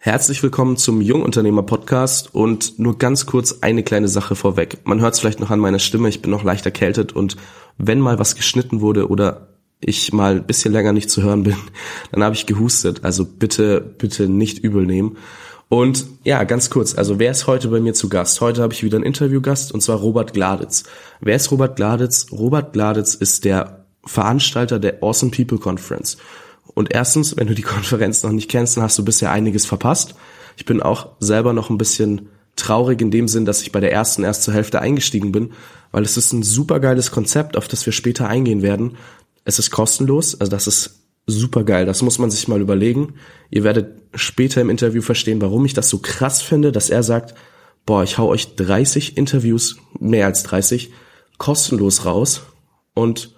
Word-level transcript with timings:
Herzlich 0.00 0.44
willkommen 0.44 0.76
zum 0.76 1.00
Jungunternehmer 1.00 1.64
Podcast 1.64 2.32
und 2.32 2.78
nur 2.78 2.98
ganz 2.98 3.26
kurz 3.26 3.58
eine 3.62 3.82
kleine 3.82 4.06
Sache 4.06 4.36
vorweg. 4.36 4.78
Man 4.84 5.00
hört 5.00 5.14
es 5.14 5.20
vielleicht 5.20 5.40
noch 5.40 5.50
an 5.50 5.58
meiner 5.58 5.80
Stimme, 5.80 6.08
ich 6.08 6.22
bin 6.22 6.30
noch 6.30 6.44
leicht 6.44 6.64
erkältet 6.64 7.14
und 7.14 7.36
wenn 7.78 7.98
mal 7.98 8.20
was 8.20 8.36
geschnitten 8.36 8.80
wurde 8.80 9.08
oder 9.08 9.48
ich 9.80 10.12
mal 10.12 10.36
ein 10.36 10.46
bisschen 10.46 10.72
länger 10.72 10.92
nicht 10.92 11.10
zu 11.10 11.24
hören 11.24 11.42
bin, 11.42 11.56
dann 12.12 12.22
habe 12.22 12.36
ich 12.36 12.46
gehustet. 12.46 13.00
Also 13.02 13.24
bitte, 13.24 13.80
bitte 13.80 14.28
nicht 14.28 14.60
übel 14.60 14.86
nehmen. 14.86 15.16
Und 15.68 16.06
ja, 16.22 16.44
ganz 16.44 16.70
kurz, 16.70 16.96
also 16.96 17.18
wer 17.18 17.32
ist 17.32 17.48
heute 17.48 17.66
bei 17.66 17.80
mir 17.80 17.92
zu 17.92 18.08
Gast? 18.08 18.40
Heute 18.40 18.62
habe 18.62 18.72
ich 18.72 18.84
wieder 18.84 18.98
einen 18.98 19.04
Interviewgast 19.04 19.72
und 19.72 19.80
zwar 19.80 19.98
Robert 19.98 20.32
Gladitz. 20.32 20.84
Wer 21.20 21.34
ist 21.34 21.50
Robert 21.50 21.74
Gladitz? 21.74 22.26
Robert 22.30 22.72
Gladitz 22.72 23.14
ist 23.14 23.44
der 23.44 23.84
Veranstalter 24.04 24.78
der 24.78 25.02
Awesome 25.02 25.32
People 25.32 25.58
Conference. 25.58 26.18
Und 26.74 26.92
erstens, 26.92 27.36
wenn 27.36 27.46
du 27.46 27.54
die 27.54 27.62
Konferenz 27.74 28.22
noch 28.22 28.32
nicht 28.32 28.50
kennst, 28.50 28.76
dann 28.76 28.84
hast 28.84 28.98
du 28.98 29.04
bisher 29.04 29.30
einiges 29.30 29.66
verpasst. 29.66 30.14
Ich 30.56 30.64
bin 30.64 30.82
auch 30.82 31.10
selber 31.20 31.52
noch 31.52 31.70
ein 31.70 31.78
bisschen 31.78 32.28
traurig 32.56 33.00
in 33.00 33.10
dem 33.10 33.28
Sinn, 33.28 33.44
dass 33.44 33.62
ich 33.62 33.72
bei 33.72 33.80
der 33.80 33.92
ersten 33.92 34.24
erst 34.24 34.42
zur 34.42 34.54
Hälfte 34.54 34.80
eingestiegen 34.80 35.32
bin, 35.32 35.52
weil 35.92 36.02
es 36.02 36.16
ist 36.16 36.32
ein 36.32 36.42
super 36.42 36.80
geiles 36.80 37.10
Konzept, 37.10 37.56
auf 37.56 37.68
das 37.68 37.86
wir 37.86 37.92
später 37.92 38.28
eingehen 38.28 38.62
werden. 38.62 38.96
Es 39.44 39.58
ist 39.58 39.70
kostenlos, 39.70 40.38
also 40.40 40.50
das 40.50 40.66
ist 40.66 40.98
super 41.26 41.62
geil. 41.62 41.86
Das 41.86 42.02
muss 42.02 42.18
man 42.18 42.30
sich 42.30 42.48
mal 42.48 42.60
überlegen. 42.60 43.14
Ihr 43.50 43.62
werdet 43.62 44.02
später 44.14 44.60
im 44.60 44.70
Interview 44.70 45.02
verstehen, 45.02 45.40
warum 45.40 45.64
ich 45.64 45.74
das 45.74 45.88
so 45.88 45.98
krass 45.98 46.42
finde, 46.42 46.72
dass 46.72 46.90
er 46.90 47.02
sagt, 47.02 47.34
boah, 47.86 48.02
ich 48.02 48.18
hau 48.18 48.28
euch 48.28 48.56
30 48.56 49.16
Interviews, 49.16 49.76
mehr 50.00 50.26
als 50.26 50.42
30, 50.42 50.90
kostenlos 51.38 52.04
raus 52.04 52.42
und 52.94 53.37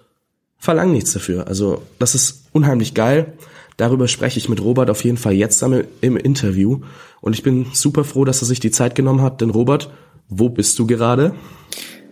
verlang 0.61 0.91
nichts 0.91 1.11
dafür. 1.11 1.47
Also 1.47 1.81
das 1.99 2.15
ist 2.15 2.45
unheimlich 2.53 2.93
geil. 2.93 3.33
Darüber 3.77 4.07
spreche 4.07 4.37
ich 4.37 4.47
mit 4.47 4.61
Robert 4.61 4.89
auf 4.89 5.03
jeden 5.03 5.17
Fall 5.17 5.33
jetzt 5.33 5.61
im 5.63 6.17
Interview. 6.17 6.81
Und 7.19 7.33
ich 7.33 7.41
bin 7.41 7.65
super 7.73 8.03
froh, 8.03 8.25
dass 8.25 8.41
er 8.41 8.45
sich 8.45 8.59
die 8.59 8.71
Zeit 8.71 8.93
genommen 8.93 9.21
hat. 9.21 9.41
Denn 9.41 9.49
Robert, 9.49 9.89
wo 10.29 10.49
bist 10.49 10.77
du 10.77 10.85
gerade? 10.85 11.33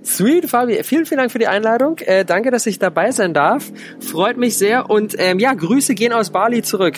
Sweet, 0.04 0.50
Fabi, 0.50 0.84
vielen, 0.84 1.06
vielen 1.06 1.20
Dank 1.20 1.32
für 1.32 1.38
die 1.38 1.48
Einladung. 1.48 2.00
Äh, 2.00 2.26
danke, 2.26 2.50
dass 2.50 2.66
ich 2.66 2.80
dabei 2.80 3.12
sein 3.12 3.36
darf. 3.36 3.72
Freut 4.00 4.38
mich 4.38 4.58
sehr. 4.58 4.90
Und 4.90 5.16
ähm, 5.20 5.38
ja, 5.38 5.54
Grüße 5.54 5.94
gehen 5.94 6.12
aus 6.12 6.32
Bali 6.32 6.64
zurück. 6.64 6.98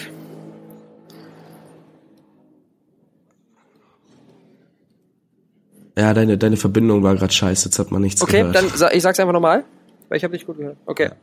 Ja, 5.97 6.13
deine, 6.13 6.37
deine 6.37 6.55
Verbindung 6.55 7.03
war 7.03 7.15
gerade 7.15 7.33
scheiße, 7.33 7.65
jetzt 7.65 7.77
hat 7.77 7.91
man 7.91 8.01
nichts 8.01 8.21
okay, 8.21 8.39
gehört. 8.39 8.55
Okay, 8.55 8.73
dann 8.79 8.89
ich 8.93 9.03
sag's 9.03 9.19
einfach 9.19 9.33
nochmal 9.33 9.65
weil 10.11 10.17
ich 10.17 10.25
habe 10.25 10.33
dich 10.33 10.45
gut 10.45 10.57
gehört. 10.57 10.75
Okay. 10.85 11.05
Ja. 11.05 11.15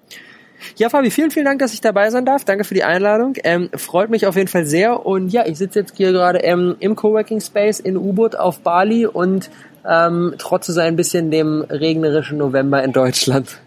Ja, 0.77 0.89
Fabi, 0.89 1.11
vielen, 1.11 1.31
vielen 1.31 1.45
Dank, 1.45 1.61
dass 1.61 1.73
ich 1.73 1.81
dabei 1.81 2.11
sein 2.11 2.25
darf. 2.25 2.45
Danke 2.45 2.65
für 2.65 2.75
die 2.75 2.83
Einladung. 2.83 3.35
Ähm, 3.45 3.69
freut 3.77 4.11
mich 4.11 4.27
auf 4.27 4.35
jeden 4.35 4.49
Fall 4.49 4.67
sehr. 4.67 5.07
Und 5.07 5.29
ja, 5.29 5.47
ich 5.47 5.59
sitze 5.59 5.81
jetzt 5.81 5.97
hier 5.97 6.11
gerade 6.11 6.41
ähm, 6.41 6.75
im 6.81 6.97
Coworking 6.97 7.41
Space 7.41 7.79
in 7.79 7.97
U-Boot 7.97 8.35
auf 8.35 8.61
Bali 8.61 9.07
und 9.07 9.51
ähm, 9.87 10.35
trotze 10.39 10.73
so 10.73 10.81
ein 10.81 10.97
bisschen 10.97 11.31
dem 11.31 11.61
regnerischen 11.69 12.39
November 12.39 12.83
in 12.83 12.93
Deutschland. 12.93 13.61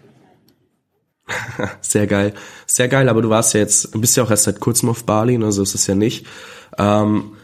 Sehr 1.80 2.06
geil. 2.06 2.34
Sehr 2.66 2.88
geil, 2.88 3.08
aber 3.08 3.22
du 3.22 3.30
warst 3.30 3.54
ja 3.54 3.60
jetzt, 3.60 3.98
bist 3.98 4.16
ja 4.16 4.24
auch 4.24 4.30
erst 4.30 4.44
seit 4.44 4.60
kurzem 4.60 4.90
auf 4.90 5.04
Bali, 5.04 5.38
ne, 5.38 5.50
so 5.52 5.62
ist 5.62 5.74
es 5.74 5.86
ja 5.86 5.94
nicht. 5.94 6.26
Ähm, 6.78 7.36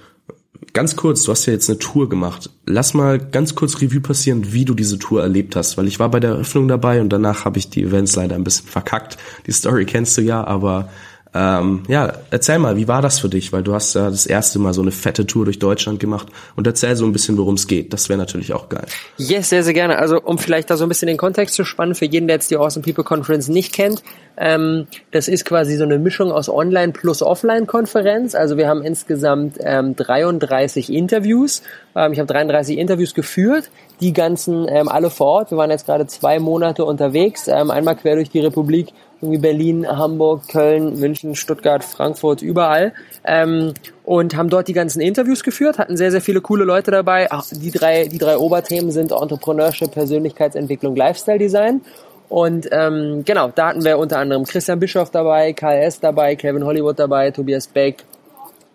Ganz 0.72 0.96
kurz, 0.96 1.24
du 1.24 1.32
hast 1.32 1.46
ja 1.46 1.52
jetzt 1.52 1.68
eine 1.68 1.78
Tour 1.78 2.08
gemacht. 2.08 2.50
Lass 2.66 2.94
mal 2.94 3.18
ganz 3.18 3.54
kurz 3.54 3.80
Revue 3.80 4.00
passieren, 4.00 4.52
wie 4.52 4.64
du 4.64 4.74
diese 4.74 4.98
Tour 4.98 5.22
erlebt 5.22 5.56
hast, 5.56 5.76
weil 5.78 5.86
ich 5.86 5.98
war 5.98 6.10
bei 6.10 6.20
der 6.20 6.30
Eröffnung 6.30 6.68
dabei 6.68 7.00
und 7.00 7.08
danach 7.08 7.44
habe 7.44 7.58
ich 7.58 7.70
die 7.70 7.82
Events 7.82 8.16
leider 8.16 8.34
ein 8.34 8.44
bisschen 8.44 8.68
verkackt. 8.68 9.16
Die 9.46 9.52
Story 9.52 9.86
kennst 9.86 10.16
du 10.18 10.22
ja, 10.22 10.44
aber 10.44 10.88
ähm, 11.34 11.82
ja, 11.88 12.12
erzähl 12.30 12.58
mal, 12.58 12.76
wie 12.76 12.88
war 12.88 13.02
das 13.02 13.20
für 13.20 13.28
dich? 13.28 13.52
Weil 13.52 13.62
du 13.62 13.74
hast 13.74 13.94
ja 13.94 14.08
das 14.08 14.26
erste 14.26 14.58
Mal 14.58 14.72
so 14.72 14.80
eine 14.80 14.90
fette 14.90 15.26
Tour 15.26 15.44
durch 15.44 15.58
Deutschland 15.58 16.00
gemacht 16.00 16.28
und 16.56 16.66
erzähl 16.66 16.96
so 16.96 17.04
ein 17.04 17.12
bisschen, 17.12 17.36
worum 17.36 17.54
es 17.54 17.66
geht. 17.66 17.92
Das 17.92 18.08
wäre 18.08 18.18
natürlich 18.18 18.54
auch 18.54 18.68
geil. 18.68 18.86
Yes, 19.18 19.50
sehr, 19.50 19.62
sehr 19.62 19.74
gerne. 19.74 19.98
Also 19.98 20.20
um 20.20 20.38
vielleicht 20.38 20.70
da 20.70 20.76
so 20.76 20.84
ein 20.84 20.88
bisschen 20.88 21.08
den 21.08 21.18
Kontext 21.18 21.54
zu 21.54 21.64
spannen, 21.64 21.94
für 21.94 22.06
jeden, 22.06 22.28
der 22.28 22.36
jetzt 22.36 22.50
die 22.50 22.56
Awesome 22.56 22.82
People 22.82 23.04
Conference 23.04 23.48
nicht 23.48 23.74
kennt, 23.74 24.02
ähm, 24.38 24.86
das 25.10 25.28
ist 25.28 25.44
quasi 25.44 25.76
so 25.76 25.84
eine 25.84 25.98
Mischung 25.98 26.32
aus 26.32 26.48
Online 26.48 26.92
plus 26.92 27.22
Offline-Konferenz. 27.22 28.34
Also 28.34 28.56
wir 28.56 28.68
haben 28.68 28.82
insgesamt 28.82 29.56
ähm, 29.60 29.96
33 29.96 30.92
Interviews. 30.92 31.62
Ähm, 31.94 32.12
ich 32.12 32.20
habe 32.20 32.32
33 32.32 32.78
Interviews 32.78 33.14
geführt, 33.14 33.68
die 34.00 34.12
ganzen 34.12 34.66
ähm, 34.68 34.88
alle 34.88 35.10
vor 35.10 35.26
Ort. 35.26 35.50
Wir 35.50 35.58
waren 35.58 35.70
jetzt 35.70 35.86
gerade 35.86 36.06
zwei 36.06 36.38
Monate 36.38 36.84
unterwegs, 36.84 37.48
ähm, 37.48 37.70
einmal 37.70 37.96
quer 37.96 38.14
durch 38.14 38.30
die 38.30 38.40
Republik 38.40 38.88
irgendwie 39.20 39.38
Berlin, 39.38 39.86
Hamburg, 39.86 40.48
Köln, 40.48 40.98
München, 40.98 41.34
Stuttgart, 41.34 41.84
Frankfurt, 41.84 42.42
überall. 42.42 42.92
Ähm, 43.24 43.74
und 44.04 44.36
haben 44.36 44.48
dort 44.48 44.68
die 44.68 44.72
ganzen 44.72 45.00
Interviews 45.00 45.42
geführt, 45.42 45.78
hatten 45.78 45.96
sehr, 45.96 46.10
sehr 46.10 46.20
viele 46.20 46.40
coole 46.40 46.64
Leute 46.64 46.90
dabei. 46.90 47.28
Die 47.50 47.70
drei, 47.70 48.08
die 48.08 48.18
drei 48.18 48.38
Oberthemen 48.38 48.90
sind 48.90 49.12
Entrepreneurship, 49.12 49.92
Persönlichkeitsentwicklung, 49.92 50.96
Lifestyle 50.96 51.38
Design. 51.38 51.82
Und 52.28 52.68
ähm, 52.72 53.22
genau, 53.24 53.50
da 53.54 53.68
hatten 53.68 53.84
wir 53.84 53.98
unter 53.98 54.18
anderem 54.18 54.44
Christian 54.44 54.78
Bischoff 54.78 55.10
dabei, 55.10 55.52
KS 55.52 56.00
dabei, 56.00 56.36
Kevin 56.36 56.64
Hollywood 56.64 56.98
dabei, 56.98 57.30
Tobias 57.30 57.66
Beck, 57.66 58.04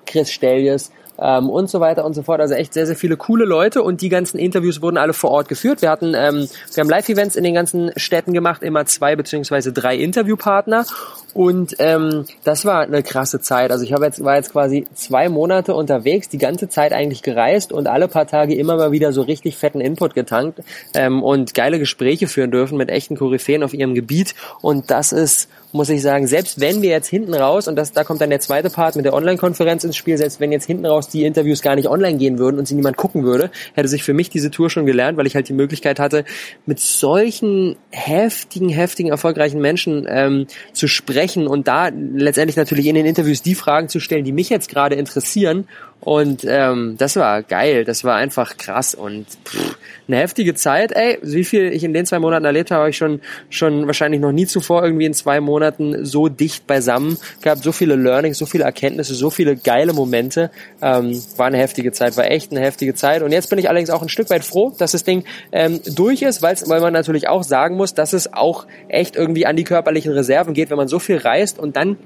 Chris 0.06 0.32
Stellies 0.32 0.92
ähm, 1.24 1.50
und 1.50 1.70
so 1.70 1.80
weiter 1.80 2.06
und 2.06 2.14
so 2.14 2.22
fort. 2.22 2.42
Also 2.42 2.54
echt 2.54 2.74
sehr, 2.74 2.86
sehr 2.86 2.96
viele 2.96 3.18
coole 3.18 3.46
Leute 3.46 3.82
und 3.82 4.02
die 4.02 4.10
ganzen 4.10 4.38
Interviews 4.38 4.82
wurden 4.82 4.98
alle 4.98 5.14
vor 5.14 5.32
Ort 5.32 5.48
geführt. 5.48 5.82
Wir 5.82 5.90
hatten, 5.90 6.14
ähm, 6.16 6.48
wir 6.74 6.82
haben 6.82 6.90
Live-Events 6.90 7.36
in 7.36 7.44
den 7.44 7.54
ganzen 7.54 7.92
Städten 7.96 8.34
gemacht, 8.34 8.62
immer 8.62 8.86
zwei 8.86 9.16
beziehungsweise 9.16 9.72
drei 9.72 9.96
Interviewpartner 9.96 10.86
und 11.34 11.76
ähm, 11.80 12.26
das 12.44 12.66
war 12.66 12.82
eine 12.82 13.02
krasse 13.02 13.40
Zeit. 13.40 13.72
Also 13.72 13.86
ich 13.86 13.94
habe 13.94 14.06
jetzt 14.06 14.24
war 14.24 14.36
jetzt 14.36 14.52
quasi 14.52 14.86
zwei 14.94 15.30
Monate 15.30 15.74
unterwegs, 15.74 16.28
die 16.30 16.38
ganze 16.38 16.68
Zeit 16.68 16.92
eigentlich 16.92 17.24
gereist 17.24 17.72
und 17.72 17.88
alle 17.88 18.08
paar 18.08 18.28
Tage 18.28 18.56
immer 18.56 18.76
mal 18.76 18.92
wieder 18.92 19.14
so 19.14 19.22
richtig 19.22 19.58
fetten 19.58 19.82
Input 19.82 20.14
getankt 20.14 20.60
ähm, 20.94 21.24
und 21.24 21.54
geile 21.54 21.80
Gespräche 21.80 22.28
führen 22.28 22.52
dürfen 22.52 22.78
mit 22.78 22.90
echten 22.90 23.16
Koryphäen 23.16 23.64
auf 23.64 23.74
ihrem 23.74 23.96
Gebiet. 23.96 24.36
Und 24.62 24.92
das 24.92 25.14
ist 25.14 25.50
muss 25.74 25.90
ich 25.90 26.02
sagen, 26.02 26.28
selbst 26.28 26.62
wenn 26.62 26.82
wir 26.82 26.90
jetzt 26.90 27.08
hinten 27.08 27.34
raus, 27.34 27.68
und 27.68 27.76
das, 27.76 27.92
da 27.92 28.04
kommt 28.04 28.22
dann 28.22 28.30
der 28.30 28.40
zweite 28.40 28.70
Part 28.70 28.96
mit 28.96 29.06
der 29.06 29.14
Online-Konferenz 29.14 29.84
ins 29.84 29.98
Spiel, 29.98 30.18
selbst 30.18 30.40
wenn 30.40 30.52
jetzt 30.52 30.66
hinten 30.66 30.86
raus 30.86 31.10
die 31.10 31.26
Interviews 31.26 31.62
gar 31.62 31.76
nicht 31.76 31.90
online 31.90 32.18
gehen 32.18 32.38
würden 32.38 32.60
und 32.60 32.68
sie 32.68 32.76
niemand 32.76 32.96
gucken 32.96 33.24
würde, 33.24 33.50
hätte 33.74 33.88
sich 33.88 34.04
für 34.04 34.14
mich 34.14 34.30
diese 34.30 34.52
Tour 34.52 34.70
schon 34.70 34.86
gelernt, 34.86 35.18
weil 35.18 35.28
ich 35.28 35.36
halt 35.36 35.50
die 35.50 35.54
Möglichkeit 35.54 36.00
hatte, 36.00 36.26
mit 36.66 36.80
solchen 36.80 37.76
heftigen, 37.90 38.70
heftigen, 38.70 39.10
erfolgreichen 39.10 39.60
Menschen 39.60 40.08
ähm, 40.10 40.48
zu 40.72 40.88
sprechen, 40.88 41.48
und 41.48 41.68
da 41.68 41.90
letztendlich 41.90 42.56
natürlich 42.56 42.86
in 42.88 42.96
den 42.96 43.06
Interviews 43.06 43.42
die 43.42 43.56
Fragen 43.56 43.90
zu 43.90 44.00
stellen, 44.00 44.24
die 44.24 44.32
mich 44.32 44.50
jetzt 44.50 44.70
gerade 44.70 44.96
interessieren. 44.96 45.68
Und 46.00 46.44
ähm, 46.46 46.96
das 46.98 47.16
war 47.16 47.44
geil, 47.44 47.86
das 47.86 48.04
war 48.04 48.16
einfach 48.16 48.58
krass 48.58 48.94
und 48.94 49.26
pff, 49.46 49.78
eine 50.08 50.18
heftige 50.18 50.54
Zeit. 50.54 50.92
Ey, 50.92 51.18
wie 51.22 51.46
viel 51.46 51.72
ich 51.72 51.84
in 51.86 51.94
den 51.94 52.06
zwei 52.06 52.20
Monaten 52.20 52.44
erlebt 52.44 52.72
habe, 52.72 52.82
habe 52.82 52.90
ich 52.90 52.98
schon 52.98 53.22
schon 53.50 53.88
wahrscheinlich 53.88 54.20
noch 54.20 54.34
nie 54.34 54.46
zuvor 54.46 54.84
irgendwie 54.84 55.06
in 55.06 55.14
zwei 55.14 55.40
Monaten 55.40 56.04
so 56.04 56.28
dicht 56.28 56.68
beisammen 56.68 57.18
gehabt. 57.42 57.64
So 57.64 57.72
viele 57.72 57.96
Learnings, 57.96 58.38
so 58.38 58.46
viele 58.46 58.66
Erkenntnisse, 58.66 59.16
so 59.16 59.30
viele 59.30 59.56
geile 59.56 59.94
Momente. 59.94 60.52
Ähm, 60.82 61.24
war 61.38 61.48
eine 61.48 61.58
heftige 61.58 61.94
Zeit, 61.94 62.18
war 62.18 62.30
echt 62.30 62.52
eine 62.52 62.60
heftige 62.60 62.96
Zeit. 62.96 63.24
Und 63.24 63.32
jetzt 63.32 63.50
bin 63.50 63.60
ich 63.60 63.70
allerdings 63.70 63.90
auch 63.90 64.02
ein 64.02 64.10
Stück 64.10 64.30
weit 64.30 64.44
froh, 64.44 64.74
dass 64.78 64.92
das 64.92 65.06
Ding 65.06 65.24
ähm, 65.54 65.80
durch 65.86 66.22
ist, 66.22 66.42
weil 66.42 66.82
man 66.82 66.92
natürlich 66.92 67.30
auch 67.30 67.44
sagen 67.44 67.78
muss, 67.78 67.94
dass 67.94 68.12
es 68.12 68.34
auch 68.34 68.66
echt 68.90 69.16
irgendwie 69.16 69.46
an 69.46 69.56
die 69.56 69.64
körperlichen 69.64 70.12
Reserven 70.12 70.54
geht, 70.54 70.70
wenn 70.70 70.78
man 70.78 70.90
so 70.90 71.00
viel 71.00 71.18
reist 71.18 71.60
und 71.60 71.78
dann 71.78 71.98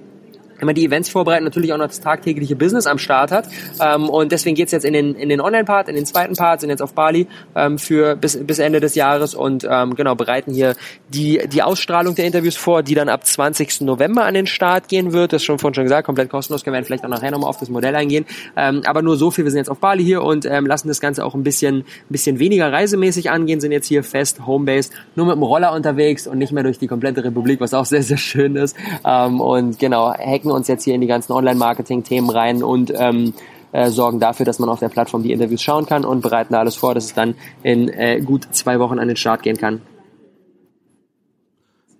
man 0.65 0.75
die 0.75 0.85
Events 0.85 1.09
vorbereitet, 1.09 1.43
natürlich 1.43 1.73
auch 1.73 1.77
noch 1.77 1.87
das 1.87 1.99
tagtägliche 1.99 2.55
Business 2.55 2.87
am 2.87 2.97
Start 2.97 3.31
hat. 3.31 3.47
Ähm, 3.79 4.09
und 4.09 4.31
deswegen 4.31 4.55
geht's 4.55 4.71
jetzt 4.71 4.85
in 4.85 4.93
den, 4.93 5.15
in 5.15 5.29
den 5.29 5.41
Online-Part, 5.41 5.89
in 5.89 5.95
den 5.95 6.05
zweiten 6.05 6.35
Part, 6.35 6.61
sind 6.61 6.69
jetzt 6.69 6.81
auf 6.81 6.93
Bali 6.93 7.27
ähm, 7.55 7.77
für 7.77 8.15
bis, 8.15 8.37
bis 8.43 8.59
Ende 8.59 8.79
des 8.79 8.95
Jahres 8.95 9.35
und 9.35 9.67
ähm, 9.69 9.95
genau 9.95 10.15
bereiten 10.15 10.53
hier 10.53 10.75
die, 11.09 11.41
die 11.47 11.63
Ausstrahlung 11.63 12.15
der 12.15 12.25
Interviews 12.25 12.55
vor, 12.55 12.83
die 12.83 12.95
dann 12.95 13.09
ab 13.09 13.25
20. 13.25 13.81
November 13.81 14.25
an 14.25 14.33
den 14.33 14.47
Start 14.47 14.87
gehen 14.87 15.13
wird. 15.13 15.33
Das 15.33 15.41
ist 15.41 15.45
schon 15.45 15.59
vorhin 15.59 15.75
schon 15.75 15.83
gesagt, 15.83 16.05
komplett 16.05 16.29
kostenlos, 16.29 16.63
können 16.63 16.75
wir 16.75 16.83
vielleicht 16.83 17.05
auch 17.05 17.09
nachher 17.09 17.31
nochmal 17.31 17.49
auf 17.49 17.57
das 17.57 17.69
Modell 17.69 17.95
eingehen. 17.95 18.25
Ähm, 18.55 18.81
aber 18.85 19.01
nur 19.01 19.17
so 19.17 19.31
viel, 19.31 19.43
wir 19.43 19.51
sind 19.51 19.59
jetzt 19.59 19.69
auf 19.69 19.79
Bali 19.79 20.03
hier 20.03 20.23
und 20.23 20.45
ähm, 20.45 20.65
lassen 20.65 20.87
das 20.87 20.99
Ganze 20.99 21.23
auch 21.25 21.35
ein 21.35 21.43
bisschen, 21.43 21.77
ein 21.77 21.85
bisschen 22.09 22.39
weniger 22.39 22.71
reisemäßig 22.71 23.29
angehen, 23.29 23.59
sind 23.59 23.71
jetzt 23.71 23.87
hier 23.87 24.03
fest, 24.03 24.45
Homebase, 24.45 24.89
nur 25.15 25.25
mit 25.27 25.35
dem 25.35 25.43
Roller 25.43 25.73
unterwegs 25.73 26.27
und 26.27 26.37
nicht 26.37 26.51
mehr 26.51 26.63
durch 26.63 26.79
die 26.79 26.87
komplette 26.87 27.23
Republik, 27.23 27.59
was 27.59 27.73
auch 27.73 27.85
sehr, 27.85 28.03
sehr 28.03 28.17
schön 28.17 28.55
ist. 28.55 28.75
Ähm, 29.05 29.41
und 29.41 29.79
genau, 29.79 30.13
hacken 30.13 30.46
stecken 30.47 30.51
uns 30.51 30.67
jetzt 30.67 30.83
hier 30.83 30.95
in 30.95 31.01
die 31.01 31.07
ganzen 31.07 31.33
Online-Marketing-Themen 31.33 32.29
rein 32.29 32.63
und 32.63 32.93
ähm, 32.95 33.33
äh, 33.73 33.89
sorgen 33.89 34.19
dafür, 34.19 34.45
dass 34.45 34.59
man 34.59 34.69
auf 34.69 34.79
der 34.79 34.89
Plattform 34.89 35.23
die 35.23 35.31
Interviews 35.31 35.61
schauen 35.61 35.85
kann 35.85 36.05
und 36.05 36.21
bereiten 36.21 36.53
da 36.53 36.59
alles 36.59 36.75
vor, 36.75 36.95
dass 36.95 37.05
es 37.05 37.13
dann 37.13 37.35
in 37.63 37.89
äh, 37.89 38.21
gut 38.21 38.47
zwei 38.51 38.79
Wochen 38.79 38.99
an 38.99 39.07
den 39.07 39.17
Start 39.17 39.43
gehen 39.43 39.57
kann. 39.57 39.81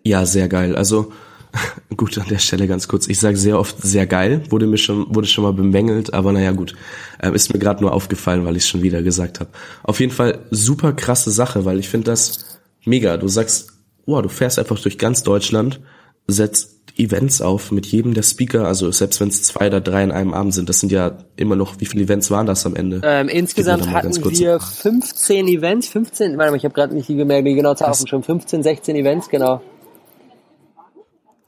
Ja, 0.03 0.25
sehr 0.25 0.47
geil. 0.47 0.75
Also 0.77 1.11
gut 1.97 2.17
an 2.17 2.27
der 2.29 2.37
Stelle 2.37 2.67
ganz 2.67 2.87
kurz. 2.87 3.07
Ich 3.07 3.19
sage 3.19 3.35
sehr 3.35 3.59
oft 3.59 3.81
sehr 3.81 4.07
geil, 4.07 4.43
wurde 4.49 4.65
mir 4.65 4.77
schon 4.77 5.13
wurde 5.13 5.27
schon 5.27 5.43
mal 5.43 5.53
bemängelt, 5.53 6.13
aber 6.13 6.31
naja 6.31 6.51
gut, 6.53 6.73
ähm, 7.21 7.33
ist 7.33 7.53
mir 7.53 7.59
gerade 7.59 7.81
nur 7.81 7.91
aufgefallen, 7.91 8.45
weil 8.45 8.55
ich 8.55 8.63
es 8.63 8.69
schon 8.69 8.81
wieder 8.81 9.01
gesagt 9.01 9.41
habe. 9.41 9.49
Auf 9.83 9.99
jeden 9.99 10.13
Fall 10.13 10.45
super 10.51 10.93
krasse 10.93 11.31
Sache, 11.31 11.65
weil 11.65 11.79
ich 11.79 11.89
finde 11.89 12.11
das 12.11 12.59
mega. 12.85 13.17
Du 13.17 13.27
sagst, 13.27 13.73
wow, 14.05 14.21
du 14.21 14.29
fährst 14.29 14.57
einfach 14.57 14.79
durch 14.79 14.97
ganz 14.97 15.23
Deutschland 15.23 15.81
setzt 16.27 16.77
Events 16.97 17.41
auf 17.41 17.71
mit 17.71 17.85
jedem 17.85 18.13
der 18.13 18.23
Speaker, 18.23 18.65
also 18.67 18.91
selbst 18.91 19.19
wenn 19.21 19.29
es 19.29 19.43
zwei 19.43 19.67
oder 19.67 19.81
drei 19.81 20.03
in 20.03 20.11
einem 20.11 20.33
Abend 20.33 20.53
sind, 20.53 20.67
das 20.67 20.79
sind 20.79 20.91
ja 20.91 21.17
immer 21.35 21.55
noch, 21.55 21.79
wie 21.79 21.85
viele 21.85 22.03
Events 22.03 22.31
waren 22.31 22.47
das 22.47 22.65
am 22.65 22.75
Ende? 22.75 23.01
Ähm, 23.03 23.29
insgesamt 23.29 23.91
hatten 23.91 24.15
wir 24.15 24.59
15 24.59 25.47
Events, 25.47 25.89
15, 25.89 26.37
warte 26.37 26.51
mal, 26.51 26.57
ich 26.57 26.65
habe 26.65 26.73
gerade 26.73 26.95
nicht 26.95 27.07
die 27.07 27.15
gemerkt, 27.15 27.47
die 27.47 27.53
genau 27.53 27.75
Zahl 27.75 27.93
schon 27.93 28.23
15, 28.23 28.63
16 28.63 28.95
Events, 28.95 29.29
genau 29.29 29.61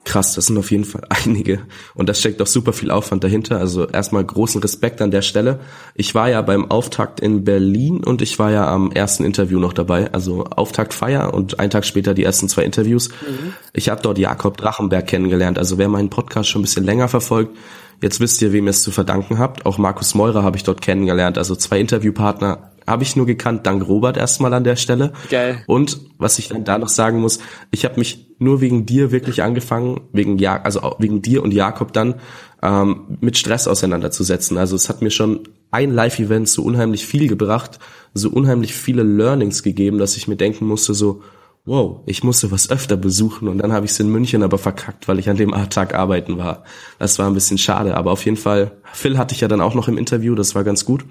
krass, 0.06 0.34
das 0.34 0.48
sind 0.48 0.58
auf 0.58 0.72
jeden 0.72 0.86
Fall 0.86 1.04
einige. 1.10 1.60
Und 1.94 2.10
das 2.10 2.20
steckt 2.20 2.42
auch 2.42 2.48
super 2.48 2.74
viel 2.74 2.92
Aufwand 2.92 3.24
dahinter. 3.24 3.60
Also 3.60 3.88
erstmal 3.88 4.24
großen 4.24 4.62
Respekt 4.62 5.02
an 5.02 5.12
der 5.12 5.22
Stelle. 5.22 5.60
Ich 5.96 6.16
war 6.16 6.30
ja 6.30 6.42
beim 6.42 6.70
Auftakt 6.70 7.20
in 7.20 7.44
Berlin 7.44 8.04
und 8.04 8.22
ich 8.22 8.40
war 8.40 8.52
ja 8.52 8.68
am 8.68 8.92
ersten 8.92 9.24
Interview 9.24 9.60
noch 9.60 9.74
dabei. 9.74 10.12
Also 10.14 10.46
Auftaktfeier 10.46 11.34
und 11.34 11.60
einen 11.60 11.70
Tag 11.70 11.86
später 11.86 12.14
die 12.14 12.24
ersten 12.24 12.50
zwei 12.50 12.64
Interviews. 12.64 13.10
Mhm. 13.10 13.54
Ich 13.74 13.90
habe 13.90 14.02
dort 14.02 14.18
Jakob 14.18 14.58
Drachenberg 14.58 15.06
kennengelernt. 15.06 15.58
Also 15.58 15.78
wer 15.78 15.90
meinen 15.90 16.10
Podcast 16.10 16.50
schon 16.50 16.62
ein 16.62 16.66
bisschen 16.66 16.86
länger 16.86 17.08
verfolgt, 17.08 17.56
jetzt 18.02 18.20
wisst 18.20 18.42
ihr, 18.42 18.54
wem 18.54 18.66
ihr 18.66 18.72
es 18.72 18.82
zu 18.82 18.92
verdanken 18.92 19.38
habt. 19.38 19.66
Auch 19.66 19.78
Markus 19.78 20.16
Meurer 20.16 20.44
habe 20.44 20.58
ich 20.58 20.64
dort 20.64 20.82
kennengelernt. 20.82 21.38
Also 21.38 21.56
zwei 21.56 21.80
Interviewpartner 21.80 22.69
habe 22.90 23.04
ich 23.04 23.16
nur 23.16 23.26
gekannt, 23.26 23.66
dank 23.66 23.88
Robert 23.88 24.18
erstmal 24.18 24.54
an 24.54 24.64
der 24.64 24.76
Stelle. 24.76 25.14
Geil. 25.30 25.64
Und 25.68 26.00
was 26.18 26.40
ich 26.40 26.50
dann 26.50 26.64
da 26.64 26.78
noch 26.78 26.90
sagen 26.90 27.20
muss, 27.20 27.40
ich 27.72 27.86
habe 27.86 27.98
mich 27.98 28.36
nur 28.40 28.62
wegen 28.62 28.86
dir 28.86 29.12
wirklich 29.12 29.44
angefangen, 29.44 30.02
wegen 30.12 30.38
ja, 30.38 30.62
also 30.62 30.96
wegen 31.00 31.22
dir 31.22 31.44
und 31.44 31.54
Jakob 31.54 31.94
dann 31.94 32.16
ähm, 32.62 33.18
mit 33.22 33.38
Stress 33.38 33.68
auseinanderzusetzen. 33.68 34.58
Also 34.58 34.76
es 34.76 34.90
hat 34.90 35.02
mir 35.02 35.12
schon 35.12 35.42
ein 35.72 35.92
Live-Event 35.92 36.50
so 36.50 36.64
unheimlich 36.64 37.06
viel 37.06 37.28
gebracht, 37.28 37.80
so 38.14 38.30
unheimlich 38.30 38.74
viele 38.74 39.04
Learnings 39.04 39.64
gegeben, 39.64 39.98
dass 39.98 40.18
ich 40.18 40.28
mir 40.28 40.36
denken 40.36 40.66
musste 40.66 40.94
so, 40.94 41.22
wow, 41.66 42.02
ich 42.06 42.24
musste 42.24 42.52
was 42.52 42.72
öfter 42.72 42.98
besuchen 42.98 43.48
und 43.48 43.60
dann 43.60 43.72
habe 43.72 43.86
ich 43.86 43.92
es 43.92 44.00
in 44.00 44.10
München 44.10 44.42
aber 44.42 44.58
verkackt, 44.58 45.08
weil 45.08 45.20
ich 45.20 45.30
an 45.30 45.38
dem 45.38 45.52
Tag 45.70 45.94
arbeiten 45.94 46.38
war. 46.38 46.64
Das 46.98 47.20
war 47.20 47.28
ein 47.28 47.34
bisschen 47.34 47.58
schade, 47.58 47.96
aber 47.96 48.12
auf 48.12 48.26
jeden 48.26 48.38
Fall, 48.38 48.72
Phil 48.92 49.18
hatte 49.18 49.36
ich 49.36 49.42
ja 49.42 49.48
dann 49.48 49.62
auch 49.62 49.76
noch 49.76 49.88
im 49.88 49.98
Interview, 49.98 50.34
das 50.34 50.56
war 50.56 50.64
ganz 50.64 50.84
gut. 50.86 51.06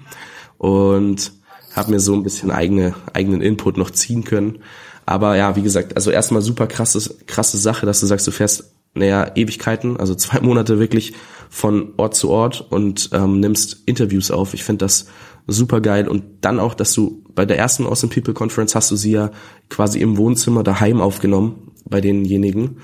Und 0.57 1.31
habe 1.75 1.91
mir 1.91 1.99
so 1.99 2.13
ein 2.13 2.23
bisschen 2.23 2.51
eigene, 2.51 2.95
eigenen 3.13 3.41
Input 3.41 3.77
noch 3.77 3.91
ziehen 3.91 4.23
können. 4.23 4.59
Aber 5.05 5.35
ja, 5.35 5.55
wie 5.55 5.61
gesagt, 5.61 5.95
also 5.95 6.11
erstmal 6.11 6.41
super 6.41 6.67
krasse, 6.67 7.15
krasse 7.25 7.57
Sache, 7.57 7.85
dass 7.85 7.99
du 7.99 8.05
sagst, 8.05 8.27
du 8.27 8.31
fährst, 8.31 8.75
naja, 8.93 9.31
Ewigkeiten, 9.35 9.97
also 9.97 10.15
zwei 10.15 10.39
Monate 10.41 10.79
wirklich 10.79 11.13
von 11.49 11.93
Ort 11.97 12.15
zu 12.15 12.29
Ort 12.29 12.65
und 12.69 13.09
ähm, 13.13 13.39
nimmst 13.39 13.83
Interviews 13.85 14.31
auf. 14.31 14.53
Ich 14.53 14.63
finde 14.63 14.85
das 14.85 15.07
super 15.47 15.81
geil. 15.81 16.07
Und 16.07 16.23
dann 16.41 16.59
auch, 16.59 16.73
dass 16.73 16.93
du 16.93 17.23
bei 17.33 17.45
der 17.45 17.57
ersten 17.57 17.85
Awesome 17.85 18.13
People 18.13 18.33
Conference 18.33 18.75
hast 18.75 18.91
du 18.91 18.95
sie 18.95 19.11
ja 19.11 19.31
quasi 19.69 19.99
im 19.99 20.17
Wohnzimmer 20.17 20.63
daheim 20.63 21.01
aufgenommen 21.01 21.71
bei 21.85 22.01
denjenigen 22.01 22.77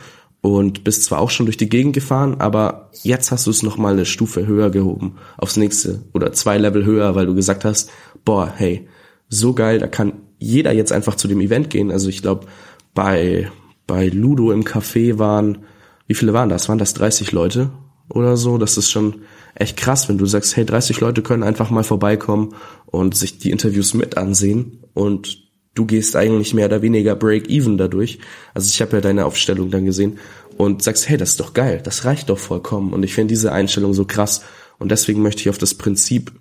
und 0.46 0.84
bist 0.84 1.04
zwar 1.04 1.20
auch 1.20 1.32
schon 1.32 1.48
durch 1.48 1.58
die 1.58 1.70
Gegend 1.70 1.94
gefahren, 1.94 2.36
aber 2.40 2.92
jetzt 3.02 3.32
hast 3.32 3.48
du 3.48 3.50
es 3.50 3.64
noch 3.64 3.78
mal 3.78 3.94
eine 3.94 4.06
Stufe 4.06 4.46
höher 4.46 4.70
gehoben, 4.70 5.16
aufs 5.38 5.58
nächste 5.58 6.04
oder 6.14 6.34
zwei 6.34 6.60
Level 6.60 6.86
höher, 6.86 7.16
weil 7.16 7.26
du 7.26 7.34
gesagt 7.34 7.66
hast, 7.66 7.90
boah, 8.26 8.54
hey, 8.56 8.88
so 9.28 9.54
geil, 9.54 9.80
da 9.80 9.88
kann 9.88 10.14
jeder 10.38 10.72
jetzt 10.72 10.92
einfach 10.92 11.16
zu 11.16 11.28
dem 11.28 11.42
Event 11.42 11.72
gehen. 11.72 11.90
Also 11.90 12.10
ich 12.10 12.22
glaube, 12.22 12.46
bei 12.94 13.50
bei 13.88 14.08
Ludo 14.08 14.52
im 14.52 14.64
Café 14.64 15.18
waren, 15.18 15.60
wie 16.06 16.14
viele 16.14 16.34
waren 16.34 16.50
das? 16.50 16.70
Waren 16.70 16.78
das 16.78 16.94
30 16.94 17.32
Leute 17.32 17.72
oder 18.08 18.38
so? 18.38 18.60
Das 18.60 18.78
ist 18.78 18.92
schon 18.92 19.22
echt 19.56 19.78
krass, 19.78 20.10
wenn 20.10 20.20
du 20.20 20.28
sagst, 20.28 20.56
hey, 20.56 20.66
30 20.66 21.00
Leute 21.00 21.24
können 21.24 21.42
einfach 21.42 21.72
mal 21.72 21.84
vorbeikommen 21.84 22.54
und 22.86 23.16
sich 23.16 23.40
die 23.40 23.50
Interviews 23.50 23.96
mit 23.96 24.16
ansehen 24.16 24.84
und 24.94 25.45
du 25.76 25.86
gehst 25.86 26.16
eigentlich 26.16 26.54
mehr 26.54 26.66
oder 26.66 26.82
weniger 26.82 27.16
Break-Even 27.16 27.78
dadurch. 27.78 28.20
Also 28.54 28.70
ich 28.70 28.82
habe 28.82 28.98
ja 28.98 29.02
deine 29.02 29.26
Aufstellung 29.26 29.70
dann 29.70 29.86
gesehen 29.86 30.18
und 30.58 30.82
sagst, 30.82 31.08
hey, 31.08 31.18
das 31.18 31.32
ist 31.32 31.40
doch 31.40 31.54
geil, 31.54 31.82
das 31.84 32.06
reicht 32.06 32.30
doch 32.30 32.40
vollkommen. 32.40 32.94
Und 32.94 33.04
ich 33.04 33.14
finde 33.14 33.34
diese 33.34 33.52
Einstellung 33.52 33.94
so 33.94 34.06
krass. 34.06 34.44
Und 34.80 34.90
deswegen 34.90 35.22
möchte 35.22 35.42
ich 35.42 35.50
auf 35.50 35.58
das 35.58 35.76
Prinzip 35.76 36.32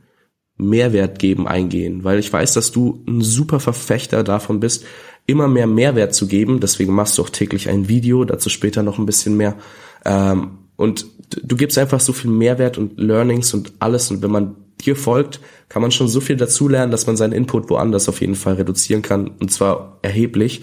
Mehrwert 0.56 1.18
geben 1.18 1.48
eingehen, 1.48 2.04
weil 2.04 2.20
ich 2.20 2.32
weiß, 2.32 2.52
dass 2.52 2.70
du 2.70 3.02
ein 3.08 3.22
super 3.22 3.58
Verfechter 3.58 4.22
davon 4.22 4.60
bist, 4.60 4.84
immer 5.26 5.48
mehr 5.48 5.66
Mehrwert 5.66 6.14
zu 6.14 6.28
geben. 6.28 6.60
Deswegen 6.60 6.94
machst 6.94 7.18
du 7.18 7.22
auch 7.22 7.30
täglich 7.30 7.68
ein 7.68 7.88
Video, 7.88 8.24
dazu 8.24 8.50
später 8.50 8.84
noch 8.84 8.98
ein 8.98 9.06
bisschen 9.06 9.36
mehr. 9.36 9.56
Ähm, 10.04 10.58
und 10.76 11.06
du 11.42 11.56
gibst 11.56 11.76
einfach 11.76 12.00
so 12.00 12.12
viel 12.12 12.30
Mehrwert 12.30 12.78
und 12.78 12.98
Learnings 12.98 13.52
und 13.52 13.72
alles. 13.80 14.12
Und 14.12 14.22
wenn 14.22 14.30
man 14.30 14.54
dir 14.80 14.94
folgt, 14.94 15.40
kann 15.68 15.82
man 15.82 15.90
schon 15.90 16.08
so 16.08 16.20
viel 16.20 16.36
dazulernen, 16.36 16.90
dass 16.90 17.06
man 17.06 17.16
seinen 17.16 17.32
Input 17.32 17.70
woanders 17.70 18.08
auf 18.08 18.20
jeden 18.20 18.34
Fall 18.34 18.54
reduzieren 18.54 19.02
kann 19.02 19.28
und 19.40 19.52
zwar 19.52 19.98
erheblich. 20.02 20.62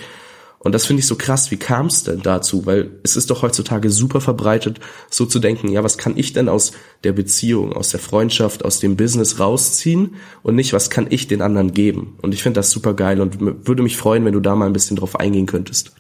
Und 0.64 0.76
das 0.76 0.86
finde 0.86 1.00
ich 1.00 1.08
so 1.08 1.16
krass. 1.16 1.50
Wie 1.50 1.58
kam 1.58 1.88
es 1.88 2.04
denn 2.04 2.22
dazu? 2.22 2.68
Weil 2.68 2.92
es 3.02 3.16
ist 3.16 3.32
doch 3.32 3.42
heutzutage 3.42 3.90
super 3.90 4.22
verbreitet, 4.22 4.80
so 5.10 5.26
zu 5.26 5.40
denken, 5.40 5.70
ja, 5.70 5.84
was 5.84 5.98
kann 5.98 6.16
ich 6.16 6.34
denn 6.34 6.50
aus 6.50 6.74
der 7.04 7.14
Beziehung, 7.14 7.74
aus 7.74 7.90
der 7.90 8.00
Freundschaft, 8.00 8.64
aus 8.64 8.80
dem 8.80 8.96
Business 8.96 9.40
rausziehen 9.40 10.16
und 10.44 10.56
nicht, 10.56 10.74
was 10.74 10.92
kann 10.92 11.08
ich 11.10 11.28
den 11.28 11.42
anderen 11.42 11.74
geben? 11.74 12.16
Und 12.22 12.36
ich 12.36 12.44
finde 12.44 12.60
das 12.60 12.70
super 12.70 12.94
geil 12.94 13.22
und 13.22 13.68
würde 13.68 13.82
mich 13.82 13.98
freuen, 13.98 14.24
wenn 14.24 14.34
du 14.34 14.40
da 14.40 14.56
mal 14.56 14.68
ein 14.68 14.74
bisschen 14.74 14.98
drauf 14.98 15.20
eingehen 15.20 15.48
könntest. 15.48 15.94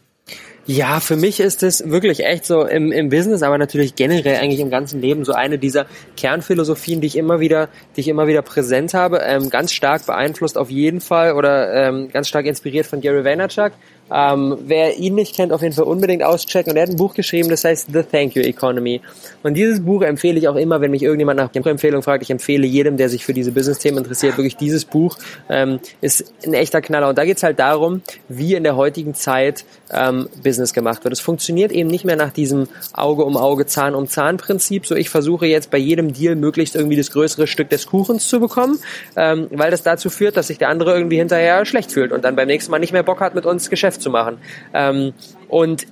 Ja, 0.71 1.01
für 1.01 1.17
mich 1.17 1.41
ist 1.41 1.63
es 1.63 1.89
wirklich 1.89 2.23
echt 2.23 2.45
so 2.45 2.63
im, 2.63 2.93
im 2.93 3.09
Business, 3.09 3.43
aber 3.43 3.57
natürlich 3.57 3.97
generell 3.97 4.37
eigentlich 4.37 4.61
im 4.61 4.69
ganzen 4.69 5.01
Leben 5.01 5.25
so 5.25 5.33
eine 5.33 5.57
dieser 5.57 5.85
Kernphilosophien, 6.15 7.01
die 7.01 7.07
ich 7.07 7.17
immer 7.17 7.41
wieder, 7.41 7.67
die 7.97 7.99
ich 7.99 8.07
immer 8.07 8.25
wieder 8.25 8.41
präsent 8.41 8.93
habe, 8.93 9.19
ähm, 9.21 9.49
ganz 9.49 9.73
stark 9.73 10.05
beeinflusst 10.05 10.57
auf 10.57 10.69
jeden 10.69 11.01
Fall 11.01 11.33
oder 11.33 11.73
ähm, 11.73 12.07
ganz 12.07 12.29
stark 12.29 12.45
inspiriert 12.45 12.85
von 12.85 13.01
Gary 13.01 13.25
Vaynerchuk. 13.25 13.73
Ähm, 14.13 14.57
wer 14.65 14.97
ihn 14.97 15.15
nicht 15.15 15.35
kennt, 15.35 15.53
auf 15.53 15.61
jeden 15.61 15.73
Fall 15.73 15.85
unbedingt 15.85 16.21
auschecken. 16.21 16.71
Und 16.71 16.77
er 16.77 16.83
hat 16.83 16.89
ein 16.89 16.97
Buch 16.97 17.13
geschrieben, 17.13 17.49
das 17.49 17.63
heißt 17.63 17.87
The 17.93 18.03
Thank 18.03 18.35
You 18.35 18.41
Economy. 18.41 19.01
Und 19.41 19.53
dieses 19.53 19.83
Buch 19.83 20.01
empfehle 20.01 20.37
ich 20.37 20.49
auch 20.49 20.57
immer, 20.57 20.81
wenn 20.81 20.91
mich 20.91 21.01
irgendjemand 21.01 21.37
nach 21.37 21.49
Empfehlung 21.53 22.03
fragt. 22.03 22.21
Ich 22.23 22.29
empfehle 22.29 22.67
jedem, 22.67 22.97
der 22.97 23.07
sich 23.07 23.23
für 23.23 23.33
diese 23.33 23.53
Business-Themen 23.53 23.99
interessiert, 23.99 24.37
wirklich 24.37 24.57
dieses 24.57 24.83
Buch 24.83 25.17
ähm, 25.49 25.79
ist 26.01 26.33
ein 26.45 26.53
echter 26.53 26.81
Knaller. 26.81 27.07
Und 27.07 27.17
da 27.17 27.23
geht's 27.23 27.43
halt 27.43 27.59
darum, 27.59 28.01
wie 28.27 28.55
in 28.55 28.63
der 28.63 28.75
heutigen 28.75 29.13
Zeit 29.13 29.63
ähm, 29.91 30.27
Business 30.43 30.60
gemacht 30.73 31.03
wird. 31.03 31.13
Es 31.13 31.19
funktioniert 31.19 31.71
eben 31.71 31.89
nicht 31.89 32.05
mehr 32.05 32.15
nach 32.15 32.31
diesem 32.31 32.67
Auge 32.93 33.25
um 33.25 33.37
Auge, 33.37 33.65
Zahn 33.65 33.95
um 33.95 34.07
Zahn 34.07 34.37
Prinzip. 34.37 34.85
So 34.85 34.95
ich 34.95 35.09
versuche 35.09 35.45
jetzt 35.45 35.71
bei 35.71 35.77
jedem 35.77 36.13
Deal 36.13 36.35
möglichst 36.35 36.75
irgendwie 36.75 36.97
das 36.97 37.11
größere 37.11 37.47
Stück 37.47 37.69
des 37.69 37.87
Kuchens 37.87 38.27
zu 38.27 38.39
bekommen, 38.39 38.79
ähm, 39.15 39.47
weil 39.51 39.71
das 39.71 39.83
dazu 39.83 40.09
führt, 40.09 40.37
dass 40.37 40.47
sich 40.47 40.57
der 40.57 40.69
andere 40.69 40.95
irgendwie 40.95 41.17
hinterher 41.17 41.65
schlecht 41.65 41.91
fühlt 41.91 42.11
und 42.11 42.23
dann 42.23 42.35
beim 42.35 42.47
nächsten 42.47 42.71
Mal 42.71 42.79
nicht 42.79 42.93
mehr 42.93 43.03
Bock 43.03 43.19
hat, 43.19 43.35
mit 43.35 43.45
uns 43.45 43.69
Geschäft 43.69 44.01
zu 44.01 44.09
machen. 44.09 44.37
Ähm, 44.73 45.13
und 45.49 45.87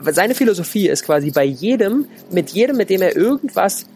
seine 0.00 0.34
Philosophie 0.34 0.88
ist 0.88 1.04
quasi 1.04 1.30
bei 1.30 1.44
jedem, 1.44 2.06
mit 2.30 2.50
jedem, 2.50 2.76
mit 2.76 2.90
dem 2.90 3.02
er 3.02 3.16
irgendwas 3.16 3.86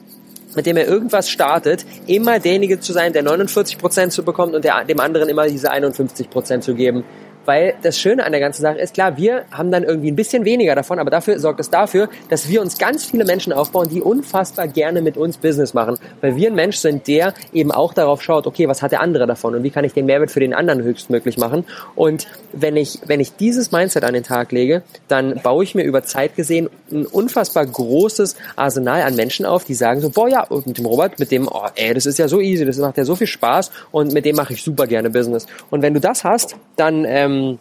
mit 0.57 0.67
dem 0.67 0.77
er 0.77 0.89
irgendwas 0.89 1.31
startet, 1.31 1.87
immer 2.09 2.41
derjenige 2.41 2.81
zu 2.81 2.93
sein, 2.93 3.13
der 3.13 3.23
49 3.23 3.79
Prozent 3.79 4.13
zu 4.13 4.25
bekommt 4.25 4.55
und 4.55 4.65
der, 4.65 4.85
dem 4.85 4.99
anderen 4.99 5.29
immer 5.29 5.47
diese 5.47 5.71
51 5.71 6.29
Prozent 6.29 6.65
zu 6.65 6.75
geben 6.75 7.05
weil 7.45 7.75
das 7.83 7.99
Schöne 7.99 8.25
an 8.25 8.33
der 8.33 8.41
ganzen 8.41 8.63
Sache 8.63 8.79
ist, 8.79 8.95
klar, 8.95 9.17
wir 9.17 9.45
haben 9.51 9.71
dann 9.71 9.83
irgendwie 9.83 10.11
ein 10.11 10.17
bisschen 10.17 10.45
weniger 10.45 10.75
davon, 10.75 10.99
aber 10.99 11.11
dafür 11.11 11.39
sorgt 11.39 11.61
es 11.61 11.71
dafür, 11.71 12.09
dass 12.29 12.49
wir 12.49 12.61
uns 12.61 12.79
ganz 12.79 13.05
viele 13.05 13.25
Menschen 13.25 13.53
aufbauen, 13.53 13.89
die 13.89 14.01
unfassbar 14.03 14.69
gerne 14.69 15.03
mit 15.03 15.17
uns 15.17 15.37
Business 15.37 15.75
machen, 15.75 15.99
weil 16.21 16.37
wir 16.37 16.49
ein 16.49 16.55
Mensch 16.55 16.77
sind, 16.77 17.07
der 17.09 17.35
eben 17.53 17.73
auch 17.73 17.95
darauf 17.95 18.23
schaut, 18.23 18.47
okay, 18.47 18.69
was 18.69 18.83
hat 18.83 18.93
der 18.93 19.01
andere 19.01 19.27
davon 19.27 19.55
und 19.55 19.63
wie 19.63 19.71
kann 19.71 19.85
ich 19.85 19.93
den 19.93 20.07
Mehrwert 20.07 20.31
für 20.31 20.41
den 20.41 20.55
anderen 20.55 20.83
höchstmöglich 20.83 21.39
machen 21.39 21.65
und 21.95 22.27
wenn 22.53 22.77
ich, 22.77 22.99
wenn 23.07 23.21
ich 23.21 23.37
dieses 23.37 23.73
Mindset 23.73 24.05
an 24.05 24.15
den 24.15 24.25
Tag 24.25 24.53
lege, 24.53 24.83
dann 25.09 25.41
baue 25.43 25.65
ich 25.65 25.75
mir 25.75 25.85
über 25.85 26.03
Zeit 26.03 26.37
gesehen 26.37 26.69
ein 26.91 27.07
unfassbar 27.07 27.67
großes 27.67 28.37
Arsenal 28.57 29.03
an 29.03 29.15
Menschen 29.17 29.47
auf, 29.47 29.65
die 29.65 29.75
sagen 29.75 30.01
so, 30.01 30.11
boah 30.11 30.29
ja, 30.29 30.47
mit 30.65 30.79
dem 30.79 30.87
Robert, 30.87 31.19
mit 31.19 31.31
dem, 31.31 31.49
oh 31.49 31.67
ey, 31.75 31.95
das 31.95 32.07
ist 32.07 32.19
ja 32.19 32.29
so 32.29 32.41
easy, 32.41 32.65
das 32.65 32.79
macht 32.79 32.97
ja 32.97 33.05
so 33.05 33.15
viel 33.15 33.27
Spaß 33.27 33.71
und 33.91 34.13
mit 34.13 34.25
dem 34.25 34.37
mache 34.37 34.53
ich 34.53 34.63
super 34.63 34.87
gerne 34.87 35.11
Business. 35.11 35.47
Und 35.71 35.83
wenn 35.83 35.95
du 35.95 36.01
das 36.01 36.25
hast, 36.25 36.57
dann 36.77 37.05
ähm, 37.07 37.30
ähm, 37.31 37.59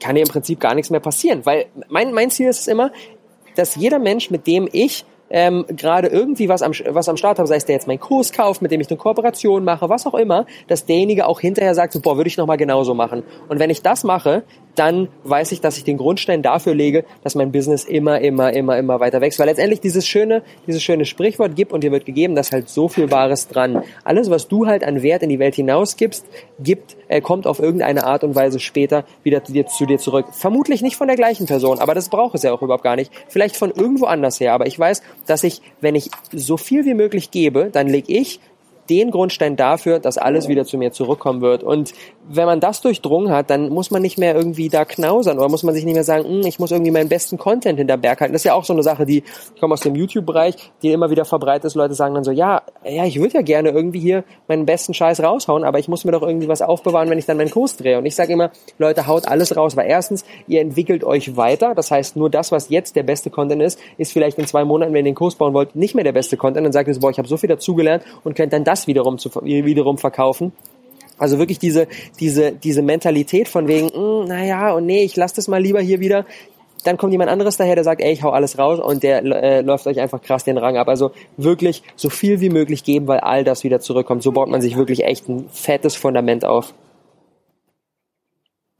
kann 0.00 0.14
dir 0.14 0.22
im 0.22 0.28
Prinzip 0.28 0.60
gar 0.60 0.74
nichts 0.74 0.90
mehr 0.90 1.00
passieren. 1.00 1.44
Weil 1.44 1.66
mein, 1.88 2.12
mein 2.12 2.30
Ziel 2.30 2.48
ist 2.48 2.60
es 2.60 2.66
immer, 2.66 2.90
dass 3.56 3.76
jeder 3.76 3.98
Mensch, 3.98 4.30
mit 4.30 4.46
dem 4.46 4.68
ich 4.70 5.04
ähm, 5.30 5.64
gerade 5.68 6.08
irgendwie 6.08 6.48
was 6.48 6.62
am, 6.62 6.72
was 6.88 7.08
am 7.08 7.16
Start 7.16 7.38
habe, 7.38 7.46
sei 7.46 7.56
es 7.56 7.64
der 7.64 7.76
jetzt 7.76 7.86
meinen 7.86 8.00
Kurs 8.00 8.32
kauft, 8.32 8.62
mit 8.62 8.72
dem 8.72 8.80
ich 8.80 8.90
eine 8.90 8.96
Kooperation 8.96 9.64
mache, 9.64 9.88
was 9.88 10.06
auch 10.06 10.14
immer, 10.14 10.44
dass 10.66 10.86
derjenige 10.86 11.26
auch 11.26 11.40
hinterher 11.40 11.74
sagt, 11.74 11.92
so, 11.92 12.00
boah, 12.00 12.16
würde 12.16 12.28
ich 12.28 12.36
nochmal 12.36 12.56
genauso 12.56 12.94
machen. 12.94 13.22
Und 13.48 13.60
wenn 13.60 13.70
ich 13.70 13.82
das 13.82 14.02
mache, 14.02 14.42
dann 14.74 15.08
weiß 15.24 15.52
ich, 15.52 15.60
dass 15.60 15.76
ich 15.76 15.84
den 15.84 15.96
Grundstein 15.96 16.42
dafür 16.42 16.74
lege, 16.74 17.04
dass 17.22 17.34
mein 17.34 17.52
Business 17.52 17.84
immer, 17.84 18.20
immer, 18.20 18.52
immer, 18.52 18.78
immer 18.78 19.00
weiter 19.00 19.20
wächst. 19.20 19.38
Weil 19.38 19.46
letztendlich 19.46 19.80
dieses 19.80 20.06
schöne, 20.06 20.42
dieses 20.66 20.82
schöne 20.82 21.04
Sprichwort 21.04 21.56
gibt 21.56 21.72
und 21.72 21.84
dir 21.84 21.92
wird 21.92 22.06
gegeben, 22.06 22.34
dass 22.34 22.52
halt 22.52 22.68
so 22.68 22.88
viel 22.88 23.10
Wahres 23.10 23.48
dran. 23.48 23.82
Alles, 24.04 24.30
was 24.30 24.48
du 24.48 24.66
halt 24.66 24.84
an 24.84 25.02
Wert 25.02 25.22
in 25.22 25.28
die 25.28 25.38
Welt 25.38 25.54
hinausgibst, 25.54 26.26
gibt, 26.58 26.96
äh, 27.08 27.20
kommt 27.20 27.46
auf 27.46 27.58
irgendeine 27.58 28.04
Art 28.04 28.24
und 28.24 28.34
Weise 28.34 28.60
später 28.60 29.04
wieder 29.22 29.44
zu 29.44 29.52
dir, 29.52 29.66
zu 29.66 29.86
dir 29.86 29.98
zurück. 29.98 30.26
Vermutlich 30.32 30.82
nicht 30.82 30.96
von 30.96 31.08
der 31.08 31.16
gleichen 31.16 31.46
Person, 31.46 31.78
aber 31.78 31.94
das 31.94 32.08
braucht 32.08 32.34
es 32.34 32.42
ja 32.42 32.52
auch 32.52 32.62
überhaupt 32.62 32.84
gar 32.84 32.96
nicht. 32.96 33.12
Vielleicht 33.28 33.56
von 33.56 33.70
irgendwo 33.70 34.06
anders 34.06 34.40
her. 34.40 34.52
Aber 34.52 34.66
ich 34.66 34.78
weiß, 34.78 35.02
dass 35.26 35.44
ich, 35.44 35.62
wenn 35.80 35.94
ich 35.94 36.10
so 36.32 36.56
viel 36.56 36.84
wie 36.84 36.94
möglich 36.94 37.30
gebe, 37.30 37.70
dann 37.72 37.88
lege 37.88 38.12
ich 38.12 38.40
den 38.90 39.10
Grundstein 39.10 39.56
dafür, 39.56 40.00
dass 40.00 40.18
alles 40.18 40.48
wieder 40.48 40.64
zu 40.64 40.76
mir 40.76 40.92
zurückkommen 40.92 41.40
wird. 41.40 41.62
Und 41.62 41.92
wenn 42.28 42.46
man 42.46 42.60
das 42.60 42.80
durchdrungen 42.80 43.32
hat, 43.32 43.48
dann 43.48 43.70
muss 43.70 43.90
man 43.90 44.02
nicht 44.02 44.18
mehr 44.18 44.34
irgendwie 44.34 44.68
da 44.68 44.84
knausern 44.84 45.38
oder 45.38 45.48
muss 45.48 45.62
man 45.62 45.74
sich 45.74 45.84
nicht 45.84 45.94
mehr 45.94 46.04
sagen, 46.04 46.24
hm, 46.24 46.40
ich 46.46 46.58
muss 46.58 46.70
irgendwie 46.70 46.90
meinen 46.90 47.08
besten 47.08 47.38
Content 47.38 47.78
hinter 47.78 47.96
Berg 47.96 48.20
halten. 48.20 48.32
Das 48.32 48.40
ist 48.40 48.46
ja 48.46 48.54
auch 48.54 48.64
so 48.64 48.72
eine 48.72 48.82
Sache, 48.82 49.06
die, 49.06 49.22
ich 49.54 49.60
komme 49.60 49.74
aus 49.74 49.80
dem 49.80 49.94
YouTube-Bereich, 49.94 50.54
die 50.82 50.90
immer 50.90 51.10
wieder 51.10 51.24
verbreitet 51.24 51.66
ist. 51.66 51.74
Leute 51.76 51.94
sagen 51.94 52.14
dann 52.14 52.24
so, 52.24 52.32
ja, 52.32 52.62
ja, 52.84 53.04
ich 53.04 53.20
würde 53.20 53.34
ja 53.34 53.42
gerne 53.42 53.70
irgendwie 53.70 54.00
hier 54.00 54.24
meinen 54.48 54.66
besten 54.66 54.92
Scheiß 54.92 55.22
raushauen, 55.22 55.64
aber 55.64 55.78
ich 55.78 55.88
muss 55.88 56.04
mir 56.04 56.12
doch 56.12 56.22
irgendwie 56.22 56.48
was 56.48 56.62
aufbewahren, 56.62 57.08
wenn 57.10 57.18
ich 57.18 57.26
dann 57.26 57.36
meinen 57.36 57.50
Kurs 57.50 57.76
drehe. 57.76 57.98
Und 57.98 58.06
ich 58.06 58.14
sage 58.14 58.32
immer, 58.32 58.50
Leute, 58.78 59.06
haut 59.06 59.28
alles 59.28 59.56
raus, 59.56 59.76
weil 59.76 59.88
erstens, 59.88 60.24
ihr 60.48 60.60
entwickelt 60.60 61.04
euch 61.04 61.36
weiter. 61.36 61.74
Das 61.74 61.90
heißt, 61.90 62.16
nur 62.16 62.28
das, 62.28 62.52
was 62.52 62.68
jetzt 62.68 62.96
der 62.96 63.02
beste 63.04 63.30
Content 63.30 63.62
ist, 63.62 63.78
ist 63.98 64.12
vielleicht 64.12 64.38
in 64.38 64.46
zwei 64.46 64.64
Monaten, 64.64 64.92
wenn 64.92 65.06
ihr 65.06 65.10
den 65.10 65.14
Kurs 65.14 65.36
bauen 65.36 65.54
wollt, 65.54 65.76
nicht 65.76 65.94
mehr 65.94 66.04
der 66.04 66.12
beste 66.12 66.36
Content. 66.36 66.64
Dann 66.64 66.72
sagt 66.72 66.88
ihr 66.88 66.94
so, 66.94 67.00
boah, 67.00 67.10
ich 67.10 67.18
habe 67.18 67.28
so 67.28 67.36
viel 67.36 67.48
dazugelernt 67.48 68.04
und 68.24 68.36
könnt 68.36 68.52
dann 68.52 68.64
das 68.64 68.79
wiederum, 68.86 69.18
zu, 69.18 69.30
wiederum 69.42 69.98
verkaufen. 69.98 70.52
Also 71.18 71.38
wirklich 71.38 71.58
diese, 71.58 71.86
diese, 72.18 72.52
diese 72.52 72.82
Mentalität 72.82 73.48
von 73.48 73.68
wegen, 73.68 73.88
mm, 73.88 74.26
naja, 74.26 74.72
und 74.72 74.86
nee, 74.86 75.04
ich 75.04 75.16
lasse 75.16 75.36
das 75.36 75.48
mal 75.48 75.62
lieber 75.62 75.80
hier 75.80 76.00
wieder. 76.00 76.24
Dann 76.84 76.96
kommt 76.96 77.12
jemand 77.12 77.30
anderes 77.30 77.58
daher, 77.58 77.74
der 77.74 77.84
sagt, 77.84 78.00
ey, 78.00 78.10
ich 78.10 78.22
hau 78.22 78.30
alles 78.30 78.56
raus 78.58 78.80
und 78.80 79.02
der 79.02 79.22
äh, 79.22 79.60
läuft 79.60 79.86
euch 79.86 80.00
einfach 80.00 80.22
krass 80.22 80.44
den 80.44 80.56
Rang 80.56 80.78
ab. 80.78 80.88
Also 80.88 81.12
wirklich 81.36 81.82
so 81.94 82.08
viel 82.08 82.40
wie 82.40 82.48
möglich 82.48 82.84
geben, 82.84 83.06
weil 83.06 83.20
all 83.20 83.44
das 83.44 83.64
wieder 83.64 83.80
zurückkommt. 83.80 84.22
So 84.22 84.32
baut 84.32 84.48
man 84.48 84.62
sich 84.62 84.78
wirklich 84.78 85.04
echt 85.04 85.28
ein 85.28 85.50
fettes 85.50 85.94
Fundament 85.94 86.46
auf. 86.46 86.72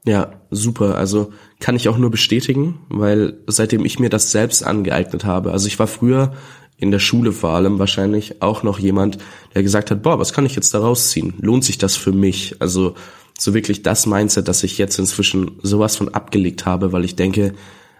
Ja, 0.03 0.31
super. 0.49 0.95
Also 0.95 1.31
kann 1.59 1.75
ich 1.75 1.87
auch 1.89 1.97
nur 1.97 2.09
bestätigen, 2.09 2.79
weil 2.89 3.37
seitdem 3.45 3.85
ich 3.85 3.99
mir 3.99 4.09
das 4.09 4.31
selbst 4.31 4.65
angeeignet 4.65 5.25
habe, 5.25 5.51
also 5.51 5.67
ich 5.67 5.77
war 5.77 5.85
früher 5.85 6.33
in 6.81 6.91
der 6.91 6.99
Schule 6.99 7.31
vor 7.31 7.51
allem 7.51 7.79
wahrscheinlich 7.79 8.41
auch 8.41 8.63
noch 8.63 8.79
jemand, 8.79 9.19
der 9.53 9.63
gesagt 9.63 9.91
hat, 9.91 10.01
boah, 10.01 10.19
was 10.19 10.33
kann 10.33 10.47
ich 10.47 10.55
jetzt 10.55 10.73
da 10.73 10.79
rausziehen? 10.79 11.35
Lohnt 11.39 11.63
sich 11.63 11.77
das 11.77 11.95
für 11.95 12.11
mich? 12.11 12.55
Also 12.59 12.95
so 13.39 13.53
wirklich 13.53 13.83
das 13.83 14.07
Mindset, 14.07 14.47
dass 14.47 14.63
ich 14.63 14.77
jetzt 14.79 14.97
inzwischen 14.97 15.59
sowas 15.61 15.95
von 15.95 16.09
abgelegt 16.09 16.65
habe, 16.65 16.91
weil 16.91 17.05
ich 17.05 17.15
denke, 17.15 17.53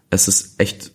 es 0.10 0.28
ist 0.28 0.60
echt, 0.60 0.94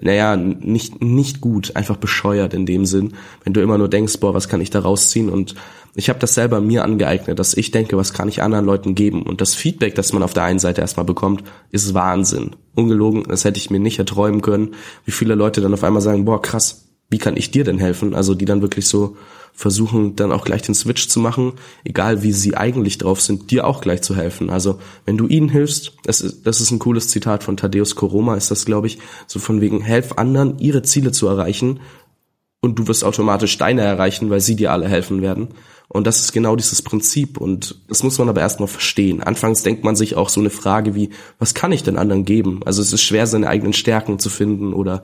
naja, 0.00 0.36
nicht, 0.36 1.02
nicht 1.02 1.40
gut, 1.40 1.74
einfach 1.74 1.96
bescheuert 1.96 2.54
in 2.54 2.64
dem 2.64 2.86
Sinn, 2.86 3.14
wenn 3.42 3.54
du 3.54 3.60
immer 3.60 3.76
nur 3.76 3.88
denkst, 3.88 4.18
boah, 4.20 4.32
was 4.32 4.48
kann 4.48 4.60
ich 4.60 4.70
da 4.70 4.78
rausziehen? 4.78 5.30
Und 5.30 5.56
ich 5.96 6.08
habe 6.08 6.20
das 6.20 6.34
selber 6.34 6.60
mir 6.60 6.84
angeeignet, 6.84 7.40
dass 7.40 7.54
ich 7.54 7.72
denke, 7.72 7.96
was 7.96 8.12
kann 8.12 8.28
ich 8.28 8.40
anderen 8.40 8.66
Leuten 8.66 8.94
geben? 8.94 9.24
Und 9.24 9.40
das 9.40 9.56
Feedback, 9.56 9.96
das 9.96 10.12
man 10.12 10.22
auf 10.22 10.32
der 10.32 10.44
einen 10.44 10.60
Seite 10.60 10.80
erstmal 10.80 11.06
bekommt, 11.06 11.42
ist 11.72 11.92
Wahnsinn. 11.92 12.54
Ungelogen, 12.76 13.24
das 13.24 13.44
hätte 13.44 13.58
ich 13.58 13.70
mir 13.70 13.80
nicht 13.80 13.98
erträumen 13.98 14.42
können, 14.42 14.76
wie 15.04 15.10
viele 15.10 15.34
Leute 15.34 15.60
dann 15.60 15.74
auf 15.74 15.82
einmal 15.82 16.02
sagen, 16.02 16.24
boah, 16.24 16.40
krass, 16.40 16.89
wie 17.10 17.18
kann 17.18 17.36
ich 17.36 17.50
dir 17.50 17.64
denn 17.64 17.78
helfen? 17.78 18.14
Also 18.14 18.34
die 18.34 18.44
dann 18.44 18.62
wirklich 18.62 18.86
so 18.86 19.16
versuchen, 19.52 20.16
dann 20.16 20.32
auch 20.32 20.44
gleich 20.44 20.62
den 20.62 20.74
Switch 20.74 21.08
zu 21.08 21.20
machen, 21.20 21.52
egal 21.84 22.22
wie 22.22 22.32
sie 22.32 22.56
eigentlich 22.56 22.98
drauf 22.98 23.20
sind, 23.20 23.50
dir 23.50 23.66
auch 23.66 23.80
gleich 23.80 24.00
zu 24.00 24.16
helfen. 24.16 24.48
Also 24.48 24.78
wenn 25.04 25.18
du 25.18 25.26
ihnen 25.26 25.48
hilfst, 25.48 25.92
das 26.04 26.20
ist, 26.20 26.46
das 26.46 26.60
ist 26.60 26.70
ein 26.70 26.78
cooles 26.78 27.08
Zitat 27.08 27.42
von 27.42 27.56
Thaddeus 27.56 27.96
Koroma, 27.96 28.36
ist 28.36 28.50
das, 28.50 28.64
glaube 28.64 28.86
ich, 28.86 28.98
so 29.26 29.38
von 29.38 29.60
wegen, 29.60 29.80
helf 29.82 30.12
anderen, 30.12 30.58
ihre 30.58 30.82
Ziele 30.82 31.12
zu 31.12 31.26
erreichen 31.26 31.80
und 32.60 32.78
du 32.78 32.86
wirst 32.86 33.04
automatisch 33.04 33.58
deine 33.58 33.82
erreichen, 33.82 34.30
weil 34.30 34.40
sie 34.40 34.56
dir 34.56 34.72
alle 34.72 34.88
helfen 34.88 35.20
werden. 35.20 35.48
Und 35.88 36.06
das 36.06 36.20
ist 36.20 36.32
genau 36.32 36.54
dieses 36.54 36.82
Prinzip 36.82 37.36
und 37.38 37.80
das 37.88 38.04
muss 38.04 38.16
man 38.18 38.28
aber 38.28 38.40
erstmal 38.40 38.68
verstehen. 38.68 39.22
Anfangs 39.22 39.64
denkt 39.64 39.82
man 39.82 39.96
sich 39.96 40.14
auch 40.14 40.28
so 40.28 40.40
eine 40.40 40.50
Frage 40.50 40.94
wie, 40.94 41.10
was 41.40 41.52
kann 41.52 41.72
ich 41.72 41.82
denn 41.82 41.98
anderen 41.98 42.24
geben? 42.24 42.60
Also 42.64 42.80
es 42.80 42.92
ist 42.92 43.02
schwer, 43.02 43.26
seine 43.26 43.48
eigenen 43.48 43.72
Stärken 43.72 44.20
zu 44.20 44.30
finden 44.30 44.72
oder 44.72 45.02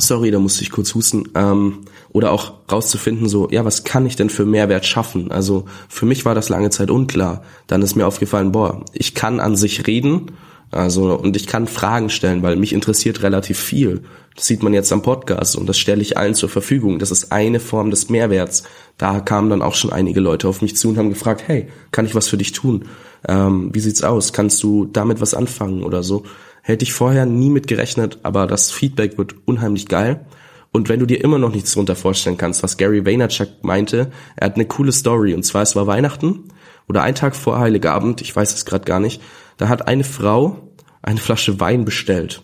sorry, 0.00 0.30
da 0.30 0.38
musste 0.38 0.62
ich 0.62 0.70
kurz 0.70 0.94
husten, 0.94 1.28
ähm, 1.34 1.80
oder 2.10 2.32
auch 2.32 2.54
rauszufinden, 2.70 3.28
so, 3.28 3.48
ja, 3.50 3.64
was 3.64 3.84
kann 3.84 4.06
ich 4.06 4.16
denn 4.16 4.30
für 4.30 4.46
Mehrwert 4.46 4.86
schaffen? 4.86 5.30
Also 5.30 5.64
für 5.88 6.06
mich 6.06 6.24
war 6.24 6.34
das 6.34 6.48
lange 6.48 6.70
Zeit 6.70 6.90
unklar. 6.90 7.42
Dann 7.66 7.82
ist 7.82 7.96
mir 7.96 8.06
aufgefallen, 8.06 8.52
boah, 8.52 8.84
ich 8.92 9.14
kann 9.14 9.40
an 9.40 9.56
sich 9.56 9.86
reden, 9.86 10.32
also 10.70 11.14
und 11.14 11.36
ich 11.36 11.46
kann 11.46 11.66
Fragen 11.66 12.10
stellen, 12.10 12.42
weil 12.42 12.56
mich 12.56 12.72
interessiert 12.72 13.22
relativ 13.22 13.58
viel. 13.58 14.02
Das 14.36 14.46
sieht 14.46 14.62
man 14.62 14.74
jetzt 14.74 14.92
am 14.92 15.02
Podcast 15.02 15.56
und 15.56 15.66
das 15.66 15.78
stelle 15.78 16.02
ich 16.02 16.16
allen 16.16 16.34
zur 16.34 16.48
Verfügung. 16.48 16.98
Das 16.98 17.10
ist 17.10 17.32
eine 17.32 17.58
Form 17.58 17.90
des 17.90 18.08
Mehrwerts. 18.08 18.64
Da 18.98 19.20
kamen 19.20 19.50
dann 19.50 19.62
auch 19.62 19.74
schon 19.74 19.92
einige 19.92 20.20
Leute 20.20 20.46
auf 20.46 20.62
mich 20.62 20.76
zu 20.76 20.90
und 20.90 20.98
haben 20.98 21.08
gefragt, 21.08 21.44
hey, 21.46 21.68
kann 21.90 22.06
ich 22.06 22.14
was 22.14 22.28
für 22.28 22.36
dich 22.36 22.52
tun? 22.52 22.84
Ähm, 23.26 23.70
wie 23.72 23.80
sieht's 23.80 24.04
aus? 24.04 24.32
Kannst 24.32 24.62
du 24.62 24.84
damit 24.84 25.20
was 25.20 25.34
anfangen 25.34 25.82
oder 25.82 26.02
so? 26.02 26.24
Hätte 26.68 26.82
ich 26.82 26.92
vorher 26.92 27.24
nie 27.24 27.48
mit 27.48 27.66
gerechnet, 27.66 28.18
aber 28.24 28.46
das 28.46 28.70
Feedback 28.70 29.16
wird 29.16 29.36
unheimlich 29.46 29.88
geil. 29.88 30.26
Und 30.70 30.90
wenn 30.90 31.00
du 31.00 31.06
dir 31.06 31.24
immer 31.24 31.38
noch 31.38 31.50
nichts 31.50 31.72
darunter 31.72 31.96
vorstellen 31.96 32.36
kannst, 32.36 32.62
was 32.62 32.76
Gary 32.76 33.06
Vaynerchuk 33.06 33.64
meinte, 33.64 34.10
er 34.36 34.44
hat 34.44 34.56
eine 34.56 34.66
coole 34.66 34.92
Story. 34.92 35.32
Und 35.32 35.44
zwar, 35.44 35.62
es 35.62 35.76
war 35.76 35.86
Weihnachten 35.86 36.52
oder 36.86 37.02
ein 37.02 37.14
Tag 37.14 37.34
vor 37.36 37.58
Heiligabend, 37.58 38.20
ich 38.20 38.36
weiß 38.36 38.52
es 38.52 38.66
gerade 38.66 38.84
gar 38.84 39.00
nicht, 39.00 39.22
da 39.56 39.70
hat 39.70 39.88
eine 39.88 40.04
Frau 40.04 40.74
eine 41.00 41.20
Flasche 41.20 41.58
Wein 41.58 41.86
bestellt. 41.86 42.42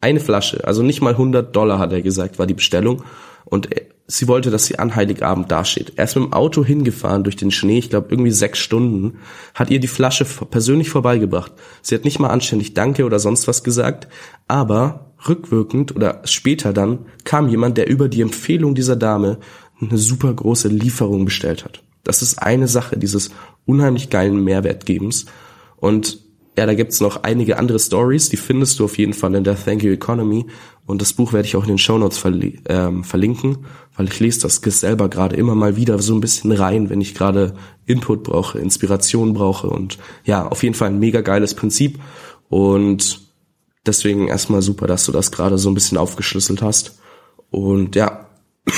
Eine 0.00 0.18
Flasche, 0.18 0.66
also 0.66 0.82
nicht 0.82 1.00
mal 1.00 1.12
100 1.12 1.54
Dollar 1.54 1.78
hat 1.78 1.92
er 1.92 2.02
gesagt, 2.02 2.40
war 2.40 2.48
die 2.48 2.54
Bestellung. 2.54 3.04
Und 3.44 3.68
sie 4.06 4.28
wollte, 4.28 4.50
dass 4.50 4.66
sie 4.66 4.78
an 4.78 4.94
Heiligabend 4.94 5.50
dasteht. 5.50 5.94
Er 5.96 6.04
ist 6.04 6.16
mit 6.16 6.24
dem 6.24 6.32
Auto 6.32 6.64
hingefahren 6.64 7.24
durch 7.24 7.36
den 7.36 7.50
Schnee, 7.50 7.78
ich 7.78 7.90
glaube 7.90 8.08
irgendwie 8.10 8.30
sechs 8.30 8.58
Stunden, 8.58 9.18
hat 9.54 9.70
ihr 9.70 9.80
die 9.80 9.88
Flasche 9.88 10.24
persönlich 10.24 10.90
vorbeigebracht. 10.90 11.52
Sie 11.82 11.94
hat 11.94 12.04
nicht 12.04 12.18
mal 12.18 12.28
anständig 12.28 12.74
Danke 12.74 13.04
oder 13.04 13.18
sonst 13.18 13.48
was 13.48 13.64
gesagt, 13.64 14.08
aber 14.46 15.12
rückwirkend 15.26 15.96
oder 15.96 16.20
später 16.24 16.72
dann 16.72 17.06
kam 17.24 17.48
jemand, 17.48 17.78
der 17.78 17.88
über 17.88 18.08
die 18.08 18.20
Empfehlung 18.20 18.74
dieser 18.74 18.96
Dame 18.96 19.38
eine 19.80 19.98
super 19.98 20.32
große 20.32 20.68
Lieferung 20.68 21.24
bestellt 21.24 21.64
hat. 21.64 21.82
Das 22.04 22.20
ist 22.20 22.38
eine 22.38 22.68
Sache 22.68 22.98
dieses 22.98 23.30
unheimlich 23.64 24.10
geilen 24.10 24.44
Mehrwertgebens. 24.44 25.26
Und 25.76 26.18
ja, 26.56 26.66
da 26.66 26.74
gibt's 26.74 27.00
noch 27.00 27.24
einige 27.24 27.58
andere 27.58 27.80
Stories, 27.80 28.28
die 28.28 28.36
findest 28.36 28.78
du 28.78 28.84
auf 28.84 28.96
jeden 28.98 29.12
Fall 29.12 29.34
in 29.34 29.42
der 29.42 29.62
Thank 29.62 29.82
You 29.82 29.92
Economy. 29.92 30.46
Und 30.86 31.00
das 31.00 31.12
Buch 31.12 31.32
werde 31.32 31.48
ich 31.48 31.56
auch 31.56 31.62
in 31.62 31.70
den 31.70 31.78
Show 31.78 31.98
Notes 31.98 32.18
verli 32.18 32.60
ähm, 32.68 33.02
verlinken, 33.02 33.64
weil 33.96 34.06
ich 34.08 34.20
lese 34.20 34.40
das 34.40 34.56
selber 34.56 35.08
gerade 35.08 35.36
immer 35.36 35.54
mal 35.54 35.76
wieder 35.76 35.98
so 36.00 36.14
ein 36.14 36.20
bisschen 36.20 36.52
rein, 36.52 36.90
wenn 36.90 37.00
ich 37.00 37.14
gerade 37.14 37.54
Input 37.86 38.24
brauche, 38.24 38.58
Inspiration 38.58 39.34
brauche. 39.34 39.68
Und 39.68 39.98
ja, 40.24 40.46
auf 40.46 40.62
jeden 40.62 40.74
Fall 40.74 40.88
ein 40.88 40.98
mega 40.98 41.20
geiles 41.20 41.54
Prinzip. 41.54 42.00
Und 42.48 43.20
deswegen 43.86 44.28
erstmal 44.28 44.62
super, 44.62 44.86
dass 44.86 45.06
du 45.06 45.12
das 45.12 45.30
gerade 45.32 45.58
so 45.58 45.70
ein 45.70 45.74
bisschen 45.74 45.98
aufgeschlüsselt 45.98 46.62
hast. 46.62 46.98
Und 47.50 47.94
ja. 47.96 48.28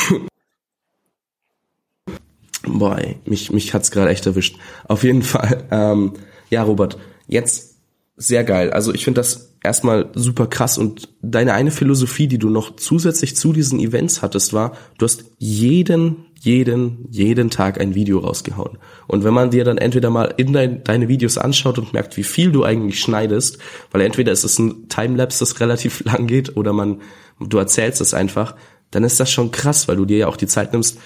Boah, 2.67 2.99
ey, 2.99 3.19
mich, 3.25 3.53
mich 3.53 3.73
hat's 3.75 3.91
gerade 3.91 4.11
echt 4.11 4.27
erwischt. 4.27 4.57
Auf 4.89 5.05
jeden 5.05 5.23
Fall, 5.23 5.65
ähm, 5.71 6.15
ja, 6.51 6.63
Robert, 6.63 6.99
Jetzt 7.27 7.77
sehr 8.17 8.45
geil. 8.45 8.71
Also 8.71 8.95
ich 8.95 9.05
finde 9.05 9.21
das 9.21 9.56
erstmal 9.67 10.11
super 10.15 10.47
krass 10.47 10.79
und 10.79 11.09
deine 11.21 11.53
eine 11.53 11.71
Philosophie, 11.71 12.27
die 12.27 12.39
du 12.39 12.49
noch 12.49 12.77
zusätzlich 12.77 13.37
zu 13.37 13.53
diesen 13.53 13.79
Events 13.79 14.23
hattest, 14.23 14.53
war, 14.53 14.73
du 14.99 15.05
hast 15.05 15.25
jeden, 15.39 16.27
jeden, 16.41 17.07
jeden 17.11 17.51
Tag 17.51 17.81
ein 17.81 17.95
Video 17.95 18.21
rausgehauen. 18.21 18.79
Und 19.07 19.25
wenn 19.25 19.35
man 19.35 19.51
dir 19.51 19.65
dann 19.65 19.79
entweder 19.79 20.11
mal 20.11 20.33
in 20.37 20.53
dein, 20.53 20.85
deine 20.85 21.09
Videos 21.09 21.39
anschaut 21.39 21.79
und 21.79 21.93
merkt, 21.93 22.17
wie 22.17 22.25
viel 22.25 22.53
du 22.53 22.65
eigentlich 22.65 23.01
schneidest, 23.01 23.59
weil 23.91 24.01
entweder 24.01 24.33
ist 24.33 24.45
es 24.45 24.59
ein 24.59 24.89
Timelapse, 24.89 25.41
das 25.41 25.61
relativ 25.61 26.01
lang 26.05 26.27
geht, 26.27 26.57
oder 26.57 26.73
man, 26.73 27.01
du 27.41 27.59
erzählst 27.59 28.01
es 28.01 28.15
einfach, 28.15 28.55
dann 28.91 29.05
ist 29.05 29.21
das 29.21 29.31
schon 29.31 29.51
krass, 29.51 29.89
weil 29.89 29.97
du 29.97 30.05
dir 30.05 30.19
ja 30.19 30.27
auch 30.29 30.37
die 30.37 30.47
Zeit 30.47 30.73
nimmst, 30.73 30.99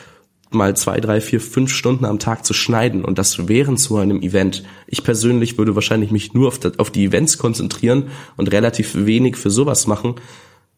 mal 0.50 0.76
zwei, 0.76 1.00
drei, 1.00 1.20
vier, 1.20 1.40
fünf 1.40 1.72
Stunden 1.72 2.04
am 2.04 2.18
Tag 2.18 2.44
zu 2.44 2.54
schneiden 2.54 3.04
und 3.04 3.18
das 3.18 3.48
während 3.48 3.78
so 3.78 3.96
einem 3.96 4.22
Event. 4.22 4.64
Ich 4.86 5.04
persönlich 5.04 5.58
würde 5.58 5.74
wahrscheinlich 5.74 6.10
mich 6.10 6.34
nur 6.34 6.48
auf, 6.48 6.58
die, 6.58 6.78
auf 6.78 6.90
die 6.90 7.04
Events 7.04 7.38
konzentrieren 7.38 8.08
und 8.36 8.50
relativ 8.50 8.94
wenig 8.94 9.36
für 9.36 9.50
sowas 9.50 9.86
machen. 9.86 10.16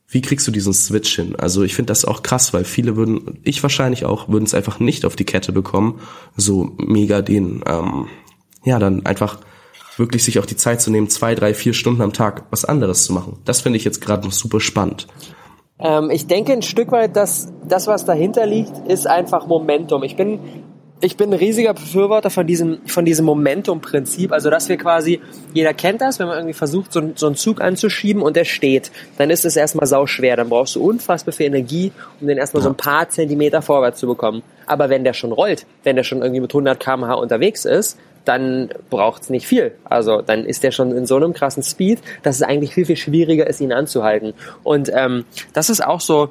Wie 0.09 0.21
kriegst 0.21 0.47
du 0.47 0.53
diesen 0.53 0.75
Switch 0.75 1.17
hin? 1.17 1.37
Also 1.37 1.63
ich 1.63 1.75
finde 1.75 1.91
das 1.91 2.05
auch 2.05 2.23
krass, 2.23 2.53
weil 2.53 2.65
viele 2.65 2.97
würden, 2.97 3.41
ich 3.45 3.63
wahrscheinlich 3.63 4.05
auch, 4.05 4.29
würden 4.29 4.45
es 4.45 4.55
einfach 4.55 4.79
nicht 4.79 5.07
auf 5.07 5.17
die 5.17 5.25
Kette 5.25 5.53
bekommen, 5.53 6.01
so 6.37 6.77
mega 6.79 7.23
den, 7.23 7.65
ähm, 7.67 8.09
ja, 8.65 8.79
dann 8.79 9.07
einfach 9.07 9.39
wirklich 9.97 10.25
sich 10.25 10.39
auch 10.39 10.47
die 10.47 10.57
Zeit 10.57 10.83
zu 10.83 10.91
nehmen, 10.91 11.09
zwei, 11.09 11.35
drei, 11.35 11.55
vier 11.55 11.73
Stunden 11.73 12.03
am 12.03 12.13
Tag 12.13 12.45
was 12.51 12.65
anderes 12.65 13.05
zu 13.05 13.13
machen. 13.13 13.39
Das 13.45 13.63
finde 13.63 13.79
ich 13.79 13.85
jetzt 13.85 14.01
gerade 14.01 14.27
noch 14.27 14.33
super 14.33 14.61
spannend. 14.61 15.07
Ähm, 15.83 16.11
ich 16.11 16.27
denke 16.27 16.53
ein 16.53 16.63
Stück 16.63 16.93
weit, 16.93 17.17
dass 17.17 17.53
das, 17.67 17.87
was 17.87 18.05
dahinter 18.05 18.47
liegt, 18.47 18.89
ist 18.89 19.07
einfach 19.07 19.47
Momentum. 19.47 20.03
Ich 20.05 20.17
bin 20.17 20.39
ich 21.05 21.17
bin 21.17 21.31
ein 21.31 21.39
riesiger 21.39 21.75
Befürworter 21.75 22.31
von 22.31 22.47
diesem, 22.47 22.87
von 22.87 23.05
diesem 23.05 23.25
Momentum-Prinzip. 23.25 24.31
Also, 24.31 24.51
dass 24.51 24.69
wir 24.69 24.77
quasi, 24.77 25.21
jeder 25.53 25.75
kennt 25.75 26.01
das, 26.01 26.21
wenn 26.21 26.29
man 26.29 26.37
irgendwie 26.37 26.55
versucht, 26.55 26.93
so, 26.93 27.03
so 27.17 27.27
einen 27.27 27.35
Zug 27.35 27.61
anzuschieben 27.61 28.23
und 28.23 28.37
der 28.37 28.45
steht, 28.45 28.93
dann 29.19 29.29
ist 29.31 29.45
es 29.45 29.57
erstmal 29.57 29.89
sau 29.89 30.07
schwer. 30.07 30.37
Dann 30.37 30.49
brauchst 30.49 30.77
du 30.77 30.85
unfassbar 30.85 31.33
viel 31.33 31.47
Energie, 31.47 31.91
um 32.21 32.29
den 32.29 32.39
erstmal 32.39 32.63
so 32.63 32.69
ein 32.69 32.77
paar 32.77 33.09
Zentimeter 33.09 33.63
vorwärts 33.63 33.99
zu 33.99 34.07
bekommen. 34.07 34.45
Aber 34.67 34.91
wenn 34.91 35.03
der 35.03 35.13
schon 35.13 35.33
rollt, 35.33 35.67
wenn 35.83 35.97
der 35.97 36.05
schon 36.05 36.23
irgendwie 36.23 36.41
mit 36.41 36.53
100 36.53 36.79
kmh 36.79 37.15
unterwegs 37.15 37.65
ist, 37.65 37.99
dann 38.25 38.71
braucht's 38.91 39.31
nicht 39.31 39.47
viel. 39.47 39.73
Also 39.85 40.23
dann 40.23 40.45
ist 40.45 40.63
der 40.63 40.71
schon 40.71 40.97
in 40.97 41.07
so 41.07 41.17
einem 41.17 41.33
krassen 41.33 41.63
Speed, 41.63 42.01
dass 42.23 42.37
es 42.37 42.43
eigentlich 42.43 42.75
viel, 42.75 42.87
viel 42.87 42.97
schwieriger 42.97 43.47
ist, 43.47 43.61
ihn 43.61 43.73
anzuhalten. 43.73 44.35
Und 44.63 44.91
ähm, 44.95 45.25
das 45.53 45.71
ist 45.71 45.85
auch 45.85 46.01
so 46.01 46.31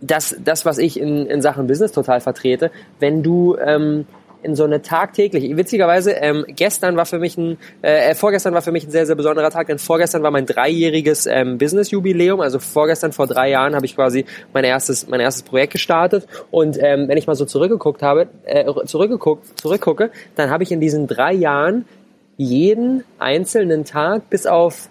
das, 0.00 0.36
das, 0.42 0.64
was 0.64 0.78
ich 0.78 0.98
in, 0.98 1.26
in 1.26 1.42
Sachen 1.42 1.66
Business 1.66 1.92
total 1.92 2.20
vertrete, 2.20 2.70
wenn 2.98 3.22
du 3.22 3.56
ähm, 3.56 4.06
in 4.42 4.54
so 4.54 4.64
eine 4.64 4.82
tagtäglich. 4.82 5.56
Witzigerweise, 5.56 6.12
ähm, 6.12 6.44
gestern 6.48 6.96
war 6.96 7.06
für 7.06 7.18
mich 7.18 7.36
ein, 7.36 7.58
äh, 7.82 8.14
vorgestern 8.14 8.54
war 8.54 8.62
für 8.62 8.72
mich 8.72 8.86
ein 8.86 8.90
sehr, 8.90 9.06
sehr 9.06 9.16
besonderer 9.16 9.50
Tag, 9.50 9.66
denn 9.66 9.78
vorgestern 9.78 10.22
war 10.22 10.30
mein 10.30 10.46
dreijähriges 10.46 11.26
ähm, 11.26 11.58
Business-Jubiläum. 11.58 12.40
Also 12.40 12.58
vorgestern, 12.58 13.12
vor 13.12 13.26
drei 13.26 13.50
Jahren, 13.50 13.74
habe 13.74 13.86
ich 13.86 13.94
quasi 13.94 14.24
mein 14.52 14.64
erstes, 14.64 15.08
mein 15.08 15.20
erstes 15.20 15.42
Projekt 15.42 15.72
gestartet. 15.72 16.26
Und 16.50 16.78
ähm, 16.80 17.08
wenn 17.08 17.18
ich 17.18 17.26
mal 17.26 17.34
so 17.34 17.44
zurückgeguckt 17.44 18.02
habe, 18.02 18.28
äh, 18.44 18.64
zurückgeguckt, 18.86 19.60
zurückgucke, 19.60 20.10
dann 20.36 20.50
habe 20.50 20.62
ich 20.62 20.72
in 20.72 20.80
diesen 20.80 21.06
drei 21.06 21.32
Jahren 21.32 21.84
jeden 22.36 23.04
einzelnen 23.18 23.84
Tag 23.84 24.30
bis 24.30 24.46
auf 24.46 24.88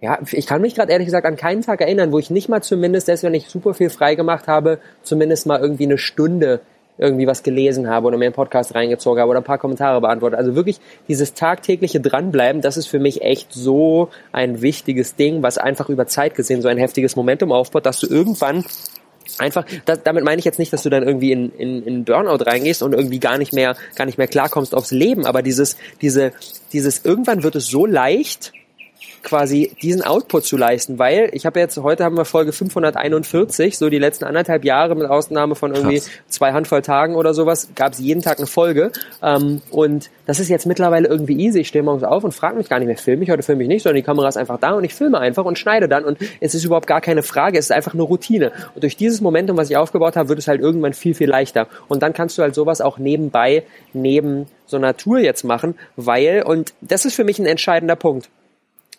ja, 0.00 0.18
ich 0.30 0.46
kann 0.46 0.60
mich 0.60 0.74
gerade 0.74 0.92
ehrlich 0.92 1.06
gesagt 1.06 1.26
an 1.26 1.36
keinen 1.36 1.62
Tag 1.62 1.80
erinnern, 1.80 2.12
wo 2.12 2.18
ich 2.18 2.30
nicht 2.30 2.50
mal 2.50 2.62
zumindest, 2.62 3.06
selbst 3.06 3.22
wenn 3.22 3.32
ich 3.32 3.48
super 3.48 3.72
viel 3.72 3.88
frei 3.88 4.14
gemacht 4.14 4.46
habe, 4.46 4.78
zumindest 5.02 5.46
mal 5.46 5.58
irgendwie 5.58 5.84
eine 5.84 5.96
Stunde 5.96 6.60
irgendwie 6.98 7.26
was 7.26 7.42
gelesen 7.42 7.88
habe 7.88 8.06
oder 8.06 8.18
mir 8.18 8.26
einen 8.26 8.34
Podcast 8.34 8.74
reingezogen 8.74 9.20
habe 9.20 9.30
oder 9.30 9.40
ein 9.40 9.44
paar 9.44 9.58
Kommentare 9.58 10.00
beantwortet. 10.00 10.38
Also 10.38 10.54
wirklich 10.54 10.80
dieses 11.08 11.34
tagtägliche 11.34 12.00
Dranbleiben, 12.00 12.62
das 12.62 12.76
ist 12.76 12.86
für 12.86 12.98
mich 12.98 13.22
echt 13.22 13.52
so 13.52 14.08
ein 14.32 14.62
wichtiges 14.62 15.16
Ding, 15.16 15.42
was 15.42 15.58
einfach 15.58 15.88
über 15.88 16.06
Zeit 16.06 16.34
gesehen 16.34 16.62
so 16.62 16.68
ein 16.68 16.78
heftiges 16.78 17.16
Momentum 17.16 17.52
aufbaut, 17.52 17.86
dass 17.86 18.00
du 18.00 18.06
irgendwann 18.06 18.64
einfach, 19.38 19.64
das, 19.84 20.02
damit 20.02 20.24
meine 20.24 20.38
ich 20.38 20.44
jetzt 20.44 20.58
nicht, 20.58 20.72
dass 20.72 20.82
du 20.82 20.90
dann 20.90 21.02
irgendwie 21.02 21.32
in, 21.32 21.50
in, 21.52 21.82
in 21.82 22.04
Burnout 22.04 22.44
reingehst 22.44 22.82
und 22.82 22.92
irgendwie 22.94 23.18
gar 23.18 23.38
nicht 23.38 23.52
mehr, 23.52 23.76
gar 23.94 24.06
nicht 24.06 24.18
mehr 24.18 24.28
klarkommst 24.28 24.74
aufs 24.74 24.90
Leben, 24.90 25.26
aber 25.26 25.42
dieses, 25.42 25.76
diese, 26.00 26.32
dieses, 26.72 27.04
irgendwann 27.04 27.42
wird 27.42 27.56
es 27.56 27.66
so 27.66 27.86
leicht, 27.86 28.52
quasi 29.22 29.72
diesen 29.82 30.02
Output 30.02 30.44
zu 30.44 30.56
leisten, 30.56 30.98
weil 30.98 31.30
ich 31.32 31.46
habe 31.46 31.58
jetzt, 31.58 31.76
heute 31.78 32.04
haben 32.04 32.16
wir 32.16 32.24
Folge 32.24 32.52
541, 32.52 33.76
so 33.76 33.90
die 33.90 33.98
letzten 33.98 34.24
anderthalb 34.24 34.64
Jahre 34.64 34.94
mit 34.94 35.06
Ausnahme 35.06 35.54
von 35.54 35.74
irgendwie 35.74 35.98
Krass. 35.98 36.10
zwei 36.28 36.52
Handvoll 36.52 36.82
Tagen 36.82 37.16
oder 37.16 37.34
sowas, 37.34 37.70
gab 37.74 37.92
es 37.92 37.98
jeden 37.98 38.22
Tag 38.22 38.38
eine 38.38 38.46
Folge. 38.46 38.92
Ähm, 39.22 39.62
und 39.70 40.10
das 40.26 40.40
ist 40.40 40.48
jetzt 40.48 40.66
mittlerweile 40.66 41.08
irgendwie 41.08 41.38
easy. 41.44 41.60
Ich 41.60 41.68
stehe 41.68 41.82
morgens 41.82 42.04
auf 42.04 42.24
und 42.24 42.32
frage 42.32 42.56
mich 42.56 42.68
gar 42.68 42.78
nicht 42.78 42.86
mehr, 42.86 42.96
filme 42.96 43.24
ich, 43.24 43.30
heute 43.30 43.42
filme 43.42 43.62
ich 43.64 43.68
nicht, 43.68 43.82
sondern 43.82 43.96
die 43.96 44.02
Kamera 44.02 44.28
ist 44.28 44.36
einfach 44.36 44.60
da 44.60 44.72
und 44.74 44.84
ich 44.84 44.94
filme 44.94 45.18
einfach 45.18 45.44
und 45.44 45.58
schneide 45.58 45.88
dann. 45.88 46.04
Und 46.04 46.18
es 46.40 46.54
ist 46.54 46.64
überhaupt 46.64 46.86
gar 46.86 47.00
keine 47.00 47.22
Frage, 47.22 47.58
es 47.58 47.66
ist 47.66 47.72
einfach 47.72 47.94
eine 47.94 48.02
Routine. 48.02 48.52
Und 48.74 48.84
durch 48.84 48.96
dieses 48.96 49.20
Momentum, 49.20 49.56
was 49.56 49.70
ich 49.70 49.76
aufgebaut 49.76 50.16
habe, 50.16 50.28
wird 50.28 50.38
es 50.38 50.48
halt 50.48 50.60
irgendwann 50.60 50.92
viel, 50.92 51.14
viel 51.14 51.28
leichter. 51.28 51.66
Und 51.88 52.02
dann 52.02 52.12
kannst 52.12 52.38
du 52.38 52.42
halt 52.42 52.54
sowas 52.54 52.80
auch 52.80 52.98
nebenbei, 52.98 53.64
neben 53.92 54.46
so 54.66 54.76
einer 54.76 54.96
Tour 54.96 55.18
jetzt 55.18 55.44
machen, 55.44 55.76
weil, 55.96 56.42
und 56.42 56.74
das 56.80 57.04
ist 57.04 57.14
für 57.14 57.24
mich 57.24 57.38
ein 57.38 57.46
entscheidender 57.46 57.96
Punkt, 57.96 58.28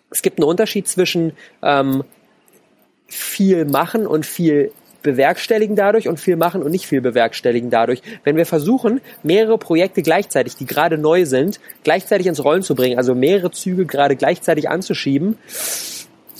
es 0.09 0.21
gibt 0.21 0.39
einen 0.39 0.49
Unterschied 0.49 0.87
zwischen 0.87 1.33
ähm, 1.61 2.03
viel 3.07 3.65
machen 3.65 4.07
und 4.07 4.25
viel 4.25 4.71
bewerkstelligen 5.03 5.75
dadurch 5.75 6.07
und 6.07 6.19
viel 6.19 6.35
machen 6.35 6.63
und 6.63 6.71
nicht 6.71 6.85
viel 6.85 7.01
bewerkstelligen 7.01 7.69
dadurch. 7.69 8.01
Wenn 8.23 8.35
wir 8.35 8.45
versuchen, 8.45 8.99
mehrere 9.23 9.57
Projekte 9.57 10.01
gleichzeitig, 10.01 10.55
die 10.55 10.65
gerade 10.65 10.97
neu 10.97 11.25
sind, 11.25 11.59
gleichzeitig 11.83 12.27
ins 12.27 12.43
Rollen 12.43 12.63
zu 12.63 12.75
bringen, 12.75 12.97
also 12.97 13.15
mehrere 13.15 13.51
Züge 13.51 13.85
gerade 13.85 14.15
gleichzeitig 14.15 14.69
anzuschieben, 14.69 15.37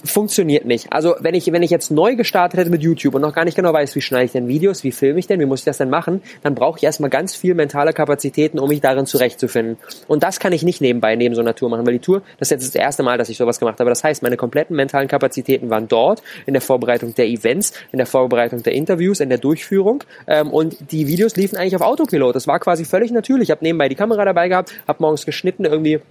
funktioniert 0.06 0.66
nicht. 0.66 0.88
Also 0.92 1.16
wenn 1.20 1.36
ich, 1.36 1.52
wenn 1.52 1.64
ich 1.64 1.72
jetzt 1.72 1.92
neu 1.92 2.16
gestartet 2.16 2.60
hätte 2.60 2.70
mit 2.70 2.82
YouTube 2.82 3.16
und 3.16 3.22
noch 3.22 3.34
gar 3.34 3.46
nicht 3.46 3.56
genau 3.56 3.74
weiß, 3.74 3.96
wie 3.96 4.02
schneide 4.02 4.26
ich 4.26 4.32
denn 4.32 4.48
Videos, 4.48 4.84
wie 4.84 4.92
filme 4.92 5.20
ich 5.20 5.28
denn, 5.28 5.40
wie 5.40 5.46
muss 5.46 5.60
ich 5.60 5.66
das 5.66 5.78
denn 5.78 5.90
machen, 5.90 6.22
dann 6.44 6.56
brauche 6.56 6.78
ich 6.78 6.84
erstmal 6.84 7.10
ganz 7.10 7.36
viel 7.36 7.54
mentale 7.54 7.94
Kapazitäten, 7.94 8.60
um 8.60 8.70
mich 8.70 8.82
darin 8.82 9.06
zurechtzufinden. 9.06 9.78
Und 10.08 10.24
das 10.24 10.40
kann 10.40 10.54
ich 10.54 10.64
nicht 10.64 10.82
nebenbei 10.82 11.16
neben 11.16 11.36
so 11.36 11.42
einer 11.42 11.56
Tour 11.56 11.70
machen, 11.70 11.86
weil 11.86 11.94
die 11.94 12.00
Tour, 12.00 12.22
das 12.40 12.48
ist 12.48 12.52
jetzt 12.52 12.76
das 12.76 12.76
erste 12.76 13.04
Mal, 13.04 13.18
dass 13.18 13.30
ich 13.30 13.38
sowas 13.38 13.60
gemacht 13.60 13.80
habe. 13.80 13.90
Das 13.90 14.04
heißt, 14.04 14.24
meine 14.24 14.38
kompletten 14.38 14.76
mentalen 14.76 15.08
Kapazitäten 15.08 15.70
waren 15.70 15.88
dort, 15.88 16.22
in 16.46 16.54
der 16.54 16.62
Vorbereitung 16.62 17.16
der 17.16 17.28
Events, 17.28 17.74
in 17.92 17.98
der 17.98 18.08
Vorbereitung 18.08 18.64
der 18.64 18.74
Interviews, 18.74 19.20
in 19.20 19.30
der 19.30 19.38
Durchführung. 19.38 20.04
Ähm, 20.28 20.52
und 20.52 20.92
die 20.92 21.08
Videos 21.08 21.36
liefen 21.36 21.58
eigentlich 21.58 21.76
auf 21.76 21.82
Autopilot. 21.82 22.36
Das 22.36 22.48
war 22.48 22.60
quasi 22.60 22.86
völlig 22.86 23.12
natürlich. 23.12 23.50
Ich 23.50 23.52
habe 23.52 23.64
nebenbei 23.64 23.90
die 23.90 23.96
Kamera 23.96 24.26
dabei 24.26 24.48
gehabt, 24.50 24.74
habe 24.88 25.02
morgens 25.02 25.26
geschnitten, 25.26 25.66
irgendwie 25.66 26.02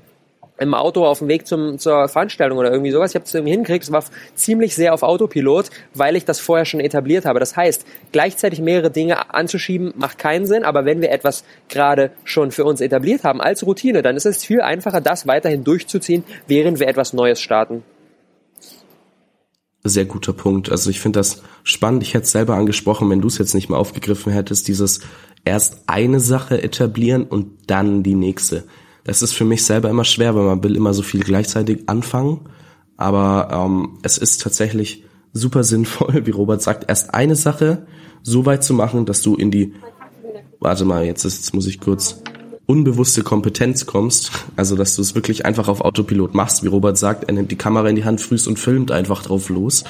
im 0.58 0.74
Auto 0.74 1.04
auf 1.04 1.18
dem 1.18 1.28
Weg 1.28 1.46
zum, 1.46 1.78
zur 1.78 2.08
Veranstaltung 2.08 2.58
oder 2.58 2.70
irgendwie 2.70 2.90
sowas. 2.90 3.10
Ich 3.10 3.14
habe 3.14 3.24
es 3.24 3.34
irgendwie 3.34 3.52
hingekriegt. 3.52 3.84
Es 3.84 3.92
war 3.92 4.04
ziemlich 4.34 4.74
sehr 4.74 4.94
auf 4.94 5.02
Autopilot, 5.02 5.70
weil 5.94 6.16
ich 6.16 6.24
das 6.24 6.40
vorher 6.40 6.64
schon 6.64 6.80
etabliert 6.80 7.24
habe. 7.24 7.40
Das 7.40 7.56
heißt, 7.56 7.86
gleichzeitig 8.12 8.60
mehrere 8.60 8.90
Dinge 8.90 9.34
anzuschieben 9.34 9.92
macht 9.96 10.18
keinen 10.18 10.46
Sinn. 10.46 10.64
Aber 10.64 10.84
wenn 10.84 11.00
wir 11.00 11.10
etwas 11.10 11.44
gerade 11.68 12.10
schon 12.24 12.50
für 12.50 12.64
uns 12.64 12.80
etabliert 12.80 13.24
haben 13.24 13.40
als 13.40 13.66
Routine, 13.66 14.02
dann 14.02 14.16
ist 14.16 14.26
es 14.26 14.44
viel 14.44 14.60
einfacher, 14.60 15.00
das 15.00 15.26
weiterhin 15.26 15.64
durchzuziehen, 15.64 16.24
während 16.46 16.80
wir 16.80 16.88
etwas 16.88 17.12
Neues 17.12 17.40
starten. 17.40 17.82
Sehr 19.84 20.04
guter 20.04 20.32
Punkt. 20.32 20.70
Also 20.70 20.90
ich 20.90 21.00
finde 21.00 21.20
das 21.20 21.42
spannend. 21.62 22.02
Ich 22.02 22.14
hätte 22.14 22.24
es 22.24 22.32
selber 22.32 22.54
angesprochen, 22.54 23.08
wenn 23.10 23.20
du 23.20 23.28
es 23.28 23.38
jetzt 23.38 23.54
nicht 23.54 23.68
mal 23.68 23.76
aufgegriffen 23.76 24.32
hättest, 24.32 24.66
dieses 24.66 25.00
erst 25.44 25.82
eine 25.86 26.18
Sache 26.18 26.60
etablieren 26.60 27.24
und 27.24 27.70
dann 27.70 28.02
die 28.02 28.16
nächste 28.16 28.64
das 29.06 29.22
ist 29.22 29.34
für 29.34 29.44
mich 29.44 29.64
selber 29.64 29.88
immer 29.88 30.04
schwer, 30.04 30.34
weil 30.34 30.44
man 30.44 30.64
will 30.64 30.74
immer 30.74 30.92
so 30.92 31.02
viel 31.02 31.22
gleichzeitig 31.22 31.88
anfangen. 31.88 32.40
Aber 32.96 33.48
ähm, 33.52 33.98
es 34.02 34.18
ist 34.18 34.42
tatsächlich 34.42 35.04
super 35.32 35.62
sinnvoll, 35.62 36.22
wie 36.26 36.30
Robert 36.32 36.60
sagt, 36.60 36.88
erst 36.88 37.14
eine 37.14 37.36
Sache 37.36 37.86
so 38.22 38.46
weit 38.46 38.64
zu 38.64 38.74
machen, 38.74 39.06
dass 39.06 39.22
du 39.22 39.36
in 39.36 39.52
die, 39.52 39.74
warte 40.58 40.84
mal, 40.84 41.04
jetzt, 41.04 41.24
ist, 41.24 41.38
jetzt 41.38 41.54
muss 41.54 41.68
ich 41.68 41.80
kurz, 41.80 42.20
unbewusste 42.66 43.22
Kompetenz 43.22 43.86
kommst, 43.86 44.32
also 44.56 44.74
dass 44.74 44.96
du 44.96 45.02
es 45.02 45.14
wirklich 45.14 45.46
einfach 45.46 45.68
auf 45.68 45.82
Autopilot 45.82 46.34
machst, 46.34 46.64
wie 46.64 46.68
Robert 46.68 46.98
sagt, 46.98 47.28
er 47.28 47.34
nimmt 47.34 47.52
die 47.52 47.56
Kamera 47.56 47.88
in 47.88 47.94
die 47.94 48.04
Hand, 48.04 48.20
frühst 48.20 48.48
und 48.48 48.58
filmt 48.58 48.90
einfach 48.90 49.22
drauf 49.22 49.50
los. 49.50 49.84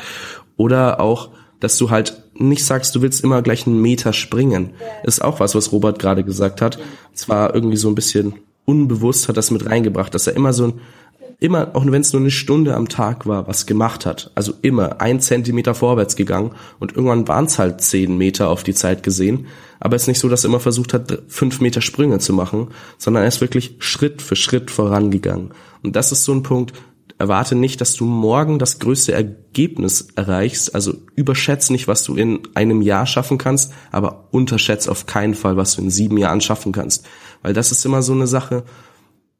Oder 0.59 1.01
auch, 1.01 1.31
dass 1.59 1.79
du 1.79 1.89
halt 1.89 2.23
nicht 2.35 2.67
sagst, 2.67 2.95
du 2.95 3.01
willst 3.01 3.25
immer 3.25 3.41
gleich 3.41 3.67
einen 3.67 3.81
Meter 3.81 4.13
springen. 4.13 4.75
Ist 5.05 5.25
auch 5.25 5.41
was, 5.41 5.55
was 5.55 5.73
Robert 5.73 5.99
gerade 5.99 6.23
gesagt 6.23 6.61
hat. 6.61 6.79
Zwar 7.15 7.55
irgendwie 7.55 7.79
so 7.79 7.89
ein 7.89 7.95
bisschen 7.95 8.35
unbewusst 8.67 9.29
hat 9.29 9.39
das 9.39 9.51
mit 9.51 9.65
reingebracht, 9.65 10.15
dass 10.15 10.27
er 10.27 10.37
immer 10.37 10.53
so 10.53 10.67
ein, 10.67 10.75
immer, 11.41 11.75
auch 11.75 11.85
wenn 11.87 12.03
es 12.03 12.13
nur 12.13 12.21
eine 12.21 12.31
Stunde 12.31 12.75
am 12.75 12.89
Tag 12.89 13.27
war, 13.27 13.47
was 13.47 13.67
gemacht 13.67 14.05
hat. 14.05 14.31
Also 14.35 14.53
immer 14.61 15.01
ein 15.01 15.21
Zentimeter 15.21 15.75
vorwärts 15.75 16.17
gegangen 16.17 16.53
und 16.79 16.95
irgendwann 16.95 17.29
waren 17.29 17.47
es 17.47 17.59
halt 17.59 17.81
zehn 17.81 18.19
Meter 18.19 18.51
auf 18.51 18.63
die 18.63 18.75
Zeit 18.75 19.03
gesehen. 19.03 19.47
Aber 19.81 19.97
es 19.97 20.03
ist 20.03 20.09
nicht 20.09 20.21
so, 20.21 20.29
dass 20.29 20.45
er 20.45 20.49
immer 20.49 20.61
versucht 20.61 20.95
hat, 20.95 21.23
fünf 21.29 21.61
Meter 21.61 21.81
Sprünge 21.81 22.19
zu 22.19 22.33
machen, 22.33 22.69
sondern 22.99 23.23
er 23.23 23.29
ist 23.29 23.41
wirklich 23.41 23.77
Schritt 23.79 24.23
für 24.23 24.37
Schritt 24.37 24.71
vorangegangen. 24.71 25.53
Und 25.83 25.97
das 25.97 26.13
ist 26.13 26.25
so 26.25 26.33
ein 26.33 26.43
Punkt, 26.43 26.73
erwarte 27.19 27.55
nicht, 27.55 27.81
dass 27.81 27.95
du 27.95 28.05
morgen 28.05 28.59
das 28.59 28.79
größte 28.79 29.13
Ergebnis 29.13 30.09
erreichst. 30.17 30.75
Also 30.75 30.95
überschätze 31.15 31.73
nicht, 31.73 31.89
was 31.89 32.03
du 32.03 32.15
in 32.15 32.41
einem 32.55 32.83
Jahr 32.83 33.07
schaffen 33.07 33.39
kannst, 33.39 33.73
aber 33.91 34.29
unterschätze 34.33 34.91
auf 34.91 35.07
keinen 35.07 35.35
Fall, 35.35 35.57
was 35.57 35.77
du 35.77 35.83
in 35.83 35.91
sieben 35.91 36.19
Jahren 36.19 36.41
schaffen 36.41 36.73
kannst. 36.73 37.07
Weil 37.47 37.53
das 37.53 37.71
ist 37.71 37.87
immer 37.87 38.03
so 38.03 38.13
eine 38.13 38.27
Sache, 38.27 38.65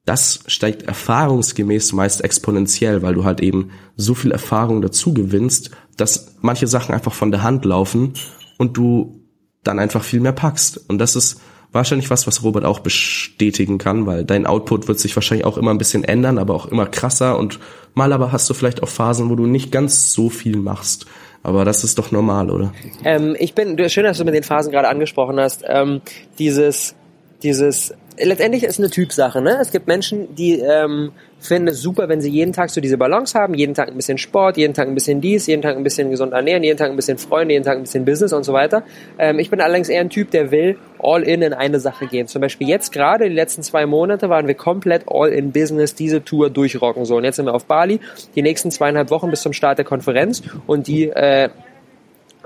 das 0.05 0.45
steigt 0.47 0.83
erfahrungsgemäß 0.83 1.93
meist 1.93 2.23
exponentiell, 2.23 3.03
weil 3.03 3.15
du 3.15 3.25
halt 3.25 3.41
eben 3.41 3.73
so 3.97 4.15
viel 4.15 4.31
Erfahrung 4.31 4.81
dazu 4.81 5.13
gewinnst, 5.13 5.73
dass 5.97 6.37
manche 6.41 6.69
Sachen 6.69 6.95
einfach 6.95 7.13
von 7.13 7.33
der 7.33 7.43
Hand 7.43 7.65
laufen 7.65 8.13
und 8.59 8.77
du 8.77 9.25
dann 9.65 9.81
einfach 9.81 10.05
viel 10.05 10.21
mehr 10.21 10.31
packst. 10.31 10.89
Und 10.89 10.99
das 10.99 11.17
ist 11.17 11.41
wahrscheinlich 11.73 12.09
was, 12.09 12.29
was 12.29 12.45
Robert 12.45 12.65
auch 12.65 12.79
bestätigen 12.79 13.79
kann, 13.79 14.07
weil 14.07 14.25
dein 14.25 14.47
Output 14.47 14.87
wird 14.87 15.01
sich 15.01 15.17
wahrscheinlich 15.17 15.45
auch 15.45 15.59
immer 15.59 15.73
ein 15.73 15.79
bisschen 15.79 16.05
ändern, 16.05 16.39
aber 16.39 16.55
auch 16.55 16.67
immer 16.67 16.87
krasser 16.87 17.37
und 17.37 17.59
mal 17.95 18.13
aber 18.13 18.31
hast 18.31 18.49
du 18.49 18.55
vielleicht 18.55 18.85
auch 18.85 18.89
Phasen, 18.89 19.31
wo 19.31 19.35
du 19.35 19.47
nicht 19.47 19.73
ganz 19.73 20.13
so 20.13 20.31
viel 20.31 20.59
machst. 20.59 21.07
Aber 21.43 21.65
das 21.65 21.83
ist 21.83 21.99
doch 21.99 22.13
normal, 22.13 22.51
oder? 22.51 22.73
Ähm, 23.03 23.35
ich 23.37 23.55
bin, 23.55 23.77
schön, 23.89 24.05
dass 24.05 24.19
du 24.19 24.25
mit 24.25 24.35
den 24.35 24.45
Phasen 24.45 24.71
gerade 24.71 24.87
angesprochen 24.87 25.41
hast. 25.41 25.65
Ähm, 25.67 26.03
dieses, 26.39 26.95
dieses 27.43 27.95
letztendlich 28.19 28.65
ist 28.65 28.79
eine 28.79 28.91
Typsache. 28.91 29.41
Ne? 29.41 29.59
Es 29.61 29.71
gibt 29.71 29.87
Menschen, 29.87 30.35
die 30.35 30.59
ähm, 30.61 31.13
finden 31.39 31.69
es 31.69 31.81
super, 31.81 32.09
wenn 32.09 32.21
sie 32.21 32.31
jeden 32.31 32.53
Tag 32.53 32.71
so 32.71 32.81
diese 32.81 32.97
Balance 32.97 33.39
haben, 33.39 33.55
jeden 33.55 33.75
Tag 33.75 33.89
ein 33.89 33.97
bisschen 33.97 34.19
Sport, 34.19 34.57
jeden 34.57 34.75
Tag 34.75 34.89
ein 34.89 34.95
bisschen 34.95 35.21
dies, 35.21 35.47
jeden 35.47 35.63
Tag 35.63 35.77
ein 35.77 35.83
bisschen 35.83 36.11
gesund 36.11 36.33
ernähren, 36.33 36.63
jeden 36.63 36.79
Tag 36.79 36.91
ein 36.91 36.97
bisschen 36.97 37.19
Freunde, 37.19 37.55
jeden 37.55 37.65
Tag 37.65 37.77
ein 37.77 37.83
bisschen 37.83 38.05
Business 38.05 38.33
und 38.33 38.45
so 38.45 38.53
weiter. 38.53 38.83
Ähm, 39.19 39.39
ich 39.39 39.51
bin 39.51 39.61
allerdings 39.61 39.89
eher 39.89 40.01
ein 40.01 40.11
Typ, 40.11 40.31
der 40.31 40.51
will 40.51 40.79
all 40.99 41.23
in 41.23 41.43
in 41.43 41.53
eine 41.53 41.79
Sache 41.79 42.07
gehen. 42.07 42.27
Zum 42.27 42.41
Beispiel 42.41 42.69
jetzt 42.69 42.93
gerade, 42.93 43.29
die 43.29 43.35
letzten 43.35 43.63
zwei 43.63 43.87
Monate, 43.87 44.29
waren 44.29 44.47
wir 44.47 44.55
komplett 44.55 45.05
all 45.09 45.29
in 45.29 45.53
Business, 45.53 45.95
diese 45.95 46.25
Tour 46.25 46.51
durchrocken. 46.51 47.05
So, 47.05 47.17
und 47.17 47.25
jetzt 47.25 47.37
sind 47.37 47.47
wir 47.47 47.55
auf 47.55 47.67
Bali, 47.67 48.01
die 48.35 48.43
nächsten 48.43 48.71
zweieinhalb 48.71 49.11
Wochen 49.11 49.31
bis 49.31 49.43
zum 49.43 49.53
Start 49.53 49.79
der 49.79 49.85
Konferenz 49.85 50.43
und 50.67 50.87
die 50.87 51.09
äh, 51.09 51.51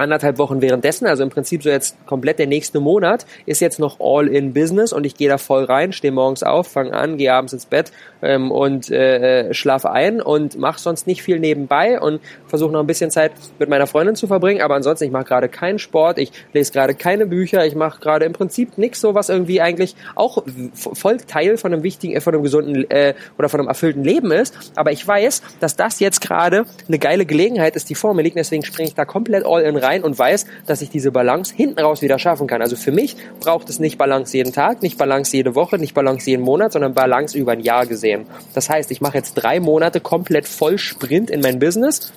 anderthalb 0.01 0.39
Wochen 0.39 0.61
währenddessen, 0.61 1.07
also 1.07 1.23
im 1.23 1.31
Prinzip 1.31 1.63
so 1.63 1.69
jetzt 1.69 1.97
komplett 2.07 2.39
der 2.39 2.47
nächste 2.47 2.81
Monat, 2.81 3.27
ist 3.47 3.61
jetzt 3.61 3.79
noch 3.79 4.01
all 4.01 4.29
in 4.29 4.53
Business 4.53 4.93
und 4.93 5.05
ich 5.05 5.15
gehe 5.15 5.29
da 5.29 5.39
voll 5.39 5.65
rein, 5.65 5.93
stehe 5.93 6.13
morgens 6.13 6.43
auf, 6.43 6.69
fange 6.69 6.93
an, 6.93 7.17
gehe 7.17 7.33
abends 7.33 7.53
ins 7.53 7.67
Bett 7.67 7.93
ähm, 8.23 8.51
und 8.51 8.91
äh, 8.91 9.53
schlafe 9.55 9.91
ein 9.91 10.21
und 10.21 10.59
mache 10.59 10.79
sonst 10.79 11.07
nicht 11.07 11.23
viel 11.23 11.39
nebenbei 11.39 12.01
und 12.01 12.21
versuche 12.47 12.73
noch 12.73 12.81
ein 12.81 12.87
bisschen 12.87 13.11
Zeit 13.11 13.33
mit 13.59 13.69
meiner 13.69 13.87
Freundin 13.87 14.17
zu 14.17 14.27
verbringen, 14.27 14.63
aber 14.63 14.75
ansonsten, 14.75 15.05
ich 15.05 15.11
mache 15.11 15.25
gerade 15.25 15.49
keinen 15.49 15.79
Sport, 15.79 16.19
ich 16.19 16.33
lese 16.53 16.73
gerade 16.73 16.95
keine 16.95 17.27
Bücher, 17.27 17.67
ich 17.67 17.75
mache 17.75 18.01
gerade 18.01 18.25
im 18.25 18.33
Prinzip 18.33 18.79
nichts 18.79 19.01
so, 19.01 19.15
was 19.15 19.29
irgendwie 19.29 19.61
eigentlich 19.61 19.97
auch 20.15 20.43
voll 20.75 21.19
Teil 21.19 21.57
von 21.57 21.73
einem 21.73 21.83
wichtigen, 21.83 22.15
äh, 22.15 22.21
von 22.21 22.35
einem 22.35 22.43
gesunden 22.43 22.91
äh, 22.91 23.15
oder 23.39 23.49
von 23.49 23.61
einem 23.61 23.69
erfüllten 23.69 24.05
Leben 24.05 24.33
ist, 24.33 24.73
aber 24.77 24.93
ich 24.93 25.07
weiß, 25.07 25.43
dass 25.61 25.77
das 25.77 26.01
jetzt 26.01 26.21
gerade 26.21 26.65
eine 26.89 26.99
geile 26.99 27.27
Gelegenheit 27.27 27.77
ist, 27.77 27.91
die 27.91 27.95
vor 27.95 28.15
mir 28.15 28.23
liegt, 28.23 28.37
deswegen 28.37 28.65
springe 28.65 28.89
ich 28.89 28.95
da 28.95 29.05
komplett 29.05 29.45
all 29.45 29.63
in 29.63 29.77
rein 29.77 30.03
und 30.03 30.19
weiß, 30.19 30.47
dass 30.67 30.83
ich 30.83 30.91
diese 30.91 31.11
Balance 31.11 31.55
hinten 31.55 31.81
raus 31.81 32.03
wieder 32.03 32.19
schaffen 32.19 32.47
kann. 32.47 32.63
Also 32.63 32.77
für 32.77 32.93
mich 32.93 33.17
braucht 33.41 33.69
es 33.69 33.79
nicht 33.79 33.99
Balance 33.99 34.37
jeden 34.37 34.53
Tag, 34.53 34.83
nicht 34.83 34.99
Balance 34.99 35.37
jede 35.37 35.55
Woche, 35.55 35.79
nicht 35.79 35.95
Balance 35.95 36.29
jeden 36.29 36.43
Monat, 36.43 36.73
sondern 36.73 36.95
Balance 36.95 37.37
über 37.37 37.53
ein 37.53 37.61
Jahr 37.61 37.87
gesehen. 37.87 38.10
Das 38.55 38.69
heißt, 38.69 38.91
ich 38.91 39.01
mache 39.01 39.19
jetzt 39.19 39.35
drei 39.35 39.61
Monate 39.61 40.01
komplett 40.01 40.47
voll 40.47 40.79
Sprint 40.79 41.31
in 41.31 41.41
mein 41.41 41.59
Business 41.59 42.13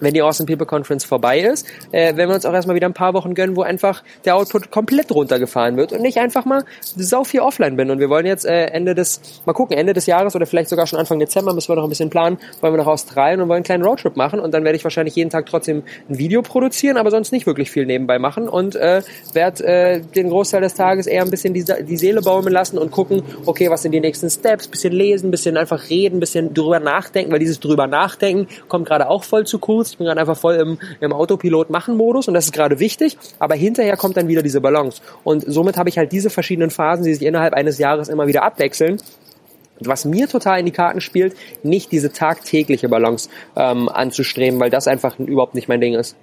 wenn 0.00 0.14
die 0.14 0.22
Awesome 0.22 0.46
People 0.46 0.66
Conference 0.66 1.04
vorbei 1.04 1.40
ist, 1.40 1.66
äh, 1.92 2.16
werden 2.16 2.28
wir 2.28 2.34
uns 2.34 2.46
auch 2.46 2.52
erstmal 2.52 2.76
wieder 2.76 2.88
ein 2.88 2.94
paar 2.94 3.14
Wochen 3.14 3.34
gönnen, 3.34 3.56
wo 3.56 3.62
einfach 3.62 4.02
der 4.24 4.36
Output 4.36 4.70
komplett 4.70 5.12
runtergefahren 5.12 5.76
wird 5.76 5.92
und 5.92 6.02
nicht 6.02 6.18
einfach 6.18 6.44
mal 6.44 6.64
sau 6.96 7.24
viel 7.24 7.40
offline 7.40 7.76
bin. 7.76 7.90
Und 7.90 7.98
wir 7.98 8.10
wollen 8.10 8.26
jetzt 8.26 8.44
äh, 8.44 8.66
Ende 8.66 8.94
des, 8.94 9.20
mal 9.46 9.52
gucken, 9.52 9.76
Ende 9.76 9.92
des 9.92 10.06
Jahres 10.06 10.34
oder 10.34 10.46
vielleicht 10.46 10.70
sogar 10.70 10.86
schon 10.86 10.98
Anfang 10.98 11.18
Dezember, 11.18 11.54
müssen 11.54 11.68
wir 11.68 11.76
noch 11.76 11.84
ein 11.84 11.88
bisschen 11.88 12.10
planen, 12.10 12.38
wollen 12.60 12.74
wir 12.74 12.78
nach 12.78 12.86
Australien 12.86 13.40
und 13.40 13.48
wollen 13.48 13.58
einen 13.58 13.64
kleinen 13.64 13.84
Roadtrip 13.84 14.16
machen 14.16 14.40
und 14.40 14.52
dann 14.52 14.64
werde 14.64 14.76
ich 14.76 14.84
wahrscheinlich 14.84 15.14
jeden 15.16 15.30
Tag 15.30 15.46
trotzdem 15.46 15.82
ein 16.08 16.18
Video 16.18 16.42
produzieren, 16.42 16.96
aber 16.96 17.10
sonst 17.10 17.32
nicht 17.32 17.46
wirklich 17.46 17.70
viel 17.70 17.86
nebenbei 17.86 18.18
machen 18.18 18.48
und 18.48 18.76
äh, 18.76 19.02
werde 19.32 19.64
äh, 19.64 20.00
den 20.00 20.30
Großteil 20.30 20.60
des 20.60 20.74
Tages 20.74 21.06
eher 21.06 21.22
ein 21.22 21.30
bisschen 21.30 21.54
die, 21.54 21.64
die 21.64 21.96
Seele 21.96 22.22
baumeln 22.22 22.52
lassen 22.52 22.78
und 22.78 22.90
gucken, 22.90 23.22
okay, 23.46 23.70
was 23.70 23.82
sind 23.82 23.92
die 23.92 24.00
nächsten 24.00 24.30
Steps, 24.30 24.68
bisschen 24.68 24.92
lesen, 24.92 25.30
bisschen 25.30 25.56
einfach 25.56 25.90
reden, 25.90 26.20
bisschen 26.20 26.54
drüber 26.54 26.80
nachdenken, 26.80 27.32
weil 27.32 27.38
dieses 27.38 27.60
drüber 27.60 27.86
nachdenken 27.86 28.48
kommt 28.68 28.86
gerade 28.86 29.08
auch 29.08 29.24
voll 29.24 29.46
zu 29.46 29.58
kurz 29.58 29.89
ich 29.92 29.98
bin 29.98 30.06
gerade 30.06 30.20
einfach 30.20 30.36
voll 30.36 30.54
im, 30.54 30.78
im 31.00 31.12
Autopilot-Machen-Modus 31.12 32.28
und 32.28 32.34
das 32.34 32.46
ist 32.46 32.52
gerade 32.52 32.78
wichtig, 32.78 33.16
aber 33.38 33.54
hinterher 33.54 33.96
kommt 33.96 34.16
dann 34.16 34.28
wieder 34.28 34.42
diese 34.42 34.60
Balance. 34.60 35.02
Und 35.24 35.44
somit 35.46 35.76
habe 35.76 35.88
ich 35.88 35.98
halt 35.98 36.12
diese 36.12 36.30
verschiedenen 36.30 36.70
Phasen, 36.70 37.04
die 37.04 37.14
sich 37.14 37.26
innerhalb 37.26 37.54
eines 37.54 37.78
Jahres 37.78 38.08
immer 38.08 38.26
wieder 38.26 38.42
abwechseln 38.42 38.98
was 39.82 40.04
mir 40.04 40.28
total 40.28 40.60
in 40.60 40.66
die 40.66 40.72
Karten 40.72 41.00
spielt, 41.00 41.34
nicht 41.62 41.92
diese 41.92 42.12
tagtägliche 42.12 42.88
Balance 42.88 43.30
ähm, 43.56 43.88
anzustreben, 43.88 44.60
weil 44.60 44.70
das 44.70 44.86
einfach 44.86 45.18
überhaupt 45.18 45.54
nicht 45.54 45.68
mein 45.68 45.80
Ding 45.80 45.94
ist. 45.94 46.16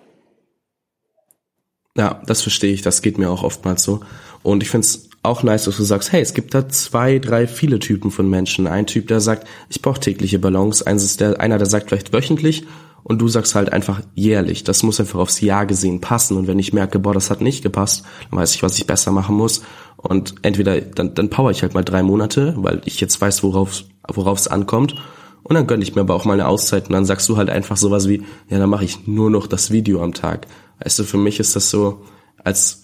Ja, 1.98 2.22
das 2.28 2.44
verstehe 2.44 2.74
ich. 2.74 2.84
Das 2.84 3.02
geht 3.02 3.18
mir 3.18 3.32
auch 3.32 3.44
oftmals 3.44 3.84
so. 3.84 4.02
Und 4.44 4.62
ich 4.62 4.70
finde 4.70 4.86
es 4.86 5.10
auch 5.24 5.42
nice, 5.42 5.66
dass 5.66 5.78
du 5.78 5.84
sagst, 5.84 6.12
hey, 6.12 6.22
es 6.22 6.36
gibt 6.36 6.54
da 6.54 6.70
zwei, 6.70 7.18
drei, 7.18 7.48
viele 7.48 7.80
Typen 7.80 8.12
von 8.12 8.30
Menschen. 8.30 8.68
Ein 8.68 8.86
Typ, 8.86 9.08
der 9.08 9.20
sagt, 9.20 9.48
ich 9.70 9.82
brauche 9.82 10.00
tägliche 10.00 10.38
Balance. 10.38 10.86
Eins 10.86 11.04
ist 11.04 11.20
der, 11.20 11.40
einer, 11.42 11.58
der 11.58 11.66
sagt 11.66 11.90
vielleicht 11.90 12.14
wöchentlich 12.14 12.66
und 13.08 13.20
du 13.20 13.30
sagst 13.30 13.56
halt 13.56 13.72
einfach 13.72 14.02
jährlich. 14.16 14.66
Das 14.66 14.84
muss 14.84 15.00
einfach 15.00 15.20
aufs 15.20 15.40
Jahr 15.40 15.66
gesehen 15.66 16.02
passen. 16.02 16.36
Und 16.36 16.48
wenn 16.48 16.60
ich 16.60 16.74
merke, 16.74 17.00
boah, 17.00 17.14
das 17.14 17.30
hat 17.32 17.40
nicht 17.40 17.64
gepasst, 17.64 18.04
dann 18.30 18.38
weiß 18.38 18.54
ich, 18.54 18.64
was 18.64 18.78
ich 18.78 18.86
besser 18.86 19.14
machen 19.14 19.38
muss. 19.38 19.62
Und 19.96 20.36
entweder 20.42 20.82
dann, 20.82 21.14
dann 21.16 21.30
power 21.30 21.52
ich 21.52 21.62
halt 21.62 21.74
mal 21.74 21.86
drei 21.86 22.04
Monate, 22.04 22.54
weil 22.58 22.82
ich 22.84 23.00
jetzt 23.00 23.22
weiß, 23.22 23.44
worauf 23.44 23.86
worauf 24.14 24.40
es 24.40 24.50
ankommt. 24.50 24.96
Und 25.44 25.56
dann 25.56 25.68
gönne 25.68 25.84
ich 25.84 25.96
mir 25.96 26.02
aber 26.02 26.16
auch 26.16 26.26
mal 26.26 26.34
eine 26.34 26.50
Auszeit 26.50 26.88
und 26.88 26.94
dann 26.94 27.06
sagst 27.06 27.30
du 27.30 27.38
halt 27.38 27.50
einfach 27.50 27.78
sowas 27.78 28.10
wie, 28.10 28.24
ja, 28.50 28.60
dann 28.60 28.70
mache 28.70 28.84
ich 28.84 29.08
nur 29.08 29.30
noch 29.30 29.48
das 29.48 29.72
Video 29.72 30.04
am 30.04 30.14
Tag. 30.14 30.48
Weißt 30.84 31.00
du, 31.00 31.06
für 31.06 31.18
mich 31.18 31.40
ist 31.40 31.56
das 31.56 31.70
so, 31.70 32.02
als 32.44 32.82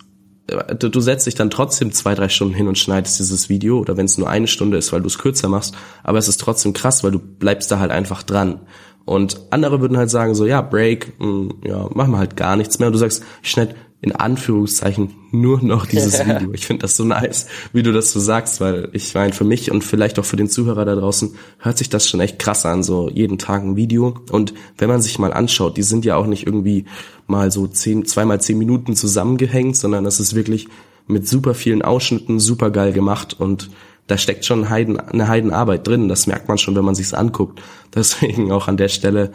du, 0.48 0.90
du 0.90 1.00
setzt 1.02 1.28
dich 1.28 1.36
dann 1.36 1.50
trotzdem 1.50 1.92
zwei, 1.92 2.16
drei 2.16 2.30
Stunden 2.30 2.54
hin 2.54 2.70
und 2.70 2.78
schneidest 2.78 3.20
dieses 3.20 3.50
Video 3.50 3.80
oder 3.80 3.98
wenn 3.98 4.06
es 4.06 4.18
nur 4.18 4.30
eine 4.30 4.48
Stunde 4.48 4.78
ist, 4.78 4.94
weil 4.94 5.02
du 5.02 5.08
es 5.08 5.18
kürzer 5.18 5.50
machst, 5.50 5.76
aber 6.04 6.18
es 6.18 6.28
ist 6.28 6.40
trotzdem 6.40 6.72
krass, 6.74 7.04
weil 7.04 7.12
du 7.12 7.20
bleibst 7.20 7.72
da 7.72 7.80
halt 7.80 7.92
einfach 7.92 8.24
dran. 8.24 8.62
Und 9.06 9.42
andere 9.50 9.82
würden 9.82 9.98
halt 9.98 10.10
sagen 10.10 10.34
so, 10.34 10.46
ja, 10.46 10.62
Break, 10.62 11.20
mh, 11.20 11.28
mm, 11.28 11.50
ja, 11.66 11.90
machen 11.94 12.12
wir 12.12 12.18
halt 12.18 12.38
gar 12.38 12.56
nichts 12.56 12.80
mehr. 12.80 12.88
Und 12.88 12.94
du 12.94 13.00
sagst, 13.00 13.24
ich 13.42 13.52
schneide 13.52 13.76
in 14.04 14.12
Anführungszeichen 14.12 15.16
nur 15.32 15.64
noch 15.64 15.86
dieses 15.86 16.20
Video. 16.26 16.52
Ich 16.54 16.66
finde 16.66 16.82
das 16.82 16.98
so 16.98 17.06
nice, 17.06 17.48
wie 17.72 17.84
du 17.84 17.94
das 17.94 18.12
so 18.12 18.20
sagst, 18.20 18.60
weil 18.60 18.90
ich 18.92 19.14
meine, 19.14 19.32
für 19.32 19.46
mich 19.46 19.72
und 19.72 19.84
vielleicht 19.84 20.20
auch 20.20 20.26
für 20.26 20.36
den 20.36 20.50
Zuhörer 20.50 20.84
da 20.84 20.96
draußen 20.96 21.36
hört 21.60 21.78
sich 21.78 21.90
das 21.90 22.08
schon 22.08 22.20
echt 22.20 22.38
krass 22.38 22.66
an, 22.66 22.84
so 22.84 23.10
jeden 23.10 23.38
Tag 23.38 23.64
ein 23.64 23.78
Video. 23.78 24.20
Und 24.30 24.54
wenn 24.78 24.90
man 24.90 25.02
sich 25.02 25.20
mal 25.20 25.32
anschaut, 25.32 25.78
die 25.78 25.84
sind 25.84 26.04
ja 26.04 26.18
auch 26.18 26.28
nicht 26.28 26.46
irgendwie 26.46 26.86
mal 27.28 27.50
so 27.50 27.66
zehn, 27.66 28.06
zweimal 28.06 28.42
zehn 28.42 28.58
Minuten 28.58 28.94
zusammengehängt, 28.94 29.78
sondern 29.78 30.04
das 30.04 30.20
ist 30.20 30.36
wirklich 30.36 30.68
mit 31.08 31.28
super 31.28 31.54
vielen 31.54 31.82
Ausschnitten 31.82 32.40
super 32.40 32.72
geil 32.72 32.92
gemacht 32.92 33.38
und 33.40 33.70
da 34.08 34.18
steckt 34.18 34.46
schon 34.46 34.70
Heiden, 34.70 35.00
eine 35.00 35.28
Heidenarbeit 35.28 35.88
drin. 35.88 36.10
Das 36.10 36.28
merkt 36.28 36.48
man 36.48 36.58
schon, 36.58 36.76
wenn 36.76 36.86
man 36.86 36.96
sich's 36.96 37.14
anguckt. 37.14 37.62
Deswegen 37.96 38.52
auch 38.52 38.68
an 38.68 38.78
der 38.78 38.90
Stelle 38.90 39.32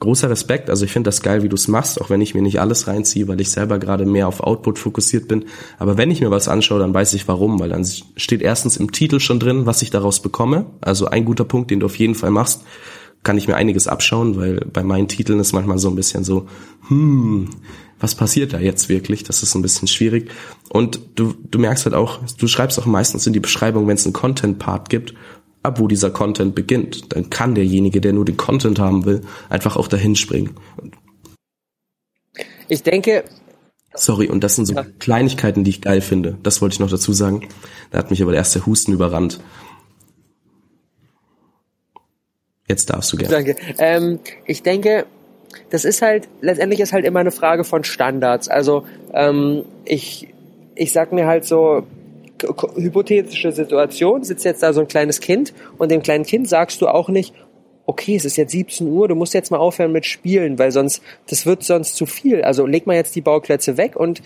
großer 0.00 0.30
Respekt. 0.30 0.70
Also 0.70 0.84
ich 0.84 0.92
finde 0.92 1.08
das 1.08 1.22
geil, 1.22 1.42
wie 1.42 1.48
du 1.48 1.56
es 1.56 1.68
machst, 1.68 2.00
auch 2.00 2.10
wenn 2.10 2.20
ich 2.20 2.34
mir 2.34 2.42
nicht 2.42 2.60
alles 2.60 2.86
reinziehe, 2.86 3.26
weil 3.28 3.40
ich 3.40 3.50
selber 3.50 3.78
gerade 3.78 4.06
mehr 4.06 4.28
auf 4.28 4.40
Output 4.40 4.78
fokussiert 4.78 5.28
bin. 5.28 5.46
Aber 5.78 5.96
wenn 5.96 6.10
ich 6.10 6.20
mir 6.20 6.30
was 6.30 6.48
anschaue, 6.48 6.78
dann 6.78 6.94
weiß 6.94 7.14
ich 7.14 7.26
warum, 7.26 7.58
weil 7.58 7.70
dann 7.70 7.86
steht 8.16 8.42
erstens 8.42 8.76
im 8.76 8.92
Titel 8.92 9.20
schon 9.20 9.40
drin, 9.40 9.66
was 9.66 9.82
ich 9.82 9.90
daraus 9.90 10.20
bekomme. 10.22 10.66
Also 10.80 11.06
ein 11.06 11.24
guter 11.24 11.44
Punkt, 11.44 11.70
den 11.70 11.80
du 11.80 11.86
auf 11.86 11.96
jeden 11.96 12.14
Fall 12.14 12.30
machst, 12.30 12.62
kann 13.24 13.38
ich 13.38 13.48
mir 13.48 13.56
einiges 13.56 13.88
abschauen, 13.88 14.36
weil 14.36 14.60
bei 14.72 14.84
meinen 14.84 15.08
Titeln 15.08 15.40
ist 15.40 15.52
manchmal 15.52 15.78
so 15.78 15.88
ein 15.88 15.96
bisschen 15.96 16.22
so, 16.22 16.46
hm, 16.86 17.50
was 18.00 18.14
passiert 18.14 18.52
da 18.52 18.58
jetzt 18.58 18.88
wirklich? 18.88 19.24
Das 19.24 19.42
ist 19.42 19.54
ein 19.54 19.62
bisschen 19.62 19.88
schwierig. 19.88 20.30
Und 20.68 21.00
du, 21.16 21.34
du 21.50 21.58
merkst 21.58 21.84
halt 21.84 21.94
auch, 21.94 22.20
du 22.38 22.46
schreibst 22.46 22.78
auch 22.78 22.86
meistens 22.86 23.26
in 23.26 23.32
die 23.32 23.40
Beschreibung, 23.40 23.86
wenn 23.86 23.96
es 23.96 24.04
einen 24.04 24.12
Content-Part 24.12 24.88
gibt, 24.88 25.14
ab 25.62 25.80
wo 25.80 25.88
dieser 25.88 26.10
Content 26.10 26.54
beginnt. 26.54 27.12
Dann 27.14 27.30
kann 27.30 27.54
derjenige, 27.54 28.00
der 28.00 28.12
nur 28.12 28.24
den 28.24 28.36
Content 28.36 28.78
haben 28.78 29.04
will, 29.04 29.22
einfach 29.48 29.76
auch 29.76 29.88
dahin 29.88 30.14
springen. 30.14 30.54
Ich 32.68 32.82
denke, 32.82 33.24
Sorry, 33.94 34.28
und 34.28 34.44
das 34.44 34.54
sind 34.54 34.66
so 34.66 34.74
ja. 34.74 34.84
Kleinigkeiten, 34.98 35.64
die 35.64 35.70
ich 35.70 35.80
geil 35.80 36.00
finde. 36.00 36.38
Das 36.42 36.62
wollte 36.62 36.74
ich 36.74 36.80
noch 36.80 36.90
dazu 36.90 37.12
sagen. 37.12 37.48
Da 37.90 37.98
hat 37.98 38.10
mich 38.10 38.22
aber 38.22 38.34
erst 38.34 38.54
der 38.54 38.64
Husten 38.66 38.92
überrannt. 38.92 39.40
Jetzt 42.68 42.90
darfst 42.90 43.12
du 43.12 43.16
gerne. 43.16 43.34
Danke. 43.34 43.56
Ähm, 43.78 44.20
ich 44.44 44.62
denke, 44.62 45.06
das 45.70 45.84
ist 45.84 46.02
halt, 46.02 46.28
letztendlich 46.40 46.80
ist 46.80 46.92
halt 46.92 47.04
immer 47.04 47.20
eine 47.20 47.30
Frage 47.30 47.64
von 47.64 47.84
Standards. 47.84 48.48
Also 48.48 48.84
ähm, 49.12 49.64
ich, 49.84 50.28
ich 50.74 50.92
sag 50.92 51.12
mir 51.12 51.26
halt 51.26 51.44
so, 51.44 51.84
hypothetische 52.76 53.52
Situation, 53.52 54.22
sitzt 54.22 54.44
jetzt 54.44 54.62
da 54.62 54.72
so 54.72 54.80
ein 54.80 54.88
kleines 54.88 55.20
Kind 55.20 55.52
und 55.76 55.90
dem 55.90 56.02
kleinen 56.02 56.24
Kind 56.24 56.48
sagst 56.48 56.80
du 56.80 56.88
auch 56.88 57.08
nicht, 57.08 57.34
okay, 57.86 58.16
es 58.16 58.24
ist 58.24 58.36
jetzt 58.36 58.52
17 58.52 58.86
Uhr, 58.86 59.08
du 59.08 59.14
musst 59.14 59.34
jetzt 59.34 59.50
mal 59.50 59.56
aufhören 59.56 59.92
mit 59.92 60.04
Spielen, 60.04 60.58
weil 60.58 60.70
sonst, 60.72 61.02
das 61.28 61.46
wird 61.46 61.64
sonst 61.64 61.96
zu 61.96 62.04
viel. 62.04 62.42
Also 62.42 62.66
leg 62.66 62.86
mal 62.86 62.96
jetzt 62.96 63.16
die 63.16 63.22
Bauklötze 63.22 63.76
weg 63.78 63.96
und 63.96 64.22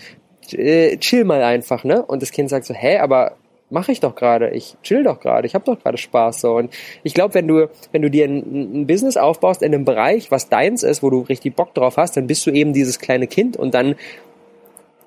äh, 0.51 0.97
chill 0.97 1.23
mal 1.23 1.41
einfach, 1.41 1.85
ne? 1.85 2.03
Und 2.05 2.21
das 2.21 2.31
Kind 2.31 2.49
sagt 2.49 2.65
so, 2.65 2.73
hä, 2.73 2.97
aber 2.97 3.37
mache 3.73 3.91
ich 3.91 3.99
doch 3.99 4.15
gerade, 4.15 4.51
ich 4.51 4.75
chill 4.83 5.03
doch 5.03 5.19
gerade, 5.19 5.45
ich 5.47 5.55
habe 5.55 5.65
doch 5.65 5.81
gerade 5.81 5.97
Spaß 5.97 6.41
so. 6.41 6.55
Und 6.55 6.73
ich 7.03 7.13
glaube, 7.13 7.33
wenn 7.33 7.47
du, 7.47 7.69
wenn 7.91 8.01
du 8.01 8.09
dir 8.09 8.25
ein, 8.25 8.81
ein, 8.81 8.87
Business 8.87 9.17
aufbaust 9.17 9.61
in 9.61 9.73
einem 9.73 9.83
Bereich, 9.83 10.31
was 10.31 10.47
deins 10.47 10.83
ist, 10.83 11.03
wo 11.03 11.09
du 11.09 11.21
richtig 11.21 11.55
Bock 11.55 11.73
drauf 11.73 11.97
hast, 11.97 12.15
dann 12.15 12.27
bist 12.27 12.45
du 12.45 12.51
eben 12.51 12.73
dieses 12.73 12.99
kleine 12.99 13.27
Kind 13.27 13.57
und 13.57 13.73
dann 13.73 13.95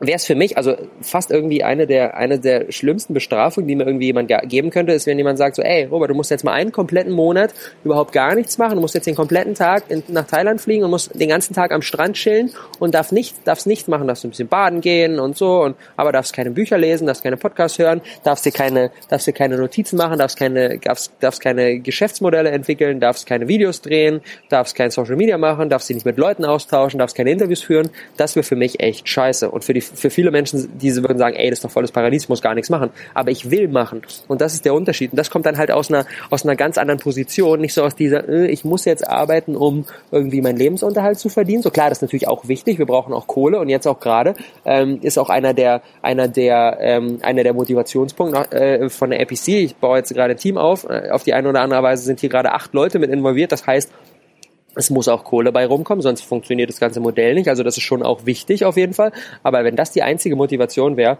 wäre 0.00 0.16
es 0.16 0.26
für 0.26 0.34
mich, 0.34 0.56
also 0.56 0.76
fast 1.00 1.30
irgendwie 1.30 1.62
eine 1.64 1.86
der, 1.86 2.16
eine 2.16 2.38
der 2.38 2.70
schlimmsten 2.70 3.14
Bestrafungen, 3.14 3.66
die 3.66 3.76
mir 3.76 3.86
irgendwie 3.86 4.06
jemand 4.06 4.30
geben 4.44 4.70
könnte, 4.70 4.92
ist, 4.92 5.06
wenn 5.06 5.16
jemand 5.16 5.38
sagt 5.38 5.56
so, 5.56 5.62
ey, 5.62 5.84
Robert, 5.84 6.10
du 6.10 6.14
musst 6.14 6.30
jetzt 6.30 6.44
mal 6.44 6.52
einen 6.52 6.72
kompletten 6.72 7.12
Monat 7.12 7.54
überhaupt 7.84 8.12
gar 8.12 8.34
nichts 8.34 8.58
machen, 8.58 8.74
du 8.74 8.80
musst 8.80 8.94
jetzt 8.94 9.06
den 9.06 9.14
kompletten 9.14 9.54
Tag 9.54 9.84
in, 9.88 10.02
nach 10.08 10.26
Thailand 10.26 10.60
fliegen 10.60 10.84
und 10.84 10.90
musst 10.90 11.18
den 11.18 11.28
ganzen 11.28 11.54
Tag 11.54 11.72
am 11.72 11.82
Strand 11.82 12.16
chillen 12.16 12.50
und 12.78 12.94
darfst 12.94 13.12
nichts, 13.12 13.42
darfst 13.44 13.66
nichts 13.66 13.88
machen, 13.88 14.06
darfst 14.06 14.24
ein 14.24 14.30
bisschen 14.30 14.48
baden 14.48 14.80
gehen 14.80 15.18
und 15.18 15.36
so, 15.36 15.62
und, 15.62 15.76
aber 15.96 16.12
darfst 16.12 16.34
keine 16.34 16.50
Bücher 16.50 16.76
lesen, 16.76 17.06
darfst 17.06 17.22
keine 17.22 17.36
Podcasts 17.36 17.78
hören, 17.78 18.02
darfst 18.22 18.44
dir 18.44 18.52
keine, 18.52 18.90
darfst 19.08 19.26
dir 19.26 19.32
keine 19.32 19.56
Notizen 19.56 19.96
machen, 19.96 20.18
darfst 20.18 20.38
keine, 20.38 20.78
darfst, 20.78 21.12
darfst 21.20 21.40
keine 21.40 21.80
Geschäftsmodelle 21.80 22.50
entwickeln, 22.50 23.00
darfst 23.00 23.26
keine 23.26 23.48
Videos 23.48 23.80
drehen, 23.80 24.20
darfst 24.50 24.74
kein 24.74 24.90
Social 24.90 25.16
Media 25.16 25.38
machen, 25.38 25.70
darfst 25.70 25.88
dich 25.88 25.96
nicht 25.96 26.06
mit 26.06 26.18
Leuten 26.18 26.44
austauschen, 26.44 26.98
darfst 26.98 27.16
keine 27.16 27.30
Interviews 27.30 27.62
führen, 27.62 27.90
das 28.16 28.36
wäre 28.36 28.44
für 28.44 28.56
mich 28.56 28.80
echt 28.80 29.08
scheiße. 29.08 29.50
Und 29.50 29.64
für 29.64 29.72
die 29.72 29.85
für 29.94 30.10
viele 30.10 30.30
Menschen, 30.30 30.78
diese 30.78 31.02
würden 31.02 31.18
sagen, 31.18 31.36
ey, 31.36 31.50
das 31.50 31.58
ist 31.58 31.64
doch 31.64 31.70
volles 31.70 31.92
Paradies, 31.92 32.24
ich 32.24 32.28
muss 32.28 32.42
gar 32.42 32.54
nichts 32.54 32.70
machen. 32.70 32.90
Aber 33.14 33.30
ich 33.30 33.50
will 33.50 33.68
machen. 33.68 34.02
Und 34.28 34.40
das 34.40 34.54
ist 34.54 34.64
der 34.64 34.74
Unterschied. 34.74 35.12
Und 35.12 35.16
das 35.16 35.30
kommt 35.30 35.46
dann 35.46 35.58
halt 35.58 35.70
aus 35.70 35.90
einer, 35.90 36.06
aus 36.30 36.44
einer 36.44 36.56
ganz 36.56 36.78
anderen 36.78 37.00
Position, 37.00 37.60
nicht 37.60 37.74
so 37.74 37.82
aus 37.82 37.94
dieser, 37.94 38.28
äh, 38.28 38.46
ich 38.46 38.64
muss 38.64 38.84
jetzt 38.84 39.06
arbeiten, 39.06 39.56
um 39.56 39.84
irgendwie 40.10 40.40
meinen 40.40 40.56
Lebensunterhalt 40.56 41.18
zu 41.18 41.28
verdienen. 41.28 41.62
So 41.62 41.70
klar, 41.70 41.88
das 41.88 41.98
ist 41.98 42.02
natürlich 42.02 42.28
auch 42.28 42.48
wichtig. 42.48 42.78
Wir 42.78 42.86
brauchen 42.86 43.12
auch 43.12 43.26
Kohle. 43.26 43.58
Und 43.58 43.68
jetzt 43.68 43.86
auch 43.86 44.00
gerade 44.00 44.34
ähm, 44.64 44.98
ist 45.02 45.18
auch 45.18 45.30
einer 45.30 45.54
der, 45.54 45.82
einer 46.02 46.28
der, 46.28 46.78
ähm, 46.80 47.18
einer 47.22 47.42
der 47.42 47.54
Motivationspunkte 47.54 48.50
äh, 48.52 48.88
von 48.88 49.10
der 49.10 49.20
APC. 49.20 49.48
Ich 49.48 49.76
baue 49.76 49.98
jetzt 49.98 50.12
gerade 50.14 50.32
ein 50.34 50.38
Team 50.38 50.58
auf. 50.58 50.84
Äh, 50.88 51.10
auf 51.10 51.22
die 51.22 51.34
eine 51.34 51.48
oder 51.48 51.60
andere 51.60 51.82
Weise 51.82 52.04
sind 52.04 52.20
hier 52.20 52.28
gerade 52.28 52.52
acht 52.52 52.74
Leute 52.74 52.98
mit 52.98 53.10
involviert. 53.10 53.52
Das 53.52 53.66
heißt, 53.66 53.90
es 54.76 54.90
muss 54.90 55.08
auch 55.08 55.24
Kohle 55.24 55.52
bei 55.52 55.66
rumkommen, 55.66 56.02
sonst 56.02 56.22
funktioniert 56.22 56.68
das 56.68 56.78
ganze 56.78 57.00
Modell 57.00 57.34
nicht. 57.34 57.48
Also 57.48 57.62
das 57.62 57.76
ist 57.76 57.82
schon 57.82 58.02
auch 58.02 58.26
wichtig 58.26 58.64
auf 58.64 58.76
jeden 58.76 58.92
Fall. 58.92 59.10
Aber 59.42 59.64
wenn 59.64 59.74
das 59.74 59.90
die 59.90 60.02
einzige 60.02 60.36
Motivation 60.36 60.96
wäre, 60.96 61.18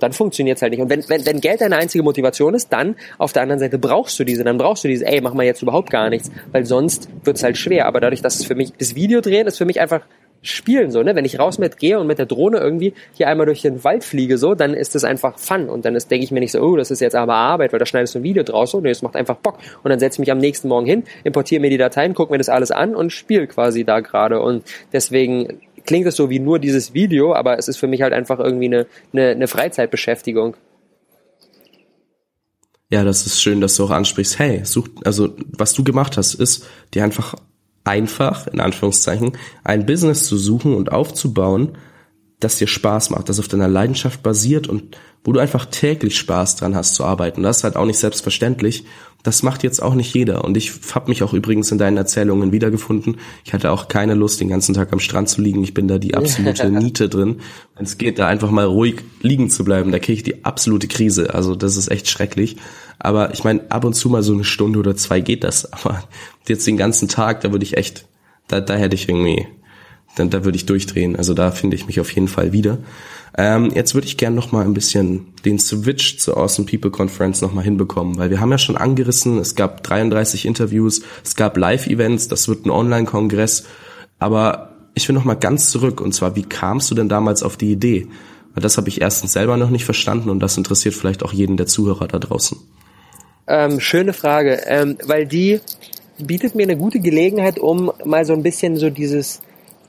dann 0.00 0.12
funktioniert 0.12 0.56
es 0.56 0.62
halt 0.62 0.72
nicht. 0.72 0.82
Und 0.82 0.90
wenn, 0.90 1.08
wenn, 1.08 1.24
wenn 1.24 1.40
Geld 1.40 1.62
deine 1.62 1.76
einzige 1.76 2.04
Motivation 2.04 2.54
ist, 2.54 2.72
dann 2.72 2.96
auf 3.18 3.32
der 3.32 3.42
anderen 3.42 3.58
Seite 3.58 3.78
brauchst 3.78 4.18
du 4.18 4.24
diese. 4.24 4.44
Dann 4.44 4.58
brauchst 4.58 4.84
du 4.84 4.88
diese, 4.88 5.06
ey, 5.06 5.20
mach 5.22 5.32
mal 5.32 5.46
jetzt 5.46 5.62
überhaupt 5.62 5.90
gar 5.90 6.10
nichts. 6.10 6.30
Weil 6.52 6.66
sonst 6.66 7.08
wird 7.24 7.38
es 7.38 7.42
halt 7.42 7.56
schwer. 7.56 7.86
Aber 7.86 8.00
dadurch, 8.00 8.20
dass 8.20 8.38
es 8.38 8.44
für 8.44 8.54
mich, 8.54 8.72
das 8.78 8.94
Video 8.94 9.22
drehen 9.22 9.46
ist 9.46 9.56
für 9.56 9.64
mich 9.64 9.80
einfach 9.80 10.02
spielen 10.42 10.90
so, 10.90 11.02
ne? 11.02 11.14
Wenn 11.14 11.24
ich 11.24 11.38
raus 11.38 11.58
mit 11.58 11.78
gehe 11.78 11.98
und 11.98 12.06
mit 12.06 12.18
der 12.18 12.26
Drohne 12.26 12.58
irgendwie 12.58 12.94
hier 13.14 13.28
einmal 13.28 13.46
durch 13.46 13.62
den 13.62 13.84
Wald 13.84 14.04
fliege 14.04 14.38
so, 14.38 14.54
dann 14.54 14.74
ist 14.74 14.94
das 14.94 15.04
einfach 15.04 15.38
Fun 15.38 15.68
und 15.68 15.84
dann 15.84 15.94
denke 15.94 16.24
ich 16.24 16.30
mir 16.30 16.40
nicht 16.40 16.52
so, 16.52 16.60
oh, 16.60 16.76
das 16.76 16.90
ist 16.90 17.00
jetzt 17.00 17.14
aber 17.14 17.34
Arbeit, 17.34 17.72
weil 17.72 17.78
da 17.78 17.86
schneidest 17.86 18.14
du 18.14 18.20
ein 18.20 18.22
Video 18.22 18.42
draus, 18.42 18.70
so, 18.70 18.80
nee, 18.80 18.88
das 18.88 19.02
macht 19.02 19.16
einfach 19.16 19.36
Bock 19.36 19.58
und 19.82 19.90
dann 19.90 19.98
setze 19.98 20.16
ich 20.16 20.20
mich 20.20 20.32
am 20.32 20.38
nächsten 20.38 20.68
Morgen 20.68 20.86
hin, 20.86 21.04
importiere 21.24 21.60
mir 21.60 21.70
die 21.70 21.78
Dateien, 21.78 22.14
gucke 22.14 22.32
mir 22.32 22.38
das 22.38 22.48
alles 22.48 22.70
an 22.70 22.94
und 22.94 23.12
spiele 23.12 23.46
quasi 23.46 23.84
da 23.84 24.00
gerade 24.00 24.40
und 24.40 24.64
deswegen 24.92 25.60
klingt 25.84 26.06
es 26.06 26.16
so 26.16 26.30
wie 26.30 26.38
nur 26.38 26.58
dieses 26.58 26.94
Video, 26.94 27.34
aber 27.34 27.58
es 27.58 27.68
ist 27.68 27.76
für 27.76 27.86
mich 27.86 28.02
halt 28.02 28.12
einfach 28.12 28.38
irgendwie 28.38 28.66
eine, 28.66 28.86
eine, 29.12 29.30
eine 29.30 29.48
Freizeitbeschäftigung. 29.48 30.56
Ja, 32.90 33.04
das 33.04 33.24
ist 33.24 33.40
schön, 33.40 33.60
dass 33.60 33.76
du 33.76 33.84
auch 33.84 33.90
ansprichst. 33.90 34.38
Hey, 34.38 34.64
such, 34.64 34.88
also 35.04 35.36
was 35.56 35.74
du 35.74 35.84
gemacht 35.84 36.16
hast, 36.16 36.34
ist 36.34 36.66
dir 36.92 37.04
einfach 37.04 37.36
einfach, 37.84 38.46
in 38.46 38.60
Anführungszeichen, 38.60 39.32
ein 39.64 39.86
Business 39.86 40.26
zu 40.26 40.36
suchen 40.36 40.74
und 40.74 40.92
aufzubauen, 40.92 41.76
das 42.40 42.56
dir 42.56 42.66
Spaß 42.66 43.10
macht, 43.10 43.28
das 43.28 43.38
auf 43.38 43.48
deiner 43.48 43.68
Leidenschaft 43.68 44.22
basiert 44.22 44.66
und 44.66 44.96
wo 45.22 45.32
du 45.32 45.40
einfach 45.40 45.66
täglich 45.66 46.16
Spaß 46.16 46.56
dran 46.56 46.74
hast 46.74 46.94
zu 46.94 47.04
arbeiten. 47.04 47.42
Das 47.42 47.58
ist 47.58 47.64
halt 47.64 47.76
auch 47.76 47.84
nicht 47.84 47.98
selbstverständlich. 47.98 48.84
Das 49.22 49.42
macht 49.42 49.62
jetzt 49.62 49.82
auch 49.82 49.94
nicht 49.94 50.14
jeder. 50.14 50.44
Und 50.44 50.56
ich 50.56 50.72
habe 50.94 51.10
mich 51.10 51.22
auch 51.22 51.34
übrigens 51.34 51.70
in 51.70 51.76
deinen 51.76 51.98
Erzählungen 51.98 52.52
wiedergefunden. 52.52 53.18
Ich 53.44 53.52
hatte 53.52 53.70
auch 53.70 53.88
keine 53.88 54.14
Lust, 54.14 54.40
den 54.40 54.48
ganzen 54.48 54.74
Tag 54.74 54.94
am 54.94 55.00
Strand 55.00 55.28
zu 55.28 55.42
liegen. 55.42 55.62
Ich 55.62 55.74
bin 55.74 55.88
da 55.88 55.98
die 55.98 56.14
absolute 56.14 56.70
Niete 56.70 57.10
drin. 57.10 57.40
Wenn 57.76 57.84
es 57.84 57.98
geht, 57.98 58.18
da 58.18 58.28
einfach 58.28 58.50
mal 58.50 58.64
ruhig 58.64 59.02
liegen 59.20 59.50
zu 59.50 59.62
bleiben, 59.62 59.92
da 59.92 59.98
kriege 59.98 60.14
ich 60.14 60.22
die 60.22 60.46
absolute 60.46 60.88
Krise. 60.88 61.34
Also 61.34 61.54
das 61.54 61.76
ist 61.76 61.90
echt 61.90 62.08
schrecklich. 62.08 62.56
Aber 63.00 63.32
ich 63.34 63.42
meine, 63.42 63.70
ab 63.70 63.84
und 63.84 63.94
zu 63.94 64.08
mal 64.08 64.22
so 64.22 64.32
eine 64.32 64.44
Stunde 64.44 64.78
oder 64.78 64.94
zwei 64.94 65.20
geht 65.20 65.42
das. 65.42 65.72
Aber 65.72 66.04
jetzt 66.46 66.66
den 66.66 66.76
ganzen 66.76 67.08
Tag, 67.08 67.40
da 67.40 67.50
würde 67.50 67.64
ich 67.64 67.76
echt, 67.76 68.06
da, 68.48 68.60
da 68.60 68.74
hätte 68.74 68.94
ich 68.94 69.08
irgendwie 69.08 69.46
dann 70.16 70.30
da 70.30 70.44
würde 70.44 70.56
ich 70.56 70.66
durchdrehen. 70.66 71.16
Also 71.16 71.34
da 71.34 71.50
finde 71.50 71.76
ich 71.76 71.86
mich 71.86 72.00
auf 72.00 72.12
jeden 72.12 72.28
Fall 72.28 72.52
wieder. 72.52 72.78
Ähm, 73.36 73.70
jetzt 73.74 73.94
würde 73.94 74.06
ich 74.06 74.16
gerne 74.16 74.34
noch 74.34 74.50
mal 74.50 74.64
ein 74.64 74.74
bisschen 74.74 75.28
den 75.44 75.58
Switch 75.58 76.18
zur 76.18 76.36
Awesome 76.36 76.66
People 76.68 76.90
Conference 76.90 77.40
noch 77.42 77.54
mal 77.54 77.62
hinbekommen, 77.62 78.18
weil 78.18 78.30
wir 78.30 78.40
haben 78.40 78.50
ja 78.50 78.58
schon 78.58 78.76
angerissen, 78.76 79.38
es 79.38 79.54
gab 79.54 79.84
33 79.84 80.46
Interviews, 80.46 81.02
es 81.24 81.36
gab 81.36 81.56
Live-Events, 81.56 82.26
das 82.26 82.48
wird 82.48 82.66
ein 82.66 82.70
Online-Kongress, 82.70 83.64
aber 84.18 84.72
ich 84.94 85.08
will 85.08 85.14
noch 85.14 85.24
mal 85.24 85.34
ganz 85.34 85.70
zurück 85.70 86.00
und 86.00 86.12
zwar, 86.12 86.34
wie 86.34 86.42
kamst 86.42 86.90
du 86.90 86.96
denn 86.96 87.08
damals 87.08 87.44
auf 87.44 87.56
die 87.56 87.70
Idee? 87.70 88.08
Weil 88.52 88.62
das 88.62 88.76
habe 88.76 88.88
ich 88.88 89.00
erstens 89.00 89.34
selber 89.34 89.56
noch 89.56 89.70
nicht 89.70 89.84
verstanden 89.84 90.28
und 90.28 90.40
das 90.40 90.56
interessiert 90.56 90.94
vielleicht 90.94 91.22
auch 91.22 91.32
jeden 91.32 91.56
der 91.56 91.68
Zuhörer 91.68 92.08
da 92.08 92.18
draußen. 92.18 92.58
Ähm, 93.46 93.80
schöne 93.80 94.12
Frage, 94.12 94.62
ähm, 94.66 94.98
weil 95.04 95.26
die 95.26 95.60
bietet 96.18 96.54
mir 96.54 96.64
eine 96.64 96.76
gute 96.76 97.00
Gelegenheit, 97.00 97.58
um 97.58 97.90
mal 98.04 98.24
so 98.24 98.32
ein 98.32 98.42
bisschen 98.42 98.76
so 98.76 98.90
dieses 98.90 99.42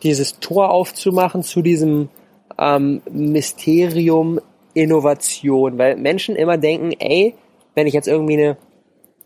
dieses 0.03 0.39
Tor 0.39 0.71
aufzumachen 0.71 1.43
zu 1.43 1.61
diesem 1.61 2.09
ähm, 2.57 3.01
Mysterium 3.11 4.39
Innovation, 4.73 5.77
weil 5.77 5.97
Menschen 5.97 6.35
immer 6.35 6.57
denken, 6.57 6.93
ey, 6.99 7.35
wenn 7.75 7.87
ich 7.87 7.93
jetzt 7.93 8.07
irgendwie 8.07 8.33
eine 8.33 8.57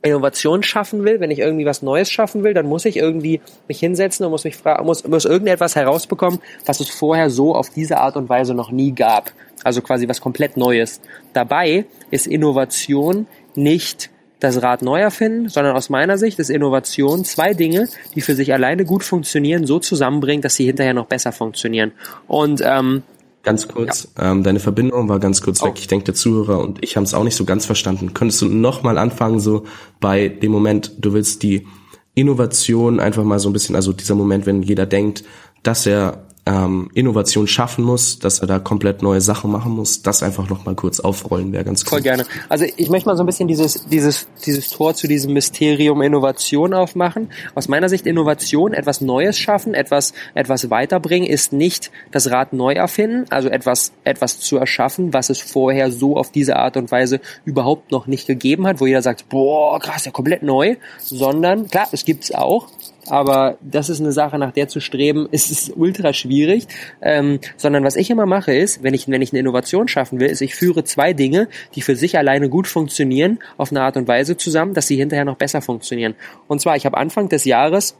Innovation 0.01 0.63
schaffen 0.63 1.03
will, 1.03 1.19
wenn 1.19 1.31
ich 1.31 1.39
irgendwie 1.39 1.65
was 1.65 1.81
Neues 1.81 2.11
schaffen 2.11 2.43
will, 2.43 2.53
dann 2.53 2.67
muss 2.67 2.85
ich 2.85 2.97
irgendwie 2.97 3.41
mich 3.67 3.79
hinsetzen 3.79 4.25
und 4.25 4.31
muss 4.31 4.43
mich 4.43 4.55
fragen, 4.55 4.85
muss, 4.85 5.07
muss 5.07 5.25
irgendetwas 5.25 5.75
herausbekommen, 5.75 6.39
was 6.65 6.79
es 6.79 6.89
vorher 6.89 7.29
so 7.29 7.55
auf 7.55 7.69
diese 7.69 7.97
Art 7.97 8.15
und 8.15 8.29
Weise 8.29 8.53
noch 8.53 8.71
nie 8.71 8.91
gab. 8.91 9.31
Also 9.63 9.81
quasi 9.81 10.07
was 10.07 10.21
komplett 10.21 10.57
Neues. 10.57 11.01
Dabei 11.33 11.85
ist 12.11 12.27
Innovation 12.27 13.25
nicht 13.55 14.11
das 14.45 14.62
Rad 14.62 14.81
neu 14.81 14.99
erfinden, 14.99 15.49
sondern 15.49 15.75
aus 15.75 15.89
meiner 15.89 16.17
Sicht 16.17 16.39
ist 16.39 16.49
Innovation 16.49 17.25
zwei 17.25 17.53
Dinge, 17.53 17.88
die 18.15 18.21
für 18.21 18.36
sich 18.36 18.53
alleine 18.53 18.86
gut 18.86 19.03
funktionieren, 19.03 19.65
so 19.65 19.79
zusammenbringen, 19.79 20.41
dass 20.41 20.55
sie 20.55 20.65
hinterher 20.65 20.93
noch 20.93 21.08
besser 21.08 21.31
funktionieren. 21.31 21.91
Und 22.27 22.62
ähm, 22.63 23.03
Ganz 23.43 23.67
kurz, 23.67 24.08
ja. 24.17 24.31
ähm, 24.31 24.41
deine 24.41 24.60
Verbindung 24.60 25.08
war 25.08 25.19
ganz 25.19 25.41
kurz 25.41 25.62
oh. 25.62 25.67
weg. 25.67 25.75
Ich 25.77 25.86
denke, 25.86 26.05
der 26.05 26.15
Zuhörer 26.15 26.60
und 26.60 26.84
ich 26.84 26.97
haben 26.97 27.03
es 27.03 27.13
auch 27.13 27.23
nicht 27.23 27.36
so 27.36 27.45
ganz 27.45 27.65
verstanden. 27.67 28.15
Könntest 28.15 28.41
du 28.41 28.47
nochmal 28.47 28.97
anfangen, 28.97 29.39
so 29.39 29.65
bei 29.99 30.29
dem 30.29 30.51
Moment, 30.51 30.93
du 30.97 31.13
willst 31.13 31.43
die 31.43 31.67
Innovation 32.15 32.99
einfach 32.99 33.23
mal 33.23 33.38
so 33.38 33.49
ein 33.49 33.53
bisschen, 33.53 33.75
also 33.75 33.93
dieser 33.93 34.15
Moment, 34.15 34.47
wenn 34.47 34.63
jeder 34.63 34.88
denkt, 34.88 35.23
dass 35.62 35.86
er 35.86 36.24
ähm, 36.45 36.89
Innovation 36.93 37.47
schaffen 37.47 37.84
muss, 37.84 38.19
dass 38.19 38.39
er 38.39 38.47
da 38.47 38.60
komplett 38.60 39.01
neue 39.01 39.19
Sachen 39.21 39.51
machen 39.51 39.71
muss, 39.71 40.03
das 40.03 40.21
einfach 40.21 40.47
noch 40.47 40.63
mal 40.65 40.75
kurz 40.75 40.99
aufrollen 40.99 41.51
wäre 41.51 41.63
ganz 41.63 41.84
cool. 41.84 41.89
Voll 41.89 42.01
gerne. 42.01 42.25
Also 42.49 42.65
ich 42.77 42.89
möchte 42.89 43.10
mal 43.10 43.17
so 43.17 43.23
ein 43.23 43.25
bisschen 43.25 43.47
dieses 43.47 43.86
dieses 43.86 44.27
dieses 44.45 44.69
Tor 44.69 44.93
zu 44.93 45.08
diesem 45.08 45.34
Mysterium 45.34 46.01
Innovation 46.03 46.73
aufmachen. 46.73 47.29
Aus 47.55 47.67
meiner 47.67 47.89
Sicht 47.89 48.05
Innovation, 48.05 48.73
etwas 48.73 49.01
Neues 49.01 49.39
schaffen, 49.39 49.73
etwas 49.73 50.13
etwas 50.36 50.69
weiterbringen, 50.69 51.27
ist 51.27 51.51
nicht 51.51 51.91
das 52.12 52.29
Rad 52.29 52.53
neu 52.53 52.73
erfinden, 52.73 53.25
also 53.31 53.49
etwas 53.49 53.91
etwas 54.03 54.39
zu 54.39 54.58
erschaffen, 54.58 55.13
was 55.13 55.31
es 55.31 55.39
vorher 55.39 55.91
so 55.91 56.15
auf 56.15 56.31
diese 56.31 56.58
Art 56.58 56.77
und 56.77 56.91
Weise 56.91 57.21
überhaupt 57.43 57.91
noch 57.91 58.05
nicht 58.05 58.27
gegeben 58.27 58.67
hat, 58.67 58.79
wo 58.79 58.86
jeder 58.86 59.01
sagt, 59.01 59.29
boah, 59.29 59.79
krass, 59.79 60.05
ja 60.05 60.12
komplett 60.12 60.43
neu, 60.43 60.75
sondern 60.99 61.67
klar, 61.67 61.88
es 61.91 62.05
gibt's 62.05 62.31
auch, 62.31 62.67
aber 63.08 63.58
das 63.62 63.89
ist 63.89 64.00
eine 64.00 64.12
Sache, 64.12 64.38
nach 64.38 64.52
der 64.52 64.68
zu 64.68 64.80
streben, 64.80 65.28
ist 65.32 65.52
es 65.52 65.70
ultra 65.70 66.13
schwierig. 66.13 66.68
Ähm, 67.02 67.39
sondern 67.58 67.84
was 67.84 67.96
ich 67.96 68.10
immer 68.10 68.26
mache 68.26 68.54
ist, 68.56 68.84
wenn 68.84 68.94
ich, 68.94 69.08
wenn 69.08 69.22
ich 69.22 69.32
eine 69.32 69.39
Innovation 69.39 69.88
schaffen 69.88 70.20
will, 70.20 70.28
ist, 70.28 70.41
ich 70.41 70.56
führe 70.56 70.84
zwei 70.84 71.13
Dinge, 71.13 71.48
die 71.76 71.82
für 71.82 71.96
sich 71.96 72.18
alleine 72.18 72.50
gut 72.50 72.68
funktionieren, 72.68 73.39
auf 73.58 73.72
eine 73.72 73.82
Art 73.82 73.98
und 73.98 74.08
Weise 74.08 74.38
zusammen, 74.38 74.74
dass 74.74 74.88
sie 74.88 74.96
hinterher 74.96 75.26
noch 75.26 75.38
besser 75.38 75.62
funktionieren. 75.62 76.15
Und 76.48 76.62
zwar, 76.62 76.76
ich 76.76 76.86
habe 76.86 76.98
Anfang 76.98 77.30
des 77.30 77.46
Jahres 77.46 77.96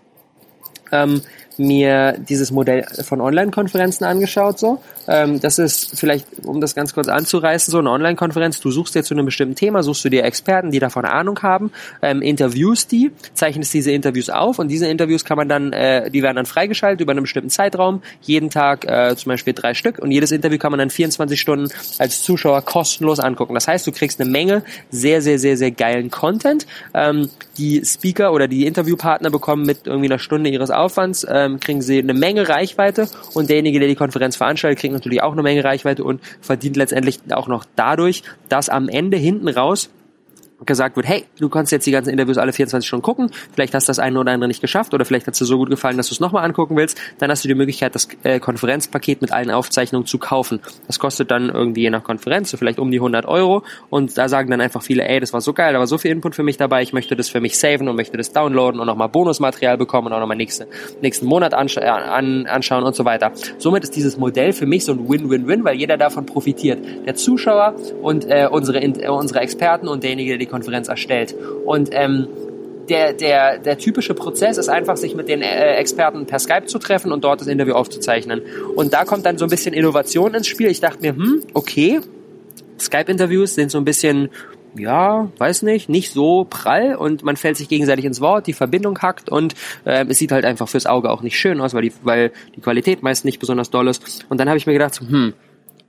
ähm, 0.92 1.22
mir 1.58 2.18
dieses 2.18 2.52
Modell 2.52 2.86
von 3.04 3.22
Online-Konferenzen 3.22 4.06
angeschaut. 4.06 4.60
So, 4.60 4.82
ähm, 5.08 5.40
das 5.40 5.60
ist 5.60 6.00
vielleicht, 6.00 6.26
um 6.46 6.62
das 6.62 6.76
ganz 6.76 6.94
kurz 6.94 7.08
anzureißen, 7.08 7.72
so 7.72 7.80
eine 7.80 7.90
Online-Konferenz. 7.90 8.60
Du 8.60 8.72
suchst 8.72 8.96
dir 8.96 9.04
zu 9.04 9.14
einem 9.14 9.26
bestimmten 9.26 9.56
Thema, 9.56 9.84
suchst 9.84 10.06
du 10.06 10.10
dir 10.10 10.24
Experten, 10.24 10.72
die 10.72 10.80
davon 10.80 11.06
Ahnung 11.06 11.42
haben, 11.42 11.72
ähm, 12.02 12.22
interviewst 12.22 12.92
die, 12.92 13.12
zeichnest 13.34 13.74
diese 13.74 13.92
Interviews 13.92 14.30
auf 14.30 14.60
und 14.60 14.68
diese 14.70 14.88
Interviews 14.88 15.26
kann 15.26 15.38
man 15.38 15.50
dann, 15.50 15.74
äh, 15.74 16.10
die 16.10 16.24
werden 16.24 16.36
dann 16.36 16.46
freigeschaltet 16.46 17.02
über 17.02 17.12
einen 17.12 17.22
bestimmten 17.22 17.50
Zeitraum, 17.50 18.02
jeden 18.22 18.50
Tag 18.50 18.86
äh, 18.86 19.16
zum 19.16 19.30
Beispiel 19.30 19.54
drei 19.54 19.74
Stück 19.74 20.00
und 20.00 20.12
jedes 20.12 20.32
Interview 20.32 20.58
kann 20.58 20.72
man 20.72 20.80
dann 20.80 20.90
24 20.90 21.40
Stunden 21.40 21.70
als 22.00 22.24
Zuschauer 22.24 22.62
kostenlos 22.64 23.20
angucken. 23.20 23.54
Das 23.54 23.68
heißt, 23.68 23.86
du 23.88 23.92
kriegst 23.92 24.20
eine 24.20 24.30
Menge 24.30 24.64
sehr, 24.90 25.22
sehr, 25.22 25.40
sehr, 25.40 25.58
sehr 25.58 25.72
geilen 25.72 26.12
Content. 26.12 26.66
Ähm, 26.94 27.30
die 27.58 27.84
Speaker 27.86 28.34
oder 28.34 28.48
die 28.48 28.66
Interviewpartner 28.66 29.30
bekommen 29.30 29.66
mit 29.66 29.86
irgendwie 29.86 30.08
einer 30.08 30.20
Stunde 30.20 30.50
ihres 30.50 30.72
Aufwands 30.72 31.24
äh, 31.24 31.45
ähm, 31.46 31.60
kriegen 31.60 31.82
sie 31.82 32.00
eine 32.00 32.14
Menge 32.14 32.50
Reichweite 32.50 33.08
und 33.34 33.50
derjenige, 33.50 33.80
der 33.80 33.88
die 33.88 33.96
Konferenz 33.96 34.36
veranstaltet, 34.36 34.80
kriegt 34.80 34.94
natürlich 34.94 35.22
auch 35.22 35.34
eine 35.34 35.44
Menge 35.44 35.64
Reichweite 35.64 36.04
und 36.04 36.22
verdient 36.42 36.78
letztendlich 36.78 37.20
auch 37.32 37.48
noch 37.48 37.66
dadurch, 37.76 38.24
dass 38.50 38.70
am 38.70 38.90
Ende 38.90 39.18
hinten 39.18 39.48
raus 39.48 39.90
gesagt 40.66 40.96
wird, 40.96 41.08
hey, 41.08 41.26
du 41.40 41.50
kannst 41.50 41.72
jetzt 41.72 41.86
die 41.86 41.92
ganzen 41.92 42.10
Interviews 42.10 42.38
alle 42.38 42.54
24 42.54 42.88
Stunden 42.88 43.04
gucken, 43.04 43.32
vielleicht 43.54 43.74
hast 43.74 43.88
du 43.88 43.92
das 43.92 44.00
eine 44.00 44.20
oder 44.20 44.32
andere 44.32 44.48
nicht 44.48 44.62
geschafft 44.62 44.94
oder 44.94 45.06
vielleicht 45.06 45.28
hat 45.28 45.34
es 45.34 45.40
dir 45.40 45.46
so 45.46 45.58
gut 45.58 45.70
gefallen, 45.70 45.98
dass 45.98 46.08
du 46.08 46.14
es 46.14 46.20
nochmal 46.20 46.44
angucken 46.46 46.76
willst, 46.76 47.00
dann 47.20 47.30
hast 47.30 47.44
du 47.44 47.48
die 47.48 47.56
Möglichkeit, 47.56 47.96
das 47.96 48.08
äh, 48.24 48.40
Konferenzpaket 48.40 49.22
mit 49.22 49.32
allen 49.32 49.52
Aufzeichnungen 49.52 50.06
zu 50.06 50.18
kaufen. 50.18 50.60
Das 50.88 51.00
kostet 51.00 51.32
dann 51.32 51.50
irgendwie 51.50 51.82
je 51.82 51.90
nach 51.90 52.04
Konferenz 52.04 52.52
so 52.52 52.58
vielleicht 52.58 52.80
um 52.80 52.92
die 52.92 52.98
100 52.98 53.26
Euro 53.26 53.64
und 53.90 54.18
da 54.18 54.30
sagen 54.30 54.50
dann 54.52 54.62
einfach 54.62 54.82
viele, 54.82 55.08
ey, 55.08 55.20
das 55.20 55.34
war 55.34 55.42
so 55.42 55.54
geil, 55.54 55.74
da 55.74 55.80
war 55.80 55.88
so 55.88 55.98
viel 55.98 56.12
Input 56.12 56.36
für 56.36 56.44
mich 56.44 56.58
dabei, 56.58 56.82
ich 56.82 56.94
möchte 56.94 57.16
das 57.16 57.30
für 57.30 57.42
mich 57.42 57.58
saven 57.58 57.88
und 57.88 57.96
möchte 57.96 58.18
das 58.18 58.32
downloaden 58.32 58.80
und 58.80 58.88
nochmal 58.88 59.10
Bonusmaterial 59.10 59.78
bekommen 59.78 60.08
und 60.08 60.14
auch 60.14 60.20
nochmal 60.20 60.38
nächste, 60.38 60.68
nächsten 61.02 61.26
Monat 61.26 61.54
anscha 61.54 61.82
äh, 61.82 61.88
an, 61.88 62.46
anschauen 62.48 62.84
und 62.84 62.96
so 62.96 63.06
weiter. 63.06 63.32
Somit 63.58 63.84
ist 63.84 63.96
dieses 63.96 64.18
Modell 64.18 64.54
für 64.54 64.66
mich 64.66 64.86
so 64.86 64.94
ein 64.94 65.10
Win-Win-Win, 65.10 65.64
weil 65.64 65.76
jeder 65.76 65.98
davon 65.98 66.26
profitiert. 66.26 66.80
Der 67.06 67.16
Zuschauer 67.16 67.76
und 68.02 68.26
äh, 68.30 68.48
unsere, 68.50 68.82
äh, 68.82 69.10
unsere 69.10 69.40
Experten 69.40 69.88
und 69.88 70.04
derjenige, 70.04 70.32
der 70.32 70.38
die 70.38 70.46
Konferenz 70.56 70.88
erstellt. 70.88 71.36
Und 71.66 71.90
ähm, 71.92 72.28
der, 72.88 73.14
der, 73.14 73.60
der 73.60 73.78
typische 73.78 74.14
Prozess 74.14 74.58
ist 74.58 74.70
einfach, 74.70 74.96
sich 74.96 75.16
mit 75.16 75.28
den 75.28 75.42
äh, 75.42 75.76
Experten 75.76 76.26
per 76.26 76.40
Skype 76.40 76.66
zu 76.66 76.80
treffen 76.80 77.12
und 77.12 77.24
dort 77.24 77.42
das 77.42 77.48
Interview 77.48 77.74
aufzuzeichnen. 77.74 78.42
Und 78.76 78.94
da 78.94 79.04
kommt 79.04 79.26
dann 79.26 79.38
so 79.38 79.46
ein 79.46 79.50
bisschen 79.50 79.74
Innovation 79.74 80.34
ins 80.34 80.48
Spiel. 80.48 80.68
Ich 80.68 80.80
dachte 80.80 81.02
mir, 81.02 81.16
hm, 81.16 81.44
okay, 81.54 82.00
Skype-Interviews 82.80 83.56
sind 83.56 83.72
so 83.72 83.78
ein 83.78 83.86
bisschen, 83.86 84.30
ja, 84.78 85.30
weiß 85.38 85.64
nicht, 85.64 85.90
nicht 85.90 86.12
so 86.12 86.46
prall 86.50 86.96
und 86.96 87.24
man 87.24 87.36
fällt 87.38 87.58
sich 87.58 87.68
gegenseitig 87.68 88.06
ins 88.06 88.22
Wort, 88.22 88.48
die 88.48 88.54
Verbindung 88.54 89.00
hackt 89.02 89.30
und 89.30 89.56
äh, 89.86 90.06
es 90.08 90.18
sieht 90.18 90.32
halt 90.32 90.46
einfach 90.46 90.70
fürs 90.70 90.86
Auge 90.86 91.10
auch 91.10 91.22
nicht 91.22 91.38
schön 91.38 91.62
aus, 91.62 91.74
weil 91.74 91.84
die, 91.84 91.94
weil 92.04 92.32
die 92.56 92.62
Qualität 92.62 93.04
meist 93.04 93.26
nicht 93.26 93.40
besonders 93.40 93.70
doll 93.70 93.88
ist. 93.88 94.26
Und 94.30 94.40
dann 94.40 94.48
habe 94.48 94.58
ich 94.58 94.68
mir 94.68 94.74
gedacht, 94.74 95.00
hm, 95.00 95.34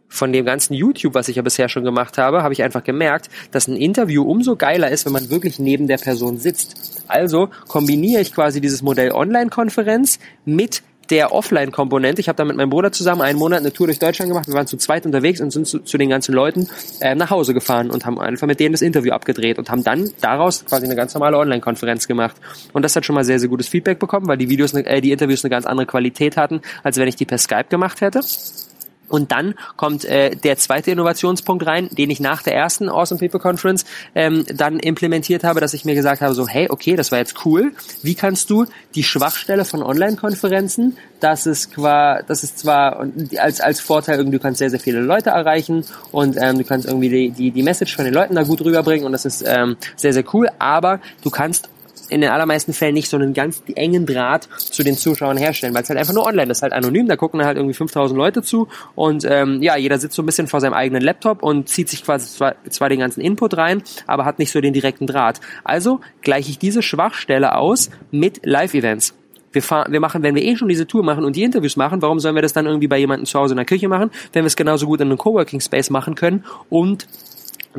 von 0.09 0.33
dem 0.33 0.45
ganzen 0.45 0.75
YouTube, 0.75 1.14
was 1.14 1.29
ich 1.29 1.37
ja 1.37 1.42
bisher 1.42 1.69
schon 1.69 1.85
gemacht 1.85 2.19
habe, 2.19 2.42
habe 2.42 2.53
ich 2.53 2.62
einfach 2.62 2.85
gemerkt, 2.85 3.29
dass 3.51 3.69
ein 3.69 3.77
Interview 3.77 4.23
umso 4.23 4.57
geiler 4.57 4.90
ist, 4.90 5.05
wenn 5.07 5.12
man 5.12 5.31
wirklich 5.31 5.59
neben 5.59 5.87
der 5.87 5.99
Person 5.99 6.38
sitzt. 6.38 7.05
Also 7.09 7.49
kombiniere 7.69 8.21
ich 8.21 8.33
quasi 8.33 8.61
dieses 8.61 8.83
Modell 8.83 9.12
Online-Konferenz 9.12 10.19
mit 10.45 10.83
der 11.11 11.33
Offline-Komponente. 11.33 12.21
Ich 12.21 12.29
habe 12.29 12.37
da 12.37 12.45
mit 12.45 12.57
meinem 12.57 12.71
Bruder 12.71 12.92
zusammen 12.92 13.23
einen 13.23 13.38
Monat 13.38 13.61
eine 13.61 13.73
Tour 13.73 13.87
durch 13.87 13.99
Deutschland 13.99 14.31
gemacht. 14.31 14.49
Wir 14.49 14.55
waren 14.55 14.66
zu 14.66 14.77
zweit 14.77 15.07
unterwegs 15.07 15.40
und 15.40 15.53
sind 15.53 15.66
zu, 15.66 15.81
zu 15.81 15.99
den 15.99 16.09
ganzen 16.09 16.35
Leuten 16.35 16.69
äh, 17.01 17.14
nach 17.14 17.31
Hause 17.31 17.55
gefahren 17.55 17.90
und 17.90 18.07
haben 18.07 18.19
einfach 18.19 18.47
mit 18.47 18.61
denen 18.61 18.73
das 18.73 18.83
Interview 18.83 19.12
abgedreht 19.12 19.59
und 19.59 19.71
haben 19.71 19.85
dann 19.85 20.11
daraus 20.21 20.64
quasi 20.64 20.87
eine 20.87 20.97
ganz 20.97 21.14
normale 21.14 21.38
Online-Konferenz 21.38 22.07
gemacht. 22.07 22.37
Und 22.73 22.83
das 22.83 22.97
hat 22.97 23.05
schon 23.05 23.14
mal 23.14 23.25
sehr, 23.25 23.38
sehr 23.38 23.49
gutes 23.49 23.69
Feedback 23.69 23.99
bekommen, 23.99 24.27
weil 24.27 24.38
die 24.38 24.49
Videos, 24.49 24.75
äh, 24.75 25.01
die 25.01 25.12
Interviews 25.12 25.45
eine 25.45 25.51
ganz 25.51 25.66
andere 25.66 25.87
Qualität 25.87 26.37
hatten, 26.37 26.61
als 26.83 26.97
wenn 26.97 27.09
ich 27.09 27.16
die 27.16 27.25
per 27.25 27.38
Skype 27.38 27.66
gemacht 27.69 28.01
hätte. 28.01 28.21
Und 29.09 29.33
dann 29.33 29.55
kommt 29.77 30.05
äh, 30.05 30.35
der 30.37 30.57
zweite 30.57 30.90
Innovationspunkt 30.90 31.66
rein, 31.66 31.88
den 31.92 32.11
ich 32.11 32.21
nach 32.21 32.42
der 32.42 32.55
ersten 32.55 32.88
Awesome 32.88 33.19
People 33.19 33.40
Conference 33.40 33.85
ähm, 34.14 34.45
dann 34.55 34.79
implementiert 34.79 35.45
habe, 35.45 35.61
dass 35.61 35.75
ich 35.75 35.85
mir 35.85 35.95
gesagt 35.95 36.21
habe, 36.21 36.35
so 36.35 36.47
hey, 36.49 36.69
okay, 36.71 36.97
das 36.97 37.12
war 37.12 37.19
jetzt 37.19 37.45
cool. 37.45 37.73
Wie 38.03 38.14
kannst 38.14 38.51
du 38.51 38.66
die 38.95 39.03
Schwachstelle 39.03 39.64
von 39.64 39.83
Online-Konferenzen, 39.83 40.97
das 41.21 41.47
ist 41.47 41.73
qua, 41.75 42.23
das 42.23 42.45
ist 42.45 42.59
zwar 42.59 43.07
als 43.38 43.61
als 43.61 43.81
Vorteil 43.81 44.19
irgendwie, 44.19 44.37
du 44.37 44.42
kannst 44.42 44.59
sehr 44.59 44.71
sehr 44.71 44.81
viele 44.81 45.01
Leute 45.01 45.31
erreichen 45.31 45.85
und 46.12 46.37
ähm, 46.38 46.59
du 46.59 46.64
kannst 46.64 46.87
irgendwie 46.87 47.09
die, 47.09 47.31
die 47.31 47.51
die 47.51 47.62
Message 47.62 47.97
von 47.97 48.05
den 48.05 48.14
Leuten 48.14 48.35
da 48.35 48.42
gut 48.42 48.61
rüberbringen 48.61 49.07
und 49.07 49.12
das 49.12 49.25
ist 49.25 49.45
ähm, 49.47 49.77
sehr 49.97 50.12
sehr 50.12 50.25
cool. 50.35 50.49
Aber 50.59 51.01
du 51.23 51.31
kannst 51.31 51.69
in 52.09 52.21
den 52.21 52.31
allermeisten 52.31 52.73
Fällen 52.73 52.95
nicht 52.95 53.09
so 53.09 53.16
einen 53.16 53.35
ganz 53.35 53.62
engen 53.75 54.07
Draht 54.07 54.49
zu 54.57 54.83
den 54.83 54.97
Zuschauern 54.97 55.37
herstellen, 55.37 55.75
weil 55.75 55.83
es 55.83 55.88
halt 55.88 55.99
einfach 55.99 56.14
nur 56.14 56.27
online 56.27 56.51
ist, 56.51 56.62
halt 56.62 56.73
anonym, 56.73 57.09
da 57.09 57.16
gucken 57.16 57.45
halt 57.45 57.57
irgendwie 57.57 57.75
5000 57.75 58.16
Leute 58.16 58.42
zu 58.42 58.69
und 58.95 59.25
ähm, 59.29 59.62
ja, 59.62 59.77
jeder 59.77 59.99
sitzt 59.99 60.14
so 60.16 60.23
ein 60.23 60.27
bisschen 60.27 60.47
vor 60.47 60.61
seinem 60.61 60.75
eigenen 60.75 61.03
Laptop 61.03 61.42
und 61.42 61.69
zieht 61.69 61.88
sich 61.88 62.05
quasi 62.05 62.29
zwar, 62.29 62.55
zwar 62.69 62.88
den 62.88 63.01
ganzen 63.01 63.21
Input 63.21 63.57
rein, 63.57 63.83
aber 64.07 64.25
hat 64.25 64.38
nicht 64.38 64.51
so 64.51 64.61
den 64.61 64.73
direkten 64.73 65.07
Draht. 65.07 65.40
Also 65.64 66.01
gleiche 66.23 66.51
ich 66.51 66.59
diese 66.59 66.83
Schwachstelle 66.83 67.55
aus 67.57 67.90
mit 68.11 68.45
Live-Events. 68.45 69.14
Wir, 69.53 69.62
fahren, 69.62 69.90
wir 69.90 70.01
machen, 70.01 70.23
wenn 70.23 70.35
wir 70.35 70.42
eh 70.42 70.57
schon 70.57 70.69
diese 70.69 70.87
Tour 70.87 71.03
machen 71.03 71.25
und 71.25 71.35
die 71.37 71.42
Interviews 71.42 71.77
machen, 71.77 72.03
warum 72.03 72.21
sollen 72.21 72.35
wir 72.35 72.42
das 72.42 72.53
dann 72.53 72.66
irgendwie 72.66 72.88
bei 72.88 72.99
jemandem 72.99 73.25
zu 73.25 73.38
Hause 73.38 73.55
in 73.55 73.57
der 73.57 73.64
Küche 73.64 73.88
machen, 73.88 74.11
wenn 74.33 74.45
wir 74.45 74.49
es 74.49 74.57
genauso 74.57 74.87
gut 74.87 75.01
in 75.01 75.09
einem 75.09 75.19
Coworking 75.19 75.61
Space 75.61 75.88
machen 75.88 76.14
können 76.14 76.45
und 76.69 77.07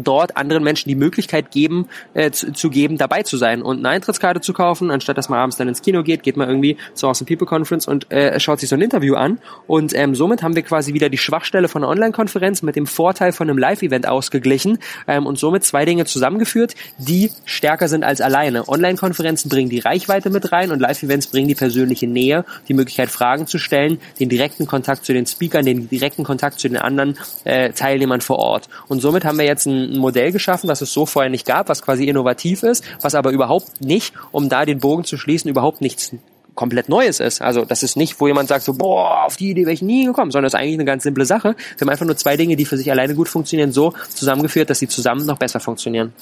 dort 0.03 0.37
anderen 0.37 0.63
Menschen 0.63 0.89
die 0.89 0.95
Möglichkeit 0.95 1.51
geben, 1.51 1.87
äh, 2.13 2.31
zu, 2.31 2.53
zu, 2.53 2.69
geben, 2.69 2.97
dabei 2.97 3.23
zu 3.23 3.37
sein 3.37 3.61
und 3.61 3.79
eine 3.79 3.89
Eintrittskarte 3.89 4.41
zu 4.41 4.53
kaufen, 4.53 4.91
anstatt 4.91 5.17
dass 5.17 5.29
man 5.29 5.39
abends 5.39 5.57
dann 5.57 5.67
ins 5.67 5.81
Kino 5.81 6.03
geht, 6.03 6.23
geht 6.23 6.37
man 6.37 6.47
irgendwie 6.47 6.77
zur 6.93 7.09
Awesome 7.09 7.27
People 7.27 7.47
Conference 7.47 7.87
und 7.87 8.11
äh, 8.11 8.39
schaut 8.39 8.59
sich 8.59 8.69
so 8.69 8.75
ein 8.75 8.81
Interview 8.81 9.15
an. 9.15 9.39
Und 9.67 9.93
ähm, 9.95 10.15
somit 10.15 10.43
haben 10.43 10.55
wir 10.55 10.63
quasi 10.63 10.93
wieder 10.93 11.09
die 11.09 11.17
Schwachstelle 11.17 11.67
von 11.67 11.83
einer 11.83 11.91
Online-Konferenz 11.91 12.61
mit 12.61 12.75
dem 12.75 12.87
Vorteil 12.87 13.31
von 13.31 13.49
einem 13.49 13.57
Live-Event 13.57 14.07
ausgeglichen 14.07 14.79
ähm, 15.07 15.25
und 15.25 15.39
somit 15.39 15.63
zwei 15.63 15.85
Dinge 15.85 16.05
zusammengeführt, 16.05 16.75
die 16.97 17.31
stärker 17.45 17.87
sind 17.87 18.03
als 18.03 18.21
alleine. 18.21 18.67
Online-Konferenzen 18.67 19.49
bringen 19.49 19.69
die 19.69 19.79
Reichweite 19.79 20.29
mit 20.29 20.51
rein 20.51 20.71
und 20.71 20.79
Live-Events 20.79 21.27
bringen 21.27 21.47
die 21.47 21.55
persönliche 21.55 22.07
Nähe, 22.07 22.45
die 22.67 22.73
Möglichkeit, 22.73 23.09
Fragen 23.09 23.47
zu 23.47 23.57
stellen, 23.57 23.99
den 24.19 24.29
direkten 24.29 24.67
Kontakt 24.67 25.05
zu 25.05 25.13
den 25.13 25.25
Speakern, 25.25 25.65
den 25.65 25.89
direkten 25.89 26.23
Kontakt 26.23 26.59
zu 26.59 26.67
den 26.67 26.77
anderen 26.77 27.17
äh, 27.43 27.71
Teilnehmern 27.71 28.21
vor 28.21 28.39
Ort. 28.39 28.69
Und 28.87 29.01
somit 29.01 29.25
haben 29.25 29.37
wir 29.37 29.45
jetzt 29.45 29.65
ein 29.65 29.86
ein 29.87 29.97
Modell 29.97 30.31
geschaffen, 30.31 30.69
was 30.69 30.81
es 30.81 30.93
so 30.93 31.05
vorher 31.05 31.29
nicht 31.29 31.45
gab, 31.45 31.69
was 31.69 31.81
quasi 31.81 32.05
innovativ 32.05 32.63
ist, 32.63 32.83
was 33.01 33.15
aber 33.15 33.31
überhaupt 33.31 33.81
nicht, 33.81 34.13
um 34.31 34.49
da 34.49 34.65
den 34.65 34.79
Bogen 34.79 35.03
zu 35.03 35.17
schließen, 35.17 35.49
überhaupt 35.49 35.81
nichts 35.81 36.11
komplett 36.57 36.89
Neues 36.89 37.21
ist. 37.21 37.41
Also 37.41 37.63
das 37.63 37.83
ist 37.83 37.95
nicht, 37.95 38.19
wo 38.19 38.27
jemand 38.27 38.49
sagt 38.49 38.65
so, 38.65 38.73
boah, 38.73 39.23
auf 39.25 39.37
die 39.37 39.51
Idee 39.51 39.61
wäre 39.61 39.73
ich 39.73 39.81
nie 39.81 40.05
gekommen, 40.05 40.31
sondern 40.31 40.47
es 40.47 40.53
ist 40.53 40.59
eigentlich 40.59 40.73
eine 40.73 40.85
ganz 40.85 41.03
simple 41.03 41.25
Sache. 41.25 41.55
Wir 41.55 41.81
haben 41.81 41.89
einfach 41.89 42.05
nur 42.05 42.17
zwei 42.17 42.35
Dinge, 42.35 42.57
die 42.57 42.65
für 42.65 42.77
sich 42.77 42.91
alleine 42.91 43.15
gut 43.15 43.29
funktionieren, 43.29 43.71
so 43.71 43.93
zusammengeführt, 44.09 44.69
dass 44.69 44.79
sie 44.79 44.89
zusammen 44.89 45.25
noch 45.25 45.37
besser 45.37 45.61
funktionieren. 45.61 46.13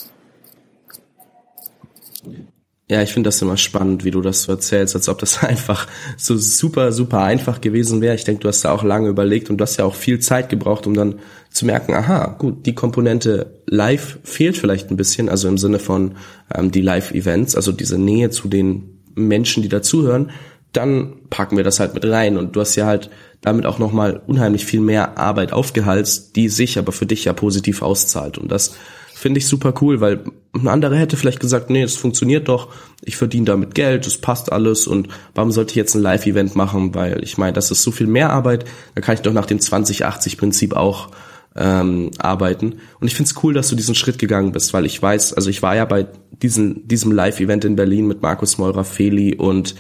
Ja, 2.88 3.01
ich 3.01 3.13
finde 3.13 3.30
das 3.30 3.41
immer 3.41 3.58
spannend, 3.58 4.06
wie 4.06 4.12
du 4.12 4.21
das 4.21 4.43
so 4.43 4.51
erzählst, 4.51 4.95
als 4.95 5.10
ob 5.10 5.17
das 5.17 5.43
einfach 5.43 5.88
so 6.17 6.38
super, 6.38 6.91
super 6.91 7.23
einfach 7.23 7.60
gewesen 7.60 8.01
wäre. 8.01 8.13
Ich 8.13 8.25
denke, 8.25 8.41
du 8.41 8.47
hast 8.47 8.63
da 8.63 8.71
auch 8.71 8.84
lange 8.84 9.10
überlegt 9.10 9.49
und 9.49 9.58
du 9.58 9.63
hast 9.63 9.78
ja 9.78 9.86
auch 9.86 9.95
viel 9.95 10.19
Zeit 10.19 10.49
gebraucht, 10.49 10.86
um 10.86 10.93
dann 10.93 11.19
zu 11.55 11.65
merken, 11.65 11.93
aha, 11.93 12.35
gut, 12.37 12.65
die 12.65 12.75
Komponente 12.75 13.61
live 13.65 14.19
fehlt 14.23 14.57
vielleicht 14.57 14.91
ein 14.91 14.97
bisschen, 14.97 15.29
also 15.29 15.47
im 15.47 15.57
Sinne 15.57 15.79
von 15.79 16.15
ähm, 16.53 16.69
die 16.69 16.81
Live-Events, 16.81 17.55
also 17.55 17.71
diese 17.71 17.97
Nähe 17.97 18.29
zu 18.29 18.49
den 18.49 18.99
Menschen, 19.15 19.63
die 19.63 19.69
dazuhören, 19.69 20.31
dann 20.73 21.13
packen 21.29 21.55
wir 21.55 21.63
das 21.63 21.79
halt 21.79 21.93
mit 21.93 22.05
rein. 22.05 22.37
Und 22.37 22.57
du 22.57 22.59
hast 22.59 22.75
ja 22.75 22.85
halt 22.85 23.09
damit 23.39 23.65
auch 23.65 23.79
nochmal 23.79 24.21
unheimlich 24.27 24.65
viel 24.65 24.81
mehr 24.81 25.17
Arbeit 25.17 25.53
aufgehalst, 25.53 26.35
die 26.35 26.49
sich 26.49 26.77
aber 26.77 26.91
für 26.91 27.05
dich 27.05 27.23
ja 27.23 27.31
positiv 27.31 27.81
auszahlt. 27.81 28.37
Und 28.37 28.51
das 28.51 28.75
finde 29.13 29.37
ich 29.37 29.47
super 29.47 29.73
cool, 29.79 30.01
weil 30.01 30.25
ein 30.53 30.67
anderer 30.67 30.97
hätte 30.97 31.15
vielleicht 31.15 31.39
gesagt, 31.39 31.69
nee, 31.69 31.83
es 31.83 31.95
funktioniert 31.95 32.49
doch, 32.49 32.67
ich 33.01 33.15
verdiene 33.15 33.45
damit 33.45 33.75
Geld, 33.75 34.05
es 34.05 34.17
passt 34.19 34.51
alles. 34.51 34.87
Und 34.87 35.07
warum 35.33 35.51
sollte 35.51 35.71
ich 35.71 35.77
jetzt 35.77 35.95
ein 35.95 36.01
Live-Event 36.01 36.57
machen, 36.57 36.93
weil 36.95 37.23
ich 37.23 37.37
meine, 37.37 37.53
das 37.53 37.71
ist 37.71 37.81
so 37.81 37.91
viel 37.91 38.07
mehr 38.07 38.31
Arbeit, 38.31 38.65
da 38.93 38.99
kann 38.99 39.15
ich 39.15 39.21
doch 39.21 39.31
nach 39.31 39.45
dem 39.45 39.59
2080-Prinzip 39.59 40.73
auch 40.73 41.11
ähm, 41.55 42.11
arbeiten. 42.17 42.75
Und 42.99 43.07
ich 43.07 43.15
finde 43.15 43.29
es 43.29 43.43
cool, 43.43 43.53
dass 43.53 43.69
du 43.69 43.75
diesen 43.75 43.95
Schritt 43.95 44.19
gegangen 44.19 44.51
bist, 44.51 44.73
weil 44.73 44.85
ich 44.85 45.01
weiß, 45.01 45.33
also 45.33 45.49
ich 45.49 45.61
war 45.61 45.75
ja 45.75 45.85
bei 45.85 46.07
diesen, 46.31 46.87
diesem 46.87 47.11
Live-Event 47.11 47.65
in 47.65 47.75
Berlin 47.75 48.07
mit 48.07 48.21
Markus 48.21 48.57
Meurer, 48.57 48.83
Feli 48.83 49.35
und 49.35 49.75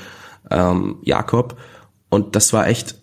ähm, 0.49 0.97
Jakob 1.03 1.57
und 2.09 2.35
das 2.35 2.53
war 2.53 2.67
echt 2.67 2.95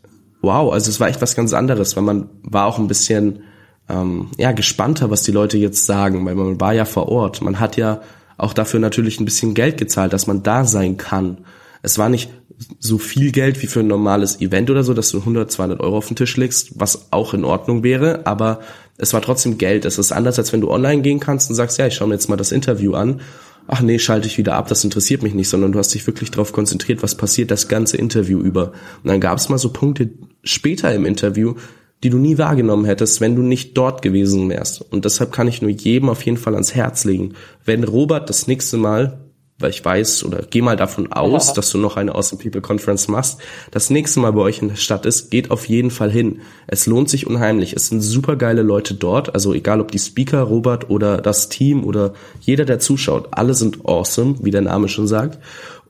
wow, 0.43 0.73
also 0.73 0.91
es 0.91 1.01
war 1.01 1.09
echt 1.09 1.23
was 1.23 1.35
ganz 1.35 1.55
anderes, 1.55 1.97
weil 1.97 2.03
man 2.03 2.29
war 2.43 2.67
auch 2.67 2.79
ein 2.79 2.89
bisschen 2.89 3.45
ähm, 3.89 4.29
ja, 4.37 4.53
gespannter, 4.53 5.11
was 5.11 5.23
die 5.23 5.33
Leute 5.33 5.57
jetzt 5.57 5.87
sagen, 5.87 6.27
weil 6.27 6.35
man 6.35 6.61
war 6.61 6.75
ja 6.75 6.85
vor 6.85 7.09
Ort. 7.09 7.41
Man 7.41 7.61
hat 7.61 7.77
ja 7.77 8.03
auch 8.37 8.53
dafür 8.53 8.81
natürlich 8.81 9.21
ein 9.21 9.25
bisschen 9.25 9.55
Geld 9.55 9.79
gezahlt, 9.79 10.13
dass 10.13 10.27
man 10.27 10.43
da 10.43 10.65
sein 10.65 10.97
kann. 10.97 11.39
Es 11.83 11.99
war 11.99 12.09
nicht 12.09 12.31
so 12.79 12.99
viel 12.99 13.33
Geld 13.33 13.61
wie 13.63 13.67
für 13.67 13.81
ein 13.81 13.89
normales 13.89 14.41
Event 14.41 14.71
oder 14.71 14.85
so, 14.85 14.95
dass 14.95 15.11
du 15.11 15.19
100, 15.19 15.51
200 15.51 15.81
Euro 15.81 15.99
auf 15.99 16.07
den 16.07 16.17
Tisch 16.17 16.37
legst, 16.37 16.73
was 16.77 17.09
auch 17.11 17.35
in 17.35 17.45
Ordnung 17.45 17.83
wäre, 17.83 18.27
aber 18.27 18.61
es 18.99 19.13
war 19.13 19.23
trotzdem 19.23 19.59
Geld. 19.59 19.85
Es 19.85 19.99
ist 19.99 20.13
anders, 20.13 20.39
als 20.39 20.53
wenn 20.53 20.61
du 20.61 20.71
online 20.71 21.03
gehen 21.03 21.19
kannst 21.21 21.51
und 21.51 21.57
sagst, 21.57 21.79
ja, 21.79 21.87
ich 21.87 21.95
schaue 21.95 22.09
mir 22.09 22.15
jetzt 22.15 22.29
mal 22.29 22.37
das 22.37 22.53
Interview 22.53 22.95
an. 22.95 23.21
Ach 23.67 23.81
nee, 23.81 23.99
schalte 23.99 24.27
ich 24.27 24.39
wieder 24.39 24.55
ab, 24.55 24.69
das 24.69 24.85
interessiert 24.85 25.23
mich 25.23 25.35
nicht, 25.35 25.49
sondern 25.49 25.73
du 25.73 25.79
hast 25.79 25.95
dich 25.95 26.07
wirklich 26.07 26.31
darauf 26.31 26.53
konzentriert, 26.53 27.03
was 27.03 27.17
passiert 27.17 27.51
das 27.51 27.69
ganze 27.69 27.97
Interview 27.97 28.41
über. 28.41 28.73
Und 29.03 29.09
dann 29.09 29.21
gab 29.21 29.39
es 29.39 29.49
mal 29.49 29.59
so 29.59 29.73
Punkte 29.73 30.11
später 30.43 30.93
im 30.95 31.05
Interview, 31.05 31.55
die 32.03 32.11
du 32.11 32.19
nie 32.19 32.39
wahrgenommen 32.39 32.85
hättest, 32.85 33.21
wenn 33.21 33.37
du 33.37 33.43
nicht 33.43 33.77
dort 33.77 34.03
gewesen 34.03 34.49
wärst. 34.49 34.83
Und 34.93 35.05
deshalb 35.05 35.31
kann 35.31 35.47
ich 35.47 35.63
nur 35.63 35.71
jedem 35.71 36.09
auf 36.09 36.23
jeden 36.23 36.37
Fall 36.37 36.55
ans 36.55 36.75
Herz 36.75 37.05
legen. 37.05 37.35
Wenn 37.65 37.85
Robert 37.85 38.29
das 38.29 38.49
nächste 38.49 38.77
Mal, 38.77 39.21
weil 39.63 39.71
ich 39.71 39.85
weiß 39.85 40.25
oder 40.25 40.43
geh 40.49 40.61
mal 40.61 40.77
davon 40.77 41.13
aus, 41.13 41.49
ja. 41.49 41.55
dass 41.55 41.71
du 41.71 41.79
noch 41.79 41.97
eine 41.97 42.15
Awesome 42.15 42.43
People 42.43 42.61
Conference 42.61 43.09
machst, 43.09 43.39
das 43.71 43.91
nächste 43.91 44.21
Mal 44.21 44.33
bei 44.33 44.43
euch 44.43 44.61
in 44.61 44.69
der 44.69 44.77
Stadt 44.77 45.07
ist, 45.07 45.31
geht 45.31 45.51
auf 45.51 45.67
jeden 45.69 45.91
Fall 45.91 46.11
hin. 46.11 46.41
Es 46.67 46.87
lohnt 46.87 47.09
sich 47.09 47.27
unheimlich. 47.27 47.75
Es 47.75 47.89
sind 47.89 48.01
super 48.01 48.37
geile 48.37 48.63
Leute 48.63 48.95
dort. 48.95 49.35
Also 49.35 49.55
egal 49.55 49.81
ob 49.81 49.91
die 49.91 49.99
Speaker, 49.99 50.43
Robert 50.43 50.91
oder 50.91 51.19
das 51.19 51.49
Team 51.49 51.85
oder 51.85 52.13
jeder, 52.41 52.65
der 52.65 52.79
zuschaut, 52.79 53.29
alle 53.31 53.55
sind 53.55 53.87
awesome, 53.87 54.37
wie 54.41 54.51
der 54.51 54.63
Name 54.63 54.89
schon 54.89 55.07
sagt. 55.07 55.39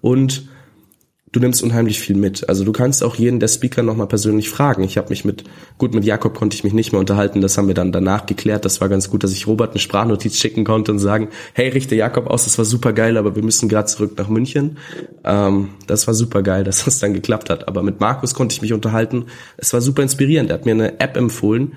Und 0.01 0.49
du 1.33 1.41
nimmst 1.41 1.63
unheimlich 1.63 1.99
viel 1.99 2.15
mit. 2.15 2.49
Also 2.49 2.63
du 2.63 2.73
kannst 2.73 3.03
auch 3.03 3.17
jeden 3.17 3.41
der 3.41 3.49
Speaker 3.49 3.83
nochmal 3.83 4.07
persönlich 4.07 4.51
fragen. 4.51 4.85
Ich 4.85 4.99
habe 4.99 5.09
mich 5.09 5.25
mit, 5.25 5.45
gut, 5.79 5.95
mit 5.95 6.05
Jakob 6.05 6.35
konnte 6.35 6.55
ich 6.55 6.63
mich 6.63 6.75
nicht 6.75 6.93
mehr 6.93 7.01
unterhalten, 7.01 7.41
das 7.41 7.57
haben 7.57 7.69
wir 7.69 7.75
dann 7.75 7.91
danach 7.91 8.27
geklärt. 8.27 8.67
Das 8.67 8.83
war 8.83 8.91
ganz 8.91 9.09
gut, 9.11 9.25
dass 9.25 9.33
ich 9.33 9.47
Robert 9.47 9.71
eine 9.71 9.81
Sprachnotiz 9.81 10.37
schicken 10.37 10.65
konnte 10.65 10.93
und 10.93 10.99
sagen, 10.99 11.29
hey, 11.55 11.71
richte 11.71 11.97
Jakob 11.97 12.27
aus, 12.27 12.45
das 12.45 12.59
war 12.59 12.67
super 12.67 12.93
geil, 12.93 13.17
aber 13.17 13.35
wir 13.35 13.43
müssen 13.43 13.71
gerade 13.71 13.87
zurück 13.87 14.13
nach 14.19 14.29
München. 14.29 14.77
Ähm, 15.25 15.71
das 15.87 16.07
war 16.07 16.15
super 16.15 16.43
geil, 16.43 16.65
dass 16.65 16.85
das 16.85 16.99
dann 16.99 17.15
geklappt 17.15 17.49
hat. 17.49 17.67
Aber 17.67 17.83
mit 17.83 17.99
Markus 17.99 18.35
konnte 18.35 18.55
ich 18.55 18.63
mich 18.63 18.75
unterhalten. 18.75 19.25
Es 19.57 19.73
war 19.73 19.81
super 19.81 20.03
inspirierend. 20.03 20.51
Er 20.51 20.55
hat 20.55 20.67
mir 20.67 20.73
eine 20.73 21.01
App 21.01 21.17
empfohlen, 21.17 21.73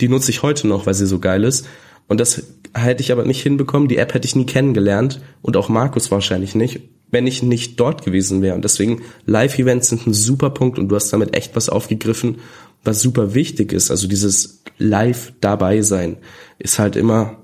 die 0.00 0.08
nutze 0.08 0.30
ich 0.30 0.42
heute 0.42 0.66
noch, 0.66 0.86
weil 0.86 0.94
sie 0.94 1.06
so 1.06 1.18
geil 1.18 1.44
ist. 1.44 1.66
Und 2.08 2.20
das 2.20 2.42
hätte 2.74 3.02
ich 3.02 3.12
aber 3.12 3.24
nicht 3.24 3.42
hinbekommen. 3.42 3.88
Die 3.88 3.98
App 3.98 4.14
hätte 4.14 4.26
ich 4.26 4.34
nie 4.34 4.46
kennengelernt 4.46 5.20
und 5.42 5.56
auch 5.56 5.68
Markus 5.68 6.10
wahrscheinlich 6.10 6.54
nicht 6.54 6.80
wenn 7.14 7.26
ich 7.26 7.42
nicht 7.42 7.80
dort 7.80 8.04
gewesen 8.04 8.42
wäre. 8.42 8.54
Und 8.54 8.64
deswegen 8.64 9.00
Live-Events 9.24 9.88
sind 9.88 10.06
ein 10.06 10.12
super 10.12 10.50
Punkt 10.50 10.78
und 10.78 10.90
du 10.90 10.96
hast 10.96 11.10
damit 11.10 11.34
echt 11.34 11.56
was 11.56 11.70
aufgegriffen, 11.70 12.36
was 12.84 13.00
super 13.00 13.32
wichtig 13.32 13.72
ist. 13.72 13.90
Also 13.90 14.06
dieses 14.06 14.62
Live 14.76 15.32
dabei 15.40 15.80
sein 15.80 16.18
ist 16.58 16.78
halt 16.78 16.96
immer 16.96 17.38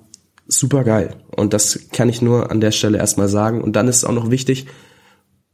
super 0.47 0.85
geil. 0.85 1.17
Und 1.35 1.55
das 1.55 1.89
kann 1.93 2.11
ich 2.11 2.21
nur 2.21 2.51
an 2.51 2.61
der 2.61 2.73
Stelle 2.73 2.99
erstmal 2.99 3.29
sagen. 3.29 3.63
Und 3.63 3.77
dann 3.77 3.89
ist 3.89 3.99
es 3.99 4.05
auch 4.05 4.13
noch 4.13 4.31
wichtig, 4.31 4.67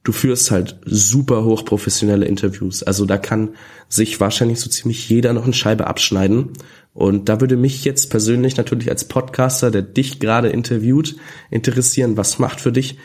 du 0.03 0.13
führst 0.13 0.51
halt 0.51 0.79
super 0.85 1.45
hochprofessionelle 1.45 2.27
Interviews. 2.27 2.83
Also 2.83 3.05
da 3.05 3.19
kann 3.19 3.51
sich 3.89 4.19
wahrscheinlich 4.21 4.61
so 4.61 4.71
ziemlich 4.71 5.09
jeder 5.09 5.33
noch 5.33 5.45
eine 5.45 5.53
Scheibe 5.53 5.87
abschneiden. 5.87 6.53
Und 6.95 7.29
da 7.29 7.41
würde 7.41 7.57
mich 7.57 7.85
jetzt 7.85 8.09
persönlich 8.09 8.57
natürlich 8.57 8.89
als 8.89 9.05
Podcaster, 9.05 9.71
der 9.71 9.83
dich 9.83 10.19
gerade 10.19 10.49
interviewt, 10.49 11.17
interessieren, 11.51 12.17
was 12.17 12.39
macht 12.39 12.61
für 12.61 12.73
dich 12.73 12.97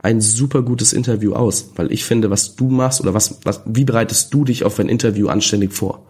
ein 0.00 0.20
super 0.20 0.62
gutes 0.62 0.92
Interview 0.92 1.34
aus? 1.34 1.72
Weil 1.76 1.92
ich 1.92 2.04
finde, 2.04 2.30
was 2.30 2.56
du 2.56 2.68
machst 2.68 3.00
oder 3.00 3.14
was, 3.14 3.40
was 3.44 3.62
wie 3.66 3.84
bereitest 3.84 4.32
du 4.32 4.44
dich 4.44 4.64
auf 4.64 4.78
ein 4.78 4.88
Interview 4.88 5.28
anständig 5.28 5.72
vor? 5.72 6.02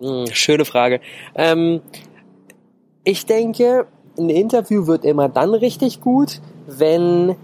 Hm, 0.00 0.26
schöne 0.32 0.64
Frage. 0.64 1.00
Ähm, 1.34 1.80
ich 3.04 3.26
denke, 3.26 3.86
ein 4.18 4.28
Interview 4.28 4.86
wird 4.86 5.04
immer 5.04 5.28
dann 5.28 5.54
richtig 5.54 6.00
gut, 6.00 6.40
wenn 6.66 7.36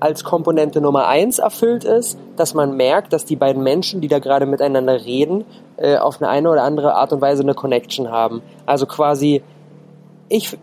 als 0.00 0.24
Komponente 0.24 0.80
Nummer 0.80 1.06
eins 1.06 1.38
erfüllt 1.38 1.84
ist, 1.84 2.18
dass 2.36 2.54
man 2.54 2.76
merkt, 2.76 3.12
dass 3.12 3.24
die 3.24 3.36
beiden 3.36 3.62
Menschen, 3.62 4.00
die 4.00 4.08
da 4.08 4.18
gerade 4.18 4.46
miteinander 4.46 5.04
reden, 5.04 5.44
äh, 5.76 5.96
auf 5.96 6.20
eine, 6.20 6.28
eine 6.28 6.50
oder 6.50 6.64
andere 6.64 6.94
Art 6.96 7.12
und 7.12 7.20
Weise 7.20 7.44
eine 7.44 7.54
Connection 7.54 8.10
haben. 8.10 8.42
Also 8.66 8.86
quasi, 8.86 9.42
ich, 10.28 10.58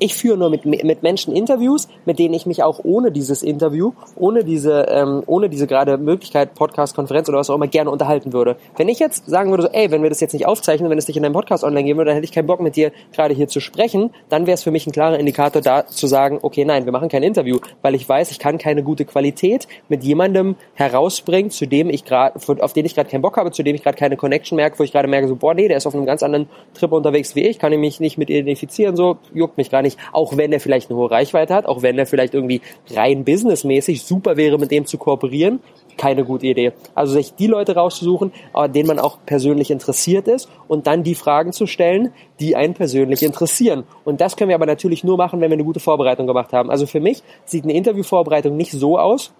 ich 0.00 0.14
führe 0.14 0.36
nur 0.36 0.50
mit, 0.50 0.64
mit 0.64 1.02
Menschen 1.02 1.36
Interviews, 1.36 1.86
mit 2.06 2.18
denen 2.18 2.34
ich 2.34 2.46
mich 2.46 2.62
auch 2.62 2.80
ohne 2.82 3.12
dieses 3.12 3.42
Interview, 3.42 3.92
ohne 4.16 4.44
diese, 4.44 4.86
ähm, 4.88 5.22
ohne 5.26 5.48
diese 5.48 5.66
gerade 5.66 5.98
Möglichkeit, 5.98 6.54
Podcast, 6.54 6.96
Konferenz 6.96 7.28
oder 7.28 7.38
was 7.38 7.50
auch 7.50 7.54
immer 7.54 7.68
gerne 7.68 7.90
unterhalten 7.90 8.32
würde. 8.32 8.56
Wenn 8.76 8.88
ich 8.88 8.98
jetzt 8.98 9.26
sagen 9.26 9.50
würde, 9.50 9.64
so, 9.64 9.68
ey, 9.68 9.90
wenn 9.90 10.02
wir 10.02 10.08
das 10.08 10.20
jetzt 10.20 10.32
nicht 10.32 10.46
aufzeichnen, 10.46 10.90
wenn 10.90 10.98
es 10.98 11.06
nicht 11.06 11.18
in 11.18 11.22
deinem 11.22 11.34
Podcast 11.34 11.62
online 11.64 11.84
gehen 11.84 11.96
würde, 11.98 12.08
dann 12.08 12.14
hätte 12.14 12.24
ich 12.24 12.32
keinen 12.32 12.46
Bock 12.46 12.60
mit 12.60 12.76
dir 12.76 12.92
gerade 13.12 13.34
hier 13.34 13.46
zu 13.46 13.60
sprechen, 13.60 14.10
dann 14.30 14.46
wäre 14.46 14.54
es 14.54 14.62
für 14.62 14.70
mich 14.70 14.86
ein 14.86 14.92
klarer 14.92 15.18
Indikator 15.18 15.60
da 15.60 15.86
zu 15.86 16.06
sagen, 16.06 16.38
okay, 16.42 16.64
nein, 16.64 16.86
wir 16.86 16.92
machen 16.92 17.10
kein 17.10 17.22
Interview, 17.22 17.58
weil 17.82 17.94
ich 17.94 18.08
weiß, 18.08 18.30
ich 18.30 18.38
kann 18.38 18.56
keine 18.56 18.82
gute 18.82 19.04
Qualität 19.04 19.68
mit 19.88 20.02
jemandem 20.02 20.56
herausbringen, 20.74 21.50
zu 21.50 21.66
dem 21.66 21.90
ich 21.90 22.06
gerade, 22.06 22.40
auf 22.62 22.72
den 22.72 22.86
ich 22.86 22.94
gerade 22.94 23.10
keinen 23.10 23.22
Bock 23.22 23.36
habe, 23.36 23.50
zu 23.50 23.62
dem 23.62 23.74
ich 23.74 23.82
gerade 23.82 23.98
keine 23.98 24.16
Connection 24.16 24.56
merke, 24.56 24.78
wo 24.78 24.82
ich 24.82 24.92
gerade 24.92 25.08
merke, 25.08 25.28
so, 25.28 25.36
boah, 25.36 25.52
nee, 25.52 25.68
der 25.68 25.76
ist 25.76 25.86
auf 25.86 25.94
einem 25.94 26.06
ganz 26.06 26.22
anderen 26.22 26.48
Trip 26.72 26.90
unterwegs 26.90 27.34
wie 27.34 27.46
ich, 27.46 27.58
kann 27.58 27.72
ich 27.72 27.78
mich 27.78 28.00
nicht 28.00 28.16
mit 28.16 28.30
identifizieren, 28.30 28.96
so, 28.96 29.18
juckt 29.34 29.58
mich 29.58 29.70
gar 29.70 29.82
nicht, 29.82 29.89
auch 30.12 30.36
wenn 30.36 30.52
er 30.52 30.60
vielleicht 30.60 30.90
eine 30.90 30.98
hohe 30.98 31.10
Reichweite 31.10 31.54
hat, 31.54 31.66
auch 31.66 31.82
wenn 31.82 31.98
er 31.98 32.06
vielleicht 32.06 32.34
irgendwie 32.34 32.60
rein 32.90 33.24
businessmäßig 33.24 34.02
super 34.02 34.36
wäre, 34.36 34.58
mit 34.58 34.70
dem 34.70 34.86
zu 34.86 34.98
kooperieren, 34.98 35.60
keine 35.96 36.24
gute 36.24 36.46
Idee. 36.46 36.72
Also 36.94 37.14
sich 37.14 37.34
die 37.34 37.46
Leute 37.46 37.74
rauszusuchen, 37.74 38.32
denen 38.74 38.86
man 38.86 38.98
auch 38.98 39.18
persönlich 39.26 39.70
interessiert 39.70 40.28
ist 40.28 40.48
und 40.66 40.86
dann 40.86 41.02
die 41.02 41.14
Fragen 41.14 41.52
zu 41.52 41.66
stellen, 41.66 42.12
die 42.38 42.56
einen 42.56 42.74
persönlich 42.74 43.22
interessieren. 43.22 43.84
Und 44.04 44.20
das 44.20 44.36
können 44.36 44.48
wir 44.48 44.54
aber 44.54 44.66
natürlich 44.66 45.04
nur 45.04 45.18
machen, 45.18 45.40
wenn 45.40 45.50
wir 45.50 45.56
eine 45.56 45.64
gute 45.64 45.80
Vorbereitung 45.80 46.26
gemacht 46.26 46.52
haben. 46.52 46.70
Also 46.70 46.86
für 46.86 47.00
mich 47.00 47.22
sieht 47.44 47.64
eine 47.64 47.74
Interviewvorbereitung 47.74 48.56
nicht 48.56 48.72
so 48.72 48.98
aus, 48.98 49.32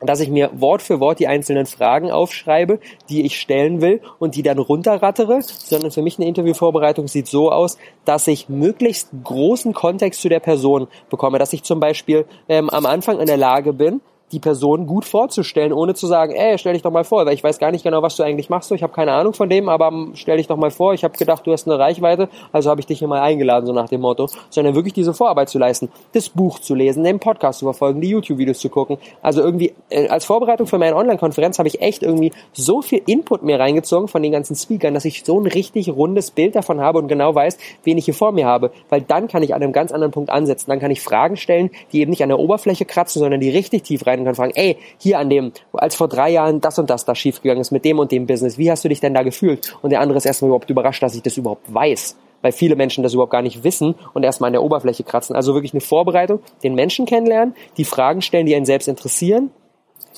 dass 0.00 0.20
ich 0.20 0.28
mir 0.28 0.50
Wort 0.54 0.82
für 0.82 1.00
Wort 1.00 1.18
die 1.18 1.26
einzelnen 1.26 1.66
Fragen 1.66 2.10
aufschreibe, 2.10 2.78
die 3.08 3.24
ich 3.24 3.38
stellen 3.38 3.80
will 3.80 4.00
und 4.18 4.36
die 4.36 4.42
dann 4.42 4.58
runterrattere, 4.58 5.40
sondern 5.42 5.90
für 5.90 6.02
mich 6.02 6.18
eine 6.18 6.28
Interviewvorbereitung 6.28 7.08
sieht 7.08 7.26
so 7.26 7.50
aus, 7.50 7.78
dass 8.04 8.26
ich 8.26 8.48
möglichst 8.48 9.08
großen 9.24 9.72
Kontext 9.72 10.20
zu 10.20 10.28
der 10.28 10.40
Person 10.40 10.88
bekomme, 11.10 11.38
dass 11.38 11.52
ich 11.52 11.62
zum 11.62 11.80
Beispiel 11.80 12.26
ähm, 12.48 12.70
am 12.70 12.86
Anfang 12.86 13.18
in 13.18 13.26
der 13.26 13.36
Lage 13.36 13.72
bin, 13.72 14.00
die 14.32 14.38
Person 14.38 14.86
gut 14.86 15.04
vorzustellen, 15.04 15.72
ohne 15.72 15.94
zu 15.94 16.06
sagen, 16.06 16.34
ey, 16.34 16.58
stell 16.58 16.74
dich 16.74 16.82
doch 16.82 16.90
mal 16.90 17.04
vor, 17.04 17.24
weil 17.24 17.34
ich 17.34 17.42
weiß 17.42 17.58
gar 17.58 17.70
nicht 17.70 17.84
genau, 17.84 18.02
was 18.02 18.16
du 18.16 18.22
eigentlich 18.22 18.50
machst. 18.50 18.70
Ich 18.72 18.82
habe 18.82 18.92
keine 18.92 19.12
Ahnung 19.12 19.32
von 19.32 19.48
dem, 19.48 19.68
aber 19.68 19.92
stell 20.14 20.36
dich 20.36 20.46
doch 20.46 20.56
mal 20.56 20.70
vor. 20.70 20.92
Ich 20.92 21.04
habe 21.04 21.16
gedacht, 21.16 21.46
du 21.46 21.52
hast 21.52 21.66
eine 21.66 21.78
Reichweite, 21.78 22.28
also 22.52 22.70
habe 22.70 22.80
ich 22.80 22.86
dich 22.86 22.98
hier 22.98 23.08
mal 23.08 23.20
eingeladen, 23.20 23.66
so 23.66 23.72
nach 23.72 23.88
dem 23.88 24.02
Motto. 24.02 24.28
Sondern 24.50 24.74
wirklich 24.74 24.94
diese 24.94 25.14
Vorarbeit 25.14 25.48
zu 25.48 25.58
leisten, 25.58 25.90
das 26.12 26.28
Buch 26.28 26.58
zu 26.58 26.74
lesen, 26.74 27.04
den 27.04 27.20
Podcast 27.20 27.60
zu 27.60 27.66
verfolgen, 27.66 28.00
die 28.00 28.08
YouTube-Videos 28.08 28.58
zu 28.58 28.68
gucken. 28.68 28.98
Also 29.22 29.40
irgendwie 29.40 29.72
äh, 29.88 30.08
als 30.08 30.24
Vorbereitung 30.24 30.66
für 30.66 30.78
meine 30.78 30.96
Online-Konferenz 30.96 31.58
habe 31.58 31.68
ich 31.68 31.80
echt 31.80 32.02
irgendwie 32.02 32.32
so 32.52 32.82
viel 32.82 33.02
Input 33.06 33.42
mir 33.42 33.58
reingezogen 33.58 34.08
von 34.08 34.22
den 34.22 34.32
ganzen 34.32 34.56
Speakern, 34.56 34.94
dass 34.94 35.04
ich 35.04 35.24
so 35.24 35.40
ein 35.40 35.46
richtig 35.46 35.88
rundes 35.88 36.30
Bild 36.30 36.54
davon 36.54 36.80
habe 36.80 36.98
und 36.98 37.08
genau 37.08 37.34
weiß, 37.34 37.56
wen 37.84 37.96
ich 37.96 38.04
hier 38.04 38.14
vor 38.14 38.32
mir 38.32 38.46
habe. 38.46 38.70
Weil 38.90 39.00
dann 39.00 39.28
kann 39.28 39.42
ich 39.42 39.54
an 39.54 39.62
einem 39.62 39.72
ganz 39.72 39.92
anderen 39.92 40.12
Punkt 40.12 40.30
ansetzen. 40.30 40.70
Dann 40.70 40.80
kann 40.80 40.90
ich 40.90 41.00
Fragen 41.00 41.36
stellen, 41.36 41.70
die 41.92 42.00
eben 42.00 42.10
nicht 42.10 42.22
an 42.22 42.28
der 42.28 42.38
Oberfläche 42.38 42.84
kratzen, 42.84 43.20
sondern 43.20 43.40
die 43.40 43.50
richtig 43.50 43.84
tief 43.84 44.06
rein 44.06 44.17
und 44.20 44.26
kann 44.26 44.34
fragen, 44.34 44.52
ey, 44.54 44.76
hier 44.98 45.18
an 45.18 45.30
dem, 45.30 45.52
als 45.72 45.94
vor 45.94 46.08
drei 46.08 46.30
Jahren 46.30 46.60
das 46.60 46.78
und 46.78 46.90
das 46.90 47.04
da 47.04 47.14
schiefgegangen 47.14 47.60
ist 47.60 47.70
mit 47.70 47.84
dem 47.84 47.98
und 47.98 48.12
dem 48.12 48.26
Business, 48.26 48.58
wie 48.58 48.70
hast 48.70 48.84
du 48.84 48.88
dich 48.88 49.00
denn 49.00 49.14
da 49.14 49.22
gefühlt? 49.22 49.76
Und 49.82 49.90
der 49.90 50.00
andere 50.00 50.18
ist 50.18 50.26
erstmal 50.26 50.48
überhaupt 50.48 50.70
überrascht, 50.70 51.02
dass 51.02 51.14
ich 51.14 51.22
das 51.22 51.36
überhaupt 51.36 51.72
weiß 51.72 52.16
weil 52.42 52.52
viele 52.52 52.76
Menschen 52.76 53.02
das 53.02 53.14
überhaupt 53.14 53.32
gar 53.32 53.42
nicht 53.42 53.64
wissen 53.64 53.94
und 54.14 54.22
erstmal 54.22 54.48
an 54.48 54.52
der 54.52 54.62
Oberfläche 54.62 55.04
kratzen. 55.04 55.34
Also 55.34 55.54
wirklich 55.54 55.74
eine 55.74 55.80
Vorbereitung, 55.80 56.40
den 56.62 56.74
Menschen 56.74 57.06
kennenlernen, 57.06 57.54
die 57.76 57.84
Fragen 57.84 58.22
stellen, 58.22 58.46
die 58.46 58.54
einen 58.54 58.66
selbst 58.66 58.88
interessieren. 58.88 59.50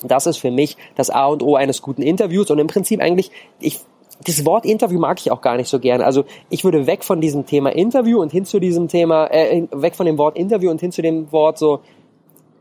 Das 0.03 0.25
ist 0.25 0.37
für 0.37 0.51
mich 0.51 0.77
das 0.95 1.09
A 1.09 1.27
und 1.27 1.43
O 1.43 1.55
eines 1.55 1.81
guten 1.81 2.01
Interviews 2.01 2.49
und 2.49 2.59
im 2.59 2.67
Prinzip 2.67 3.01
eigentlich, 3.01 3.31
ich, 3.59 3.79
das 4.25 4.45
Wort 4.45 4.65
Interview 4.65 4.99
mag 4.99 5.19
ich 5.19 5.31
auch 5.31 5.41
gar 5.41 5.57
nicht 5.57 5.69
so 5.69 5.79
gerne. 5.79 6.05
Also 6.05 6.25
ich 6.49 6.63
würde 6.63 6.87
weg 6.87 7.03
von 7.03 7.21
diesem 7.21 7.45
Thema 7.45 7.69
Interview 7.71 8.21
und 8.21 8.31
hin 8.31 8.45
zu 8.45 8.59
diesem 8.59 8.87
Thema, 8.87 9.27
äh, 9.27 9.67
weg 9.71 9.95
von 9.95 10.05
dem 10.05 10.17
Wort 10.17 10.37
Interview 10.37 10.69
und 10.69 10.79
hin 10.79 10.91
zu 10.91 11.01
dem 11.01 11.31
Wort 11.31 11.57
so 11.57 11.81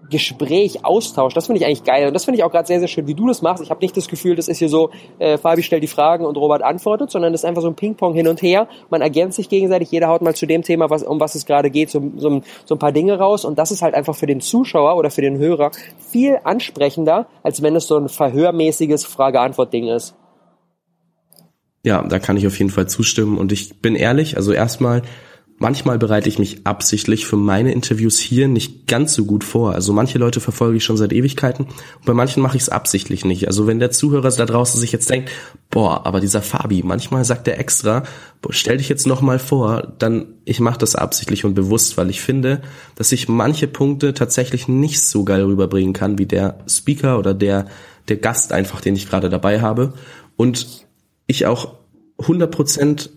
Gespräch, 0.09 0.84
Austausch, 0.84 1.34
das 1.34 1.46
finde 1.46 1.61
ich 1.61 1.66
eigentlich 1.66 1.84
geil. 1.84 2.07
Und 2.07 2.14
das 2.14 2.24
finde 2.24 2.38
ich 2.38 2.44
auch 2.44 2.51
gerade 2.51 2.66
sehr, 2.66 2.78
sehr 2.78 2.88
schön, 2.88 3.07
wie 3.07 3.14
du 3.14 3.26
das 3.28 3.42
machst. 3.42 3.62
Ich 3.62 3.70
habe 3.70 3.80
nicht 3.80 3.96
das 3.96 4.09
Gefühl, 4.09 4.34
das 4.34 4.48
ist 4.48 4.59
hier 4.59 4.68
so, 4.68 4.90
äh, 5.18 5.38
Fabi 5.38 5.62
stellt 5.62 5.82
die 5.82 5.88
Fragen 5.88 6.24
und 6.24 6.36
Robert 6.36 6.62
antwortet, 6.62 7.11
sondern 7.11 7.32
das 7.32 7.42
ist 7.42 7.44
einfach 7.44 7.62
so 7.62 7.68
ein 7.68 7.74
Ping-Pong 7.74 8.14
hin 8.14 8.26
und 8.26 8.42
her. 8.42 8.68
Man 8.90 9.03
ergänzt 9.03 9.36
sich 9.36 9.48
gegenseitig, 9.48 9.90
jeder 9.90 10.09
haut 10.09 10.22
mal 10.22 10.34
zu 10.34 10.46
dem 10.46 10.62
Thema, 10.62 10.90
was, 10.90 11.03
um 11.03 11.20
was 11.20 11.34
es 11.34 11.46
gerade 11.46 11.70
geht, 11.70 11.90
so, 11.90 12.12
so, 12.16 12.42
so 12.64 12.74
ein 12.74 12.78
paar 12.78 12.92
Dinge 12.92 13.18
raus. 13.18 13.44
Und 13.44 13.59
das 13.59 13.70
ist 13.70 13.82
halt 13.82 13.94
einfach 13.94 14.16
für 14.16 14.26
den 14.26 14.40
Zuschauer 14.40 14.96
oder 14.96 15.11
für 15.11 15.22
den 15.22 15.38
Hörer 15.38 15.70
viel 15.98 16.38
ansprechender, 16.44 17.26
als 17.42 17.62
wenn 17.62 17.76
es 17.76 17.86
so 17.86 17.96
ein 17.96 18.09
verhörmäßiges 18.09 19.05
Frage-Antwort-Ding 19.05 19.88
ist. 19.88 20.14
Ja, 21.82 22.03
da 22.03 22.18
kann 22.18 22.36
ich 22.36 22.46
auf 22.46 22.59
jeden 22.59 22.70
Fall 22.70 22.88
zustimmen. 22.88 23.38
Und 23.38 23.53
ich 23.53 23.80
bin 23.80 23.94
ehrlich, 23.94 24.36
also 24.36 24.53
erstmal, 24.53 25.03
Manchmal 25.63 25.99
bereite 25.99 26.27
ich 26.31 26.39
mich 26.39 26.67
absichtlich 26.67 27.27
für 27.27 27.37
meine 27.37 27.71
Interviews 27.71 28.19
hier 28.19 28.49
nicht 28.49 28.87
ganz 28.87 29.13
so 29.13 29.27
gut 29.27 29.45
vor. 29.45 29.75
Also 29.75 29.93
manche 29.93 30.17
Leute 30.17 30.41
verfolge 30.41 30.79
ich 30.79 30.85
schon 30.85 30.97
seit 30.97 31.13
Ewigkeiten 31.13 31.67
und 31.67 32.07
bei 32.07 32.15
manchen 32.15 32.43
mache 32.43 32.57
ich 32.57 32.63
es 32.63 32.69
absichtlich 32.71 33.27
nicht. 33.27 33.47
Also 33.47 33.67
wenn 33.67 33.79
der 33.79 33.91
Zuhörer 33.91 34.31
da 34.31 34.47
draußen 34.47 34.81
sich 34.81 34.91
jetzt 34.91 35.11
denkt, 35.11 35.31
boah, 35.69 36.07
aber 36.07 36.21
dieser 36.21 36.41
Fabi, 36.41 36.83
manchmal 36.83 37.27
sagt 37.27 37.47
er 37.47 37.61
extra, 37.61 38.05
boah, 38.41 38.55
stell 38.55 38.79
dich 38.79 38.89
jetzt 38.89 39.07
noch 39.07 39.21
mal 39.21 39.39
vor, 39.39 39.93
dann 39.99 40.29
ich 40.47 40.61
mache 40.61 40.79
das 40.79 40.95
absichtlich 40.95 41.45
und 41.45 41.53
bewusst, 41.53 41.99
weil 41.99 42.09
ich 42.09 42.23
finde, 42.23 42.63
dass 42.95 43.13
ich 43.13 43.29
manche 43.29 43.67
Punkte 43.67 44.15
tatsächlich 44.15 44.67
nicht 44.67 45.03
so 45.03 45.25
geil 45.25 45.45
rüberbringen 45.45 45.93
kann 45.93 46.17
wie 46.17 46.25
der 46.27 46.61
Speaker 46.69 47.19
oder 47.19 47.35
der 47.35 47.67
der 48.09 48.17
Gast 48.17 48.55
einfach, 48.55 48.81
den 48.81 48.97
ich 48.97 49.11
gerade 49.11 49.29
dabei 49.29 49.61
habe 49.61 49.93
und 50.37 50.87
ich 51.27 51.45
auch 51.45 51.75
100 52.19 52.51
Prozent 52.51 53.11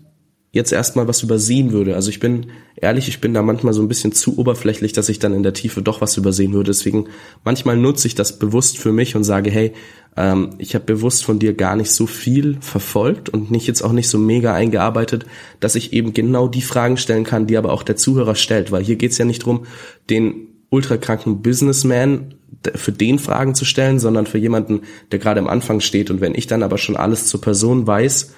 jetzt 0.54 0.72
erstmal 0.72 1.08
was 1.08 1.22
übersehen 1.22 1.72
würde. 1.72 1.96
Also 1.96 2.10
ich 2.10 2.20
bin 2.20 2.46
ehrlich, 2.76 3.08
ich 3.08 3.20
bin 3.20 3.34
da 3.34 3.42
manchmal 3.42 3.74
so 3.74 3.82
ein 3.82 3.88
bisschen 3.88 4.12
zu 4.12 4.38
oberflächlich, 4.38 4.92
dass 4.92 5.08
ich 5.08 5.18
dann 5.18 5.34
in 5.34 5.42
der 5.42 5.52
Tiefe 5.52 5.82
doch 5.82 6.00
was 6.00 6.16
übersehen 6.16 6.52
würde. 6.52 6.70
Deswegen 6.70 7.08
manchmal 7.42 7.76
nutze 7.76 8.06
ich 8.06 8.14
das 8.14 8.38
bewusst 8.38 8.78
für 8.78 8.92
mich 8.92 9.16
und 9.16 9.24
sage, 9.24 9.50
hey, 9.50 9.72
ähm, 10.16 10.50
ich 10.58 10.76
habe 10.76 10.84
bewusst 10.84 11.24
von 11.24 11.40
dir 11.40 11.54
gar 11.54 11.74
nicht 11.74 11.90
so 11.90 12.06
viel 12.06 12.56
verfolgt 12.60 13.28
und 13.28 13.50
nicht 13.50 13.66
jetzt 13.66 13.82
auch 13.82 13.90
nicht 13.90 14.08
so 14.08 14.16
mega 14.16 14.54
eingearbeitet, 14.54 15.26
dass 15.58 15.74
ich 15.74 15.92
eben 15.92 16.14
genau 16.14 16.46
die 16.46 16.62
Fragen 16.62 16.96
stellen 16.98 17.24
kann, 17.24 17.48
die 17.48 17.56
aber 17.56 17.72
auch 17.72 17.82
der 17.82 17.96
Zuhörer 17.96 18.36
stellt. 18.36 18.70
Weil 18.70 18.84
hier 18.84 18.96
geht's 18.96 19.18
ja 19.18 19.24
nicht 19.24 19.44
drum, 19.44 19.66
den 20.08 20.46
ultrakranken 20.70 21.42
Businessman 21.42 22.34
für 22.76 22.92
den 22.92 23.18
Fragen 23.18 23.56
zu 23.56 23.64
stellen, 23.64 23.98
sondern 23.98 24.26
für 24.26 24.38
jemanden, 24.38 24.82
der 25.10 25.18
gerade 25.18 25.40
am 25.40 25.48
Anfang 25.48 25.80
steht. 25.80 26.10
Und 26.10 26.20
wenn 26.20 26.36
ich 26.36 26.46
dann 26.46 26.62
aber 26.62 26.78
schon 26.78 26.96
alles 26.96 27.26
zur 27.26 27.40
Person 27.40 27.88
weiß, 27.88 28.32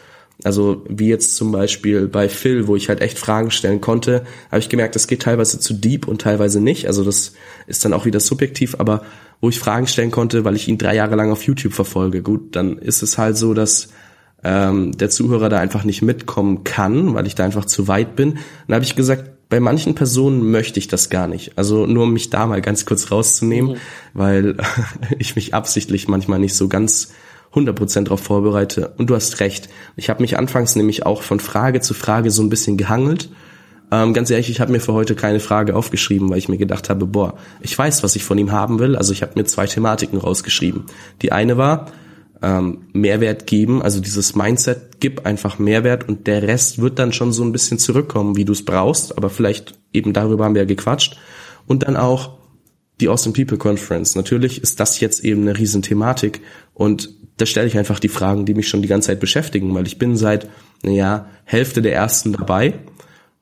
also 0.45 0.85
wie 0.89 1.09
jetzt 1.09 1.37
zum 1.37 1.51
Beispiel 1.51 2.09
bei 2.09 2.29
Phil, 2.29 2.67
wo 2.67 2.77
ich 2.77 2.89
halt 2.89 3.01
echt 3.01 3.19
Fragen 3.19 3.51
stellen 3.51 3.81
konnte, 3.81 4.25
habe 4.51 4.59
ich 4.59 4.69
gemerkt, 4.69 4.95
das 4.95 5.07
geht 5.07 5.23
teilweise 5.23 5.59
zu 5.59 5.75
deep 5.75 6.07
und 6.07 6.21
teilweise 6.21 6.61
nicht. 6.61 6.87
Also 6.87 7.05
das 7.05 7.33
ist 7.67 7.85
dann 7.85 7.95
auch 7.95 8.05
wieder 8.05 8.21
subjektiv, 8.21 8.77
aber 8.79 9.03
wo 9.41 9.49
ich 9.49 9.59
Fragen 9.59 9.87
stellen 9.87 10.11
konnte, 10.11 10.45
weil 10.45 10.57
ich 10.57 10.69
ihn 10.69 10.79
drei 10.79 10.95
Jahre 10.95 11.17
lang 11.17 11.31
auf 11.31 11.43
YouTube 11.43 11.73
verfolge, 11.73 12.23
gut, 12.23 12.55
dann 12.55 12.79
ist 12.79 13.03
es 13.03 13.17
halt 13.17 13.37
so, 13.37 13.55
dass 13.55 13.89
ähm, 14.45 14.97
der 14.97 15.11
Zuhörer 15.11 15.49
da 15.49 15.59
einfach 15.59 15.85
nicht 15.85 16.03
mitkommen 16.03 16.65
kann, 16.65 17.15
weil 17.15 17.27
ich 17.27 17.35
da 17.35 17.45
einfach 17.45 17.65
zu 17.65 17.89
weit 17.89 18.15
bin. 18.17 18.39
Dann 18.67 18.75
habe 18.75 18.85
ich 18.85 18.95
gesagt, 18.95 19.49
bei 19.49 19.61
manchen 19.61 19.95
Personen 19.95 20.51
möchte 20.51 20.79
ich 20.79 20.89
das 20.89 21.09
gar 21.09 21.29
nicht. 21.29 21.57
Also 21.57 21.87
nur 21.87 22.05
um 22.05 22.13
mich 22.13 22.31
da 22.31 22.47
mal 22.47 22.61
ganz 22.61 22.85
kurz 22.85 23.11
rauszunehmen, 23.11 23.73
mhm. 23.73 23.77
weil 24.13 24.57
ich 25.19 25.37
mich 25.37 25.55
absichtlich 25.55 26.09
manchmal 26.09 26.41
nicht 26.41 26.55
so 26.55 26.69
ganz 26.69 27.13
100% 27.55 28.05
darauf 28.05 28.21
vorbereite. 28.21 28.95
Und 28.99 29.11
du 29.11 29.15
hast 29.15 29.41
recht. 29.41 29.69
Ich 29.97 30.11
habe 30.11 30.23
mich 30.23 30.39
anfangs 30.39 30.77
nämlich 30.77 31.07
auch 31.07 31.23
von 31.23 31.41
Frage 31.41 31.81
zu 31.81 31.95
Frage 31.95 32.31
so 32.31 32.43
ein 32.43 32.51
bisschen 32.51 32.77
gehangelt. 32.77 33.31
Ähm, 33.91 34.15
ganz 34.15 34.31
ehrlich, 34.31 34.51
ich 34.51 34.61
habe 34.61 34.73
mir 34.73 34.81
für 34.81 34.93
heute 34.93 35.15
keine 35.15 35.41
Frage 35.41 35.77
aufgeschrieben, 35.77 36.29
weil 36.29 36.39
ich 36.39 36.49
mir 36.49 36.59
gedacht 36.59 36.91
habe, 36.91 37.07
boah, 37.07 37.35
ich 37.61 37.77
weiß, 37.77 38.03
was 38.03 38.17
ich 38.17 38.25
von 38.25 38.37
ihm 38.37 38.51
haben 38.51 38.79
will. 38.79 38.97
Also 38.97 39.13
ich 39.13 39.23
habe 39.23 39.33
mir 39.37 39.45
zwei 39.45 39.67
Thematiken 39.67 40.19
rausgeschrieben. 40.19 40.85
Die 41.23 41.33
eine 41.33 41.57
war, 41.57 41.87
ähm, 42.43 42.89
Mehrwert 42.93 43.47
geben, 43.47 43.83
also 43.83 44.01
dieses 44.01 44.35
Mindset, 44.35 45.01
gib 45.01 45.25
einfach 45.25 45.59
Mehrwert 45.59 46.09
und 46.09 46.27
der 46.27 46.43
Rest 46.43 46.81
wird 46.81 46.99
dann 46.99 47.13
schon 47.13 47.33
so 47.33 47.43
ein 47.45 47.53
bisschen 47.53 47.79
zurückkommen, 47.79 48.37
wie 48.37 48.45
du 48.45 48.53
es 48.53 48.65
brauchst, 48.65 49.17
aber 49.17 49.31
vielleicht 49.31 49.79
eben 49.93 50.13
darüber 50.13 50.45
haben 50.45 50.55
wir 50.55 50.63
ja 50.63 50.69
gequatscht. 50.69 51.17
Und 51.67 51.85
dann 51.85 51.97
auch 51.97 52.39
die 53.01 53.09
Austin 53.09 53.33
People 53.33 53.59
Conference. 53.59 54.15
Natürlich 54.15 54.63
ist 54.63 54.81
das 54.81 55.01
jetzt 55.01 55.25
eben 55.25 55.43
eine 55.43 55.59
Riesenthematik 55.59 56.41
und 56.73 57.11
da 57.37 57.47
stelle 57.47 57.67
ich 57.67 57.77
einfach 57.77 58.01
die 58.01 58.09
Fragen, 58.09 58.47
die 58.47 58.55
mich 58.55 58.69
schon 58.69 58.83
die 58.83 58.89
ganze 58.89 59.09
Zeit 59.09 59.21
beschäftigen, 59.21 59.75
weil 59.75 59.87
ich 59.87 59.99
bin 59.99 60.17
seit, 60.17 60.49
naja, 60.83 61.29
Hälfte 61.45 61.83
der 61.83 61.95
ersten 61.95 62.33
dabei 62.33 62.75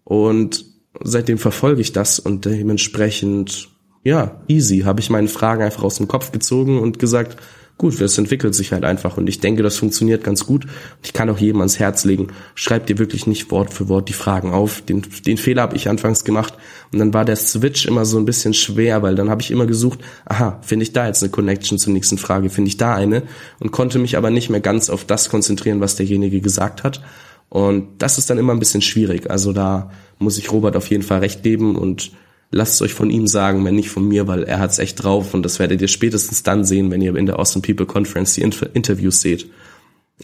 und 0.04 0.64
seitdem 1.02 1.38
verfolge 1.38 1.80
ich 1.80 1.92
das 1.92 2.18
und 2.18 2.44
dementsprechend, 2.44 3.68
ja, 4.02 4.42
easy, 4.48 4.80
habe 4.80 5.00
ich 5.00 5.10
meine 5.10 5.28
Fragen 5.28 5.62
einfach 5.62 5.82
aus 5.82 5.96
dem 5.96 6.08
Kopf 6.08 6.32
gezogen 6.32 6.78
und 6.78 6.98
gesagt, 6.98 7.36
gut, 7.76 8.00
es 8.00 8.18
entwickelt 8.18 8.54
sich 8.54 8.72
halt 8.72 8.84
einfach 8.84 9.16
und 9.16 9.28
ich 9.28 9.40
denke, 9.40 9.62
das 9.62 9.76
funktioniert 9.76 10.22
ganz 10.22 10.46
gut. 10.46 10.66
Ich 11.02 11.12
kann 11.12 11.28
auch 11.28 11.38
jedem 11.38 11.60
ans 11.60 11.78
Herz 11.78 12.04
legen, 12.04 12.28
schreib 12.54 12.86
dir 12.86 12.98
wirklich 12.98 13.26
nicht 13.26 13.50
Wort 13.50 13.72
für 13.72 13.88
Wort 13.88 14.08
die 14.08 14.12
Fragen 14.12 14.52
auf. 14.52 14.82
Den, 14.82 15.02
den 15.26 15.36
Fehler 15.36 15.62
habe 15.62 15.76
ich 15.76 15.88
anfangs 15.88 16.24
gemacht 16.24 16.54
und 16.92 16.98
dann 17.00 17.12
war 17.12 17.24
der 17.24 17.36
Switch 17.36 17.86
immer 17.86 18.04
so 18.04 18.18
ein 18.18 18.24
bisschen 18.24 18.54
schwer, 18.54 19.02
weil 19.02 19.16
dann 19.16 19.28
habe 19.28 19.42
ich 19.42 19.50
immer 19.50 19.66
gesucht, 19.66 20.00
aha, 20.24 20.60
finde 20.62 20.84
ich 20.84 20.92
da 20.92 21.06
jetzt 21.06 21.22
eine 21.22 21.30
Connection 21.30 21.78
zur 21.78 21.92
nächsten 21.92 22.18
Frage, 22.18 22.48
finde 22.48 22.68
ich 22.68 22.76
da 22.76 22.94
eine 22.94 23.24
und 23.58 23.72
konnte 23.72 23.98
mich 23.98 24.16
aber 24.16 24.30
nicht 24.30 24.50
mehr 24.50 24.60
ganz 24.60 24.88
auf 24.88 25.04
das 25.04 25.28
konzentrieren, 25.28 25.80
was 25.80 25.96
derjenige 25.96 26.40
gesagt 26.40 26.84
hat. 26.84 27.02
Und 27.48 27.88
das 27.98 28.18
ist 28.18 28.30
dann 28.30 28.38
immer 28.38 28.52
ein 28.52 28.58
bisschen 28.58 28.82
schwierig. 28.82 29.30
Also 29.30 29.52
da 29.52 29.90
muss 30.18 30.38
ich 30.38 30.50
Robert 30.50 30.76
auf 30.76 30.90
jeden 30.90 31.02
Fall 31.02 31.20
recht 31.20 31.42
geben 31.42 31.76
und 31.76 32.12
lasst 32.54 32.80
euch 32.82 32.94
von 32.94 33.10
ihm 33.10 33.26
sagen, 33.26 33.64
wenn 33.64 33.74
nicht 33.74 33.90
von 33.90 34.06
mir, 34.06 34.26
weil 34.28 34.44
er 34.44 34.60
hat's 34.60 34.78
echt 34.78 35.02
drauf 35.02 35.34
und 35.34 35.42
das 35.42 35.58
werdet 35.58 35.80
ihr 35.80 35.88
spätestens 35.88 36.42
dann 36.42 36.64
sehen, 36.64 36.90
wenn 36.90 37.02
ihr 37.02 37.14
in 37.16 37.26
der 37.26 37.38
Awesome 37.38 37.62
People 37.62 37.86
Conference 37.86 38.34
die 38.34 38.42
Interviews 38.42 39.20
seht. 39.20 39.50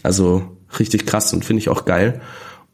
Also 0.02 0.56
richtig 0.78 1.06
krass 1.06 1.32
und 1.32 1.44
finde 1.44 1.60
ich 1.60 1.68
auch 1.68 1.84
geil. 1.84 2.20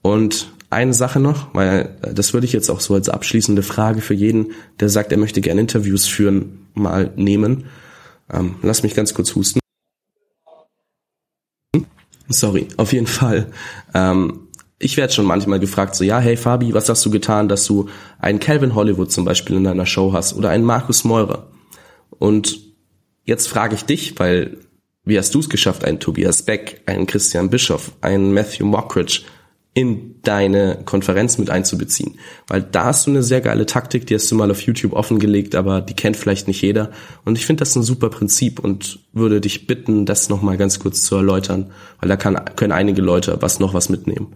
Und 0.02 0.52
eine 0.68 0.92
Sache 0.92 1.20
noch, 1.20 1.54
weil 1.54 1.96
das 2.02 2.34
würde 2.34 2.46
ich 2.46 2.52
jetzt 2.52 2.70
auch 2.70 2.80
so 2.80 2.94
als 2.94 3.09
abschließende 3.09 3.62
Frage 3.62 4.02
für 4.02 4.14
jeden, 4.14 4.52
der 4.78 4.88
sagt, 4.88 5.11
er 5.11 5.18
möchte 5.18 5.40
gerne 5.40 5.62
Interviews 5.62 6.07
führen, 6.07 6.66
mal 6.74 7.12
nehmen. 7.16 7.64
Ähm, 8.30 8.57
lass 8.62 8.82
mich 8.82 8.94
ganz 8.94 9.14
kurz 9.14 9.34
husten. 9.34 9.61
Sorry, 12.28 12.68
auf 12.76 12.92
jeden 12.92 13.07
Fall. 13.07 13.46
Ähm, 13.94 14.45
ich 14.79 14.97
werde 14.97 15.12
schon 15.12 15.24
manchmal 15.24 15.61
gefragt, 15.61 15.95
so, 15.95 16.05
ja, 16.05 16.18
hey 16.18 16.37
Fabi, 16.37 16.74
was 16.74 16.89
hast 16.89 17.05
du 17.05 17.11
getan, 17.11 17.49
dass 17.49 17.64
du 17.64 17.89
einen 18.18 18.41
Calvin 18.41 18.74
Hollywood 18.74 19.11
zum 19.11 19.24
Beispiel 19.24 19.57
in 19.57 19.64
deiner 19.64 19.87
Show 19.87 20.12
hast 20.12 20.35
oder 20.35 20.51
einen 20.51 20.64
Markus 20.64 21.05
Meurer? 21.05 21.49
Und 22.18 22.61
jetzt 23.24 23.49
frage 23.49 23.74
ich 23.74 23.85
dich, 23.85 24.18
weil 24.18 24.59
wie 25.05 25.18
hast 25.18 25.35
du 25.35 25.39
es 25.39 25.49
geschafft, 25.49 25.85
einen 25.85 26.01
Tobias 26.01 26.43
Beck, 26.43 26.83
einen 26.87 27.07
Christian 27.07 27.49
Bischoff, 27.49 27.93
einen 28.01 28.35
Matthew 28.35 28.66
Mockridge 28.66 29.22
in 29.72 30.16
deine 30.22 30.83
Konferenz 30.85 31.39
mit 31.39 31.49
einzubeziehen? 31.49 32.18
Weil 32.49 32.62
da 32.62 32.87
hast 32.87 33.07
du 33.07 33.12
eine 33.12 33.22
sehr 33.22 33.41
geile 33.41 33.66
Taktik, 33.66 34.07
die 34.07 34.16
hast 34.16 34.31
du 34.31 34.35
mal 34.35 34.51
auf 34.51 34.62
YouTube 34.62 34.93
offengelegt, 34.93 35.55
aber 35.55 35.81
die 35.81 35.95
kennt 35.95 36.16
vielleicht 36.16 36.49
nicht 36.49 36.61
jeder. 36.61 36.91
Und 37.24 37.39
ich 37.39 37.47
finde 37.47 37.61
das 37.61 37.77
ein 37.77 37.85
super 37.85 38.11
Prinzip 38.11 38.59
und 38.59 38.99
würde 39.12 39.41
dich 39.41 39.68
bitten, 39.68 40.07
das 40.07 40.29
nochmal 40.29 40.57
ganz 40.57 40.81
kurz 40.81 41.03
zu 41.03 41.14
erläutern, 41.14 41.70
weil 42.01 42.09
da 42.09 42.16
kann, 42.16 42.39
können 42.57 42.72
einige 42.72 43.01
Leute 43.01 43.39
was 43.41 43.61
noch 43.61 43.74
was 43.74 43.89
mitnehmen. 43.89 44.35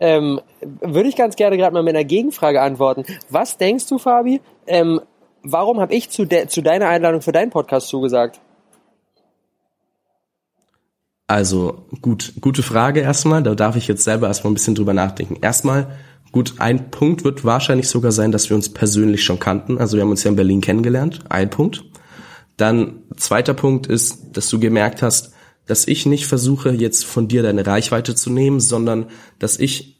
Ähm, 0.00 0.40
würde 0.80 1.08
ich 1.08 1.16
ganz 1.16 1.36
gerne 1.36 1.56
gerade 1.56 1.74
mal 1.74 1.82
mit 1.82 1.94
einer 1.94 2.04
Gegenfrage 2.04 2.60
antworten. 2.60 3.04
Was 3.30 3.56
denkst 3.56 3.86
du, 3.86 3.98
Fabi? 3.98 4.40
Ähm, 4.66 5.00
warum 5.42 5.80
habe 5.80 5.94
ich 5.94 6.10
zu, 6.10 6.26
zu 6.26 6.62
deiner 6.62 6.88
Einladung 6.88 7.22
für 7.22 7.32
deinen 7.32 7.50
Podcast 7.50 7.88
zugesagt? 7.88 8.40
Also 11.26 11.84
gut, 12.00 12.34
gute 12.40 12.62
Frage 12.62 13.00
erstmal. 13.00 13.42
Da 13.42 13.54
darf 13.54 13.76
ich 13.76 13.86
jetzt 13.86 14.02
selber 14.02 14.28
erstmal 14.28 14.50
ein 14.50 14.54
bisschen 14.54 14.74
drüber 14.74 14.94
nachdenken. 14.94 15.36
Erstmal, 15.42 15.98
gut, 16.32 16.54
ein 16.58 16.90
Punkt 16.90 17.22
wird 17.22 17.44
wahrscheinlich 17.44 17.88
sogar 17.88 18.12
sein, 18.12 18.32
dass 18.32 18.48
wir 18.48 18.56
uns 18.56 18.72
persönlich 18.72 19.22
schon 19.22 19.38
kannten. 19.38 19.78
Also 19.78 19.96
wir 19.96 20.04
haben 20.04 20.10
uns 20.10 20.24
ja 20.24 20.30
in 20.30 20.36
Berlin 20.36 20.62
kennengelernt. 20.62 21.20
Ein 21.28 21.50
Punkt. 21.50 21.84
Dann 22.56 23.02
zweiter 23.16 23.52
Punkt 23.52 23.86
ist, 23.86 24.36
dass 24.36 24.48
du 24.48 24.58
gemerkt 24.58 25.02
hast, 25.02 25.34
dass 25.68 25.86
ich 25.86 26.06
nicht 26.06 26.26
versuche, 26.26 26.70
jetzt 26.70 27.04
von 27.04 27.28
dir 27.28 27.42
deine 27.44 27.64
Reichweite 27.64 28.14
zu 28.14 28.30
nehmen, 28.30 28.58
sondern 28.58 29.06
dass 29.38 29.58
ich 29.58 29.98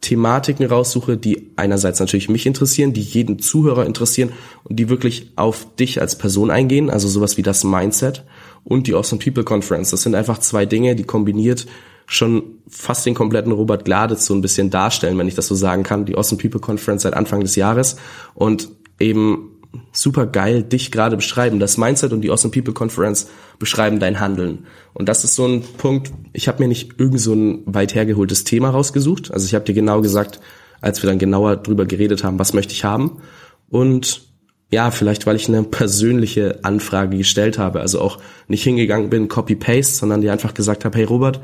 Thematiken 0.00 0.64
raussuche, 0.66 1.16
die 1.16 1.50
einerseits 1.56 1.98
natürlich 1.98 2.28
mich 2.28 2.46
interessieren, 2.46 2.92
die 2.92 3.00
jeden 3.02 3.40
Zuhörer 3.40 3.86
interessieren 3.86 4.30
und 4.62 4.76
die 4.76 4.88
wirklich 4.88 5.32
auf 5.34 5.66
dich 5.74 6.00
als 6.00 6.16
Person 6.16 6.50
eingehen, 6.50 6.90
also 6.90 7.08
sowas 7.08 7.36
wie 7.36 7.42
das 7.42 7.64
Mindset 7.64 8.24
und 8.62 8.86
die 8.86 8.94
Awesome 8.94 9.20
People 9.20 9.42
Conference. 9.42 9.90
Das 9.90 10.02
sind 10.02 10.14
einfach 10.14 10.38
zwei 10.38 10.64
Dinge, 10.64 10.94
die 10.94 11.04
kombiniert 11.04 11.66
schon 12.06 12.58
fast 12.68 13.06
den 13.06 13.14
kompletten 13.14 13.52
Robert 13.52 13.84
Gladitz 13.84 14.26
so 14.26 14.34
ein 14.34 14.42
bisschen 14.42 14.70
darstellen, 14.70 15.18
wenn 15.18 15.28
ich 15.28 15.34
das 15.34 15.48
so 15.48 15.54
sagen 15.54 15.82
kann. 15.82 16.06
Die 16.06 16.16
Awesome 16.16 16.40
People 16.40 16.60
Conference 16.60 17.02
seit 17.02 17.14
Anfang 17.14 17.40
des 17.40 17.56
Jahres 17.56 17.96
und 18.34 18.68
eben 19.00 19.59
super 19.92 20.26
geil 20.26 20.62
dich 20.62 20.90
gerade 20.90 21.16
beschreiben. 21.16 21.60
Das 21.60 21.78
Mindset 21.78 22.12
und 22.12 22.22
die 22.22 22.30
Awesome 22.30 22.52
People 22.52 22.74
Conference 22.74 23.28
beschreiben 23.58 24.00
dein 24.00 24.20
Handeln. 24.20 24.66
Und 24.94 25.08
das 25.08 25.24
ist 25.24 25.34
so 25.34 25.46
ein 25.46 25.62
Punkt, 25.62 26.12
ich 26.32 26.48
habe 26.48 26.62
mir 26.62 26.68
nicht 26.68 26.98
irgend 26.98 27.20
so 27.20 27.34
ein 27.34 27.62
weit 27.66 27.94
hergeholtes 27.94 28.44
Thema 28.44 28.70
rausgesucht. 28.70 29.32
Also 29.32 29.46
ich 29.46 29.54
habe 29.54 29.64
dir 29.64 29.74
genau 29.74 30.00
gesagt, 30.00 30.40
als 30.80 31.02
wir 31.02 31.08
dann 31.08 31.18
genauer 31.18 31.56
drüber 31.56 31.86
geredet 31.86 32.24
haben, 32.24 32.38
was 32.38 32.52
möchte 32.52 32.72
ich 32.72 32.84
haben. 32.84 33.18
Und 33.68 34.22
ja, 34.72 34.90
vielleicht 34.90 35.26
weil 35.26 35.36
ich 35.36 35.48
eine 35.48 35.64
persönliche 35.64 36.60
Anfrage 36.62 37.16
gestellt 37.16 37.58
habe, 37.58 37.80
also 37.80 38.00
auch 38.00 38.18
nicht 38.46 38.62
hingegangen 38.62 39.10
bin, 39.10 39.28
Copy-Paste, 39.28 39.94
sondern 39.94 40.20
dir 40.20 40.32
einfach 40.32 40.54
gesagt 40.54 40.84
habe, 40.84 40.96
hey 40.96 41.04
Robert, 41.04 41.40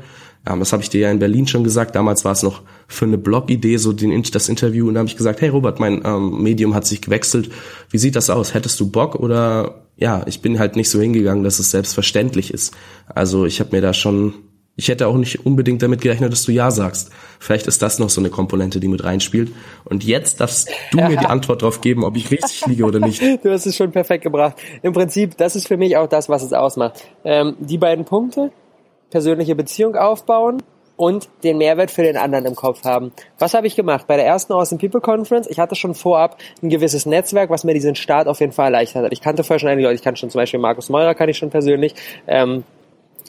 ja, 0.47 0.55
das 0.55 0.71
habe 0.71 0.81
ich 0.81 0.89
dir 0.89 1.01
ja 1.01 1.11
in 1.11 1.19
Berlin 1.19 1.47
schon 1.47 1.63
gesagt. 1.63 1.95
Damals 1.95 2.23
war 2.23 2.31
es 2.31 2.43
noch 2.43 2.61
für 2.87 3.05
eine 3.05 3.17
Blog-Idee 3.17 3.77
so 3.77 3.91
den, 3.93 4.23
das 4.31 4.49
Interview 4.49 4.87
und 4.87 4.93
da 4.93 4.99
habe 4.99 5.09
ich 5.09 5.17
gesagt, 5.17 5.41
hey 5.41 5.49
Robert, 5.49 5.79
mein 5.79 6.01
ähm, 6.05 6.41
Medium 6.41 6.73
hat 6.73 6.87
sich 6.87 7.01
gewechselt. 7.01 7.49
Wie 7.89 7.97
sieht 7.97 8.15
das 8.15 8.29
aus? 8.29 8.53
Hättest 8.53 8.79
du 8.79 8.89
Bock 8.89 9.15
oder 9.15 9.83
ja, 9.97 10.23
ich 10.25 10.41
bin 10.41 10.59
halt 10.59 10.75
nicht 10.75 10.89
so 10.89 11.01
hingegangen, 11.01 11.43
dass 11.43 11.59
es 11.59 11.71
selbstverständlich 11.71 12.53
ist. 12.53 12.73
Also 13.07 13.45
ich 13.45 13.59
habe 13.59 13.75
mir 13.75 13.81
da 13.81 13.93
schon, 13.93 14.35
ich 14.75 14.87
hätte 14.87 15.07
auch 15.07 15.17
nicht 15.17 15.45
unbedingt 15.45 15.81
damit 15.81 16.01
gerechnet, 16.01 16.31
dass 16.31 16.43
du 16.43 16.51
ja 16.51 16.69
sagst. 16.69 17.09
Vielleicht 17.39 17.67
ist 17.67 17.81
das 17.81 17.97
noch 17.97 18.09
so 18.09 18.21
eine 18.21 18.29
Komponente, 18.29 18.79
die 18.79 18.87
mit 18.87 19.03
reinspielt. 19.03 19.51
Und 19.85 20.03
jetzt 20.03 20.39
darfst 20.39 20.69
du 20.91 20.97
mir 20.97 21.17
die 21.17 21.17
Antwort 21.25 21.63
darauf 21.63 21.81
geben, 21.81 22.03
ob 22.03 22.15
ich 22.15 22.29
richtig 22.29 22.65
liege 22.67 22.85
oder 22.85 22.99
nicht. 22.99 23.21
Du 23.43 23.51
hast 23.51 23.65
es 23.65 23.75
schon 23.75 23.91
perfekt 23.91 24.23
gebracht. 24.23 24.55
Im 24.81 24.93
Prinzip, 24.93 25.35
das 25.37 25.55
ist 25.55 25.67
für 25.67 25.77
mich 25.77 25.97
auch 25.97 26.07
das, 26.07 26.29
was 26.29 26.43
es 26.43 26.53
ausmacht. 26.53 27.03
Ähm, 27.25 27.55
die 27.59 27.77
beiden 27.77 28.05
Punkte, 28.05 28.51
persönliche 29.09 29.55
Beziehung 29.55 29.95
aufbauen 29.95 30.61
und 30.97 31.29
den 31.43 31.57
Mehrwert 31.57 31.91
für 31.91 32.03
den 32.03 32.17
anderen 32.17 32.45
im 32.45 32.55
Kopf 32.55 32.83
haben. 32.83 33.13
Was 33.39 33.53
habe 33.53 33.67
ich 33.67 33.75
gemacht? 33.75 34.05
Bei 34.07 34.17
der 34.17 34.25
ersten 34.25 34.51
Awesome 34.51 34.79
People 34.81 34.99
Conference, 34.99 35.47
ich 35.47 35.59
hatte 35.59 35.75
schon 35.75 35.93
vorab 35.93 36.37
ein 36.61 36.69
gewisses 36.69 37.05
Netzwerk, 37.05 37.49
was 37.49 37.63
mir 37.63 37.73
diesen 37.73 37.95
Start 37.95 38.27
auf 38.27 38.39
jeden 38.39 38.51
Fall 38.51 38.65
erleichtert 38.65 39.05
hat. 39.05 39.13
Ich 39.13 39.21
kannte 39.21 39.43
vorher 39.43 39.59
schon 39.59 39.69
einige 39.69 39.87
Leute, 39.87 39.95
ich 39.95 40.03
kannte 40.03 40.19
schon 40.19 40.29
zum 40.29 40.39
Beispiel 40.39 40.59
Markus 40.59 40.89
Meurer, 40.89 41.15
kann 41.15 41.29
ich 41.29 41.37
schon 41.37 41.49
persönlich. 41.49 41.95
Ähm, 42.27 42.63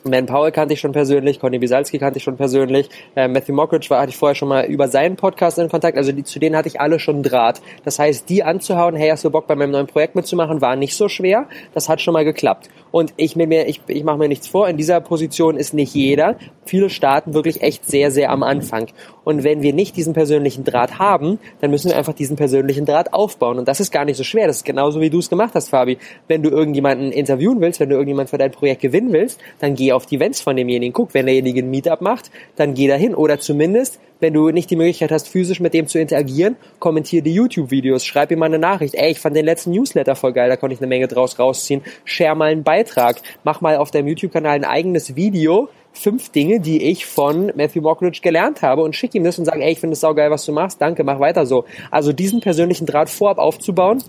Man 0.04 0.26
Powell 0.26 0.52
kannte 0.52 0.74
ich 0.74 0.80
schon 0.80 0.92
persönlich, 0.92 1.40
Conny 1.40 1.58
Bisalski 1.58 1.98
kannte 1.98 2.18
ich 2.18 2.24
schon 2.24 2.36
persönlich, 2.36 2.88
äh, 3.16 3.26
Matthew 3.26 3.52
Mockridge 3.52 3.90
war, 3.90 4.00
hatte 4.00 4.10
ich 4.10 4.16
vorher 4.16 4.36
schon 4.36 4.48
mal 4.48 4.64
über 4.64 4.86
seinen 4.86 5.16
Podcast 5.16 5.58
in 5.58 5.68
Kontakt, 5.68 5.98
also 5.98 6.12
die, 6.12 6.22
zu 6.22 6.38
denen 6.38 6.56
hatte 6.56 6.68
ich 6.68 6.80
alle 6.80 7.00
schon 7.00 7.24
Draht. 7.24 7.60
Das 7.84 7.98
heißt, 7.98 8.28
die 8.28 8.44
anzuhauen, 8.44 8.94
hey, 8.94 9.10
hast 9.10 9.24
du 9.24 9.30
Bock 9.30 9.48
bei 9.48 9.56
meinem 9.56 9.72
neuen 9.72 9.88
Projekt 9.88 10.14
mitzumachen, 10.14 10.60
war 10.60 10.76
nicht 10.76 10.94
so 10.94 11.08
schwer. 11.08 11.46
Das 11.74 11.88
hat 11.88 12.00
schon 12.00 12.14
mal 12.14 12.24
geklappt. 12.24 12.70
Und 12.90 13.12
ich 13.16 13.36
ich, 13.36 13.80
ich 13.86 14.04
mache 14.04 14.18
mir 14.18 14.28
nichts 14.28 14.48
vor, 14.48 14.68
in 14.68 14.76
dieser 14.76 15.00
Position 15.00 15.56
ist 15.56 15.74
nicht 15.74 15.94
jeder. 15.94 16.36
Viele 16.64 16.90
starten 16.90 17.34
wirklich 17.34 17.62
echt 17.62 17.88
sehr, 17.88 18.10
sehr 18.10 18.30
am 18.30 18.42
Anfang. 18.42 18.88
Und 19.24 19.44
wenn 19.44 19.62
wir 19.62 19.72
nicht 19.72 19.96
diesen 19.96 20.14
persönlichen 20.14 20.64
Draht 20.64 20.98
haben, 20.98 21.38
dann 21.60 21.70
müssen 21.70 21.90
wir 21.90 21.96
einfach 21.96 22.14
diesen 22.14 22.36
persönlichen 22.36 22.86
Draht 22.86 23.12
aufbauen. 23.12 23.58
Und 23.58 23.68
das 23.68 23.80
ist 23.80 23.92
gar 23.92 24.04
nicht 24.04 24.16
so 24.16 24.24
schwer. 24.24 24.46
Das 24.46 24.58
ist 24.58 24.64
genauso, 24.64 25.00
wie 25.00 25.10
du 25.10 25.18
es 25.18 25.28
gemacht 25.28 25.54
hast, 25.54 25.68
Fabi. 25.68 25.98
Wenn 26.28 26.42
du 26.42 26.50
irgendjemanden 26.50 27.12
interviewen 27.12 27.60
willst, 27.60 27.80
wenn 27.80 27.88
du 27.88 27.94
irgendjemanden 27.94 28.30
für 28.30 28.38
dein 28.38 28.52
Projekt 28.52 28.82
gewinnen 28.82 29.12
willst, 29.12 29.40
dann 29.60 29.74
geh 29.74 29.92
auf 29.92 30.06
die 30.06 30.16
Events 30.16 30.40
von 30.40 30.56
demjenigen. 30.56 30.92
Guck, 30.92 31.14
wenn 31.14 31.26
derjenige 31.26 31.60
ein 31.60 31.70
Meetup 31.70 32.00
macht, 32.00 32.30
dann 32.56 32.74
geh 32.74 32.88
dahin. 32.88 33.14
Oder 33.14 33.38
zumindest, 33.38 34.00
wenn 34.20 34.34
du 34.34 34.50
nicht 34.50 34.70
die 34.70 34.76
Möglichkeit 34.76 35.10
hast, 35.10 35.28
physisch 35.28 35.60
mit 35.60 35.74
dem 35.74 35.86
zu 35.86 35.98
interagieren, 35.98 36.56
kommentiere 36.78 37.22
die 37.22 37.34
YouTube-Videos, 37.34 38.04
schreib 38.04 38.30
ihm 38.30 38.38
mal 38.38 38.46
eine 38.46 38.58
Nachricht. 38.58 38.94
Ey, 38.94 39.12
ich 39.12 39.20
fand 39.20 39.36
den 39.36 39.44
letzten 39.44 39.72
Newsletter 39.72 40.16
voll 40.16 40.32
geil, 40.32 40.48
da 40.48 40.56
konnte 40.56 40.74
ich 40.74 40.80
eine 40.80 40.88
Menge 40.88 41.08
draus 41.08 41.38
rausziehen. 41.38 41.82
Share 42.04 42.34
mal 42.34 42.50
einen 42.50 42.64
Beitrag. 42.64 43.20
Mach 43.44 43.60
mal 43.60 43.76
auf 43.76 43.90
deinem 43.90 44.08
YouTube-Kanal 44.08 44.56
ein 44.56 44.64
eigenes 44.64 45.16
Video, 45.16 45.68
fünf 45.92 46.30
Dinge, 46.30 46.60
die 46.60 46.82
ich 46.82 47.06
von 47.06 47.52
Matthew 47.54 47.82
Mockridge 47.82 48.20
gelernt 48.22 48.62
habe 48.62 48.82
und 48.82 48.94
schick 48.94 49.14
ihm 49.14 49.24
das 49.24 49.38
und 49.38 49.44
sag, 49.44 49.56
ey, 49.56 49.72
ich 49.72 49.80
finde 49.80 49.94
es 49.94 50.00
saugeil, 50.00 50.30
was 50.30 50.44
du 50.44 50.52
machst, 50.52 50.80
danke, 50.80 51.04
mach 51.04 51.20
weiter 51.20 51.46
so. 51.46 51.64
Also 51.90 52.12
diesen 52.12 52.40
persönlichen 52.40 52.86
Draht 52.86 53.10
vorab 53.10 53.38
aufzubauen, 53.38 54.02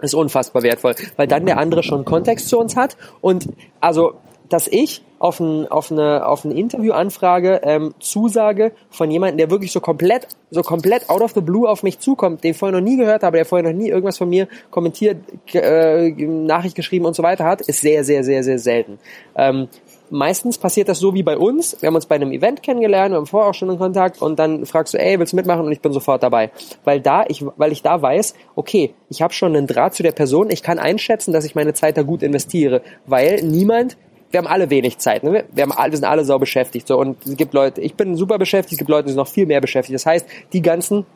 ist 0.00 0.14
unfassbar 0.14 0.62
wertvoll, 0.62 0.94
weil 1.16 1.26
dann 1.26 1.46
der 1.46 1.58
andere 1.58 1.82
schon 1.82 2.04
Kontext 2.04 2.48
zu 2.48 2.58
uns 2.58 2.76
hat 2.76 2.96
und 3.20 3.48
also 3.80 4.14
dass 4.54 4.68
ich 4.68 5.02
auf, 5.18 5.40
ein, 5.40 5.66
auf, 5.66 5.90
eine, 5.90 6.28
auf 6.28 6.44
eine 6.44 6.54
Interviewanfrage 6.54 7.62
ähm, 7.64 7.92
zusage 7.98 8.70
von 8.88 9.10
jemandem, 9.10 9.38
der 9.38 9.50
wirklich 9.50 9.72
so 9.72 9.80
komplett, 9.80 10.28
so 10.52 10.62
komplett 10.62 11.10
out 11.10 11.22
of 11.22 11.32
the 11.32 11.40
blue 11.40 11.68
auf 11.68 11.82
mich 11.82 11.98
zukommt, 11.98 12.44
den 12.44 12.52
ich 12.52 12.56
vorher 12.56 12.78
noch 12.78 12.84
nie 12.84 12.96
gehört 12.96 13.24
habe, 13.24 13.38
der 13.38 13.46
vorher 13.46 13.68
noch 13.68 13.76
nie 13.76 13.88
irgendwas 13.88 14.16
von 14.16 14.28
mir 14.28 14.46
kommentiert, 14.70 15.16
äh, 15.54 16.10
Nachricht 16.10 16.76
geschrieben 16.76 17.04
und 17.04 17.16
so 17.16 17.24
weiter 17.24 17.44
hat, 17.44 17.62
ist 17.62 17.80
sehr, 17.80 18.04
sehr, 18.04 18.22
sehr, 18.22 18.44
sehr 18.44 18.60
selten. 18.60 19.00
Ähm, 19.34 19.66
meistens 20.10 20.58
passiert 20.58 20.88
das 20.88 21.00
so 21.00 21.14
wie 21.14 21.22
bei 21.22 21.36
uns. 21.36 21.76
Wir 21.80 21.88
haben 21.88 21.96
uns 21.96 22.06
bei 22.06 22.14
einem 22.14 22.30
Event 22.30 22.62
kennengelernt, 22.62 23.12
wir 23.12 23.16
haben 23.16 23.26
vorher 23.26 23.50
auch 23.50 23.54
schon 23.54 23.70
in 23.70 23.78
Kontakt 23.78 24.22
und 24.22 24.38
dann 24.38 24.66
fragst 24.66 24.94
du, 24.94 24.98
ey, 24.98 25.18
willst 25.18 25.32
du 25.32 25.36
mitmachen? 25.36 25.66
Und 25.66 25.72
ich 25.72 25.80
bin 25.80 25.92
sofort 25.92 26.22
dabei. 26.22 26.50
Weil 26.84 27.00
da 27.00 27.24
ich, 27.26 27.44
weil 27.56 27.72
ich 27.72 27.82
da 27.82 28.00
weiß, 28.00 28.34
okay, 28.54 28.94
ich 29.08 29.20
habe 29.20 29.34
schon 29.34 29.56
einen 29.56 29.66
Draht 29.66 29.94
zu 29.94 30.02
der 30.02 30.12
Person, 30.12 30.50
ich 30.50 30.62
kann 30.62 30.78
einschätzen, 30.78 31.32
dass 31.32 31.44
ich 31.44 31.54
meine 31.54 31.74
Zeit 31.74 31.96
da 31.96 32.02
gut 32.02 32.22
investiere, 32.22 32.82
weil 33.06 33.42
niemand 33.42 33.96
wir 34.34 34.38
haben 34.38 34.48
alle 34.48 34.68
wenig 34.68 34.98
Zeit. 34.98 35.22
Ne? 35.22 35.44
Wir, 35.52 35.62
haben 35.62 35.72
wir 35.72 35.96
sind 35.96 36.04
alle 36.04 36.24
sau 36.24 36.38
beschäftigt. 36.38 36.88
So. 36.88 36.98
Und 36.98 37.24
es 37.24 37.36
gibt 37.36 37.54
Leute, 37.54 37.80
ich 37.80 37.94
bin 37.94 38.16
super 38.16 38.36
beschäftigt, 38.36 38.72
es 38.72 38.78
gibt 38.78 38.90
Leute, 38.90 39.04
die 39.04 39.12
sind 39.12 39.18
noch 39.18 39.28
viel 39.28 39.46
mehr 39.46 39.60
beschäftigt. 39.60 39.94
Das 39.94 40.04
heißt, 40.04 40.26
die 40.52 40.60
ganzen 40.60 41.06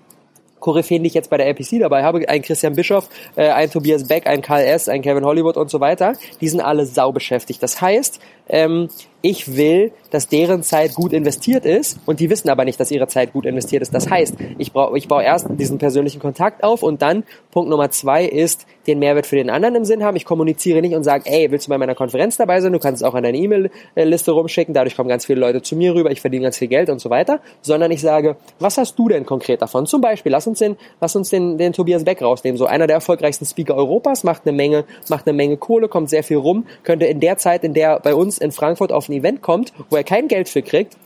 Koryphäen, 0.60 1.02
die 1.02 1.08
ich 1.08 1.14
jetzt 1.14 1.28
bei 1.28 1.36
der 1.36 1.46
LPC 1.48 1.80
dabei 1.80 2.04
habe, 2.04 2.28
ein 2.28 2.42
Christian 2.42 2.74
Bischoff, 2.74 3.08
äh, 3.36 3.48
ein 3.48 3.70
Tobias 3.70 4.06
Beck, 4.06 4.26
ein 4.26 4.40
Karl 4.40 4.62
S., 4.62 4.88
ein 4.88 5.02
Kevin 5.02 5.24
Hollywood 5.24 5.56
und 5.56 5.68
so 5.68 5.80
weiter, 5.80 6.14
die 6.40 6.48
sind 6.48 6.60
alle 6.60 6.86
sau 6.86 7.12
beschäftigt. 7.12 7.62
Das 7.62 7.80
heißt, 7.80 8.20
ähm, 8.48 8.88
ich 9.20 9.56
will, 9.56 9.92
dass 10.10 10.28
deren 10.28 10.62
Zeit 10.62 10.94
gut 10.94 11.12
investiert 11.12 11.64
ist 11.64 11.98
und 12.06 12.20
die 12.20 12.30
wissen 12.30 12.48
aber 12.48 12.64
nicht, 12.64 12.78
dass 12.78 12.90
ihre 12.90 13.08
Zeit 13.08 13.32
gut 13.32 13.46
investiert 13.46 13.82
ist. 13.82 13.92
Das 13.92 14.08
heißt, 14.08 14.36
ich 14.58 14.72
brauche 14.72 14.96
ich 14.96 15.08
baue 15.08 15.22
erst 15.22 15.48
diesen 15.50 15.78
persönlichen 15.78 16.20
Kontakt 16.20 16.62
auf 16.62 16.82
und 16.82 17.02
dann 17.02 17.24
Punkt 17.50 17.68
Nummer 17.68 17.90
zwei 17.90 18.24
ist, 18.24 18.66
den 18.86 19.00
Mehrwert 19.00 19.26
für 19.26 19.36
den 19.36 19.50
anderen 19.50 19.74
im 19.74 19.84
Sinn 19.84 20.02
haben. 20.02 20.16
Ich 20.16 20.24
kommuniziere 20.24 20.80
nicht 20.80 20.94
und 20.94 21.02
sage, 21.02 21.24
ey, 21.26 21.50
willst 21.50 21.66
du 21.66 21.70
bei 21.70 21.78
meiner 21.78 21.94
Konferenz 21.94 22.36
dabei 22.36 22.60
sein? 22.60 22.72
Du 22.72 22.78
kannst 22.78 23.02
es 23.02 23.08
auch 23.08 23.14
an 23.14 23.22
deine 23.22 23.36
E-Mail-Liste 23.36 24.30
rumschicken, 24.30 24.72
dadurch 24.72 24.96
kommen 24.96 25.08
ganz 25.08 25.26
viele 25.26 25.40
Leute 25.40 25.62
zu 25.62 25.76
mir 25.76 25.94
rüber, 25.94 26.10
ich 26.10 26.20
verdiene 26.20 26.44
ganz 26.44 26.56
viel 26.56 26.68
Geld 26.68 26.88
und 26.88 27.00
so 27.00 27.10
weiter, 27.10 27.40
sondern 27.60 27.90
ich 27.90 28.00
sage, 28.00 28.36
was 28.60 28.78
hast 28.78 28.98
du 28.98 29.08
denn 29.08 29.26
konkret 29.26 29.60
davon? 29.60 29.86
Zum 29.86 30.00
Beispiel, 30.00 30.32
lass 30.32 30.46
uns 30.46 30.60
den, 30.60 30.76
lass 31.00 31.14
uns 31.16 31.28
den, 31.28 31.58
den 31.58 31.72
Tobias 31.72 32.04
Beck 32.04 32.22
rausnehmen, 32.22 32.56
so 32.56 32.66
einer 32.66 32.86
der 32.86 32.94
erfolgreichsten 32.96 33.44
Speaker 33.44 33.74
Europas, 33.74 34.24
macht 34.24 34.42
eine 34.46 34.56
Menge, 34.56 34.84
macht 35.08 35.26
eine 35.26 35.36
Menge 35.36 35.56
Kohle, 35.56 35.88
kommt 35.88 36.08
sehr 36.08 36.22
viel 36.22 36.38
rum, 36.38 36.66
könnte 36.82 37.04
in 37.06 37.20
der 37.20 37.36
Zeit, 37.36 37.64
in 37.64 37.74
der 37.74 38.00
bei 38.00 38.14
uns 38.14 38.38
in 38.38 38.52
Frankfurt 38.52 38.92
auf 38.92 39.07
ein 39.08 39.12
Event 39.12 39.42
kommt, 39.42 39.72
wo 39.90 39.96
er 39.96 40.04
kein 40.04 40.28
Geld 40.28 40.48
für 40.48 40.62
kriegt, 40.62 40.96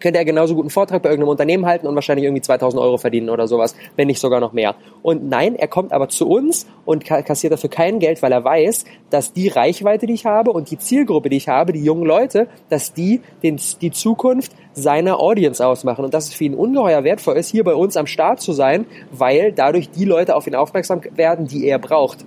könnte 0.00 0.18
er 0.18 0.24
genauso 0.24 0.54
gut 0.54 0.64
einen 0.64 0.70
Vortrag 0.70 1.02
bei 1.02 1.08
irgendeinem 1.08 1.30
Unternehmen 1.30 1.66
halten 1.66 1.86
und 1.86 1.94
wahrscheinlich 1.94 2.24
irgendwie 2.24 2.42
2000 2.42 2.82
Euro 2.82 2.98
verdienen 2.98 3.30
oder 3.30 3.46
sowas, 3.46 3.74
wenn 3.96 4.06
nicht 4.06 4.20
sogar 4.20 4.40
noch 4.40 4.52
mehr. 4.52 4.74
Und 5.02 5.28
nein, 5.28 5.56
er 5.56 5.68
kommt 5.68 5.92
aber 5.92 6.08
zu 6.08 6.28
uns 6.28 6.66
und 6.84 7.04
kassiert 7.04 7.52
dafür 7.52 7.70
kein 7.70 8.00
Geld, 8.00 8.20
weil 8.22 8.32
er 8.32 8.44
weiß, 8.44 8.84
dass 9.10 9.32
die 9.32 9.48
Reichweite, 9.48 10.06
die 10.06 10.14
ich 10.14 10.26
habe 10.26 10.50
und 10.50 10.70
die 10.70 10.78
Zielgruppe, 10.78 11.30
die 11.30 11.36
ich 11.36 11.48
habe, 11.48 11.72
die 11.72 11.82
jungen 11.82 12.04
Leute, 12.04 12.48
dass 12.68 12.92
die 12.92 13.20
den, 13.42 13.58
die 13.80 13.90
Zukunft 13.92 14.52
seiner 14.72 15.20
Audience 15.20 15.64
ausmachen 15.64 16.04
und 16.04 16.12
dass 16.12 16.28
es 16.28 16.34
für 16.34 16.44
ihn 16.44 16.54
ungeheuer 16.54 17.04
wertvoll 17.04 17.36
ist, 17.36 17.50
hier 17.50 17.64
bei 17.64 17.74
uns 17.74 17.96
am 17.96 18.06
Start 18.06 18.40
zu 18.40 18.52
sein, 18.52 18.86
weil 19.12 19.52
dadurch 19.52 19.90
die 19.90 20.04
Leute 20.04 20.34
auf 20.34 20.46
ihn 20.46 20.54
aufmerksam 20.54 21.00
werden, 21.14 21.46
die 21.46 21.66
er 21.66 21.78
braucht. 21.78 22.26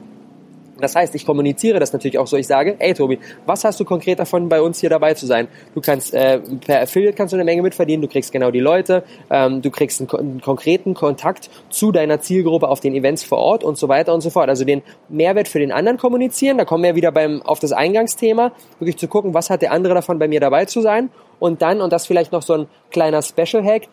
Das 0.80 0.96
heißt, 0.96 1.16
ich 1.16 1.26
kommuniziere 1.26 1.80
das 1.80 1.94
natürlich 1.94 2.18
auch 2.18 2.28
so. 2.28 2.38
Ich 2.38 2.48
sage, 2.48 2.76
ey 2.80 2.94
Tobi, 2.94 3.20
was 3.46 3.64
hast 3.64 3.80
du 3.80 3.86
konkret 3.86 4.20
davon, 4.20 4.50
bei 4.50 4.62
uns 4.62 4.80
hier 4.80 4.90
dabei 4.90 5.14
zu 5.14 5.26
sein? 5.26 5.48
Du 5.74 5.82
kannst 5.82 6.14
äh, 6.14 6.40
per 6.66 6.82
Affiliate 6.82 7.16
kannst 7.16 7.34
du 7.34 7.38
eine 7.38 7.44
Menge 7.44 7.62
mitverdienen. 7.62 8.02
Du 8.02 8.08
kriegst 8.08 8.32
genau 8.32 8.52
die 8.52 8.60
Leute, 8.60 9.04
ähm, 9.30 9.62
du 9.62 9.72
kriegst 9.72 10.02
einen, 10.02 10.10
einen 10.10 10.42
konkreten 10.42 10.94
Kontakt 10.94 11.50
zu 11.70 11.92
deiner 11.92 12.20
Zielgruppe 12.22 12.68
auf 12.68 12.80
den 12.80 12.94
Events 12.96 13.24
vor 13.24 13.40
Ort 13.40 13.64
und 13.64 13.78
so 13.78 13.88
weiter 13.88 14.14
und 14.14 14.22
so 14.22 14.30
fort. 14.30 14.50
Also 14.50 14.66
den 14.66 14.82
Mehrwert 15.10 15.48
für 15.48 15.60
den 15.60 15.72
anderen 15.72 15.98
kommunizieren. 15.98 16.58
Da 16.58 16.66
kommen 16.66 16.84
wir 16.84 16.96
wieder 16.96 17.12
beim 17.12 17.42
auf 17.42 17.60
das 17.60 17.72
Eingangsthema, 17.72 18.52
wirklich 18.80 18.98
zu 18.98 19.08
gucken, 19.08 19.34
was 19.34 19.50
hat 19.50 19.62
der 19.62 19.72
andere 19.72 19.94
davon, 19.94 20.20
bei 20.20 20.28
mir 20.28 20.40
dabei 20.40 20.66
zu 20.66 20.82
sein. 20.82 21.10
Und 21.40 21.62
dann, 21.62 21.82
und 21.82 21.94
das 21.94 22.08
vielleicht 22.08 22.32
noch 22.32 22.42
so 22.42 22.54
ein 22.54 22.68
kleiner 22.92 23.22
Special 23.22 23.64
Hack, 23.64 23.84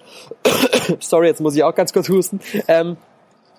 sorry, 1.00 1.26
jetzt 1.26 1.40
muss 1.40 1.54
ich 1.56 1.62
auch 1.62 1.74
ganz 1.74 1.92
kurz 1.92 2.08
husten, 2.08 2.40
ähm, 2.68 2.96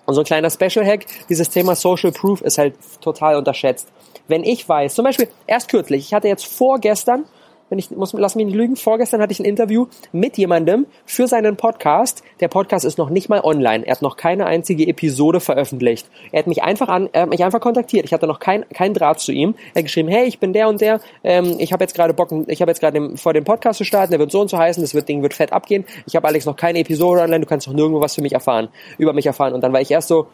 und 0.06 0.14
so 0.14 0.20
ein 0.22 0.24
kleiner 0.24 0.50
Special-Hack, 0.50 1.06
dieses 1.28 1.50
Thema 1.50 1.74
Social 1.74 2.12
Proof 2.12 2.40
ist 2.40 2.58
halt 2.58 2.74
total 3.00 3.36
unterschätzt. 3.36 3.88
Wenn 4.28 4.44
ich 4.44 4.68
weiß, 4.68 4.94
zum 4.94 5.04
Beispiel 5.04 5.28
erst 5.46 5.68
kürzlich, 5.68 6.06
ich 6.06 6.14
hatte 6.14 6.28
jetzt 6.28 6.46
vorgestern 6.46 7.24
wenn 7.68 7.78
ich 7.78 7.90
muss, 7.90 8.12
lass 8.12 8.34
mich 8.36 8.46
nicht 8.46 8.54
lügen, 8.54 8.76
vorgestern 8.76 9.20
hatte 9.20 9.32
ich 9.32 9.40
ein 9.40 9.44
Interview 9.44 9.86
mit 10.12 10.38
jemandem 10.38 10.86
für 11.04 11.26
seinen 11.26 11.56
Podcast. 11.56 12.22
Der 12.40 12.48
Podcast 12.48 12.84
ist 12.84 12.98
noch 12.98 13.10
nicht 13.10 13.28
mal 13.28 13.40
online. 13.40 13.86
Er 13.86 13.92
hat 13.92 14.02
noch 14.02 14.16
keine 14.16 14.46
einzige 14.46 14.86
Episode 14.86 15.40
veröffentlicht. 15.40 16.08
Er 16.32 16.40
hat 16.40 16.46
mich 16.46 16.62
einfach 16.62 16.88
an, 16.88 17.08
er 17.12 17.22
hat 17.22 17.30
mich 17.30 17.42
einfach 17.42 17.60
kontaktiert. 17.60 18.04
Ich 18.04 18.12
hatte 18.12 18.26
noch 18.26 18.38
kein, 18.38 18.68
kein 18.70 18.94
Draht 18.94 19.20
zu 19.20 19.32
ihm. 19.32 19.54
Er 19.74 19.80
hat 19.80 19.84
geschrieben, 19.84 20.08
hey, 20.08 20.26
ich 20.26 20.38
bin 20.38 20.52
der 20.52 20.68
und 20.68 20.80
der. 20.80 21.00
Ähm, 21.24 21.56
ich 21.58 21.72
habe 21.72 21.82
jetzt 21.82 21.94
gerade 21.94 22.14
Bock, 22.14 22.30
ich 22.46 22.60
habe 22.60 22.70
jetzt 22.70 22.80
gerade 22.80 23.16
vor 23.16 23.32
dem 23.32 23.44
Podcast 23.44 23.78
zu 23.78 23.84
starten. 23.84 24.12
Der 24.12 24.20
wird 24.20 24.30
so 24.30 24.40
und 24.40 24.48
so 24.48 24.58
heißen. 24.58 24.82
Das 24.82 24.94
wird, 24.94 25.08
Ding 25.08 25.22
wird 25.22 25.34
fett 25.34 25.52
abgehen. 25.52 25.84
Ich 26.06 26.14
habe 26.14 26.28
Alex 26.28 26.46
noch 26.46 26.56
keine 26.56 26.78
Episode 26.78 27.22
online. 27.22 27.40
Du 27.40 27.46
kannst 27.46 27.66
noch 27.66 27.74
nirgendwo 27.74 28.00
was 28.00 28.14
für 28.14 28.22
mich 28.22 28.32
erfahren, 28.32 28.68
über 28.98 29.12
mich 29.12 29.26
erfahren. 29.26 29.54
Und 29.54 29.62
dann 29.62 29.72
war 29.72 29.80
ich 29.80 29.90
erst 29.90 30.08
so, 30.08 30.28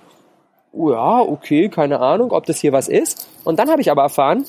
ja, 0.75 1.21
okay, 1.21 1.69
keine 1.69 2.01
Ahnung, 2.01 2.33
ob 2.33 2.47
das 2.47 2.59
hier 2.59 2.73
was 2.73 2.89
ist. 2.89 3.29
Und 3.45 3.59
dann 3.59 3.71
habe 3.71 3.81
ich 3.81 3.91
aber 3.91 4.03
erfahren, 4.03 4.45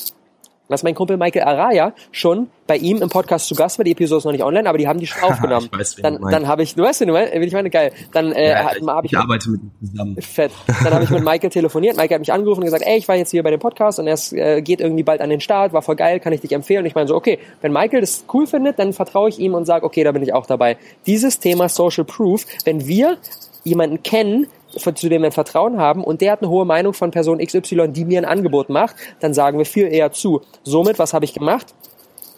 dass 0.69 0.83
mein 0.83 0.95
Kumpel 0.95 1.17
Michael 1.17 1.43
Araya 1.43 1.93
schon 2.11 2.47
bei 2.67 2.77
ihm 2.77 3.01
im 3.01 3.09
Podcast 3.09 3.47
zu 3.47 3.55
Gast 3.55 3.77
war. 3.77 3.83
Die 3.83 3.91
Episode 3.91 4.19
ist 4.19 4.25
noch 4.25 4.31
nicht 4.31 4.43
online, 4.43 4.67
aber 4.67 4.77
die 4.77 4.87
haben 4.87 4.99
die 4.99 5.07
schon 5.07 5.21
aufgenommen. 5.29 5.69
ich 5.71 5.79
weiß, 5.79 5.95
dann 5.97 6.19
dann 6.21 6.47
habe 6.47 6.63
ich, 6.63 6.75
du 6.75 6.83
weißt, 6.83 7.01
du 7.01 7.07
meinst, 7.07 7.33
ich 7.33 7.53
meine, 7.53 7.69
geil. 7.69 7.91
Dann 8.11 8.31
äh, 8.31 8.49
ja, 8.49 8.71
ich, 8.75 8.87
hab 8.87 9.05
ich, 9.05 9.11
ich 9.11 9.17
arbeite 9.17 9.49
mit 9.49 9.61
ihm 9.61 9.71
zusammen. 9.85 10.21
Fett. 10.21 10.51
Dann 10.83 10.93
habe 10.93 11.03
ich 11.03 11.09
mit 11.09 11.23
Michael 11.23 11.49
telefoniert. 11.49 11.97
Michael 11.97 12.15
hat 12.15 12.19
mich 12.19 12.33
angerufen 12.33 12.61
und 12.61 12.65
gesagt, 12.65 12.83
ey, 12.85 12.97
ich 12.97 13.07
war 13.07 13.15
jetzt 13.15 13.31
hier 13.31 13.43
bei 13.43 13.51
dem 13.51 13.59
Podcast 13.59 13.99
und 13.99 14.07
es 14.07 14.31
äh, 14.31 14.61
geht 14.61 14.79
irgendwie 14.79 15.03
bald 15.03 15.21
an 15.21 15.29
den 15.29 15.41
Start, 15.41 15.73
war 15.73 15.81
voll 15.81 15.95
geil, 15.95 16.19
kann 16.19 16.33
ich 16.33 16.41
dich 16.41 16.53
empfehlen. 16.53 16.81
Und 16.81 16.85
ich 16.87 16.95
meine 16.95 17.07
so, 17.07 17.15
okay, 17.15 17.39
wenn 17.61 17.73
Michael 17.73 18.01
das 18.01 18.25
cool 18.33 18.47
findet, 18.47 18.79
dann 18.79 18.93
vertraue 18.93 19.29
ich 19.29 19.39
ihm 19.39 19.53
und 19.53 19.65
sage, 19.65 19.85
okay, 19.85 20.03
da 20.03 20.11
bin 20.11 20.23
ich 20.23 20.33
auch 20.33 20.45
dabei. 20.45 20.77
Dieses 21.05 21.39
Thema 21.39 21.69
Social 21.69 22.05
Proof, 22.05 22.45
wenn 22.63 22.87
wir 22.87 23.17
jemanden 23.63 24.03
kennen, 24.03 24.47
zu 24.69 25.09
dem 25.09 25.21
wir 25.21 25.31
Vertrauen 25.31 25.77
haben 25.77 26.03
und 26.03 26.21
der 26.21 26.31
hat 26.31 26.41
eine 26.41 26.49
hohe 26.49 26.65
Meinung 26.65 26.93
von 26.93 27.11
Person 27.11 27.37
XY, 27.37 27.89
die 27.89 28.05
mir 28.05 28.19
ein 28.19 28.25
Angebot 28.25 28.69
macht, 28.69 28.95
dann 29.19 29.33
sagen 29.33 29.57
wir 29.57 29.65
viel 29.65 29.91
eher 29.91 30.11
zu. 30.11 30.41
Somit, 30.63 30.99
was 30.99 31.13
habe 31.13 31.25
ich 31.25 31.33
gemacht? 31.33 31.73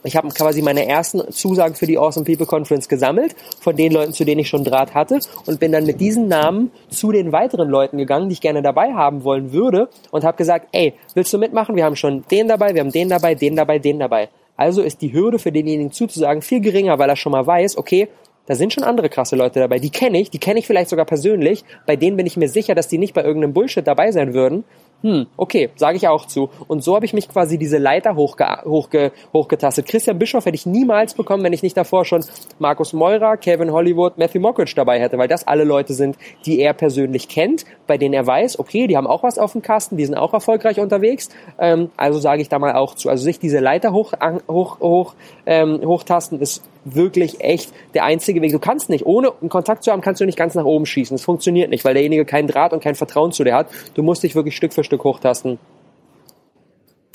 Ich 0.06 0.16
habe 0.16 0.28
quasi 0.30 0.62
meine 0.62 0.88
ersten 0.88 1.32
Zusagen 1.32 1.74
für 1.74 1.88
die 1.88 1.98
Awesome 1.98 2.26
People 2.26 2.46
Conference 2.46 2.88
gesammelt, 2.88 3.36
von 3.60 3.76
den 3.76 3.92
Leuten, 3.92 4.14
zu 4.14 4.24
denen 4.24 4.42
ich 4.42 4.50
schon 4.50 4.64
Draht 4.64 4.94
hatte 4.94 5.20
und 5.48 5.60
bin 5.60 5.72
dann 5.72 5.88
mit 5.88 6.00
diesen 6.00 6.28
Namen 6.28 6.72
zu 6.90 7.12
den 7.12 7.32
weiteren 7.32 7.70
Leuten 7.70 7.98
gegangen, 7.98 8.30
die 8.30 8.34
ich 8.34 8.42
gerne 8.42 8.62
dabei 8.62 8.94
haben 8.94 9.24
wollen 9.24 9.52
würde 9.52 9.90
und 10.12 10.24
habe 10.24 10.38
gesagt, 10.38 10.68
ey, 10.74 10.94
willst 11.16 11.34
du 11.34 11.40
mitmachen? 11.40 11.76
Wir 11.76 11.86
haben 11.86 11.96
schon 11.96 12.24
den 12.30 12.48
dabei, 12.48 12.76
wir 12.76 12.82
haben 12.82 12.92
den 12.92 13.10
dabei, 13.10 13.34
den 13.34 13.56
dabei, 13.56 13.80
den 13.80 13.98
dabei. 13.98 14.30
Also 14.56 14.84
ist 14.84 15.02
die 15.02 15.12
Hürde 15.12 15.40
für 15.40 15.52
denjenigen 15.52 15.92
zuzusagen 15.92 16.44
viel 16.44 16.62
geringer, 16.62 17.00
weil 17.00 17.10
er 17.10 17.16
schon 17.16 17.32
mal 17.32 17.46
weiß, 17.46 17.78
okay, 17.78 18.08
da 18.48 18.56
sind 18.56 18.74
schon 18.74 18.84
andere 18.84 19.10
krasse 19.10 19.36
Leute 19.36 19.60
dabei. 19.60 19.80
Die 19.80 19.90
kenne 19.90 20.20
ich, 20.20 20.30
die 20.30 20.40
kenne 20.40 20.60
ich 20.60 20.68
vielleicht 20.68 20.90
sogar 20.90 21.06
persönlich. 21.06 21.64
Bei 21.86 21.96
denen 21.96 22.18
bin 22.18 22.26
ich 22.26 22.38
mir 22.38 22.50
sicher, 22.50 22.76
dass 22.76 22.88
die 22.88 22.98
nicht 22.98 23.14
bei 23.14 23.24
irgendeinem 23.24 23.54
Bullshit 23.54 23.86
dabei 23.86 24.12
sein 24.12 24.34
würden. 24.34 24.64
Hm, 25.02 25.28
okay, 25.38 25.70
sage 25.76 25.98
ich 25.98 26.08
auch 26.08 26.26
zu. 26.26 26.50
Und 26.68 26.84
so 26.84 26.96
habe 26.96 27.06
ich 27.06 27.14
mich 27.14 27.30
quasi 27.30 27.58
diese 27.58 27.78
Leiter 27.78 28.16
hochge 28.16 28.48
hochge 28.66 29.12
hochgetastet. 29.34 29.88
Christian 29.88 30.18
Bischoff 30.18 30.46
hätte 30.46 30.56
ich 30.56 30.66
niemals 30.66 31.14
bekommen, 31.14 31.44
wenn 31.44 31.54
ich 31.54 31.62
nicht 31.62 31.78
davor 31.78 32.06
schon 32.06 32.24
Markus 32.60 32.94
Meurer, 32.94 33.38
Kevin 33.38 33.72
Hollywood, 33.72 34.18
Matthew 34.18 34.40
Mockridge 34.40 34.74
dabei 34.76 35.00
hätte, 35.00 35.18
weil 35.18 35.28
das 35.28 35.46
alle 35.46 35.64
Leute 35.64 35.94
sind, 35.94 36.18
die 36.46 36.60
er 36.60 36.74
persönlich 36.74 37.28
kennt, 37.28 37.66
bei 37.86 37.98
denen 37.98 38.14
er 38.14 38.26
weiß, 38.26 38.58
okay, 38.58 38.88
die 38.88 38.98
haben 38.98 39.06
auch 39.06 39.22
was 39.22 39.38
auf 39.38 39.52
dem 39.52 39.62
Kasten, 39.62 39.98
die 39.98 40.06
sind 40.06 40.16
auch 40.16 40.34
erfolgreich 40.34 40.80
unterwegs. 40.80 41.30
Ähm, 41.60 41.92
also 41.98 42.20
sage 42.20 42.42
ich 42.42 42.50
da 42.50 42.58
mal 42.58 42.74
auch 42.74 42.96
zu. 42.96 43.10
Also 43.10 43.26
sich 43.26 43.38
diese 43.38 43.60
Leiter 43.60 43.92
hoch, 43.92 44.14
hoch, 44.48 44.80
hoch, 44.80 45.14
ähm, 45.46 45.82
hochtasten 45.84 46.40
ist 46.40 46.64
wirklich 46.86 47.42
echt 47.42 47.74
der 47.94 48.06
einzige 48.06 48.42
Weg. 48.42 48.52
Du 48.52 48.60
kannst 48.60 48.90
nicht, 48.90 49.06
ohne 49.06 49.32
einen 49.42 49.50
Kontakt 49.50 49.84
zu 49.84 49.92
haben, 49.92 50.02
kannst 50.02 50.22
du 50.22 50.26
nicht 50.26 50.38
ganz 50.38 50.56
nach 50.56 50.66
oben 50.66 50.86
schießen. 50.86 51.18
Das 51.18 51.24
funktioniert 51.24 51.70
nicht, 51.70 51.84
weil 51.84 51.96
derjenige 51.96 52.26
keinen 52.26 52.48
Draht 52.48 52.74
und 52.74 52.82
kein 52.82 52.96
Vertrauen 52.96 53.32
zu 53.32 53.44
dir 53.44 53.56
hat. 53.56 53.68
Du 53.96 54.04
musst 54.04 54.24
dich 54.24 54.36
wirklich 54.36 54.56
Stück 54.56 54.74
für 54.74 54.84
Stück 54.84 55.04
hochtasten. 55.04 55.58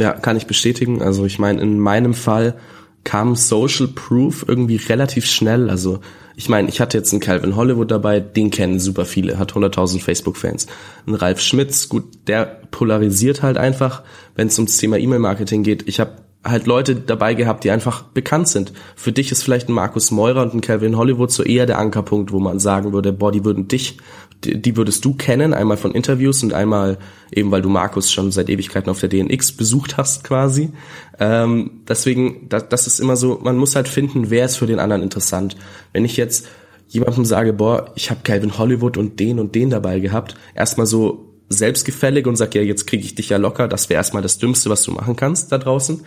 Ja, 0.01 0.13
kann 0.13 0.37
ich 0.37 0.47
bestätigen. 0.47 1.03
Also 1.03 1.25
ich 1.25 1.39
meine, 1.39 1.61
in 1.61 1.79
meinem 1.79 2.15
Fall 2.15 2.57
kam 3.05 3.37
Social 3.37 3.89
Proof 3.89 4.45
irgendwie 4.47 4.77
relativ 4.77 5.27
schnell. 5.27 5.71
Also 5.71 6.01
ich 6.37 6.49
meine, 6.49 6.69
ich 6.69 6.81
hatte 6.81 6.97
jetzt 6.97 7.13
einen 7.13 7.21
Calvin 7.21 7.57
Hollywood 7.57 7.91
dabei, 7.91 8.21
den 8.21 8.51
kennen 8.51 8.81
super 8.81 9.05
viele, 9.05 9.39
hat 9.39 9.53
100.000 9.53 10.01
Facebook-Fans. 10.01 10.67
Ein 11.07 11.15
Ralf 11.15 11.41
Schmitz, 11.41 11.89
gut, 11.89 12.05
der 12.29 12.47
polarisiert 12.71 13.43
halt 13.43 13.59
einfach, 13.59 14.03
wenn 14.37 14.49
es 14.49 14.59
ums 14.59 14.79
Thema 14.79 14.99
E-Mail-Marketing 14.99 15.63
geht. 15.63 15.87
Ich 15.87 16.01
habe 16.01 16.13
halt 16.43 16.67
Leute 16.67 16.95
dabei 16.95 17.35
gehabt, 17.35 17.65
die 17.65 17.71
einfach 17.71 18.03
bekannt 18.03 18.49
sind. 18.49 18.73
Für 18.97 19.13
dich 19.13 19.31
ist 19.31 19.43
vielleicht 19.43 19.69
ein 19.69 19.75
Markus 19.75 20.11
Meurer 20.11 20.43
und 20.43 20.55
ein 20.55 20.61
Calvin 20.63 20.97
Hollywood 20.97 21.31
so 21.31 21.43
eher 21.43 21.67
der 21.67 21.79
Ankerpunkt, 21.79 22.33
wo 22.33 22.41
man 22.41 22.59
sagen 22.59 22.93
würde, 22.93 23.13
boah, 23.13 23.31
die 23.31 23.45
würden 23.45 23.69
dich, 23.69 23.99
die, 24.43 24.77
würdest 24.77 25.05
du 25.05 25.15
kennen, 25.15 25.53
einmal 25.53 25.77
von 25.77 25.93
Interviews 25.93 26.43
und 26.43 26.55
einmal 26.55 26.97
eben, 27.31 27.51
weil 27.51 27.61
du 27.61 27.69
Markus 27.69 28.11
schon 28.11 28.33
seit 28.33 28.49
Ewigkeiten 28.49 28.89
auf 28.89 29.01
der 29.01 29.11
DNX 29.11 29.53
besucht 29.53 29.99
hast 29.99 30.25
quasi. 30.25 30.71
Ähm, 31.19 31.83
deswegen, 31.87 32.49
das, 32.49 32.71
das 32.71 32.87
ist 32.87 33.01
immer 33.01 33.17
so, 33.17 33.39
man 33.43 33.59
muss 33.59 33.77
halt 33.77 33.89
finden, 33.89 34.31
wer 34.31 34.47
ist 34.47 34.57
für 34.57 34.67
den 34.67 34.81
anderen 34.81 35.03
interessant. 35.03 35.57
Wenn 35.93 36.07
ich 36.07 36.17
jetzt 36.17 36.47
jemandem 36.89 37.27
sage, 37.27 37.53
boah, 37.53 37.93
ich 37.97 38.11
habe 38.11 38.21
Calvin 38.25 38.57
Hollywood 38.57 38.97
und 38.97 39.21
den 39.21 39.39
und 39.39 39.55
den 39.55 39.69
dabei 39.69 40.01
gehabt, 40.01 40.37
erstmal 40.55 40.87
so 40.87 41.30
selbstgefällig 41.51 42.27
und 42.27 42.37
sag, 42.37 42.55
ja, 42.55 42.63
jetzt 42.63 42.87
kriege 42.87 43.05
ich 43.05 43.15
dich 43.15 43.29
ja 43.29 43.37
locker, 43.37 43.69
das 43.69 43.91
wäre 43.91 43.99
erstmal 43.99 44.23
das 44.23 44.39
Dümmste, 44.39 44.71
was 44.71 44.83
du 44.85 44.93
machen 44.93 45.17
kannst 45.17 45.53
da 45.53 45.59
draußen. 45.59 46.03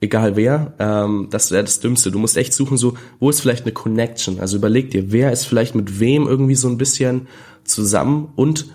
Egal 0.00 0.36
wer, 0.36 0.74
ähm, 0.78 1.28
das 1.30 1.50
wäre 1.50 1.64
das 1.64 1.80
Dümmste. 1.80 2.10
Du 2.10 2.18
musst 2.18 2.36
echt 2.36 2.54
suchen, 2.54 2.76
so, 2.76 2.94
wo 3.18 3.28
ist 3.30 3.40
vielleicht 3.40 3.64
eine 3.64 3.72
Connection? 3.72 4.38
Also 4.40 4.56
überleg 4.56 4.90
dir, 4.90 5.12
wer 5.12 5.32
ist 5.32 5.44
vielleicht 5.44 5.74
mit 5.74 5.98
wem 5.98 6.26
irgendwie 6.26 6.54
so 6.54 6.68
ein 6.68 6.78
bisschen 6.78 7.26
zusammen 7.64 8.32
und 8.36 8.66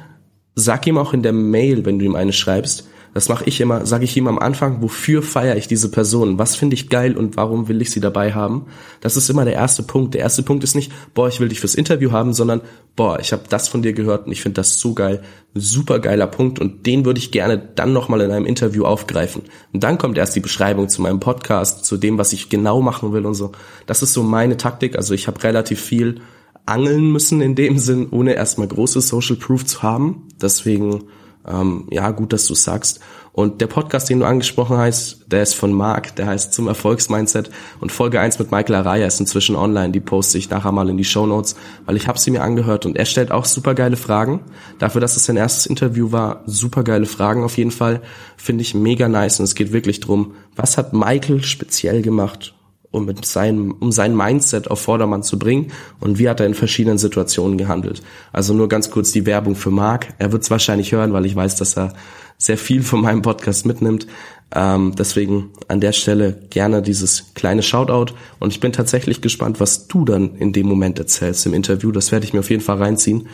sag 0.55 0.86
ihm 0.88 0.97
auch 0.97 1.13
in 1.13 1.24
der 1.24 1.34
Mail, 1.34 1.86
wenn 1.86 1.99
du 1.99 2.05
ihm 2.05 2.15
eine 2.15 2.34
schreibst, 2.34 2.89
das 3.14 3.30
mache 3.30 3.45
ich 3.45 3.60
immer, 3.60 3.86
sage 3.86 4.03
ich 4.03 4.16
ihm 4.16 4.28
am 4.28 4.39
Anfang, 4.39 4.82
wofür 4.82 5.22
feiere 5.22 5.57
ich 5.57 5.68
diese 5.68 5.89
Person? 5.89 6.38
Was 6.38 6.55
finde 6.55 6.76
ich 6.76 6.89
geil 6.89 7.18
und 7.18 7.38
warum 7.38 7.68
will 7.68 7.82
ich 7.82 7.91
sie 7.91 7.99
dabei 7.99 8.34
haben? 8.34 8.68
Das 9.01 9.18
ist 9.18 9.30
immer 9.30 9.45
der 9.45 9.55
erste 9.55 9.84
Punkt. 9.84 10.14
Der 10.14 10.22
erste 10.22 10.43
Punkt 10.43 10.64
ist 10.64 10.76
nicht, 10.76 10.91
boah, 11.14 11.28
ich 11.28 11.39
will 11.39 11.49
dich 11.49 11.60
fürs 11.60 11.76
Interview 11.76 12.12
haben, 12.12 12.34
sondern 12.34 12.62
boah, 12.95 13.20
ich 13.20 13.32
habe 13.32 13.43
das 13.49 13.68
von 13.68 13.82
dir 13.82 13.93
gehört 13.93 14.28
und 14.28 14.32
ich 14.32 14.41
finde 14.41 14.55
das 14.55 14.80
so 14.80 14.93
geil. 14.93 15.22
Super 15.55 15.99
geiler 15.99 16.28
Punkt 16.28 16.60
und 16.60 16.86
den 16.86 17.05
würde 17.05 17.20
ich 17.20 17.32
gerne 17.32 17.57
dann 17.57 17.93
nochmal 17.93 18.22
in 18.22 18.32
einem 18.32 18.45
Interview 18.45 18.86
aufgreifen. 18.86 19.43
Und 19.74 19.84
dann 19.84 19.97
kommt 19.97 20.18
erst 20.18 20.36
die 20.36 20.41
Beschreibung 20.41 20.89
zu 20.89 21.01
meinem 21.01 21.20
Podcast, 21.20 21.86
zu 21.86 21.97
dem, 21.97 22.18
was 22.18 22.34
ich 22.34 22.49
genau 22.49 22.82
machen 22.82 23.12
will 23.12 23.26
und 23.26 23.34
so. 23.34 23.51
Das 23.86 24.03
ist 24.03 24.14
so 24.14 24.22
meine 24.22 24.57
Taktik. 24.57 24.95
Also 24.95 25.14
ich 25.14 25.28
habe 25.28 25.41
relativ 25.43 25.82
viel 25.82 26.22
angeln 26.66 27.12
müssen 27.12 27.41
in 27.41 27.55
dem 27.55 27.80
Sinn, 27.80 28.07
ohne 28.12 28.34
erstmal 28.34 28.68
große 28.68 29.01
Social 29.01 29.36
Proof 29.36 29.66
zu 29.66 29.82
haben. 29.82 30.28
Deswegen 30.39 31.05
Ähm, 31.48 31.88
ja, 31.90 32.12
gut, 32.12 32.34
dass 32.34 32.46
du 32.46 32.56
sagst. 32.56 33.00
Und 33.32 33.62
der 33.62 33.68
Podcast, 33.68 34.10
den 34.10 34.20
du 34.20 34.26
angesprochen 34.26 34.78
hast, 34.78 35.26
der 35.28 35.44
ist 35.44 35.54
von 35.54 35.72
Marc, 35.72 36.16
der 36.18 36.28
heißt 36.28 36.52
Zum 36.54 36.68
Erfolgsmindset. 36.68 37.50
Und 37.80 37.92
Folge 37.92 38.20
1 38.20 38.38
mit 38.40 38.52
Michael 38.52 38.76
Araya 38.76 39.08
ist 39.08 39.20
inzwischen 39.20 39.56
online, 39.56 39.92
die 39.92 40.02
poste 40.02 40.38
ich 40.38 40.50
nachher 40.50 40.72
mal 40.72 40.90
in 40.90 40.98
die 40.98 41.06
Show 41.06 41.26
Notes, 41.26 41.56
weil 41.86 41.96
ich 41.96 42.08
habe 42.08 42.20
sie 42.20 42.32
mir 42.32 42.42
angehört 42.42 42.86
und 42.86 42.98
er 42.98 43.06
stellt 43.06 43.32
auch 43.32 43.46
super 43.46 43.76
geile 43.76 43.96
Fragen. 43.96 44.42
Dafür, 44.78 45.00
dass 45.00 45.16
es 45.16 45.26
sein 45.26 45.38
erstes 45.38 45.68
Interview 45.68 46.12
war, 46.12 46.44
super 46.48 46.84
geile 46.84 47.06
Fragen 47.06 47.44
auf 47.44 47.58
jeden 47.58 47.72
Fall. 47.72 48.02
Finde 48.36 48.62
ich 48.62 48.74
mega 48.74 49.08
nice 49.08 49.40
und 49.40 49.46
es 49.46 49.56
geht 49.56 49.72
wirklich 49.72 50.02
drum, 50.02 50.34
was 50.56 50.78
hat 50.78 50.92
Michael 50.92 51.44
speziell 51.44 52.02
gemacht, 52.02 52.54
um 52.92 53.06
mit 53.06 53.26
seinem, 53.26 53.72
um 53.72 53.92
sein 53.92 54.16
Mindset 54.16 54.70
auf 54.72 54.82
Vordermann 54.82 55.24
zu 55.24 55.38
bringen 55.38 55.72
und 56.00 56.18
wie 56.18 56.28
hat 56.28 56.40
er 56.40 56.48
in 56.48 56.56
verschiedenen 56.56 56.98
Situationen 56.98 57.58
gehandelt. 57.58 58.02
Also 58.32 58.54
nur 58.54 58.68
ganz 58.68 58.90
kurz 58.90 59.12
die 59.12 59.26
Werbung 59.26 59.56
für 59.56 59.70
Marc. 59.70 60.08
Er 60.18 60.32
wird 60.32 60.44
es 60.44 60.52
wahrscheinlich 60.52 60.92
hören, 60.92 61.14
weil 61.14 61.26
ich 61.26 61.36
weiß, 61.36 61.56
dass 61.56 61.78
er 61.78 61.94
sehr 62.38 62.58
viel 62.58 62.82
von 62.82 63.02
meinem 63.02 63.22
Podcast 63.22 63.66
mitnimmt. 63.66 64.08
Ähm, 64.56 64.96
deswegen 64.98 65.52
an 65.68 65.80
der 65.80 65.92
Stelle 65.92 66.40
gerne 66.50 66.82
dieses 66.82 67.34
kleine 67.36 67.62
Shoutout 67.62 68.14
und 68.40 68.52
ich 68.52 68.60
bin 68.60 68.72
tatsächlich 68.72 69.22
gespannt, 69.22 69.60
was 69.60 69.88
du 69.88 70.06
dann 70.06 70.36
in 70.36 70.54
dem 70.54 70.66
Moment 70.68 70.98
erzählst 70.98 71.46
im 71.46 71.54
Interview. 71.54 71.92
Das 71.92 72.12
werde 72.12 72.26
ich 72.26 72.34
mir 72.34 72.40
auf 72.40 72.50
jeden 72.50 72.64
Fall 72.64 72.78
reinziehen 72.78 73.28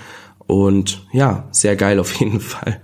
und 0.47 1.05
ja, 1.13 1.47
sehr 1.51 1.77
geil 1.77 1.99
auf 1.99 2.13
jeden 2.19 2.39
Fall. 2.41 2.81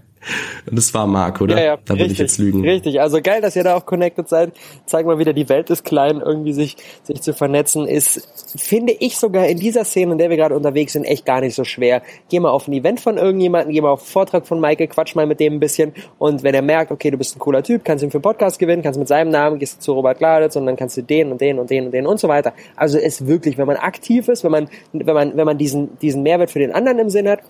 Das 0.72 0.94
war 0.94 1.08
Marc, 1.08 1.42
oder? 1.42 1.58
Ja, 1.58 1.64
ja, 1.64 1.78
da 1.84 1.98
würde 1.98 2.12
ich 2.12 2.20
jetzt 2.20 2.38
lügen. 2.38 2.64
Richtig, 2.64 3.02
also 3.02 3.22
geil, 3.22 3.42
dass 3.42 3.56
ihr 3.56 3.64
da 3.64 3.76
auch 3.76 3.86
connected 3.86 4.30
seid. 4.30 4.54
Zeig 4.86 5.06
mal 5.06 5.18
wieder, 5.18 5.34
die 5.34 5.50
Welt 5.50 5.70
ist 5.70 5.84
klein, 5.84 6.22
irgendwie 6.24 6.54
sich, 6.54 6.78
sich 7.04 7.22
zu 7.22 7.34
vernetzen 7.34 7.88
ist, 7.88 8.28
finde 8.56 8.94
ich 8.94 9.18
sogar 9.18 9.48
in 9.48 9.60
dieser 9.60 9.84
Szene, 9.84 10.14
in 10.14 10.18
der 10.18 10.30
wir 10.30 10.38
gerade 10.38 10.56
unterwegs 10.56 10.94
sind, 10.94 11.06
echt 11.06 11.26
gar 11.26 11.42
nicht 11.42 11.56
so 11.56 11.64
schwer. 11.64 12.02
Geh 12.30 12.40
mal 12.40 12.50
auf 12.50 12.68
ein 12.68 12.74
Event 12.74 13.00
von 13.00 13.18
irgendjemandem, 13.18 13.74
geh 13.74 13.82
mal 13.82 13.92
auf 13.92 14.02
einen 14.02 14.08
Vortrag 14.08 14.46
von 14.46 14.60
Michael, 14.60 14.88
quatsch 14.88 15.16
mal 15.16 15.26
mit 15.26 15.40
dem 15.40 15.54
ein 15.54 15.60
bisschen 15.60 15.94
und 16.20 16.44
wenn 16.44 16.54
er 16.54 16.62
merkt, 16.62 16.92
okay, 16.92 17.10
du 17.10 17.18
bist 17.18 17.36
ein 17.36 17.40
cooler 17.40 17.64
Typ, 17.64 17.84
kannst 17.84 18.04
ihn 18.04 18.12
für 18.12 18.18
einen 18.18 18.24
Podcast 18.24 18.60
gewinnen, 18.60 18.84
kannst 18.84 19.00
mit 19.00 19.08
seinem 19.08 19.32
Namen, 19.32 19.60
gehst 19.60 19.82
zu 19.82 19.94
Robert 19.94 20.20
Gladitz 20.20 20.56
und 20.56 20.66
dann 20.66 20.76
kannst 20.76 20.98
du 20.98 21.02
den 21.02 21.32
und 21.32 21.42
den 21.42 21.58
und 21.60 21.70
den 21.70 21.86
und 21.86 21.92
den 21.92 22.06
und 22.06 22.20
so 22.20 22.28
weiter. 22.28 22.54
Also 22.76 22.98
es 22.98 23.26
wirklich, 23.26 23.58
wenn 23.58 23.68
man 23.68 23.78
aktiv 23.78 24.28
ist, 24.28 24.44
wenn 24.44 24.52
man, 24.52 24.70
wenn 24.94 25.16
man, 25.16 25.36
wenn 25.36 25.46
man 25.46 25.58
diesen, 25.58 25.98
diesen 26.00 26.24
Mehrwert 26.24 26.52
für 26.52 26.60
den 26.60 26.72
anderen 26.72 27.00
im 27.00 27.10
Sinn 27.10 27.28
hat, 27.28 27.42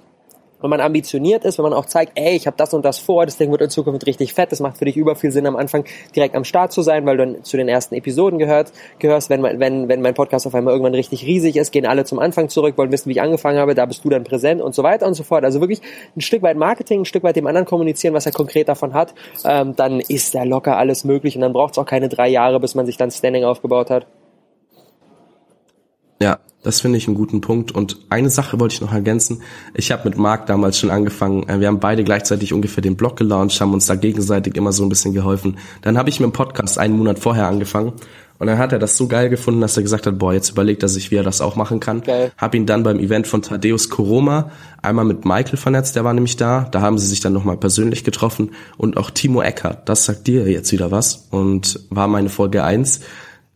wenn 0.61 0.69
man 0.69 0.81
ambitioniert 0.81 1.45
ist, 1.45 1.57
wenn 1.57 1.63
man 1.63 1.73
auch 1.73 1.85
zeigt, 1.85 2.13
ey, 2.15 2.35
ich 2.35 2.47
habe 2.47 2.57
das 2.57 2.73
und 2.73 2.85
das 2.85 2.99
vor, 2.99 3.25
das 3.25 3.37
Ding 3.37 3.51
wird 3.51 3.61
in 3.61 3.69
Zukunft 3.69 4.05
richtig 4.05 4.33
fett, 4.33 4.51
das 4.51 4.59
macht 4.59 4.77
für 4.77 4.85
dich 4.85 4.97
über 4.97 5.15
viel 5.15 5.31
Sinn 5.31 5.45
am 5.47 5.55
Anfang 5.55 5.85
direkt 6.15 6.35
am 6.35 6.43
Start 6.43 6.71
zu 6.71 6.81
sein, 6.81 7.05
weil 7.05 7.17
du 7.17 7.25
dann 7.25 7.43
zu 7.43 7.57
den 7.57 7.67
ersten 7.67 7.95
Episoden 7.95 8.39
gehört, 8.39 8.71
gehörst, 8.99 9.29
wenn, 9.29 9.43
wenn, 9.43 9.87
wenn 9.87 10.01
mein 10.01 10.13
Podcast 10.13 10.47
auf 10.47 10.55
einmal 10.55 10.73
irgendwann 10.73 10.95
richtig 10.95 11.25
riesig 11.25 11.57
ist, 11.57 11.71
gehen 11.71 11.85
alle 11.85 12.05
zum 12.05 12.19
Anfang 12.19 12.49
zurück, 12.49 12.77
wollen 12.77 12.91
wissen, 12.91 13.09
wie 13.09 13.13
ich 13.13 13.21
angefangen 13.21 13.59
habe, 13.59 13.75
da 13.75 13.85
bist 13.85 14.03
du 14.05 14.09
dann 14.09 14.23
präsent 14.23 14.61
und 14.61 14.75
so 14.75 14.83
weiter 14.83 15.07
und 15.07 15.13
so 15.13 15.23
fort. 15.23 15.43
Also 15.43 15.59
wirklich 15.59 15.81
ein 16.15 16.21
Stück 16.21 16.41
weit 16.41 16.57
Marketing, 16.57 17.01
ein 17.01 17.05
Stück 17.05 17.23
weit 17.23 17.35
dem 17.35 17.47
anderen 17.47 17.65
kommunizieren, 17.65 18.13
was 18.13 18.25
er 18.25 18.31
konkret 18.31 18.69
davon 18.69 18.93
hat, 18.93 19.13
ähm, 19.45 19.75
dann 19.75 19.99
ist 19.99 20.35
da 20.35 20.43
locker 20.43 20.77
alles 20.77 21.03
möglich 21.03 21.35
und 21.35 21.41
dann 21.41 21.53
braucht 21.53 21.73
es 21.73 21.77
auch 21.77 21.85
keine 21.85 22.09
drei 22.09 22.29
Jahre, 22.29 22.59
bis 22.59 22.75
man 22.75 22.85
sich 22.85 22.97
dann 22.97 23.11
Standing 23.11 23.43
aufgebaut 23.43 23.89
hat. 23.89 24.05
Ja, 26.21 26.37
das 26.63 26.81
finde 26.81 26.97
ich 26.97 27.07
einen 27.07 27.15
guten 27.15 27.41
Punkt. 27.41 27.71
Und 27.71 27.97
eine 28.09 28.29
Sache 28.29 28.59
wollte 28.59 28.75
ich 28.75 28.81
noch 28.81 28.93
ergänzen. 28.93 29.41
Ich 29.73 29.91
habe 29.91 30.07
mit 30.07 30.17
Marc 30.17 30.45
damals 30.45 30.77
schon 30.77 30.91
angefangen. 30.91 31.47
Äh, 31.49 31.59
wir 31.59 31.67
haben 31.67 31.79
beide 31.79 32.03
gleichzeitig 32.03 32.53
ungefähr 32.53 32.81
den 32.81 32.95
Blog 32.95 33.17
gelauncht, 33.17 33.59
haben 33.61 33.73
uns 33.73 33.87
da 33.87 33.95
gegenseitig 33.95 34.55
immer 34.55 34.71
so 34.71 34.83
ein 34.83 34.89
bisschen 34.89 35.13
geholfen. 35.13 35.57
Dann 35.81 35.97
habe 35.97 36.09
ich 36.09 36.19
mit 36.19 36.29
dem 36.29 36.33
Podcast 36.33 36.77
einen 36.77 36.97
Monat 36.97 37.19
vorher 37.19 37.47
angefangen. 37.47 37.93
Und 38.37 38.47
dann 38.47 38.57
hat 38.57 38.73
er 38.73 38.79
das 38.79 38.97
so 38.97 39.07
geil 39.07 39.29
gefunden, 39.29 39.61
dass 39.61 39.77
er 39.77 39.83
gesagt 39.83 40.07
hat, 40.07 40.17
boah, 40.17 40.33
jetzt 40.33 40.49
überlegt 40.49 40.81
er 40.81 40.89
sich, 40.89 41.11
wie 41.11 41.15
er 41.15 41.23
das 41.23 41.41
auch 41.41 41.55
machen 41.55 41.79
kann. 41.79 42.01
Geil. 42.01 42.31
Hab 42.37 42.55
ihn 42.55 42.65
dann 42.65 42.81
beim 42.81 42.97
Event 42.97 43.27
von 43.27 43.43
Thaddeus 43.43 43.89
Koroma 43.89 44.49
einmal 44.81 45.05
mit 45.05 45.25
Michael 45.25 45.57
vernetzt, 45.57 45.95
der 45.95 46.05
war 46.05 46.13
nämlich 46.15 46.37
da. 46.37 46.67
Da 46.71 46.81
haben 46.81 46.97
sie 46.97 47.05
sich 47.05 47.19
dann 47.19 47.33
nochmal 47.33 47.57
persönlich 47.57 48.03
getroffen. 48.03 48.49
Und 48.77 48.97
auch 48.97 49.11
Timo 49.11 49.43
Eckert, 49.43 49.87
das 49.87 50.05
sagt 50.05 50.25
dir 50.25 50.49
jetzt 50.49 50.71
wieder 50.71 50.89
was. 50.89 51.27
Und 51.29 51.81
war 51.91 52.07
meine 52.07 52.29
Folge 52.29 52.63
eins 52.63 53.01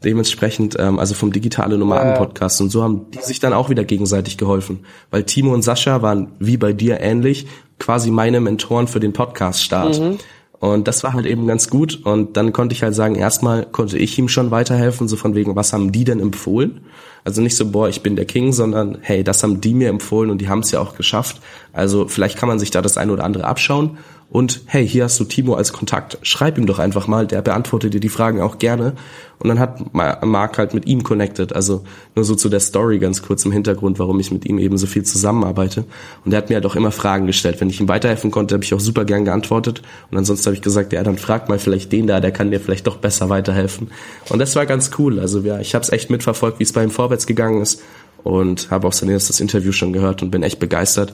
dementsprechend, 0.03 0.75
ähm, 0.79 0.99
also 0.99 1.15
vom 1.15 1.31
digitale 1.31 1.77
Nomaden-Podcast. 1.77 2.61
Und 2.61 2.69
so 2.69 2.83
haben 2.83 3.09
die 3.11 3.21
sich 3.21 3.39
dann 3.39 3.53
auch 3.53 3.69
wieder 3.69 3.83
gegenseitig 3.83 4.37
geholfen. 4.37 4.81
Weil 5.11 5.23
Timo 5.23 5.53
und 5.53 5.63
Sascha 5.63 6.01
waren 6.01 6.31
wie 6.39 6.57
bei 6.57 6.73
dir 6.73 6.99
ähnlich 6.99 7.47
quasi 7.79 8.11
meine 8.11 8.39
Mentoren 8.39 8.87
für 8.87 8.99
den 8.99 9.13
Podcast-Start. 9.13 9.99
Mhm. 9.99 10.17
Und 10.59 10.87
das 10.87 11.03
war 11.03 11.13
halt 11.13 11.25
eben 11.25 11.47
ganz 11.47 11.69
gut. 11.69 12.01
Und 12.05 12.37
dann 12.37 12.53
konnte 12.53 12.73
ich 12.73 12.83
halt 12.83 12.95
sagen, 12.95 13.15
erstmal 13.15 13.65
konnte 13.65 13.97
ich 13.97 14.17
ihm 14.17 14.27
schon 14.27 14.51
weiterhelfen, 14.51 15.07
so 15.07 15.15
von 15.15 15.35
wegen, 15.35 15.55
was 15.55 15.73
haben 15.73 15.91
die 15.91 16.03
denn 16.03 16.19
empfohlen? 16.19 16.81
Also 17.26 17.41
nicht 17.41 17.57
so, 17.57 17.71
boah, 17.71 17.89
ich 17.89 18.01
bin 18.01 18.15
der 18.15 18.26
King, 18.26 18.53
sondern 18.53 18.99
hey, 19.01 19.23
das 19.23 19.43
haben 19.43 19.59
die 19.59 19.73
mir 19.73 19.89
empfohlen 19.89 20.30
und 20.30 20.38
die 20.38 20.47
haben 20.47 20.59
es 20.59 20.71
ja 20.71 20.80
auch 20.80 20.95
geschafft. 20.95 21.41
Also 21.73 22.07
vielleicht 22.07 22.38
kann 22.38 22.47
man 22.47 22.59
sich 22.59 22.69
da 22.71 22.82
das 22.82 22.97
eine 22.97 23.11
oder 23.11 23.23
andere 23.23 23.45
abschauen. 23.45 23.97
Und 24.30 24.61
hey, 24.65 24.88
hier 24.88 25.03
hast 25.03 25.19
du 25.19 25.23
Timo 25.23 25.53
als 25.53 25.71
Kontakt. 25.71 26.17
Schreib 26.21 26.57
ihm 26.57 26.65
doch 26.65 26.80
einfach 26.80 27.07
mal, 27.07 27.28
der 27.28 27.41
beantwortet 27.41 27.93
dir 27.93 27.99
die 27.99 28.09
Fragen 28.09 28.41
auch 28.41 28.57
gerne. 28.57 28.93
Und 29.39 29.49
dann 29.49 29.59
hat 29.59 29.93
Marc 29.93 30.57
halt 30.57 30.73
mit 30.73 30.88
ihm 30.88 31.03
connected. 31.03 31.53
Also 31.53 31.84
nur 32.15 32.26
so 32.26 32.36
zu 32.36 32.49
der 32.49 32.59
Story 32.59 32.99
ganz 32.99 33.21
kurz 33.21 33.45
im 33.45 33.51
Hintergrund, 33.51 33.99
warum 33.99 34.19
ich 34.19 34.32
mit 34.32 34.45
ihm 34.45 34.59
eben 34.59 34.78
so 34.78 34.88
viel 34.88 35.03
zusammenarbeite. 35.03 35.86
Und 36.26 36.34
er 36.34 36.38
hat 36.38 36.49
mir 36.49 36.55
halt 36.55 36.65
auch 36.65 36.76
immer 36.76 36.91
Fragen 36.91 37.28
gestellt. 37.28 37.61
Wenn 37.61 37.69
ich 37.69 37.80
ihm 37.80 37.88
weiterhelfen 37.88 38.30
konnte, 38.32 38.55
habe 38.55 38.63
ich 38.63 38.73
auch 38.73 38.80
super 38.80 39.05
gern 39.05 39.23
geantwortet. 39.26 39.82
Und 40.11 40.17
ansonsten 40.17 40.47
habe 40.47 40.55
ich 40.55 40.61
gesagt, 40.61 40.91
ja, 40.91 41.01
dann 41.03 41.17
frag 41.17 41.47
mal 41.47 41.59
vielleicht 41.59 41.93
den 41.93 42.07
da, 42.07 42.19
der 42.19 42.32
kann 42.32 42.51
dir 42.51 42.59
vielleicht 42.59 42.88
doch 42.88 42.97
besser 42.97 43.30
weiterhelfen. 43.30 43.91
Und 44.30 44.39
das 44.39 44.55
war 44.57 44.65
ganz 44.65 44.91
cool. 44.97 45.19
Also 45.19 45.39
ja, 45.41 45.59
ich 45.59 45.76
habe 45.76 45.84
es 45.84 45.91
echt 45.91 46.09
mitverfolgt, 46.09 46.59
wie 46.59 46.63
es 46.63 46.73
bei 46.73 46.84
ihm 46.84 46.91
vorwärts 46.91 47.14
gegangen 47.26 47.61
ist. 47.61 47.82
Und 48.24 48.72
habe 48.72 48.88
auch 48.88 48.93
sein 48.93 49.09
erstes 49.09 49.39
Interview 49.39 49.72
schon 49.72 49.93
gehört 49.93 50.24
und 50.24 50.32
bin 50.32 50.41
echt 50.41 50.59
begeistert. 50.59 51.13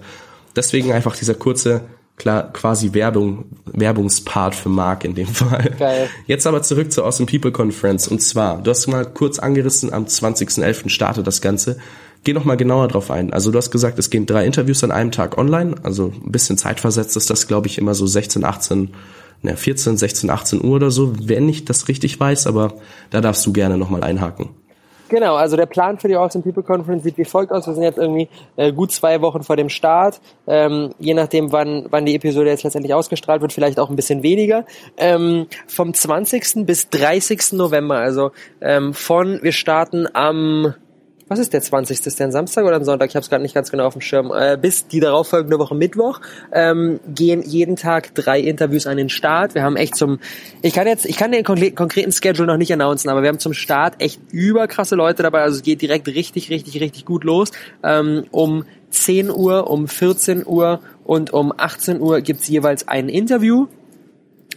Deswegen 0.55 0.93
einfach 0.93 1.15
dieser 1.15 1.33
kurze 1.33 1.81
klar, 2.21 2.53
quasi 2.53 2.93
Werbung, 2.93 3.45
Werbungspart 3.65 4.53
für 4.53 4.69
Mark 4.69 5.03
in 5.05 5.15
dem 5.15 5.27
Fall. 5.27 5.73
Geil. 5.79 6.07
Jetzt 6.27 6.45
aber 6.45 6.61
zurück 6.61 6.91
zur 6.91 7.05
Awesome 7.05 7.25
People 7.25 7.51
Conference. 7.51 8.07
Und 8.07 8.21
zwar, 8.21 8.61
du 8.61 8.69
hast 8.69 8.87
mal 8.87 9.05
kurz 9.05 9.39
angerissen, 9.39 9.91
am 9.91 10.05
20.11. 10.05 10.89
startet 10.89 11.25
das 11.25 11.41
Ganze. 11.41 11.77
Geh 12.23 12.33
noch 12.33 12.45
mal 12.45 12.57
genauer 12.57 12.87
drauf 12.89 13.09
ein. 13.09 13.33
Also 13.33 13.49
du 13.49 13.57
hast 13.57 13.71
gesagt, 13.71 13.97
es 13.97 14.11
gehen 14.11 14.27
drei 14.27 14.45
Interviews 14.45 14.83
an 14.83 14.91
einem 14.91 15.11
Tag 15.11 15.39
online. 15.39 15.73
Also 15.81 16.13
ein 16.23 16.31
bisschen 16.31 16.59
zeitversetzt 16.59 17.17
ist 17.17 17.31
das, 17.31 17.47
glaube 17.47 17.65
ich, 17.65 17.79
immer 17.79 17.95
so 17.95 18.05
16, 18.05 18.45
18, 18.45 18.89
ne, 19.41 19.57
14, 19.57 19.97
16, 19.97 20.29
18 20.29 20.63
Uhr 20.63 20.75
oder 20.75 20.91
so, 20.91 21.13
wenn 21.23 21.49
ich 21.49 21.65
das 21.65 21.87
richtig 21.87 22.19
weiß. 22.19 22.45
Aber 22.45 22.75
da 23.09 23.21
darfst 23.21 23.43
du 23.47 23.51
gerne 23.51 23.79
noch 23.79 23.89
mal 23.89 24.03
einhaken. 24.03 24.49
Genau, 25.11 25.35
also 25.35 25.57
der 25.57 25.65
Plan 25.65 25.99
für 25.99 26.07
die 26.07 26.15
Awesome 26.15 26.41
People 26.41 26.63
Conference 26.63 27.03
sieht 27.03 27.17
wie 27.17 27.25
folgt 27.25 27.51
aus. 27.51 27.67
Wir 27.67 27.73
sind 27.73 27.83
jetzt 27.83 27.97
irgendwie 27.97 28.29
äh, 28.55 28.71
gut 28.71 28.93
zwei 28.93 29.21
Wochen 29.21 29.43
vor 29.43 29.57
dem 29.57 29.67
Start. 29.67 30.21
Ähm, 30.47 30.91
je 30.99 31.13
nachdem, 31.13 31.51
wann, 31.51 31.85
wann 31.89 32.05
die 32.05 32.15
Episode 32.15 32.49
jetzt 32.49 32.63
letztendlich 32.63 32.93
ausgestrahlt 32.93 33.41
wird, 33.41 33.51
vielleicht 33.51 33.77
auch 33.77 33.89
ein 33.89 33.97
bisschen 33.97 34.23
weniger. 34.23 34.63
Ähm, 34.95 35.47
vom 35.67 35.93
20. 35.93 36.65
bis 36.65 36.89
30. 36.91 37.51
November, 37.51 37.97
also 37.97 38.31
ähm, 38.61 38.93
von, 38.93 39.43
wir 39.43 39.51
starten 39.51 40.07
am 40.13 40.75
was 41.31 41.39
ist 41.39 41.53
der 41.53 41.61
20. 41.61 42.05
Ist 42.05 42.19
der 42.19 42.27
ein 42.27 42.33
Samstag 42.33 42.65
oder 42.65 42.75
ein 42.75 42.83
Sonntag? 42.83 43.07
Ich 43.07 43.15
habe 43.15 43.23
es 43.23 43.29
gerade 43.29 43.41
nicht 43.41 43.55
ganz 43.55 43.71
genau 43.71 43.85
auf 43.85 43.93
dem 43.93 44.01
Schirm. 44.01 44.33
Äh, 44.35 44.57
bis 44.61 44.87
die 44.87 44.99
darauffolgende 44.99 45.59
Woche 45.59 45.73
Mittwoch 45.73 46.19
ähm, 46.51 46.99
gehen 47.07 47.41
jeden 47.41 47.77
Tag 47.77 48.13
drei 48.15 48.41
Interviews 48.41 48.85
an 48.85 48.97
den 48.97 49.07
Start. 49.07 49.55
Wir 49.55 49.63
haben 49.63 49.77
echt 49.77 49.95
zum, 49.95 50.19
ich 50.61 50.73
kann 50.73 50.87
jetzt, 50.87 51.05
ich 51.05 51.15
kann 51.15 51.31
den 51.31 51.45
konkreten 51.45 52.11
Schedule 52.11 52.47
noch 52.47 52.57
nicht 52.57 52.73
announcen, 52.73 53.09
aber 53.09 53.21
wir 53.21 53.29
haben 53.29 53.39
zum 53.39 53.53
Start 53.53 53.95
echt 53.99 54.19
überkrasse 54.31 54.95
Leute 54.95 55.23
dabei. 55.23 55.41
Also 55.43 55.55
es 55.55 55.63
geht 55.63 55.81
direkt 55.81 56.09
richtig, 56.09 56.49
richtig, 56.49 56.81
richtig 56.81 57.05
gut 57.05 57.23
los. 57.23 57.51
Ähm, 57.81 58.25
um 58.31 58.65
10 58.89 59.29
Uhr, 59.29 59.69
um 59.69 59.87
14 59.87 60.45
Uhr 60.45 60.81
und 61.05 61.31
um 61.31 61.53
18 61.55 62.01
Uhr 62.01 62.19
gibt's 62.19 62.49
jeweils 62.49 62.89
ein 62.89 63.07
Interview 63.07 63.67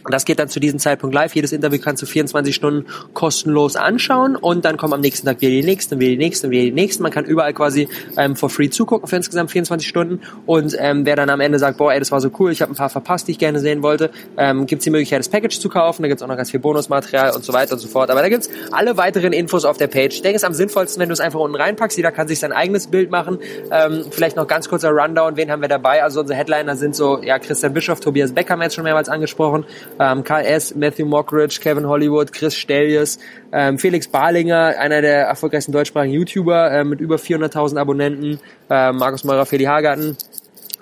und 0.05 0.13
das 0.13 0.23
geht 0.23 0.37
dann 0.37 0.47
zu 0.47 0.59
diesem 0.59 0.77
Zeitpunkt 0.79 1.15
live. 1.15 1.33
Jedes 1.33 1.51
Interview 1.51 1.79
kannst 1.83 2.01
du 2.03 2.05
24 2.05 2.53
Stunden 2.53 2.85
kostenlos 3.13 3.75
anschauen 3.75 4.35
und 4.35 4.63
dann 4.63 4.77
kommen 4.77 4.93
am 4.93 5.01
nächsten 5.01 5.25
Tag 5.25 5.41
wieder 5.41 5.51
die 5.51 5.63
nächsten, 5.63 5.99
wieder 5.99 6.11
die 6.11 6.17
nächsten, 6.17 6.51
wieder 6.51 6.63
die 6.63 6.71
nächsten. 6.71 7.01
Man 7.01 7.11
kann 7.11 7.25
überall 7.25 7.53
quasi 7.53 7.89
ähm, 8.15 8.35
for 8.35 8.51
free 8.51 8.69
zugucken 8.69 9.07
für 9.07 9.15
insgesamt 9.15 9.49
24 9.49 9.87
Stunden. 9.87 10.21
Und 10.45 10.77
ähm, 10.79 11.07
wer 11.07 11.15
dann 11.15 11.31
am 11.31 11.39
Ende 11.39 11.57
sagt, 11.57 11.79
boah, 11.79 11.91
ey, 11.91 11.97
das 11.97 12.11
war 12.11 12.21
so 12.21 12.29
cool, 12.39 12.51
ich 12.51 12.61
habe 12.61 12.71
ein 12.71 12.75
paar 12.75 12.89
verpasst, 12.89 13.27
die 13.27 13.31
ich 13.31 13.39
gerne 13.39 13.59
sehen 13.59 13.81
wollte, 13.81 14.11
ähm, 14.37 14.67
gibt 14.67 14.85
die 14.85 14.91
Möglichkeit, 14.91 15.19
das 15.19 15.29
Package 15.29 15.59
zu 15.59 15.69
kaufen. 15.69 16.03
Da 16.03 16.07
gibt's 16.07 16.21
auch 16.21 16.27
noch 16.27 16.37
ganz 16.37 16.51
viel 16.51 16.59
Bonusmaterial 16.59 17.31
und 17.31 17.43
so 17.43 17.51
weiter 17.51 17.73
und 17.73 17.79
so 17.79 17.87
fort. 17.87 18.11
Aber 18.11 18.21
da 18.21 18.29
gibt's 18.29 18.47
alle 18.71 18.97
weiteren 18.97 19.33
Infos 19.33 19.65
auf 19.65 19.77
der 19.77 19.87
Page. 19.87 20.13
Ich 20.13 20.21
denke, 20.21 20.35
es 20.35 20.43
ist 20.43 20.47
am 20.47 20.53
sinnvollsten, 20.53 21.01
wenn 21.01 21.09
du 21.09 21.13
es 21.13 21.19
einfach 21.19 21.39
unten 21.39 21.55
reinpackst. 21.55 21.97
Jeder 21.97 22.11
kann 22.11 22.27
sich 22.27 22.39
sein 22.39 22.51
eigenes 22.51 22.85
Bild 22.87 23.09
machen. 23.09 23.39
Ähm, 23.71 24.05
vielleicht 24.11 24.35
noch 24.35 24.45
ganz 24.45 24.69
kurzer 24.69 24.91
Rundown. 24.91 25.35
Wen 25.35 25.49
haben 25.49 25.61
wir 25.61 25.69
dabei? 25.69 26.03
Also 26.03 26.19
unsere 26.19 26.37
Headliner 26.37 26.75
sind 26.75 26.95
so, 26.95 27.23
ja, 27.23 27.39
Christian 27.39 27.73
Bischoff, 27.73 27.99
Tobias 27.99 28.33
Becker 28.33 28.53
haben 28.53 28.59
wir 28.59 28.65
jetzt 28.65 28.75
schon 28.75 28.83
mehrmals 28.83 29.09
angesprochen 29.09 29.65
ähm, 29.99 30.23
KS, 30.23 30.75
Matthew 30.75 31.05
Mockridge, 31.05 31.59
Kevin 31.61 31.87
Hollywood, 31.87 32.31
Chris 32.31 32.55
Stellies, 32.55 33.19
ähm, 33.51 33.77
Felix 33.77 34.07
Barlinger, 34.07 34.75
einer 34.77 35.01
der 35.01 35.25
erfolgreichsten 35.25 35.71
deutschsprachigen 35.71 36.13
YouTuber 36.13 36.71
äh, 36.71 36.83
mit 36.83 36.99
über 36.99 37.15
400.000 37.15 37.77
Abonnenten, 37.79 38.39
äh, 38.69 38.91
Markus 38.91 39.23
Meurer, 39.23 39.45
Feli 39.45 39.65
Hagarten, 39.65 40.17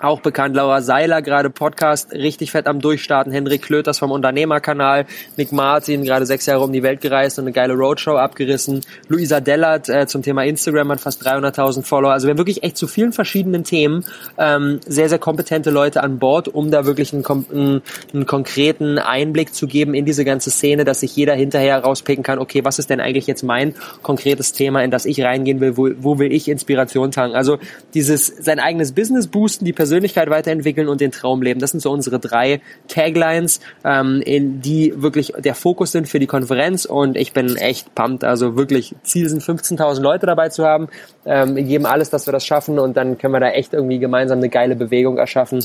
auch 0.04 0.20
bekannt. 0.20 0.54
Laura 0.54 0.82
Seiler, 0.82 1.22
gerade 1.22 1.50
Podcast, 1.50 2.12
richtig 2.12 2.52
fett 2.52 2.66
am 2.66 2.80
Durchstarten. 2.80 3.32
Henrik 3.32 3.62
Klöters 3.62 3.98
vom 3.98 4.10
Unternehmerkanal. 4.10 5.06
Nick 5.36 5.52
Martin, 5.52 6.04
gerade 6.04 6.26
sechs 6.26 6.46
Jahre 6.46 6.62
um 6.62 6.72
die 6.72 6.82
Welt 6.82 7.00
gereist 7.00 7.38
und 7.38 7.44
eine 7.44 7.52
geile 7.52 7.74
Roadshow 7.74 8.16
abgerissen. 8.16 8.82
Luisa 9.08 9.40
Dellert 9.40 9.88
äh, 9.88 10.06
zum 10.06 10.22
Thema 10.22 10.44
Instagram 10.44 10.92
hat 10.92 11.00
fast 11.00 11.26
300.000 11.26 11.84
Follower. 11.84 12.12
Also 12.12 12.26
wir 12.26 12.30
haben 12.30 12.38
wirklich 12.38 12.62
echt 12.62 12.76
zu 12.76 12.86
vielen 12.86 13.12
verschiedenen 13.12 13.64
Themen 13.64 14.04
ähm, 14.38 14.80
sehr, 14.86 15.08
sehr 15.08 15.18
kompetente 15.18 15.70
Leute 15.70 16.02
an 16.02 16.18
Bord, 16.18 16.48
um 16.48 16.70
da 16.70 16.86
wirklich 16.86 17.12
einen, 17.12 17.24
einen, 17.24 17.82
einen 18.12 18.26
konkreten 18.26 18.98
Einblick 18.98 19.54
zu 19.54 19.66
geben 19.66 19.94
in 19.94 20.04
diese 20.04 20.24
ganze 20.24 20.50
Szene, 20.50 20.84
dass 20.84 21.00
sich 21.00 21.16
jeder 21.16 21.34
hinterher 21.34 21.78
rauspicken 21.78 22.22
kann, 22.22 22.38
okay, 22.38 22.64
was 22.64 22.78
ist 22.78 22.90
denn 22.90 23.00
eigentlich 23.00 23.26
jetzt 23.26 23.42
mein 23.42 23.74
konkretes 24.02 24.52
Thema, 24.52 24.82
in 24.82 24.90
das 24.90 25.06
ich 25.06 25.22
reingehen 25.22 25.60
will, 25.60 25.76
wo, 25.76 25.90
wo 25.98 26.18
will 26.18 26.32
ich 26.32 26.48
Inspiration 26.48 27.10
tanken. 27.10 27.36
Also 27.36 27.58
dieses 27.94 28.26
sein 28.26 28.58
eigenes 28.58 28.92
Business 28.92 29.26
boosten, 29.26 29.64
die 29.64 29.72
Persönlichkeit 29.94 30.28
weiterentwickeln 30.28 30.88
und 30.88 31.00
den 31.00 31.12
Traum 31.12 31.40
leben. 31.40 31.60
Das 31.60 31.70
sind 31.70 31.78
so 31.78 31.92
unsere 31.92 32.18
drei 32.18 32.60
Taglines, 32.88 33.60
ähm, 33.84 34.20
in 34.24 34.60
die 34.60 34.92
wirklich 34.96 35.32
der 35.38 35.54
Fokus 35.54 35.92
sind 35.92 36.08
für 36.08 36.18
die 36.18 36.26
Konferenz 36.26 36.84
und 36.84 37.16
ich 37.16 37.32
bin 37.32 37.54
echt 37.54 37.94
pumped. 37.94 38.24
Also 38.24 38.56
wirklich 38.56 38.96
Ziel 39.04 39.28
sind 39.28 39.40
15.000 39.40 40.00
Leute 40.00 40.26
dabei 40.26 40.48
zu 40.48 40.64
haben. 40.64 40.88
Ähm, 41.24 41.54
wir 41.54 41.62
geben 41.62 41.86
alles, 41.86 42.10
dass 42.10 42.26
wir 42.26 42.32
das 42.32 42.44
schaffen 42.44 42.80
und 42.80 42.96
dann 42.96 43.18
können 43.18 43.32
wir 43.32 43.38
da 43.38 43.50
echt 43.50 43.72
irgendwie 43.72 44.00
gemeinsam 44.00 44.38
eine 44.38 44.48
geile 44.48 44.74
Bewegung 44.74 45.16
erschaffen. 45.16 45.64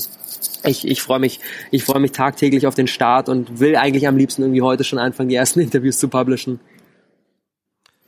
Ich, 0.64 0.86
ich 0.86 1.02
freue 1.02 1.18
mich, 1.18 1.40
ich 1.72 1.82
freue 1.82 2.00
mich 2.00 2.12
tagtäglich 2.12 2.68
auf 2.68 2.76
den 2.76 2.86
Start 2.86 3.28
und 3.28 3.58
will 3.58 3.74
eigentlich 3.74 4.06
am 4.06 4.16
liebsten 4.16 4.42
irgendwie 4.42 4.62
heute 4.62 4.84
schon 4.84 5.00
anfangen, 5.00 5.28
die 5.28 5.34
ersten 5.34 5.58
Interviews 5.70 5.98
zu 5.98 6.06
publishen. 6.06 6.60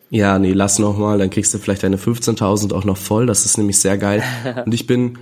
Ja, 0.08 0.38
nee, 0.38 0.52
lass 0.52 0.78
noch 0.78 0.98
mal, 0.98 1.18
dann 1.18 1.30
kriegst 1.30 1.52
du 1.52 1.58
vielleicht 1.58 1.82
deine 1.82 1.96
15.000 1.96 2.72
auch 2.74 2.84
noch 2.84 2.98
voll. 2.98 3.26
Das 3.26 3.44
ist 3.44 3.58
nämlich 3.58 3.80
sehr 3.80 3.98
geil. 3.98 4.22
Und 4.64 4.72
ich 4.72 4.86
bin 4.86 5.18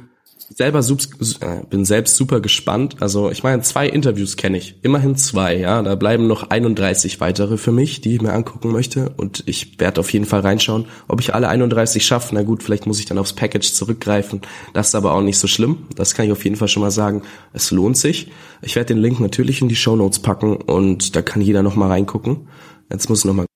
selber 0.53 0.81
äh, 0.81 1.65
bin 1.69 1.85
selbst 1.85 2.17
super 2.17 2.41
gespannt. 2.41 2.97
Also 3.01 3.31
ich 3.31 3.43
meine, 3.43 3.63
zwei 3.63 3.89
Interviews 3.89 4.37
kenne 4.37 4.59
ich, 4.59 4.77
immerhin 4.83 5.17
zwei. 5.17 5.57
Ja, 5.57 5.83
da 5.83 5.95
bleiben 5.95 6.27
noch 6.27 6.51
31 6.51 7.21
weitere 7.21 7.57
für 7.57 7.73
mich, 7.73 8.01
die 8.01 8.17
ich 8.17 8.23
mir 8.23 8.33
angucken 8.33 8.73
möchte. 8.73 9.11
Und 9.17 9.45
ich 9.47 9.79
werde 9.79 10.01
auf 10.01 10.13
jeden 10.13 10.27
Fall 10.27 10.41
reinschauen, 10.41 10.87
ob 11.09 11.21
ich 11.21 11.35
alle 11.35 11.49
31 11.49 12.05
schaffe. 12.05 12.35
Na 12.35 12.43
gut, 12.43 12.63
vielleicht 12.63 12.87
muss 12.87 12.99
ich 12.99 13.07
dann 13.07 13.19
aufs 13.19 13.33
Package 13.33 13.73
zurückgreifen. 13.73 14.41
Das 14.75 14.89
ist 14.89 14.95
aber 14.95 15.15
auch 15.15 15.23
nicht 15.23 15.39
so 15.39 15.47
schlimm. 15.47 15.87
Das 15.95 16.15
kann 16.15 16.27
ich 16.27 16.33
auf 16.33 16.45
jeden 16.45 16.57
Fall 16.57 16.69
schon 16.69 16.83
mal 16.83 16.91
sagen. 16.91 17.23
Es 17.53 17.71
lohnt 17.71 17.97
sich. 17.97 18.31
Ich 18.63 18.77
werde 18.77 18.95
den 18.95 18.99
Link 18.99 19.21
natürlich 19.21 19.63
in 19.63 19.69
die 19.69 19.77
Show 19.77 19.97
Notes 19.97 20.19
packen 20.19 20.57
und 20.57 21.17
da 21.17 21.23
kann 21.23 21.43
jeder 21.43 21.63
noch 21.63 21.77
mal 21.77 21.89
reingucken. 21.89 22.49
Jetzt 22.91 23.09
muss 23.09 23.25
noch 23.25 23.35
mal 23.35 23.47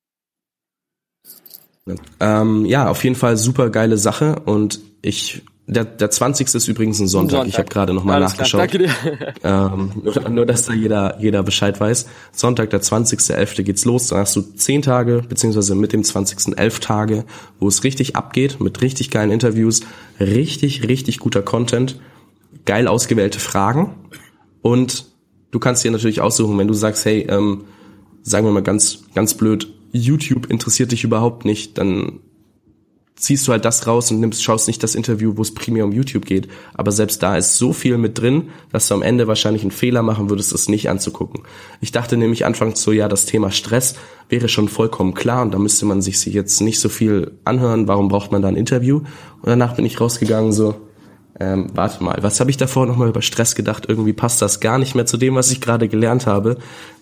ähm, 2.19 2.65
ja, 2.65 2.89
auf 2.89 3.05
jeden 3.05 3.17
Fall 3.17 3.37
super 3.37 3.69
geile 3.69 3.99
Sache 3.99 4.41
und 4.47 4.81
ich 5.03 5.43
der, 5.67 5.85
der 5.85 6.11
20. 6.11 6.55
ist 6.55 6.69
übrigens 6.69 7.01
ein 7.01 7.09
Sonntag. 7.09 7.39
Sonntag. 7.39 7.49
Ich 7.49 7.59
habe 7.59 7.69
gerade 7.69 7.95
nochmal 7.95 8.21
nachgeschaut. 8.21 8.71
Ähm, 9.43 9.93
nur, 10.03 10.29
nur, 10.31 10.47
dass 10.47 10.67
da 10.67 10.73
jeder, 10.73 11.19
jeder 11.21 11.43
Bescheid 11.43 11.79
weiß. 11.79 12.07
Sonntag, 12.33 12.71
der 12.71 12.81
20.11. 12.81 13.63
geht's 13.63 13.85
los. 13.85 14.09
Dann 14.09 14.21
hast 14.21 14.37
du 14.37 14.41
zehn 14.41 14.81
Tage, 14.83 15.23
beziehungsweise 15.29 15.75
mit 15.75 15.93
dem 15.93 16.03
20. 16.03 16.57
elf 16.57 16.81
Tage, 16.81 17.25
wo 17.59 17.69
es 17.69 17.85
richtig 17.85 18.17
abgeht, 18.17 18.61
mit 18.61 18.81
richtig 18.81 19.11
geilen 19.11 19.31
Interviews, 19.31 19.83
richtig, 20.19 20.89
richtig 20.89 21.19
guter 21.19 21.43
Content, 21.43 22.01
geil 22.65 22.89
ausgewählte 22.89 23.39
Fragen. 23.39 23.95
Und 24.63 25.07
du 25.51 25.59
kannst 25.59 25.85
dir 25.85 25.91
natürlich 25.91 26.21
aussuchen, 26.21 26.57
wenn 26.59 26.69
du 26.69 26.75
sagst, 26.75 27.05
hey, 27.05 27.27
ähm, 27.29 27.65
sagen 28.23 28.47
wir 28.47 28.53
mal 28.53 28.63
ganz, 28.63 29.05
ganz 29.15 29.35
blöd, 29.35 29.73
YouTube 29.93 30.47
interessiert 30.51 30.93
dich 30.93 31.05
überhaupt 31.05 31.45
nicht, 31.45 31.79
dann 31.79 32.21
ziehst 33.17 33.47
du 33.47 33.53
halt 33.53 33.65
das 33.65 33.87
raus 33.87 34.11
und 34.11 34.21
nimmst, 34.21 34.43
schaust 34.43 34.67
nicht 34.67 34.83
das 34.83 34.95
Interview, 34.95 35.35
wo 35.37 35.43
es 35.43 35.55
primär 35.55 35.85
um 35.85 35.93
YouTube 35.93 36.27
geht. 36.27 36.49
Aber 36.75 36.91
selbst 36.93 37.23
da 37.23 37.37
ist 37.37 37.57
so 37.57 37.73
viel 37.73 37.97
mit 37.97 38.19
drin, 38.19 38.51
dass 38.73 38.89
du 38.89 38.95
am 38.95 39.03
Ende 39.03 39.29
wahrscheinlich 39.29 39.63
einen 39.63 39.71
Fehler 39.71 40.03
machen 40.03 40.31
würdest, 40.31 40.53
es 40.53 40.69
nicht 40.69 40.91
anzugucken. 40.91 41.43
Ich 41.81 41.93
dachte 41.93 42.17
nämlich 42.17 42.45
anfangs 42.45 42.83
so, 42.83 42.93
ja, 42.93 43.09
das 43.09 43.27
Thema 43.27 43.51
Stress 43.51 43.95
wäre 44.29 44.49
schon 44.49 44.69
vollkommen 44.69 45.15
klar 45.15 45.43
und 45.43 45.55
da 45.55 45.59
müsste 45.59 45.87
man 45.87 46.03
sich 46.03 46.25
jetzt 46.27 46.61
nicht 46.61 46.81
so 46.81 46.89
viel 46.89 47.33
anhören. 47.45 47.87
Warum 47.89 48.09
braucht 48.09 48.33
man 48.33 48.43
da 48.43 48.49
ein 48.49 48.57
Interview? 48.57 48.99
Und 48.99 49.47
danach 49.47 49.77
bin 49.77 49.87
ich 49.87 50.01
rausgegangen 50.01 50.53
so, 50.53 50.75
ähm, 51.41 51.67
warte 51.75 52.03
mal, 52.03 52.19
was 52.21 52.39
habe 52.39 52.51
ich 52.51 52.57
davor 52.57 52.87
nochmal 52.87 53.09
über 53.09 53.23
Stress 53.23 53.55
gedacht? 53.55 53.87
Irgendwie 53.89 54.13
passt 54.13 54.41
das 54.41 54.61
gar 54.61 54.79
nicht 54.79 54.95
mehr 54.95 55.07
zu 55.07 55.17
dem, 55.17 55.35
was 55.35 55.51
ich 55.51 55.61
gerade 55.61 55.89
gelernt 55.89 56.27
habe. 56.27 56.59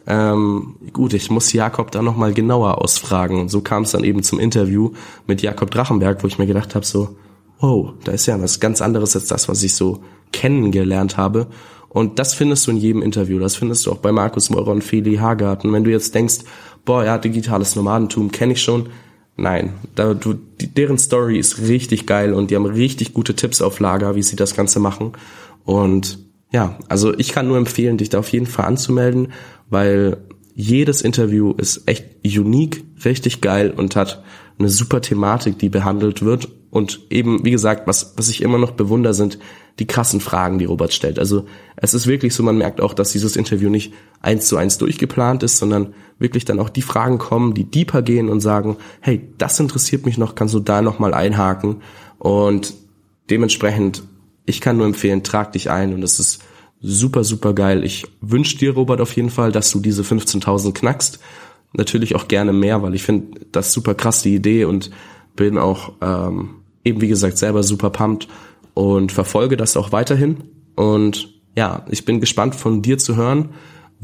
Ähm, 0.07 0.77
gut, 0.93 1.13
ich 1.13 1.31
muss 1.31 1.53
Jakob 1.53 1.91
da 1.91 2.01
nochmal 2.01 2.33
genauer 2.33 2.81
ausfragen. 2.81 3.49
So 3.49 3.61
kam 3.61 3.83
es 3.83 3.93
dann 3.93 4.05
eben 4.05 4.23
zum 4.23 4.41
Interview 4.41 4.93
mit 5.27 5.43
Jakob 5.43 5.71
Drachenberg, 5.71 6.23
wo 6.23 6.27
ich 6.27 6.39
mir 6.39 6.47
gedacht 6.47 6.75
habe, 6.75 6.87
so, 6.87 7.17
wow, 7.61 7.93
da 8.05 8.13
ist 8.13 8.27
ja 8.27 8.41
was 8.41 8.59
ganz 8.59 8.81
anderes 8.81 9.15
als 9.15 9.27
das, 9.27 9.49
was 9.49 9.63
ich 9.63 9.75
so 9.75 10.03
kennengelernt 10.33 11.19
habe. 11.19 11.49
Und 11.91 12.19
das 12.19 12.33
findest 12.33 12.67
du 12.67 12.71
in 12.71 12.79
jedem 12.79 13.03
Interview. 13.03 13.39
Das 13.39 13.57
findest 13.57 13.85
du 13.85 13.93
auch 13.93 13.99
bei 13.99 14.13
Markus 14.13 14.49
Meurer 14.49 14.71
und 14.71 14.83
Feli 14.83 15.17
Hagarten. 15.17 15.73
Wenn 15.75 15.85
du 15.85 15.91
jetzt 15.91 16.15
denkst, 16.15 16.39
boah, 16.87 17.05
ja, 17.05 17.19
digitales 17.19 17.77
Nomadentum 17.77 18.33
kenne 18.33 18.55
ich 18.55 18.63
schon, 18.63 18.89
Nein, 19.37 19.75
da, 19.95 20.15
du, 20.15 20.35
deren 20.61 20.99
Story 20.99 21.39
ist 21.39 21.63
richtig 21.63 22.07
geil 22.07 22.35
und 22.35 22.51
die 22.51 22.57
haben 22.57 22.67
richtig 22.67 23.15
gute 23.15 23.35
Tipps 23.35 23.63
auf 23.63 23.81
Lager, 23.81 24.15
wie 24.15 24.23
sie 24.23 24.37
das 24.37 24.55
Ganze 24.55 24.79
machen. 24.79 25.13
Und 25.65 26.19
ja, 26.53 26.79
also 26.89 27.17
ich 27.19 27.33
kann 27.33 27.49
nur 27.49 27.57
empfehlen, 27.57 27.97
dich 27.97 28.11
da 28.11 28.19
auf 28.19 28.29
jeden 28.29 28.47
Fall 28.47 28.67
anzumelden, 28.67 29.33
weil 29.71 30.19
jedes 30.55 31.01
Interview 31.01 31.53
ist 31.53 31.89
echt 31.89 32.05
unique, 32.25 32.85
richtig 33.05 33.41
geil 33.41 33.73
und 33.75 33.97
hat 33.97 34.23
eine 34.59 34.69
super 34.69 35.01
Thematik, 35.01 35.59
die 35.59 35.71
behandelt 35.71 36.23
wird. 36.23 36.49
Und 36.71 37.01
eben, 37.11 37.45
wie 37.45 37.51
gesagt, 37.51 37.87
was, 37.87 38.15
was 38.17 38.29
ich 38.29 38.43
immer 38.43 38.59
noch 38.59 38.73
bewundere, 38.73 39.15
sind 39.15 39.39
die 39.79 39.87
krassen 39.87 40.21
Fragen, 40.21 40.59
die 40.59 40.67
Robert 40.67 40.93
stellt. 40.93 41.19
Also 41.19 41.47
es 41.77 41.95
ist 41.95 42.07
wirklich 42.07 42.35
so, 42.35 42.43
man 42.43 42.59
merkt 42.59 42.81
auch, 42.81 42.95
dass 42.95 43.13
dieses 43.13 43.37
Interview 43.37 43.71
nicht 43.71 43.93
eins 44.21 44.47
zu 44.47 44.57
eins 44.57 44.79
durchgeplant 44.79 45.43
ist, 45.43 45.59
sondern 45.59 45.95
wirklich 46.19 46.45
dann 46.45 46.61
auch 46.61 46.69
die 46.69 46.83
Fragen 46.83 47.19
kommen, 47.19 47.55
die 47.55 47.65
deeper 47.65 48.03
gehen 48.03 48.29
und 48.29 48.41
sagen, 48.41 48.77
hey, 49.01 49.29
das 49.39 49.59
interessiert 49.59 50.05
mich 50.05 50.19
noch, 50.19 50.35
kannst 50.35 50.55
du 50.55 50.61
da 50.61 50.83
nochmal 50.83 51.15
einhaken? 51.15 51.83
Und 52.19 52.75
dementsprechend, 53.31 54.03
ich 54.45 54.61
kann 54.61 54.77
nur 54.77 54.87
empfehlen, 54.87 55.23
trag 55.23 55.53
dich 55.53 55.71
ein 55.71 55.95
und 55.95 56.03
es 56.03 56.21
ist 56.21 56.43
super, 56.81 57.25
super 57.25 57.55
geil. 57.55 57.85
Ich 57.85 58.07
wünsche 58.21 58.59
dir, 58.59 58.75
Robert, 58.75 59.01
auf 59.01 59.17
jeden 59.17 59.31
Fall, 59.31 59.53
dass 59.53 59.71
du 59.71 59.81
diese 59.81 60.03
15.000 60.03 60.73
knackst. 60.73 61.21
Natürlich 61.73 62.15
auch 62.15 62.29
gerne 62.29 62.53
mehr, 62.53 62.83
weil 62.83 62.95
ich 62.95 63.03
finde 63.03 63.41
das 63.53 63.73
super 63.73 63.95
krass, 63.95 64.23
die 64.23 64.35
Idee 64.35 64.67
und 64.67 64.91
bin 65.35 65.57
auch 65.57 65.93
ähm, 66.03 66.57
eben, 66.85 67.01
wie 67.01 67.09
gesagt, 67.09 67.39
selber 67.39 67.63
super 67.63 67.91
pumped 67.91 68.29
und 68.75 69.13
verfolge 69.13 69.57
das 69.57 69.77
auch 69.77 69.93
weiterhin. 69.93 70.45
Und 70.75 71.29
ja, 71.57 71.85
ich 71.91 72.05
bin 72.05 72.21
gespannt 72.21 72.55
von 72.55 72.83
dir 72.83 72.99
zu 72.99 73.17
hören, 73.17 73.51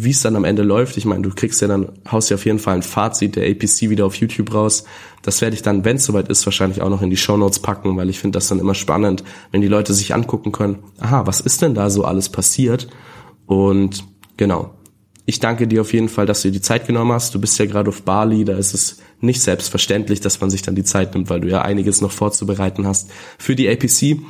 wie 0.00 0.10
es 0.10 0.22
dann 0.22 0.36
am 0.36 0.44
Ende 0.44 0.62
läuft. 0.62 0.96
Ich 0.96 1.04
meine, 1.06 1.22
du 1.22 1.30
kriegst 1.30 1.60
ja 1.60 1.66
dann, 1.66 1.88
haust 2.10 2.30
ja 2.30 2.36
auf 2.36 2.44
jeden 2.44 2.60
Fall 2.60 2.76
ein 2.76 2.82
Fazit 2.82 3.34
der 3.34 3.50
APC 3.50 3.90
wieder 3.90 4.06
auf 4.06 4.14
YouTube 4.14 4.54
raus. 4.54 4.84
Das 5.22 5.40
werde 5.40 5.56
ich 5.56 5.62
dann, 5.62 5.84
wenn 5.84 5.96
es 5.96 6.04
soweit 6.04 6.28
ist, 6.28 6.46
wahrscheinlich 6.46 6.80
auch 6.82 6.88
noch 6.88 7.02
in 7.02 7.10
die 7.10 7.16
Show 7.16 7.36
Notes 7.36 7.58
packen, 7.58 7.96
weil 7.96 8.08
ich 8.08 8.20
finde 8.20 8.36
das 8.36 8.46
dann 8.46 8.60
immer 8.60 8.76
spannend, 8.76 9.24
wenn 9.50 9.60
die 9.60 9.66
Leute 9.66 9.92
sich 9.92 10.14
angucken 10.14 10.52
können, 10.52 10.78
aha, 11.00 11.26
was 11.26 11.40
ist 11.40 11.62
denn 11.62 11.74
da 11.74 11.90
so 11.90 12.04
alles 12.04 12.28
passiert? 12.28 12.86
Und 13.46 14.04
genau. 14.36 14.74
Ich 15.26 15.40
danke 15.40 15.66
dir 15.66 15.80
auf 15.80 15.92
jeden 15.92 16.08
Fall, 16.08 16.26
dass 16.26 16.42
du 16.42 16.48
dir 16.48 16.52
die 16.52 16.62
Zeit 16.62 16.86
genommen 16.86 17.12
hast. 17.12 17.34
Du 17.34 17.40
bist 17.40 17.58
ja 17.58 17.66
gerade 17.66 17.88
auf 17.88 18.02
Bali, 18.02 18.44
da 18.44 18.56
ist 18.56 18.74
es 18.74 18.98
nicht 19.20 19.42
selbstverständlich, 19.42 20.20
dass 20.20 20.40
man 20.40 20.48
sich 20.48 20.62
dann 20.62 20.76
die 20.76 20.84
Zeit 20.84 21.12
nimmt, 21.14 21.28
weil 21.28 21.40
du 21.40 21.48
ja 21.48 21.62
einiges 21.62 22.00
noch 22.00 22.12
vorzubereiten 22.12 22.86
hast 22.86 23.10
für 23.36 23.56
die 23.56 23.68
APC. 23.68 24.20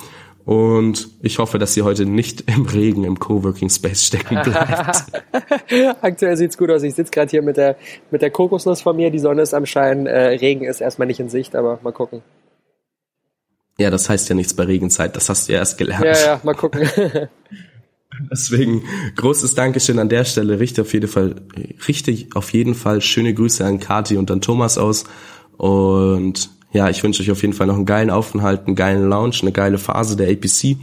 Und 0.49 1.11
ich 1.20 1.40
hoffe, 1.40 1.59
dass 1.59 1.74
sie 1.74 1.82
heute 1.82 2.07
nicht 2.07 2.51
im 2.51 2.64
Regen 2.64 3.05
im 3.05 3.18
Coworking 3.18 3.68
Space 3.68 4.05
stecken 4.05 4.40
bleibt. 4.44 5.05
Aktuell 6.01 6.38
sieht's 6.38 6.57
gut 6.57 6.70
aus. 6.70 6.82
Ich 6.84 6.94
sitze 6.94 7.11
gerade 7.11 7.30
hier 7.30 7.42
mit 7.42 7.59
der, 7.59 7.76
mit 8.11 8.22
der 8.22 8.30
Kokosnuss 8.30 8.80
von 8.80 8.96
mir. 8.96 9.11
Die 9.11 9.18
Sonne 9.18 9.42
ist 9.42 9.53
am 9.53 9.66
Schein. 9.66 10.07
Äh, 10.07 10.38
Regen 10.38 10.64
ist 10.64 10.80
erstmal 10.80 11.07
nicht 11.07 11.20
in 11.20 11.28
Sicht, 11.28 11.55
aber 11.55 11.78
mal 11.82 11.92
gucken. 11.92 12.22
Ja, 13.78 13.90
das 13.90 14.09
heißt 14.09 14.30
ja 14.30 14.34
nichts 14.34 14.55
bei 14.55 14.62
Regenzeit. 14.62 15.16
Das 15.16 15.28
hast 15.28 15.49
du 15.49 15.53
ja 15.53 15.59
erst 15.59 15.76
gelernt. 15.76 16.07
Ja, 16.07 16.18
ja, 16.18 16.40
mal 16.42 16.55
gucken. 16.55 16.88
Deswegen 18.30 18.84
großes 19.16 19.55
Dankeschön 19.55 19.99
an 19.99 20.09
der 20.09 20.24
Stelle. 20.24 20.61
Richte 20.61 20.80
auf 20.80 20.94
jeden 20.94 21.09
Fall, 21.09 21.34
richte 21.86 22.16
auf 22.32 22.55
jeden 22.55 22.74
Fall 22.74 23.03
schöne 23.03 23.34
Grüße 23.34 23.66
an 23.66 23.80
Kati 23.80 24.16
und 24.16 24.30
an 24.30 24.40
Thomas 24.40 24.78
aus. 24.78 25.05
Und 25.59 26.49
ja, 26.72 26.88
ich 26.88 27.02
wünsche 27.02 27.22
euch 27.22 27.30
auf 27.30 27.42
jeden 27.42 27.54
Fall 27.54 27.66
noch 27.66 27.76
einen 27.76 27.86
geilen 27.86 28.10
Aufenthalt, 28.10 28.66
einen 28.66 28.76
geilen 28.76 29.08
Lounge, 29.08 29.36
eine 29.42 29.52
geile 29.52 29.78
Phase 29.78 30.16
der 30.16 30.30
APC 30.30 30.76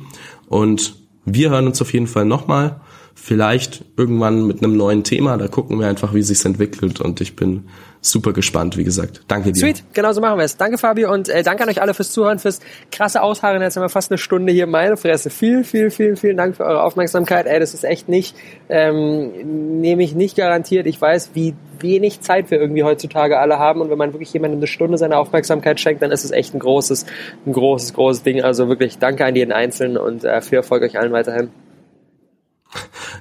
und 0.48 0.96
wir 1.26 1.50
hören 1.50 1.68
uns 1.68 1.82
auf 1.82 1.94
jeden 1.94 2.08
Fall 2.08 2.26
nochmal. 2.26 2.82
Vielleicht 3.16 3.84
irgendwann 3.98 4.46
mit 4.46 4.62
einem 4.62 4.78
neuen 4.78 5.04
Thema. 5.04 5.38
Da 5.38 5.48
gucken 5.48 5.80
wir 5.80 5.88
einfach, 5.88 6.14
wie 6.14 6.22
sich's 6.22 6.46
entwickelt 6.46 7.02
und 7.02 7.22
ich 7.22 7.36
bin 7.36 7.64
super 8.02 8.34
gespannt, 8.34 8.78
wie 8.78 8.84
gesagt. 8.84 9.22
Danke 9.28 9.52
dir. 9.52 9.62
Sweet, 9.62 9.84
genau 9.94 10.12
so 10.12 10.22
machen 10.22 10.38
wir 10.38 10.44
es. 10.44 10.58
Danke 10.58 10.78
Fabio 10.78 11.12
und 11.12 11.30
äh, 11.30 11.42
danke 11.42 11.64
an 11.64 11.70
euch 11.70 11.82
alle 11.82 11.94
fürs 11.94 12.12
Zuhören, 12.12 12.40
fürs 12.40 12.60
krasse 12.92 13.22
Ausharren. 13.22 13.62
Jetzt 13.62 13.78
haben 13.78 13.84
wir 13.84 13.90
fast 13.90 14.12
eine 14.12 14.18
Stunde 14.18 14.54
hier. 14.54 14.68
Meine 14.68 14.98
Fresse. 14.98 15.30
Viel, 15.30 15.64
viel, 15.64 15.90
viel, 15.90 16.16
vielen 16.16 16.38
Dank 16.38 16.58
für 16.58 16.66
eure 16.66 16.84
Aufmerksamkeit. 16.84 17.48
Ey, 17.48 17.60
das 17.60 17.74
ist 17.74 17.84
echt 17.84 18.10
nicht, 18.10 18.36
ähm, 18.70 19.80
nehme 19.82 20.04
ich 20.04 20.14
nicht 20.14 20.38
garantiert. 20.38 20.86
Ich 20.86 21.02
weiß, 21.02 21.32
wie 21.34 21.56
wenig 21.80 22.22
Zeit 22.22 22.52
wir 22.52 22.60
irgendwie 22.60 22.84
heutzutage 22.84 23.40
alle 23.40 23.60
haben 23.60 23.82
und 23.82 23.90
wenn 23.90 23.98
man 23.98 24.14
wirklich 24.14 24.32
jemandem 24.34 24.60
eine 24.60 24.68
Stunde 24.68 24.98
seine 24.98 25.18
Aufmerksamkeit 25.18 25.80
schenkt, 25.80 26.02
dann 26.02 26.12
ist 26.12 26.26
es 26.26 26.32
echt 26.32 26.54
ein 26.54 26.60
großes, 26.60 27.06
ein 27.46 27.54
großes, 27.54 27.94
großes 27.94 28.24
Ding. 28.24 28.44
Also 28.44 28.68
wirklich 28.68 28.98
danke 28.98 29.26
an 29.26 29.36
jeden 29.36 29.52
Einzelnen 29.52 29.98
und 29.98 30.24
äh, 30.24 30.42
viel 30.42 30.58
Erfolg 30.58 30.84
euch 30.84 31.00
allen 31.00 31.12
weiterhin. 31.12 31.50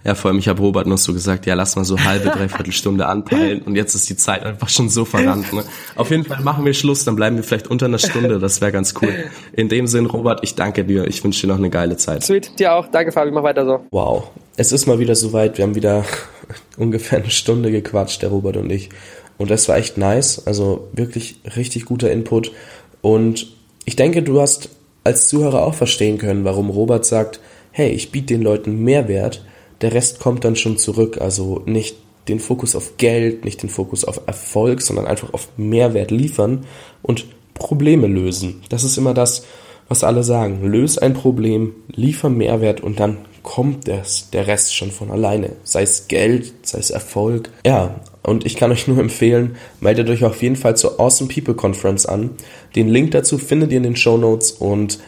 Ja, 0.05 0.15
vor 0.15 0.31
allem, 0.31 0.39
ich 0.39 0.49
habe 0.49 0.61
Robert 0.61 0.87
noch 0.87 0.99
so 0.99 1.13
gesagt, 1.15 1.47
ja, 1.47 1.55
lass 1.55 1.77
mal 1.77 1.85
so 1.85 1.99
halbe, 1.99 2.29
dreiviertel 2.29 2.73
Stunde 2.73 3.07
anpeilen 3.07 3.63
und 3.63 3.75
jetzt 3.77 3.95
ist 3.95 4.09
die 4.11 4.17
Zeit 4.17 4.43
einfach 4.43 4.69
schon 4.69 4.89
so 4.89 5.05
verrannt. 5.05 5.53
Ne? 5.53 5.65
Auf 5.97 6.11
jeden 6.11 6.25
Fall 6.25 6.43
machen 6.43 6.65
wir 6.65 6.75
Schluss, 6.75 7.05
dann 7.05 7.17
bleiben 7.17 7.37
wir 7.37 7.45
vielleicht 7.45 7.69
unter 7.69 7.87
einer 7.87 7.99
Stunde, 7.99 8.39
das 8.39 8.61
wäre 8.61 8.73
ganz 8.73 8.95
cool. 9.01 9.15
In 9.53 9.69
dem 9.69 9.87
Sinn, 9.87 10.07
Robert, 10.07 10.41
ich 10.43 10.55
danke 10.55 10.85
dir, 10.85 11.07
ich 11.07 11.25
wünsche 11.25 11.43
dir 11.43 11.47
noch 11.53 11.59
eine 11.59 11.71
geile 11.71 11.97
Zeit. 11.97 12.23
Sweet, 12.23 12.59
dir 12.59 12.75
auch, 12.75 12.89
danke 12.89 13.13
Fabi, 13.13 13.31
mach 13.31 13.43
weiter 13.43 13.65
so. 13.65 13.87
Wow, 13.91 14.31
es 14.57 14.73
ist 14.73 14.87
mal 14.87 14.99
wieder 14.99 15.15
soweit, 15.15 15.59
wir 15.59 15.65
haben 15.65 15.75
wieder 15.75 16.05
ungefähr 16.77 17.19
eine 17.19 17.31
Stunde 17.31 17.71
gequatscht, 17.71 18.23
der 18.23 18.31
Robert 18.31 18.57
und 18.57 18.71
ich. 18.71 18.91
Und 19.39 19.51
das 19.51 19.69
war 19.69 19.77
echt 19.77 19.99
nice, 19.99 20.47
also 20.47 20.89
wirklich 20.93 21.41
richtig 21.57 21.87
guter 21.87 22.11
Input. 22.11 22.53
Und 23.01 23.49
ich 23.85 23.97
denke, 23.97 24.23
du 24.23 24.41
hast 24.41 24.71
als 25.03 25.29
Zuhörer 25.29 25.63
auch 25.65 25.75
verstehen 25.75 26.19
können, 26.19 26.45
warum 26.45 26.71
Robert 26.71 27.05
sagt, 27.05 27.41
hey, 27.77 27.91
ich 27.91 28.13
biete 28.13 28.35
den 28.35 28.43
Leuten 28.43 28.85
Mehrwert, 28.85 29.45
der 29.81 29.93
Rest 29.93 30.21
kommt 30.21 30.45
dann 30.45 30.55
schon 30.55 30.79
zurück. 30.79 31.21
Also 31.21 31.61
nicht 31.67 31.97
den 32.29 32.39
Fokus 32.39 32.77
auf 32.77 32.97
Geld, 32.99 33.45
nicht 33.45 33.65
den 33.65 33.69
Fokus 33.69 34.05
auf 34.05 34.21
Erfolg, 34.27 34.81
sondern 34.81 35.07
einfach 35.07 35.35
auf 35.35 35.49
Mehrwert 35.57 36.13
liefern 36.13 36.67
und 37.03 37.27
Probleme 37.53 38.07
lösen. 38.07 38.63
Das 38.69 38.85
ist 38.85 38.97
immer 38.97 39.13
das, 39.13 39.45
was 39.89 40.05
alle 40.05 40.23
sagen. 40.23 40.65
Löse 40.65 41.03
ein 41.03 41.15
Problem, 41.15 41.75
liefer 41.89 42.31
Mehrwert 42.31 42.81
und 42.81 43.01
dann 43.01 43.19
kommt 43.43 43.89
das, 43.89 44.31
der 44.31 44.47
Rest 44.47 44.77
schon 44.77 44.93
von 44.93 45.11
alleine. 45.11 45.51
Sei 45.65 45.83
es 45.83 46.07
Geld, 46.07 46.53
sei 46.63 46.79
es 46.79 46.91
Erfolg. 46.91 47.51
Ja, 47.67 48.01
und 48.23 48.47
ich 48.47 48.55
kann 48.55 48.71
euch 48.71 48.87
nur 48.87 48.99
empfehlen, 48.99 49.57
meldet 49.81 50.09
euch 50.11 50.23
auf 50.25 50.41
jeden 50.43 50.57
Fall 50.57 50.77
zur 50.77 51.01
Awesome 51.01 51.29
People 51.29 51.55
Conference 51.55 52.07
an. 52.07 52.31
Den 52.77 52.89
Link 52.89 53.11
dazu 53.11 53.37
findet 53.37 53.73
ihr 53.73 53.79
in 53.79 53.83
den 53.83 53.97
Show 53.97 54.17
Notes 54.17 54.53
und 54.53 55.01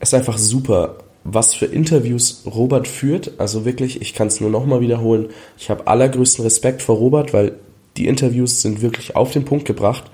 es 0.00 0.08
ist 0.08 0.14
einfach 0.14 0.38
super 0.38 0.96
was 1.32 1.54
für 1.54 1.66
Interviews 1.66 2.42
Robert 2.46 2.88
führt. 2.88 3.32
Also 3.38 3.64
wirklich, 3.64 4.00
ich 4.00 4.14
kann 4.14 4.28
es 4.28 4.40
nur 4.40 4.50
nochmal 4.50 4.80
wiederholen. 4.80 5.28
Ich 5.58 5.70
habe 5.70 5.86
allergrößten 5.86 6.42
Respekt 6.42 6.82
vor 6.82 6.96
Robert, 6.96 7.32
weil 7.32 7.54
die 7.96 8.06
Interviews 8.06 8.62
sind 8.62 8.80
wirklich 8.80 9.16
auf 9.16 9.32
den 9.32 9.44
Punkt 9.44 9.64
gebracht. 9.64 10.04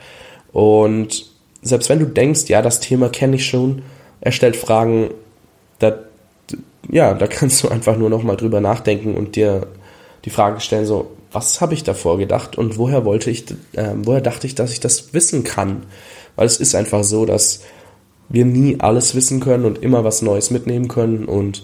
Und 0.53 1.27
selbst 1.63 1.89
wenn 1.89 1.99
du 1.99 2.07
denkst, 2.07 2.49
ja, 2.49 2.63
das 2.63 2.81
Thema 2.81 3.09
kenne 3.09 3.37
ich 3.37 3.47
schon, 3.47 3.83
er 4.21 4.33
stellt 4.33 4.57
Fragen, 4.57 5.11
da, 5.79 5.99
ja, 6.91 7.15
da 7.15 7.27
kannst 7.27 7.63
du 7.63 7.69
einfach 7.69 7.97
nur 7.97 8.11
nochmal 8.11 8.37
drüber 8.37 8.61
nachdenken 8.61 9.15
und 9.15 9.37
dir 9.37 9.67
die 10.25 10.31
Frage 10.31 10.61
stellen, 10.61 10.87
so, 10.87 11.11
was 11.33 11.61
habe 11.61 11.75
ich 11.75 11.83
davor 11.83 12.17
gedacht 12.17 12.57
und 12.57 12.79
woher 12.79 13.05
wollte 13.05 13.31
ich, 13.31 13.51
äh, 13.73 13.91
woher 13.97 14.21
dachte 14.21 14.47
ich, 14.47 14.55
dass 14.55 14.73
ich 14.73 14.81
das 14.81 15.13
wissen 15.13 15.45
kann? 15.45 15.85
Weil 16.37 16.47
es 16.47 16.59
ist 16.59 16.75
einfach 16.75 17.05
so, 17.05 17.27
dass 17.27 17.63
wir 18.35 18.45
nie 18.45 18.77
alles 18.81 19.15
wissen 19.15 19.41
können 19.41 19.65
und 19.65 19.83
immer 19.83 20.05
was 20.05 20.21
Neues 20.21 20.51
mitnehmen 20.51 20.89
können. 20.89 21.25
Und 21.25 21.63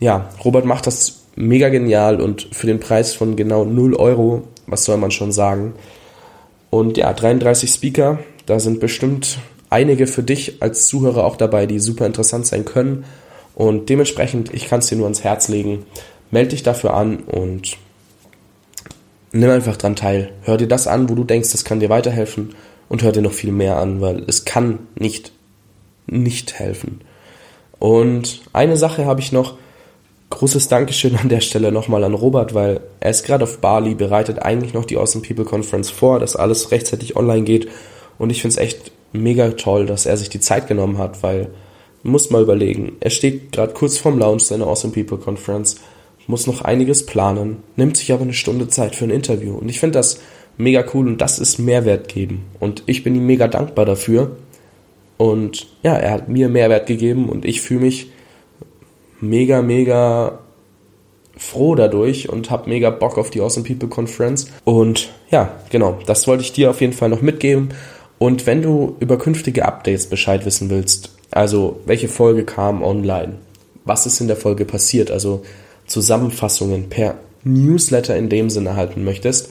ja, 0.00 0.30
Robert 0.44 0.64
macht 0.64 0.86
das 0.86 1.20
mega 1.36 1.68
genial 1.68 2.20
und 2.20 2.48
für 2.50 2.66
den 2.66 2.80
Preis 2.80 3.14
von 3.14 3.36
genau 3.36 3.64
0 3.64 3.94
Euro, 3.94 4.42
was 4.66 4.84
soll 4.84 4.96
man 4.96 5.10
schon 5.10 5.30
sagen. 5.30 5.74
Und 6.70 6.96
ja, 6.96 7.12
33 7.12 7.70
Speaker, 7.70 8.18
da 8.46 8.58
sind 8.58 8.80
bestimmt 8.80 9.38
einige 9.70 10.06
für 10.06 10.22
dich 10.22 10.62
als 10.62 10.86
Zuhörer 10.86 11.24
auch 11.24 11.36
dabei, 11.36 11.66
die 11.66 11.78
super 11.78 12.06
interessant 12.06 12.46
sein 12.46 12.64
können. 12.64 13.04
Und 13.54 13.88
dementsprechend, 13.88 14.52
ich 14.54 14.68
kann 14.68 14.80
es 14.80 14.86
dir 14.86 14.96
nur 14.96 15.06
ans 15.06 15.24
Herz 15.24 15.48
legen. 15.48 15.84
Meld 16.30 16.52
dich 16.52 16.62
dafür 16.62 16.94
an 16.94 17.18
und 17.18 17.76
nimm 19.32 19.50
einfach 19.50 19.76
dran 19.76 19.96
teil. 19.96 20.32
Hör 20.42 20.56
dir 20.56 20.68
das 20.68 20.86
an, 20.86 21.08
wo 21.08 21.14
du 21.14 21.24
denkst, 21.24 21.52
das 21.52 21.64
kann 21.64 21.80
dir 21.80 21.88
weiterhelfen 21.88 22.54
und 22.88 23.02
hör 23.02 23.12
dir 23.12 23.22
noch 23.22 23.32
viel 23.32 23.52
mehr 23.52 23.76
an, 23.76 24.00
weil 24.00 24.24
es 24.26 24.44
kann 24.44 24.80
nicht 24.94 25.32
nicht 26.08 26.58
helfen. 26.58 27.00
Und 27.78 28.42
eine 28.52 28.76
Sache 28.76 29.06
habe 29.06 29.20
ich 29.20 29.32
noch. 29.32 29.56
Großes 30.30 30.68
Dankeschön 30.68 31.16
an 31.16 31.30
der 31.30 31.40
Stelle 31.40 31.72
nochmal 31.72 32.04
an 32.04 32.12
Robert, 32.12 32.52
weil 32.52 32.80
er 33.00 33.10
ist 33.10 33.24
gerade 33.24 33.44
auf 33.44 33.60
Bali, 33.60 33.94
bereitet 33.94 34.40
eigentlich 34.40 34.74
noch 34.74 34.84
die 34.84 34.98
Awesome 34.98 35.24
People 35.26 35.46
Conference 35.46 35.88
vor, 35.88 36.20
dass 36.20 36.36
alles 36.36 36.70
rechtzeitig 36.70 37.16
online 37.16 37.44
geht. 37.44 37.68
Und 38.18 38.28
ich 38.28 38.42
finde 38.42 38.56
es 38.56 38.62
echt 38.62 38.92
mega 39.14 39.52
toll, 39.52 39.86
dass 39.86 40.04
er 40.04 40.18
sich 40.18 40.28
die 40.28 40.40
Zeit 40.40 40.66
genommen 40.66 40.98
hat, 40.98 41.22
weil 41.22 41.48
muss 42.02 42.28
mal 42.28 42.42
überlegen. 42.42 42.96
Er 43.00 43.08
steht 43.10 43.52
gerade 43.52 43.72
kurz 43.72 43.96
vorm 43.96 44.18
Launch 44.18 44.42
seiner 44.42 44.66
Awesome 44.66 44.92
People 44.92 45.18
Conference, 45.18 45.76
muss 46.28 46.46
noch 46.46 46.60
einiges 46.60 47.06
planen, 47.06 47.62
nimmt 47.76 47.96
sich 47.96 48.12
aber 48.12 48.22
eine 48.22 48.34
Stunde 48.34 48.68
Zeit 48.68 48.94
für 48.94 49.04
ein 49.04 49.10
Interview. 49.10 49.56
Und 49.56 49.68
ich 49.70 49.80
finde 49.80 49.98
das 49.98 50.20
mega 50.58 50.84
cool 50.92 51.08
und 51.08 51.20
das 51.20 51.38
ist 51.38 51.58
Mehrwert 51.58 52.08
geben. 52.08 52.44
Und 52.60 52.82
ich 52.86 53.02
bin 53.02 53.14
ihm 53.14 53.26
mega 53.26 53.48
dankbar 53.48 53.86
dafür. 53.86 54.36
Und 55.18 55.66
ja, 55.82 55.96
er 55.96 56.12
hat 56.12 56.28
mir 56.28 56.48
Mehrwert 56.48 56.86
gegeben 56.86 57.28
und 57.28 57.44
ich 57.44 57.60
fühle 57.60 57.80
mich 57.80 58.10
mega, 59.20 59.62
mega 59.62 60.38
froh 61.36 61.74
dadurch 61.74 62.28
und 62.28 62.50
habe 62.50 62.68
mega 62.68 62.90
Bock 62.90 63.18
auf 63.18 63.30
die 63.30 63.40
Awesome 63.40 63.66
People 63.66 63.88
Conference. 63.88 64.48
Und 64.64 65.10
ja, 65.30 65.54
genau, 65.70 65.98
das 66.06 66.26
wollte 66.26 66.42
ich 66.42 66.52
dir 66.52 66.70
auf 66.70 66.80
jeden 66.80 66.92
Fall 66.92 67.08
noch 67.08 67.20
mitgeben. 67.22 67.70
Und 68.18 68.46
wenn 68.46 68.62
du 68.62 68.96
über 69.00 69.18
künftige 69.18 69.64
Updates 69.64 70.06
Bescheid 70.06 70.44
wissen 70.44 70.70
willst, 70.70 71.10
also 71.30 71.80
welche 71.84 72.08
Folge 72.08 72.44
kam 72.44 72.82
online, 72.82 73.34
was 73.84 74.06
ist 74.06 74.20
in 74.20 74.28
der 74.28 74.36
Folge 74.36 74.64
passiert, 74.64 75.10
also 75.10 75.42
Zusammenfassungen 75.86 76.88
per 76.88 77.14
Newsletter 77.44 78.16
in 78.16 78.28
dem 78.28 78.50
Sinne 78.50 78.70
erhalten 78.70 79.04
möchtest, 79.04 79.50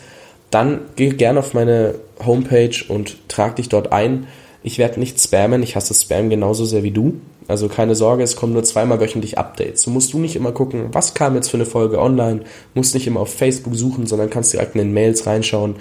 dann 0.52 0.82
geh 0.96 1.10
gerne 1.10 1.40
auf 1.40 1.54
meine 1.54 1.96
Homepage 2.26 2.76
und 2.88 3.18
trag 3.28 3.56
dich 3.56 3.70
dort 3.70 3.92
ein. 3.92 4.28
Ich 4.68 4.80
werde 4.80 5.00
nicht 5.00 5.18
spammen, 5.18 5.64
ich 5.64 5.78
hasse 5.78 5.94
Spam 5.94 6.30
genauso 6.30 6.66
sehr 6.66 6.84
wie 6.84 6.92
du. 6.92 7.22
Also 7.48 7.70
keine 7.70 7.96
Sorge, 7.96 8.22
es 8.24 8.36
kommen 8.36 8.52
nur 8.52 8.66
zweimal 8.66 9.00
wöchentlich 9.00 9.38
Updates. 9.38 9.84
So 9.84 9.92
musst 9.92 10.12
du 10.12 10.20
nicht 10.20 10.36
immer 10.36 10.52
gucken, 10.52 10.90
was 10.92 11.14
kam 11.14 11.36
jetzt 11.36 11.50
für 11.50 11.56
eine 11.56 11.66
Folge 11.66 12.02
online, 12.02 12.42
musst 12.74 12.94
nicht 12.94 13.08
immer 13.08 13.22
auf 13.22 13.34
Facebook 13.34 13.76
suchen, 13.76 14.08
sondern 14.08 14.30
kannst 14.30 14.52
direkt 14.52 14.76
in 14.76 14.80
den 14.80 14.94
Mails 14.94 15.26
reinschauen. 15.26 15.78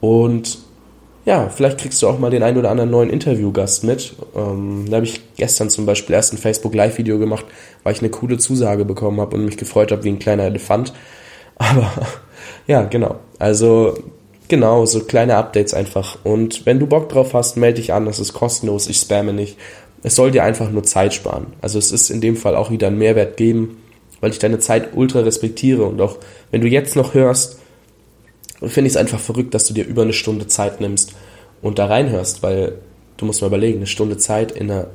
Und 0.00 0.58
ja, 1.24 1.48
vielleicht 1.48 1.78
kriegst 1.78 2.02
du 2.02 2.08
auch 2.08 2.18
mal 2.18 2.32
den 2.32 2.42
ein 2.42 2.56
oder 2.56 2.72
anderen 2.72 2.90
neuen 2.90 3.08
Interviewgast 3.08 3.84
mit. 3.84 4.16
Ähm, 4.34 4.86
da 4.90 4.96
habe 4.96 5.06
ich 5.06 5.20
gestern 5.36 5.70
zum 5.70 5.86
Beispiel 5.86 6.16
erst 6.16 6.32
ein 6.32 6.38
Facebook 6.38 6.74
Live-Video 6.74 7.20
gemacht, 7.20 7.44
weil 7.84 7.92
ich 7.92 8.00
eine 8.00 8.10
coole 8.10 8.38
Zusage 8.38 8.84
bekommen 8.84 9.20
habe 9.20 9.36
und 9.36 9.44
mich 9.44 9.58
gefreut 9.58 9.92
habe 9.92 10.02
wie 10.02 10.08
ein 10.08 10.18
kleiner 10.18 10.42
Elefant. 10.42 10.92
Aber 11.54 11.88
ja, 12.66 12.82
genau. 12.82 13.20
Also 13.38 13.94
Genau, 14.48 14.84
so 14.84 15.00
kleine 15.00 15.36
Updates 15.36 15.72
einfach. 15.72 16.18
Und 16.22 16.66
wenn 16.66 16.78
du 16.78 16.86
Bock 16.86 17.08
drauf 17.08 17.32
hast, 17.32 17.56
melde 17.56 17.80
dich 17.80 17.92
an, 17.92 18.04
das 18.04 18.18
ist 18.18 18.34
kostenlos, 18.34 18.88
ich 18.88 18.98
spamme 18.98 19.32
nicht. 19.32 19.56
Es 20.02 20.16
soll 20.16 20.30
dir 20.30 20.44
einfach 20.44 20.70
nur 20.70 20.82
Zeit 20.82 21.14
sparen. 21.14 21.46
Also 21.62 21.78
es 21.78 21.90
ist 21.90 22.10
in 22.10 22.20
dem 22.20 22.36
Fall 22.36 22.54
auch 22.54 22.70
wieder 22.70 22.88
ein 22.88 22.98
Mehrwert 22.98 23.38
geben, 23.38 23.82
weil 24.20 24.30
ich 24.30 24.38
deine 24.38 24.58
Zeit 24.58 24.90
ultra 24.94 25.20
respektiere 25.20 25.84
und 25.84 26.00
auch 26.00 26.18
wenn 26.50 26.60
du 26.60 26.68
jetzt 26.68 26.94
noch 26.94 27.14
hörst, 27.14 27.58
finde 28.60 28.88
ich 28.88 28.94
es 28.94 28.96
einfach 28.96 29.18
verrückt, 29.18 29.54
dass 29.54 29.66
du 29.66 29.74
dir 29.74 29.84
über 29.84 30.02
eine 30.02 30.12
Stunde 30.12 30.46
Zeit 30.46 30.80
nimmst 30.80 31.14
und 31.62 31.78
da 31.78 31.86
reinhörst, 31.86 32.42
weil 32.42 32.78
du 33.16 33.24
musst 33.24 33.40
mal 33.40 33.48
überlegen, 33.48 33.78
eine 33.78 33.86
Stunde 33.86 34.18
Zeit 34.18 34.52
in 34.52 34.70
einer, 34.70 34.88